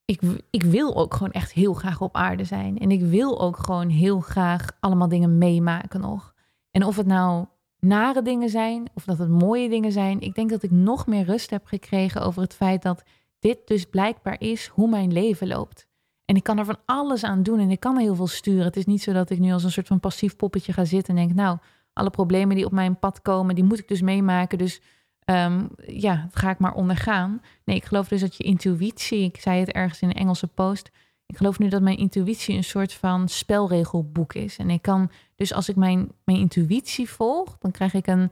Ik, 0.04 0.20
ik 0.50 0.62
wil 0.62 0.96
ook 0.96 1.14
gewoon 1.14 1.32
echt 1.32 1.52
heel 1.52 1.74
graag 1.74 2.00
op 2.00 2.16
aarde 2.16 2.44
zijn. 2.44 2.78
En 2.78 2.90
ik 2.90 3.02
wil 3.02 3.40
ook 3.40 3.56
gewoon 3.56 3.88
heel 3.88 4.20
graag 4.20 4.66
allemaal 4.80 5.08
dingen 5.08 5.38
meemaken 5.38 6.00
nog. 6.00 6.34
En 6.70 6.84
of 6.84 6.96
het 6.96 7.06
nou 7.06 7.46
nare 7.78 8.22
dingen 8.22 8.48
zijn 8.48 8.90
of 8.94 9.04
dat 9.04 9.18
het 9.18 9.28
mooie 9.28 9.68
dingen 9.68 9.92
zijn. 9.92 10.20
Ik 10.20 10.34
denk 10.34 10.50
dat 10.50 10.62
ik 10.62 10.70
nog 10.70 11.06
meer 11.06 11.24
rust 11.24 11.50
heb 11.50 11.66
gekregen 11.66 12.22
over 12.22 12.42
het 12.42 12.54
feit 12.54 12.82
dat 12.82 13.02
dit 13.38 13.66
dus 13.66 13.84
blijkbaar 13.84 14.40
is 14.40 14.66
hoe 14.66 14.88
mijn 14.88 15.12
leven 15.12 15.46
loopt. 15.46 15.90
En 16.24 16.36
ik 16.36 16.42
kan 16.42 16.58
er 16.58 16.64
van 16.64 16.78
alles 16.84 17.24
aan 17.24 17.42
doen 17.42 17.58
en 17.58 17.70
ik 17.70 17.80
kan 17.80 17.98
heel 17.98 18.14
veel 18.14 18.26
sturen. 18.26 18.64
Het 18.64 18.76
is 18.76 18.84
niet 18.84 19.02
zo 19.02 19.12
dat 19.12 19.30
ik 19.30 19.38
nu 19.38 19.52
als 19.52 19.64
een 19.64 19.70
soort 19.70 19.86
van 19.86 20.00
passief 20.00 20.36
poppetje 20.36 20.72
ga 20.72 20.84
zitten 20.84 21.16
en 21.16 21.26
denk, 21.26 21.36
nou, 21.36 21.58
Alle 21.92 22.10
problemen 22.10 22.56
die 22.56 22.64
op 22.64 22.72
mijn 22.72 22.98
pad 22.98 23.22
komen, 23.22 23.54
die 23.54 23.64
moet 23.64 23.78
ik 23.78 23.88
dus 23.88 24.00
meemaken. 24.00 24.58
Dus 24.58 24.80
um, 25.24 25.68
ja, 25.86 26.22
dat 26.22 26.36
ga 26.36 26.50
ik 26.50 26.58
maar 26.58 26.74
ondergaan. 26.74 27.40
Nee, 27.64 27.76
ik 27.76 27.84
geloof 27.84 28.08
dus 28.08 28.20
dat 28.20 28.36
je 28.36 28.44
intuïtie, 28.44 29.24
ik 29.24 29.40
zei 29.40 29.60
het 29.60 29.72
ergens 29.72 30.00
in 30.00 30.08
een 30.08 30.14
Engelse 30.14 30.46
post. 30.46 30.90
Ik 31.26 31.36
geloof 31.36 31.58
nu 31.58 31.68
dat 31.68 31.82
mijn 31.82 31.96
intuïtie 31.96 32.56
een 32.56 32.64
soort 32.64 32.92
van 32.92 33.28
spelregelboek 33.28 34.34
is. 34.34 34.56
En 34.58 34.70
ik 34.70 34.82
kan 34.82 35.10
dus 35.36 35.52
als 35.54 35.68
ik 35.68 35.76
mijn, 35.76 36.12
mijn 36.24 36.38
intuïtie 36.38 37.08
volg, 37.08 37.56
dan 37.58 37.70
krijg 37.70 37.94
ik 37.94 38.06
een 38.06 38.30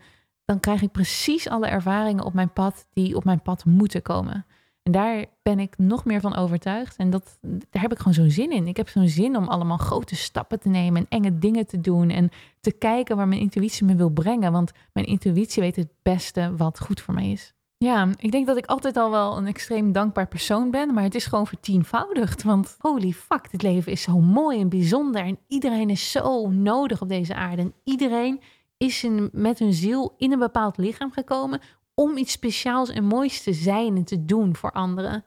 dan 0.51 0.61
krijg 0.61 0.83
ik 0.83 0.93
precies 0.93 1.49
alle 1.49 1.67
ervaringen 1.67 2.25
op 2.25 2.33
mijn 2.33 2.53
pad 2.53 2.87
die 2.93 3.17
op 3.17 3.25
mijn 3.25 3.43
pad 3.43 3.65
moeten 3.65 4.03
komen. 4.03 4.47
En 4.91 4.97
daar 4.97 5.25
ben 5.43 5.59
ik 5.59 5.79
nog 5.79 6.05
meer 6.05 6.21
van 6.21 6.37
overtuigd. 6.37 6.97
En 6.97 7.11
dat, 7.11 7.39
daar 7.41 7.83
heb 7.83 7.93
ik 7.93 7.99
gewoon 7.99 8.15
zo'n 8.15 8.31
zin 8.31 8.53
in. 8.53 8.67
Ik 8.67 8.77
heb 8.77 8.89
zo'n 8.89 9.09
zin 9.09 9.37
om 9.37 9.49
allemaal 9.49 9.77
grote 9.77 10.17
stappen 10.17 10.61
te 10.61 10.69
nemen 10.69 11.01
en 11.01 11.07
enge 11.09 11.39
dingen 11.39 11.67
te 11.67 11.81
doen. 11.81 12.11
En 12.11 12.31
te 12.61 12.73
kijken 12.73 13.17
waar 13.17 13.29
mijn 13.29 13.41
intuïtie 13.41 13.87
me 13.87 13.95
wil 13.95 14.09
brengen. 14.09 14.53
Want 14.53 14.73
mijn 14.93 15.07
intuïtie 15.07 15.63
weet 15.63 15.77
het 15.77 15.89
beste 16.03 16.57
wat 16.57 16.81
goed 16.81 17.01
voor 17.01 17.15
mij 17.15 17.31
is. 17.31 17.55
Ja, 17.77 18.09
ik 18.17 18.31
denk 18.31 18.47
dat 18.47 18.57
ik 18.57 18.67
altijd 18.67 18.97
al 18.97 19.11
wel 19.11 19.37
een 19.37 19.47
extreem 19.47 19.93
dankbaar 19.93 20.29
persoon 20.29 20.71
ben. 20.71 20.95
Maar 20.95 21.03
het 21.03 21.15
is 21.15 21.27
gewoon 21.27 21.47
vertienvoudigd. 21.47 22.43
Want 22.43 22.77
holy 22.79 23.13
fuck, 23.13 23.51
dit 23.51 23.63
leven 23.63 23.93
is 23.93 24.03
zo 24.03 24.21
mooi 24.21 24.61
en 24.61 24.69
bijzonder. 24.69 25.23
En 25.23 25.39
iedereen 25.49 25.91
is 25.91 26.11
zo 26.11 26.49
nodig 26.49 27.01
op 27.01 27.09
deze 27.09 27.35
aarde. 27.35 27.63
En 27.63 27.75
iedereen 27.85 28.41
is 28.77 29.07
met 29.33 29.59
hun 29.59 29.73
ziel 29.73 30.15
in 30.17 30.33
een 30.33 30.39
bepaald 30.39 30.77
lichaam 30.77 31.13
gekomen 31.13 31.61
om 32.01 32.17
iets 32.17 32.33
speciaals 32.33 32.89
en 32.89 33.05
moois 33.05 33.43
te 33.43 33.53
zijn 33.53 33.97
en 33.97 34.05
te 34.05 34.25
doen 34.25 34.57
voor 34.57 34.73
anderen. 34.73 35.25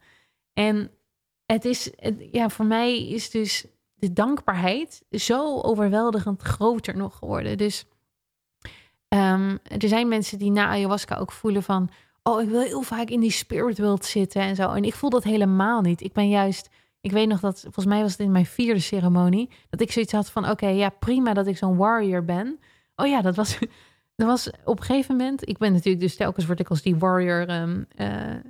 En 0.54 0.92
het 1.46 1.66
is, 1.66 1.92
ja, 2.32 2.50
voor 2.50 2.66
mij 2.66 3.08
is 3.08 3.30
dus 3.30 3.66
de 3.94 4.14
dankbaarheid 4.14 5.04
zo 5.12 5.62
overweldigend 5.62 6.42
groter 6.42 6.98
nog 6.98 7.18
geworden. 7.18 7.58
Dus 7.58 7.86
um, 9.10 9.60
er 9.64 9.88
zijn 9.88 10.08
mensen 10.08 10.38
die 10.38 10.52
na 10.52 10.68
ayahuasca 10.68 11.18
ook 11.18 11.32
voelen 11.32 11.64
van, 11.64 11.90
oh, 12.24 12.42
ik 12.42 12.50
wil 12.50 12.62
heel 12.62 12.82
vaak 12.82 13.10
in 13.10 13.20
die 13.20 13.32
spirit 13.32 13.80
world 13.80 14.06
zitten 14.06 14.42
en 14.42 14.56
zo. 14.56 14.72
En 14.72 14.84
ik 14.84 14.94
voel 14.94 15.10
dat 15.10 15.24
helemaal 15.24 15.82
niet. 15.82 16.02
Ik 16.02 16.14
ben 16.14 16.30
juist, 16.30 16.70
ik 17.02 17.12
weet 17.12 17.28
nog 17.28 17.40
dat, 17.40 17.60
volgens 17.60 17.86
mij 17.86 18.02
was 18.02 18.12
het 18.12 18.20
in 18.20 18.32
mijn 18.32 18.46
vierde 18.46 18.80
ceremonie, 18.80 19.50
dat 19.70 19.82
ik 19.82 19.92
zoiets 19.92 20.12
had 20.12 20.30
van, 20.30 20.50
oké, 20.50 20.68
ja, 20.68 20.90
prima 20.90 21.34
dat 21.34 21.48
ik 21.48 21.58
zo'n 21.58 21.78
warrior 21.78 22.26
ben. 22.26 22.60
Oh 22.96 23.08
ja, 23.08 23.22
dat 23.22 23.36
was, 23.36 23.58
dat 24.24 24.32
was 24.32 24.50
op 24.66 24.80
een 24.80 24.86
gegeven 24.86 25.16
moment. 25.16 25.50
Ik 25.50 25.58
ben 25.58 25.74
natuurlijk 25.74 26.04
dus 26.04 26.16
telkens 26.16 26.46
word 26.46 26.60
ik 26.60 26.70
als 26.70 26.82
die 26.82 26.96
warrior 26.96 27.50
um, 27.50 27.88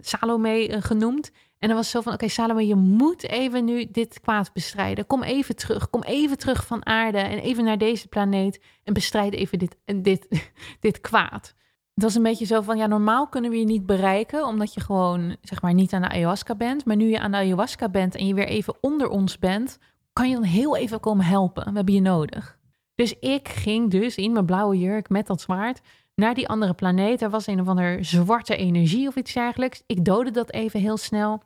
Salome 0.02 0.70
uh, 0.70 0.78
genoemd. 0.82 1.32
En 1.60 1.68
dan 1.68 1.78
was 1.78 1.90
zo 1.90 2.02
van: 2.02 2.14
oké, 2.14 2.28
Salome, 2.28 2.68
je 2.68 2.76
moet 2.76 3.28
even 3.28 3.66
nu 3.66 3.86
dit 3.92 4.20
kwaad 4.20 4.54
bestrijden. 4.54 5.06
Kom 5.06 5.24
even 5.24 5.56
terug. 5.56 5.90
Kom 5.90 6.04
even 6.04 6.38
terug 6.38 6.66
van 6.66 6.86
aarde 6.86 7.18
en 7.18 7.38
even 7.38 7.64
naar 7.64 7.78
deze 7.78 8.08
planeet. 8.08 8.62
En 8.84 8.94
bestrijd 8.94 9.34
even 9.34 9.60
dit, 9.60 9.76
dit, 9.96 10.28
dit 10.80 11.02
kwaad. 11.02 11.54
Het 11.94 12.04
was 12.04 12.16
een 12.16 12.24
beetje 12.24 12.46
zo 12.46 12.62
van: 12.62 12.78
ja, 12.78 12.88
normaal 12.88 13.28
kunnen 13.28 13.52
we 13.52 13.58
je 13.58 13.66
niet 13.66 13.86
bereiken, 13.86 14.46
omdat 14.46 14.74
je 14.74 14.82
gewoon 14.82 15.36
zeg 15.42 15.62
maar 15.62 15.74
niet 15.74 15.94
aan 15.94 16.02
de 16.02 16.10
ayahuasca 16.10 16.56
bent. 16.56 16.86
Maar 16.86 16.96
nu 16.96 17.10
je 17.10 17.20
aan 17.20 17.32
de 17.32 17.38
ayahuasca 17.38 17.90
bent 17.90 18.16
en 18.16 18.28
je 18.28 18.34
weer 18.34 18.48
even 18.48 18.76
onder 18.82 19.10
ons 19.10 19.40
bent, 19.40 19.78
kan 20.14 20.30
je 20.30 20.36
dan 20.36 20.44
heel 20.44 20.78
even 20.78 21.00
komen 21.00 21.26
helpen. 21.26 21.66
We 21.70 21.76
hebben 21.76 21.94
je 21.94 22.02
nodig. 22.02 22.58
Dus 22.96 23.20
ik 23.20 23.48
ging 23.48 23.92
dus 23.92 24.16
in 24.16 24.32
mijn 24.32 24.46
blauwe 24.46 24.78
jurk 24.78 25.10
met 25.10 25.28
dat 25.28 25.42
zwaard 25.42 25.82
naar 26.16 26.34
die 26.34 26.48
andere 26.48 26.74
planeet. 26.74 27.22
Er 27.22 27.30
was 27.30 27.48
een 27.48 27.62
of 27.62 27.68
andere 27.68 28.04
zwarte 28.04 28.56
energie 28.56 29.08
of 29.08 29.16
iets 29.16 29.34
dergelijks. 29.34 29.84
Ik 29.86 30.06
doodde 30.06 30.32
dat 30.32 30.52
even 30.52 30.80
heel 30.80 30.98
snel. 30.98 31.44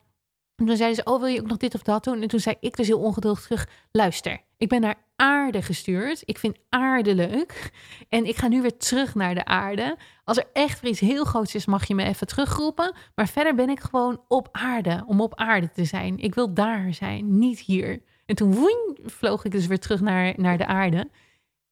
En 0.55 0.65
toen 0.65 0.75
zeiden 0.75 1.03
ze, 1.03 1.11
oh 1.11 1.19
wil 1.19 1.29
je 1.29 1.39
ook 1.41 1.47
nog 1.47 1.57
dit 1.57 1.75
of 1.75 1.81
dat 1.81 2.03
doen? 2.03 2.21
En 2.21 2.27
toen 2.27 2.39
zei 2.39 2.55
ik 2.59 2.75
dus 2.75 2.87
heel 2.87 2.99
ongeduldig 2.99 3.41
terug, 3.41 3.67
luister, 3.91 4.41
ik 4.57 4.69
ben 4.69 4.81
naar 4.81 4.95
aarde 5.15 5.61
gestuurd. 5.61 6.21
Ik 6.25 6.37
vind 6.37 6.57
aarde 6.69 7.15
leuk. 7.15 7.71
En 8.09 8.25
ik 8.25 8.35
ga 8.35 8.47
nu 8.47 8.61
weer 8.61 8.77
terug 8.77 9.15
naar 9.15 9.35
de 9.35 9.45
aarde. 9.45 9.97
Als 10.23 10.37
er 10.37 10.47
echt 10.53 10.79
weer 10.79 10.91
iets 10.91 10.99
heel 10.99 11.23
groots 11.23 11.55
is, 11.55 11.65
mag 11.65 11.87
je 11.87 11.95
me 11.95 12.03
even 12.03 12.27
terugroepen. 12.27 12.95
Maar 13.15 13.27
verder 13.27 13.55
ben 13.55 13.69
ik 13.69 13.79
gewoon 13.79 14.21
op 14.27 14.49
aarde, 14.51 15.03
om 15.07 15.21
op 15.21 15.35
aarde 15.35 15.71
te 15.71 15.85
zijn. 15.85 16.17
Ik 16.17 16.35
wil 16.35 16.53
daar 16.53 16.93
zijn, 16.93 17.37
niet 17.37 17.59
hier. 17.59 18.01
En 18.25 18.35
toen 18.35 18.69
vloog 19.05 19.45
ik 19.45 19.51
dus 19.51 19.67
weer 19.67 19.79
terug 19.79 20.01
naar, 20.01 20.33
naar 20.37 20.57
de 20.57 20.65
aarde. 20.65 21.09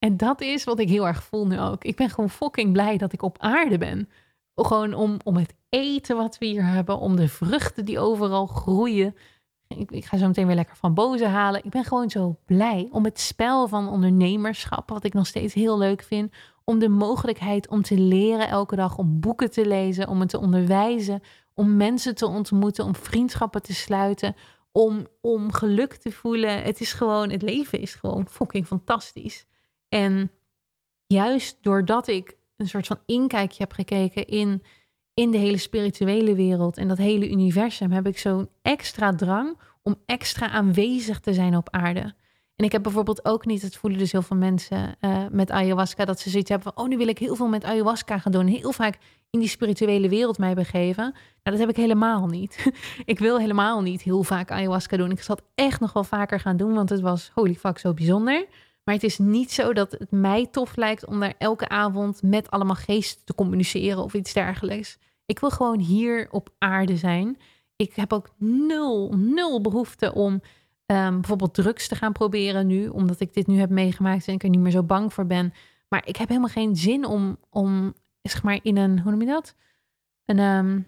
En 0.05 0.17
dat 0.17 0.41
is 0.41 0.63
wat 0.63 0.79
ik 0.79 0.89
heel 0.89 1.07
erg 1.07 1.23
voel 1.23 1.47
nu 1.47 1.59
ook. 1.59 1.83
Ik 1.83 1.95
ben 1.95 2.09
gewoon 2.09 2.29
fucking 2.29 2.71
blij 2.71 2.97
dat 2.97 3.13
ik 3.13 3.21
op 3.21 3.37
aarde 3.39 3.77
ben. 3.77 4.09
Gewoon 4.55 4.93
om, 4.93 5.17
om 5.23 5.35
het 5.35 5.53
eten 5.69 6.15
wat 6.15 6.37
we 6.37 6.45
hier 6.45 6.65
hebben, 6.65 6.99
om 6.99 7.15
de 7.15 7.27
vruchten 7.27 7.85
die 7.85 7.99
overal 7.99 8.45
groeien. 8.45 9.15
Ik, 9.67 9.91
ik 9.91 10.05
ga 10.05 10.17
zo 10.17 10.27
meteen 10.27 10.45
weer 10.47 10.55
lekker 10.55 10.75
van 10.75 10.93
boze 10.93 11.25
halen. 11.25 11.63
Ik 11.63 11.71
ben 11.71 11.83
gewoon 11.83 12.09
zo 12.09 12.35
blij 12.45 12.87
om 12.91 13.03
het 13.03 13.19
spel 13.19 13.67
van 13.67 13.89
ondernemerschap, 13.89 14.89
wat 14.89 15.03
ik 15.03 15.13
nog 15.13 15.27
steeds 15.27 15.53
heel 15.53 15.77
leuk 15.77 16.03
vind. 16.03 16.33
Om 16.63 16.79
de 16.79 16.89
mogelijkheid 16.89 17.67
om 17.67 17.81
te 17.81 17.97
leren 17.97 18.47
elke 18.47 18.75
dag, 18.75 18.97
om 18.97 19.19
boeken 19.19 19.51
te 19.51 19.67
lezen, 19.67 20.07
om 20.07 20.19
het 20.19 20.29
te 20.29 20.39
onderwijzen, 20.39 21.21
om 21.53 21.77
mensen 21.77 22.15
te 22.15 22.27
ontmoeten, 22.27 22.85
om 22.85 22.95
vriendschappen 22.95 23.61
te 23.61 23.73
sluiten, 23.73 24.35
om, 24.71 25.07
om 25.21 25.51
geluk 25.51 25.93
te 25.95 26.11
voelen. 26.11 26.63
Het 26.63 26.81
is 26.81 26.93
gewoon, 26.93 27.29
het 27.29 27.41
leven 27.41 27.79
is 27.79 27.95
gewoon 27.95 28.27
fucking 28.27 28.67
fantastisch. 28.67 29.45
En 29.89 30.31
juist 31.07 31.57
doordat 31.61 32.07
ik 32.07 32.37
een 32.57 32.67
soort 32.67 32.87
van 32.87 32.99
inkijkje 33.05 33.63
heb 33.63 33.71
gekeken 33.71 34.27
in, 34.27 34.63
in 35.13 35.31
de 35.31 35.37
hele 35.37 35.57
spirituele 35.57 36.35
wereld 36.35 36.77
en 36.77 36.87
dat 36.87 36.97
hele 36.97 37.29
universum, 37.29 37.91
heb 37.91 38.07
ik 38.07 38.17
zo'n 38.17 38.49
extra 38.61 39.15
drang 39.15 39.57
om 39.81 39.95
extra 40.05 40.49
aanwezig 40.49 41.19
te 41.19 41.33
zijn 41.33 41.55
op 41.57 41.69
aarde. 41.69 42.13
En 42.55 42.65
ik 42.65 42.71
heb 42.71 42.83
bijvoorbeeld 42.83 43.25
ook 43.25 43.45
niet, 43.45 43.61
het 43.61 43.75
voelen 43.75 43.99
dus 43.99 44.11
heel 44.11 44.21
veel 44.21 44.37
mensen 44.37 44.95
uh, 45.01 45.25
met 45.31 45.51
ayahuasca, 45.51 46.05
dat 46.05 46.19
ze 46.19 46.29
zoiets 46.29 46.49
hebben 46.49 46.73
van, 46.73 46.83
oh, 46.83 46.89
nu 46.89 46.97
wil 46.97 47.07
ik 47.07 47.19
heel 47.19 47.35
veel 47.35 47.47
met 47.47 47.63
ayahuasca 47.63 48.17
gaan 48.17 48.31
doen. 48.31 48.47
Heel 48.47 48.71
vaak 48.71 48.97
in 49.29 49.39
die 49.39 49.49
spirituele 49.49 50.09
wereld 50.09 50.37
mij 50.37 50.53
begeven. 50.53 51.03
Nou, 51.03 51.57
dat 51.57 51.59
heb 51.59 51.69
ik 51.69 51.75
helemaal 51.75 52.27
niet. 52.27 52.71
ik 53.05 53.19
wil 53.19 53.39
helemaal 53.39 53.81
niet 53.81 54.01
heel 54.01 54.23
vaak 54.23 54.51
ayahuasca 54.51 54.97
doen. 54.97 55.11
Ik 55.11 55.21
zal 55.21 55.35
het 55.35 55.45
echt 55.55 55.79
nog 55.79 55.93
wel 55.93 56.03
vaker 56.03 56.39
gaan 56.39 56.57
doen, 56.57 56.73
want 56.73 56.89
het 56.89 57.01
was, 57.01 57.31
holy 57.33 57.55
fuck, 57.55 57.77
zo 57.77 57.93
bijzonder. 57.93 58.45
Maar 58.85 58.95
het 58.95 59.03
is 59.03 59.17
niet 59.17 59.51
zo 59.51 59.73
dat 59.73 59.91
het 59.91 60.11
mij 60.11 60.47
tof 60.51 60.75
lijkt 60.75 61.05
om 61.05 61.19
daar 61.19 61.33
elke 61.37 61.69
avond 61.69 62.21
met 62.21 62.51
allemaal 62.51 62.75
geesten 62.75 63.25
te 63.25 63.35
communiceren 63.35 64.03
of 64.03 64.13
iets 64.13 64.33
dergelijks. 64.33 64.97
Ik 65.25 65.39
wil 65.39 65.49
gewoon 65.49 65.79
hier 65.79 66.27
op 66.31 66.49
aarde 66.57 66.97
zijn. 66.97 67.37
Ik 67.75 67.93
heb 67.93 68.13
ook 68.13 68.29
nul, 68.37 69.13
nul 69.17 69.61
behoefte 69.61 70.13
om 70.13 70.33
um, 70.33 70.41
bijvoorbeeld 71.21 71.53
drugs 71.53 71.87
te 71.87 71.95
gaan 71.95 72.11
proberen 72.11 72.67
nu, 72.67 72.87
omdat 72.87 73.19
ik 73.19 73.33
dit 73.33 73.47
nu 73.47 73.59
heb 73.59 73.69
meegemaakt 73.69 74.27
en 74.27 74.33
ik 74.33 74.43
er 74.43 74.49
niet 74.49 74.59
meer 74.59 74.71
zo 74.71 74.83
bang 74.83 75.13
voor 75.13 75.25
ben. 75.25 75.53
Maar 75.87 76.07
ik 76.07 76.15
heb 76.15 76.27
helemaal 76.27 76.49
geen 76.49 76.75
zin 76.75 77.05
om, 77.05 77.37
om 77.49 77.93
zeg 78.21 78.43
maar 78.43 78.59
in 78.61 78.77
een, 78.77 78.99
hoe 78.99 79.11
noem 79.11 79.21
je 79.21 79.27
dat? 79.27 79.55
Een, 80.25 80.39
um, 80.39 80.87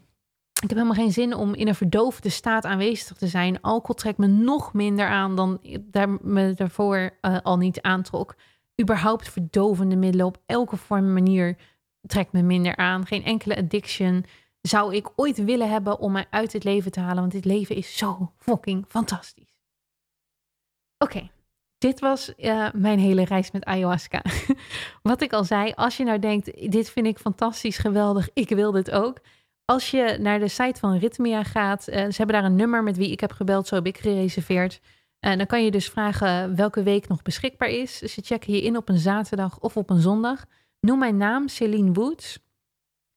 ik 0.58 0.70
heb 0.70 0.78
helemaal 0.78 1.04
geen 1.04 1.12
zin 1.12 1.34
om 1.34 1.54
in 1.54 1.68
een 1.68 1.76
verdoofde 1.76 2.30
staat 2.30 2.66
aanwezig 2.66 3.18
te 3.18 3.28
zijn. 3.28 3.62
Alcohol 3.62 3.96
trekt 3.96 4.18
me 4.18 4.28
nog 4.28 4.74
minder 4.74 5.08
aan 5.08 5.36
dan 5.36 5.60
daar 5.82 6.10
me 6.22 6.54
daarvoor 6.54 7.10
uh, 7.22 7.38
al 7.44 7.58
niet 7.58 7.82
aantrok. 7.82 8.36
Überhaupt 8.82 9.30
verdovende 9.30 9.96
middelen 9.96 10.26
op 10.26 10.42
elke 10.46 10.78
vorm 10.78 11.14
manier 11.14 11.58
trekt 12.02 12.32
me 12.32 12.42
minder 12.42 12.76
aan. 12.76 13.06
Geen 13.06 13.24
enkele 13.24 13.58
addiction 13.58 14.26
zou 14.62 14.96
ik 14.96 15.10
ooit 15.16 15.44
willen 15.44 15.70
hebben 15.70 16.00
om 16.00 16.12
mij 16.12 16.26
uit 16.30 16.54
het 16.54 16.64
leven 16.64 16.92
te 16.92 17.00
halen. 17.00 17.20
Want 17.20 17.32
dit 17.32 17.46
leven 17.46 17.76
is 17.76 17.98
zo 17.98 18.32
fucking 18.38 18.86
fantastisch. 18.88 19.56
Oké, 20.98 21.30
dit 21.78 22.00
was 22.00 22.34
uh, 22.38 22.68
mijn 22.74 23.00
hele 23.00 23.24
reis 23.24 23.52
met 23.52 23.66
ayahuasca. 23.66 24.22
Wat 25.02 25.22
ik 25.22 25.34
al 25.34 25.44
zei, 25.44 25.72
als 25.76 25.98
je 25.98 26.04
nou 26.04 26.20
denkt, 26.20 26.72
dit 26.72 26.90
vind 26.90 27.08
ik 27.08 27.18
fantastisch, 27.18 27.78
geweldig, 27.78 28.30
ik 28.34 28.50
wil 28.50 28.72
dit 28.72 28.92
ook 28.92 29.20
als 29.72 29.92
je 29.92 30.18
naar 30.20 30.40
de 30.40 30.48
site 30.48 30.80
van 30.80 30.98
Rhythmia 30.98 31.44
gaat, 31.44 31.90
uh, 31.90 31.96
ze 31.96 32.14
hebben 32.18 32.36
daar 32.36 32.44
een 32.44 32.56
nummer 32.56 32.84
met 32.84 32.98
wie 32.98 33.12
ik 33.12 33.20
heb 33.20 33.32
gebeld, 33.32 33.68
zo 33.68 33.76
heb 33.76 33.86
ik 33.86 33.98
gereserveerd. 33.98 34.80
En 35.20 35.32
uh, 35.32 35.38
dan 35.38 35.46
kan 35.46 35.64
je 35.64 35.72
dus 35.72 35.90
vragen 35.90 36.56
welke 36.56 36.84
week 36.84 37.08
nog 37.08 37.22
beschikbaar 37.22 37.70
is. 37.70 38.00
Je 38.00 38.22
checken 38.22 38.54
je 38.54 38.62
in 38.62 38.78
op 38.78 38.90
een 38.90 38.98
zaterdag 38.98 39.60
of 39.60 39.78
op 39.78 39.90
een 39.90 40.02
zondag. 40.02 40.46
Noem 40.80 41.00
mijn 41.00 41.18
naam, 41.18 41.48
Celine 41.48 41.92
Woods. 41.92 42.40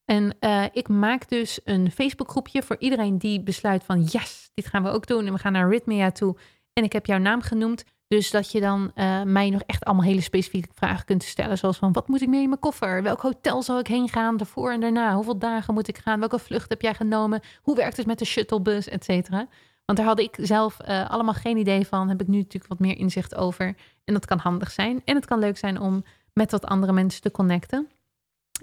En 0.05 0.37
uh, 0.41 0.65
ik 0.73 0.89
maak 0.89 1.29
dus 1.29 1.61
een 1.65 1.91
Facebookgroepje 1.91 2.63
voor 2.63 2.77
iedereen 2.79 3.19
die 3.19 3.43
besluit 3.43 3.85
van 3.85 4.03
yes, 4.03 4.51
dit 4.55 4.67
gaan 4.67 4.83
we 4.83 4.91
ook 4.91 5.07
doen. 5.07 5.27
En 5.27 5.33
we 5.33 5.39
gaan 5.39 5.53
naar 5.53 5.69
Rhythmia 5.69 6.11
toe. 6.11 6.37
En 6.73 6.85
ik 6.85 6.93
heb 6.93 7.07
jouw 7.07 7.19
naam 7.19 7.41
genoemd. 7.43 7.85
Dus 8.17 8.31
dat 8.31 8.53
je 8.53 8.61
dan 8.61 8.93
uh, 8.95 9.23
mij 9.23 9.51
nog 9.51 9.63
echt 9.67 9.85
allemaal 9.85 10.05
hele 10.05 10.21
specifieke 10.21 10.69
vragen 10.75 11.05
kunt 11.05 11.23
stellen. 11.23 11.59
Zoals 11.59 11.77
van, 11.77 11.93
wat 11.93 12.09
moet 12.09 12.21
ik 12.21 12.29
mee 12.29 12.43
in 12.43 12.49
mijn 12.49 12.61
koffer? 12.61 13.03
Welk 13.03 13.21
hotel 13.21 13.63
zal 13.63 13.79
ik 13.79 13.87
heen 13.87 14.09
gaan? 14.09 14.37
Daarvoor 14.37 14.73
en 14.73 14.81
daarna? 14.81 15.15
Hoeveel 15.15 15.39
dagen 15.39 15.75
moet 15.75 15.89
ik 15.89 15.99
gaan? 15.99 16.19
Welke 16.19 16.39
vlucht 16.39 16.69
heb 16.69 16.83
jij 16.83 16.95
genomen? 16.95 17.41
Hoe 17.63 17.77
werkt 17.77 17.97
het 17.97 18.07
met 18.07 18.19
de 18.19 18.25
shuttlebus, 18.25 18.89
et 18.89 19.05
cetera? 19.05 19.47
Want 19.85 19.99
daar 19.99 20.07
had 20.07 20.19
ik 20.19 20.37
zelf 20.41 20.77
uh, 20.89 21.11
allemaal 21.11 21.35
geen 21.35 21.57
idee 21.57 21.87
van. 21.87 22.09
Heb 22.09 22.21
ik 22.21 22.27
nu 22.29 22.37
natuurlijk 22.37 22.67
wat 22.67 22.79
meer 22.79 22.97
inzicht 22.97 23.35
over. 23.35 23.77
En 24.05 24.15
dat 24.15 24.27
kan 24.27 24.39
handig 24.39 24.71
zijn. 24.71 25.03
En 25.05 25.15
het 25.15 25.27
kan 25.27 25.39
leuk 25.39 25.59
zijn 25.59 25.81
om 25.81 26.05
met 26.33 26.51
wat 26.51 26.67
andere 26.67 26.93
mensen 26.93 27.23
te 27.23 27.31
connecten. 27.31 27.89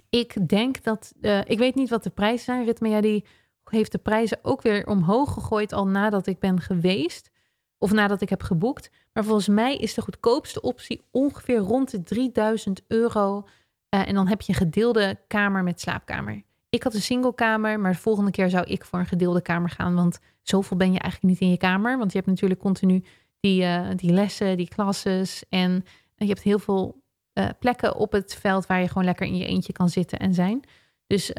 Ik 0.10 0.50
denk 0.50 0.84
dat, 0.84 1.14
uh, 1.22 1.40
ik 1.46 1.58
weet 1.58 1.76
niet 1.76 1.90
wat 1.90 2.04
de 2.04 2.10
prijzen 2.10 2.46
zijn. 2.46 2.66
Ritmea 2.66 3.02
die 3.02 3.26
heeft 3.64 3.92
de 3.92 3.98
prijzen 3.98 4.40
ook 4.42 4.62
weer 4.62 4.88
omhoog 4.88 5.34
gegooid 5.34 5.74
al 5.74 5.88
nadat 5.88 6.28
ik 6.28 6.40
ben 6.40 6.62
geweest. 6.62 7.30
Of 7.78 7.92
nadat 7.92 8.22
ik 8.22 8.30
heb 8.30 8.44
geboekt. 8.44 8.90
Maar 9.14 9.24
volgens 9.24 9.48
mij 9.48 9.76
is 9.76 9.94
de 9.94 10.02
goedkoopste 10.02 10.62
optie 10.62 11.02
ongeveer 11.12 11.58
rond 11.58 11.92
de 11.92 12.04
3000 12.04 12.82
euro 12.88 13.48
en 13.90 14.14
dan 14.14 14.28
heb 14.28 14.42
je 14.42 14.54
een 14.54 14.60
gedeelde 14.60 15.20
kamer 15.28 15.64
met 15.64 15.82
slaapkamer. 15.82 16.44
Ik 16.70 16.84
had 16.84 16.94
een 16.94 17.02
single 17.02 17.34
kamer, 17.36 17.80
maar 17.80 17.92
de 17.92 17.98
volgende 17.98 18.32
keer 18.32 18.50
zou 18.50 18.66
ik 18.66 18.86
voor 18.86 19.00
een 19.00 19.06
gedeelde 19.06 19.42
kamer 19.42 19.70
gaan. 19.70 19.96
Want 19.96 20.20
zoveel 20.42 20.78
ben 20.78 20.94
je 20.94 21.00
eigenlijk 21.00 21.34
niet 21.34 21.42
in 21.42 21.50
je 21.50 21.58
kamer. 21.58 21.98
Want 21.98 22.12
je 22.12 22.18
hebt 22.18 22.30
natuurlijk 22.30 22.60
continu 22.60 23.04
die, 23.40 23.62
uh, 23.64 23.90
die 23.96 24.12
lessen, 24.12 24.58
die 24.58 24.68
klasses. 24.68 25.44
En 25.50 25.86
je 26.16 26.26
hebt 26.26 26.42
heel 26.42 26.60
veel 26.60 27.02
uh, 27.34 27.50
plekken 27.60 27.96
op 27.96 28.12
het 28.12 28.36
veld 28.36 28.66
waar 28.66 28.82
je 28.82 28.88
gewoon 28.88 29.04
lekker 29.04 29.28
in 29.28 29.38
je 29.38 29.46
eentje 29.46 29.74
kan 29.74 29.90
zitten 29.90 30.20
en 30.20 30.34
zijn. 30.34 30.64
Dus 31.08 31.32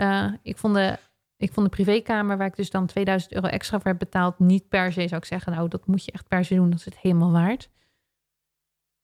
ik, 0.42 0.58
vond 0.58 0.74
de, 0.74 0.98
ik 1.38 1.52
vond 1.52 1.70
de 1.70 1.76
privékamer, 1.76 2.36
waar 2.36 2.46
ik 2.46 2.56
dus 2.56 2.70
dan 2.70 2.86
2000 2.86 3.32
euro 3.32 3.46
extra 3.46 3.80
voor 3.80 3.90
heb 3.90 3.98
betaald, 3.98 4.38
niet 4.38 4.68
per 4.68 4.92
se 4.92 5.08
zou 5.08 5.20
ik 5.20 5.26
zeggen. 5.26 5.52
Nou, 5.52 5.68
dat 5.68 5.86
moet 5.86 6.04
je 6.04 6.12
echt 6.12 6.28
per 6.28 6.44
se 6.44 6.54
doen, 6.54 6.70
dat 6.70 6.78
is 6.78 6.84
het 6.84 6.98
helemaal 6.98 7.32
waard. 7.32 7.68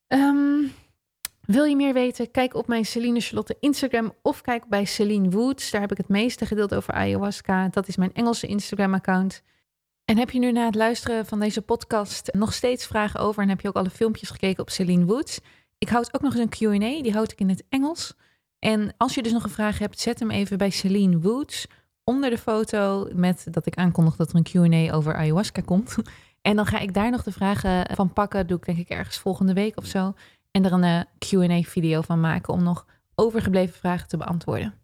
Um, 0.08 0.72
wil 1.40 1.64
je 1.64 1.76
meer 1.76 1.92
weten? 1.92 2.30
Kijk 2.30 2.54
op 2.54 2.66
mijn 2.66 2.84
Celine 2.84 3.20
Charlotte 3.20 3.56
Instagram 3.60 4.12
of 4.22 4.40
kijk 4.40 4.68
bij 4.68 4.84
Celine 4.84 5.30
Woods. 5.30 5.70
Daar 5.70 5.80
heb 5.80 5.90
ik 5.90 5.96
het 5.96 6.08
meeste 6.08 6.46
gedeeld 6.46 6.74
over 6.74 6.94
ayahuasca. 6.94 7.68
Dat 7.68 7.88
is 7.88 7.96
mijn 7.96 8.14
Engelse 8.14 8.46
Instagram-account. 8.46 9.42
En 10.04 10.18
heb 10.18 10.30
je 10.30 10.38
nu 10.38 10.52
na 10.52 10.64
het 10.64 10.74
luisteren 10.74 11.26
van 11.26 11.40
deze 11.40 11.62
podcast 11.62 12.32
nog 12.32 12.52
steeds 12.52 12.86
vragen 12.86 13.20
over 13.20 13.42
en 13.42 13.48
heb 13.48 13.60
je 13.60 13.68
ook 13.68 13.76
alle 13.76 13.90
filmpjes 13.90 14.30
gekeken 14.30 14.62
op 14.62 14.70
Celine 14.70 15.04
Woods? 15.04 15.40
Ik 15.78 15.88
houd 15.88 16.14
ook 16.14 16.22
nog 16.22 16.34
eens 16.34 16.58
een 16.60 16.78
Q&A, 16.78 17.02
die 17.02 17.12
houd 17.12 17.32
ik 17.32 17.40
in 17.40 17.48
het 17.48 17.64
Engels. 17.68 18.14
En 18.58 18.94
als 18.96 19.14
je 19.14 19.22
dus 19.22 19.32
nog 19.32 19.44
een 19.44 19.50
vraag 19.50 19.78
hebt, 19.78 20.00
zet 20.00 20.18
hem 20.18 20.30
even 20.30 20.58
bij 20.58 20.70
Celine 20.70 21.18
Woods 21.18 21.66
onder 22.04 22.30
de 22.30 22.38
foto 22.38 23.08
met 23.12 23.46
dat 23.50 23.66
ik 23.66 23.74
aankondig 23.76 24.16
dat 24.16 24.32
er 24.32 24.36
een 24.36 24.42
Q&A 24.42 24.94
over 24.94 25.14
ayahuasca 25.14 25.62
komt. 25.64 25.96
En 26.42 26.56
dan 26.56 26.66
ga 26.66 26.78
ik 26.78 26.94
daar 26.94 27.10
nog 27.10 27.22
de 27.22 27.32
vragen 27.32 27.96
van 27.96 28.12
pakken. 28.12 28.46
Doe 28.46 28.56
ik 28.56 28.64
denk 28.64 28.78
ik 28.78 28.88
ergens 28.88 29.18
volgende 29.18 29.52
week 29.52 29.76
of 29.76 29.86
zo. 29.86 30.14
En 30.50 30.64
er 30.64 30.72
een 30.72 30.84
eh, 30.84 31.00
QA-video 31.18 32.00
van 32.00 32.20
maken 32.20 32.52
om 32.52 32.62
nog 32.62 32.86
overgebleven 33.14 33.78
vragen 33.78 34.08
te 34.08 34.16
beantwoorden. 34.16 34.74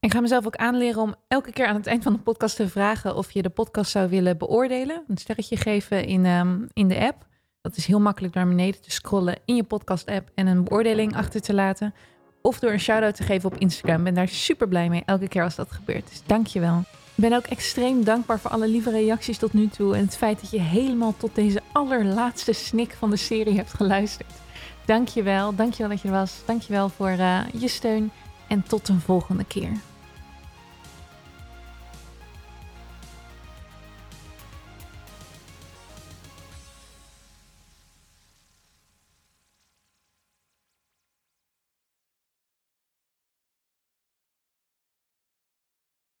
Ik 0.00 0.12
ga 0.12 0.20
mezelf 0.20 0.46
ook 0.46 0.56
aanleren 0.56 1.02
om 1.02 1.14
elke 1.28 1.52
keer 1.52 1.66
aan 1.66 1.74
het 1.74 1.86
eind 1.86 2.02
van 2.02 2.12
de 2.12 2.18
podcast 2.18 2.56
te 2.56 2.68
vragen 2.68 3.16
of 3.16 3.30
je 3.30 3.42
de 3.42 3.48
podcast 3.48 3.90
zou 3.90 4.08
willen 4.08 4.38
beoordelen. 4.38 5.04
Een 5.08 5.16
sterretje 5.16 5.56
geven 5.56 6.04
in, 6.04 6.26
um, 6.26 6.66
in 6.72 6.88
de 6.88 7.00
app. 7.00 7.26
Dat 7.60 7.76
is 7.76 7.86
heel 7.86 8.00
makkelijk 8.00 8.34
naar 8.34 8.48
beneden 8.48 8.82
te 8.82 8.90
scrollen 8.90 9.38
in 9.44 9.56
je 9.56 9.64
podcast-app 9.64 10.30
en 10.34 10.46
een 10.46 10.64
beoordeling 10.64 11.16
achter 11.16 11.40
te 11.40 11.54
laten. 11.54 11.94
Of 12.42 12.58
door 12.58 12.72
een 12.72 12.80
shout-out 12.80 13.16
te 13.16 13.22
geven 13.22 13.52
op 13.52 13.58
Instagram. 13.58 13.98
Ik 13.98 14.04
ben 14.04 14.14
daar 14.14 14.28
super 14.28 14.68
blij 14.68 14.88
mee 14.88 15.02
elke 15.06 15.28
keer 15.28 15.42
als 15.42 15.54
dat 15.54 15.72
gebeurt. 15.72 16.08
Dus 16.08 16.22
dank 16.26 16.46
je 16.46 16.60
wel. 16.60 16.78
Ik 17.14 17.28
ben 17.28 17.32
ook 17.32 17.46
extreem 17.46 18.04
dankbaar 18.04 18.40
voor 18.40 18.50
alle 18.50 18.68
lieve 18.68 18.90
reacties 18.90 19.38
tot 19.38 19.52
nu 19.52 19.68
toe. 19.68 19.96
En 19.96 20.04
het 20.04 20.16
feit 20.16 20.40
dat 20.40 20.50
je 20.50 20.60
helemaal 20.60 21.14
tot 21.16 21.34
deze 21.34 21.60
allerlaatste 21.72 22.52
snik 22.52 22.94
van 22.98 23.10
de 23.10 23.16
serie 23.16 23.56
hebt 23.56 23.74
geluisterd. 23.74 24.32
Dank 24.84 25.08
je 25.08 25.22
wel. 25.22 25.54
Dank 25.54 25.72
je 25.72 25.78
wel 25.78 25.88
dat 25.88 26.00
je 26.00 26.08
er 26.08 26.14
was. 26.14 26.42
Dank 26.44 26.62
je 26.62 26.72
wel 26.72 26.88
voor 26.88 27.10
uh, 27.10 27.40
je 27.58 27.68
steun. 27.68 28.10
En 28.48 28.62
tot 28.62 28.88
een 28.88 29.00
volgende 29.00 29.44
keer. 29.44 29.70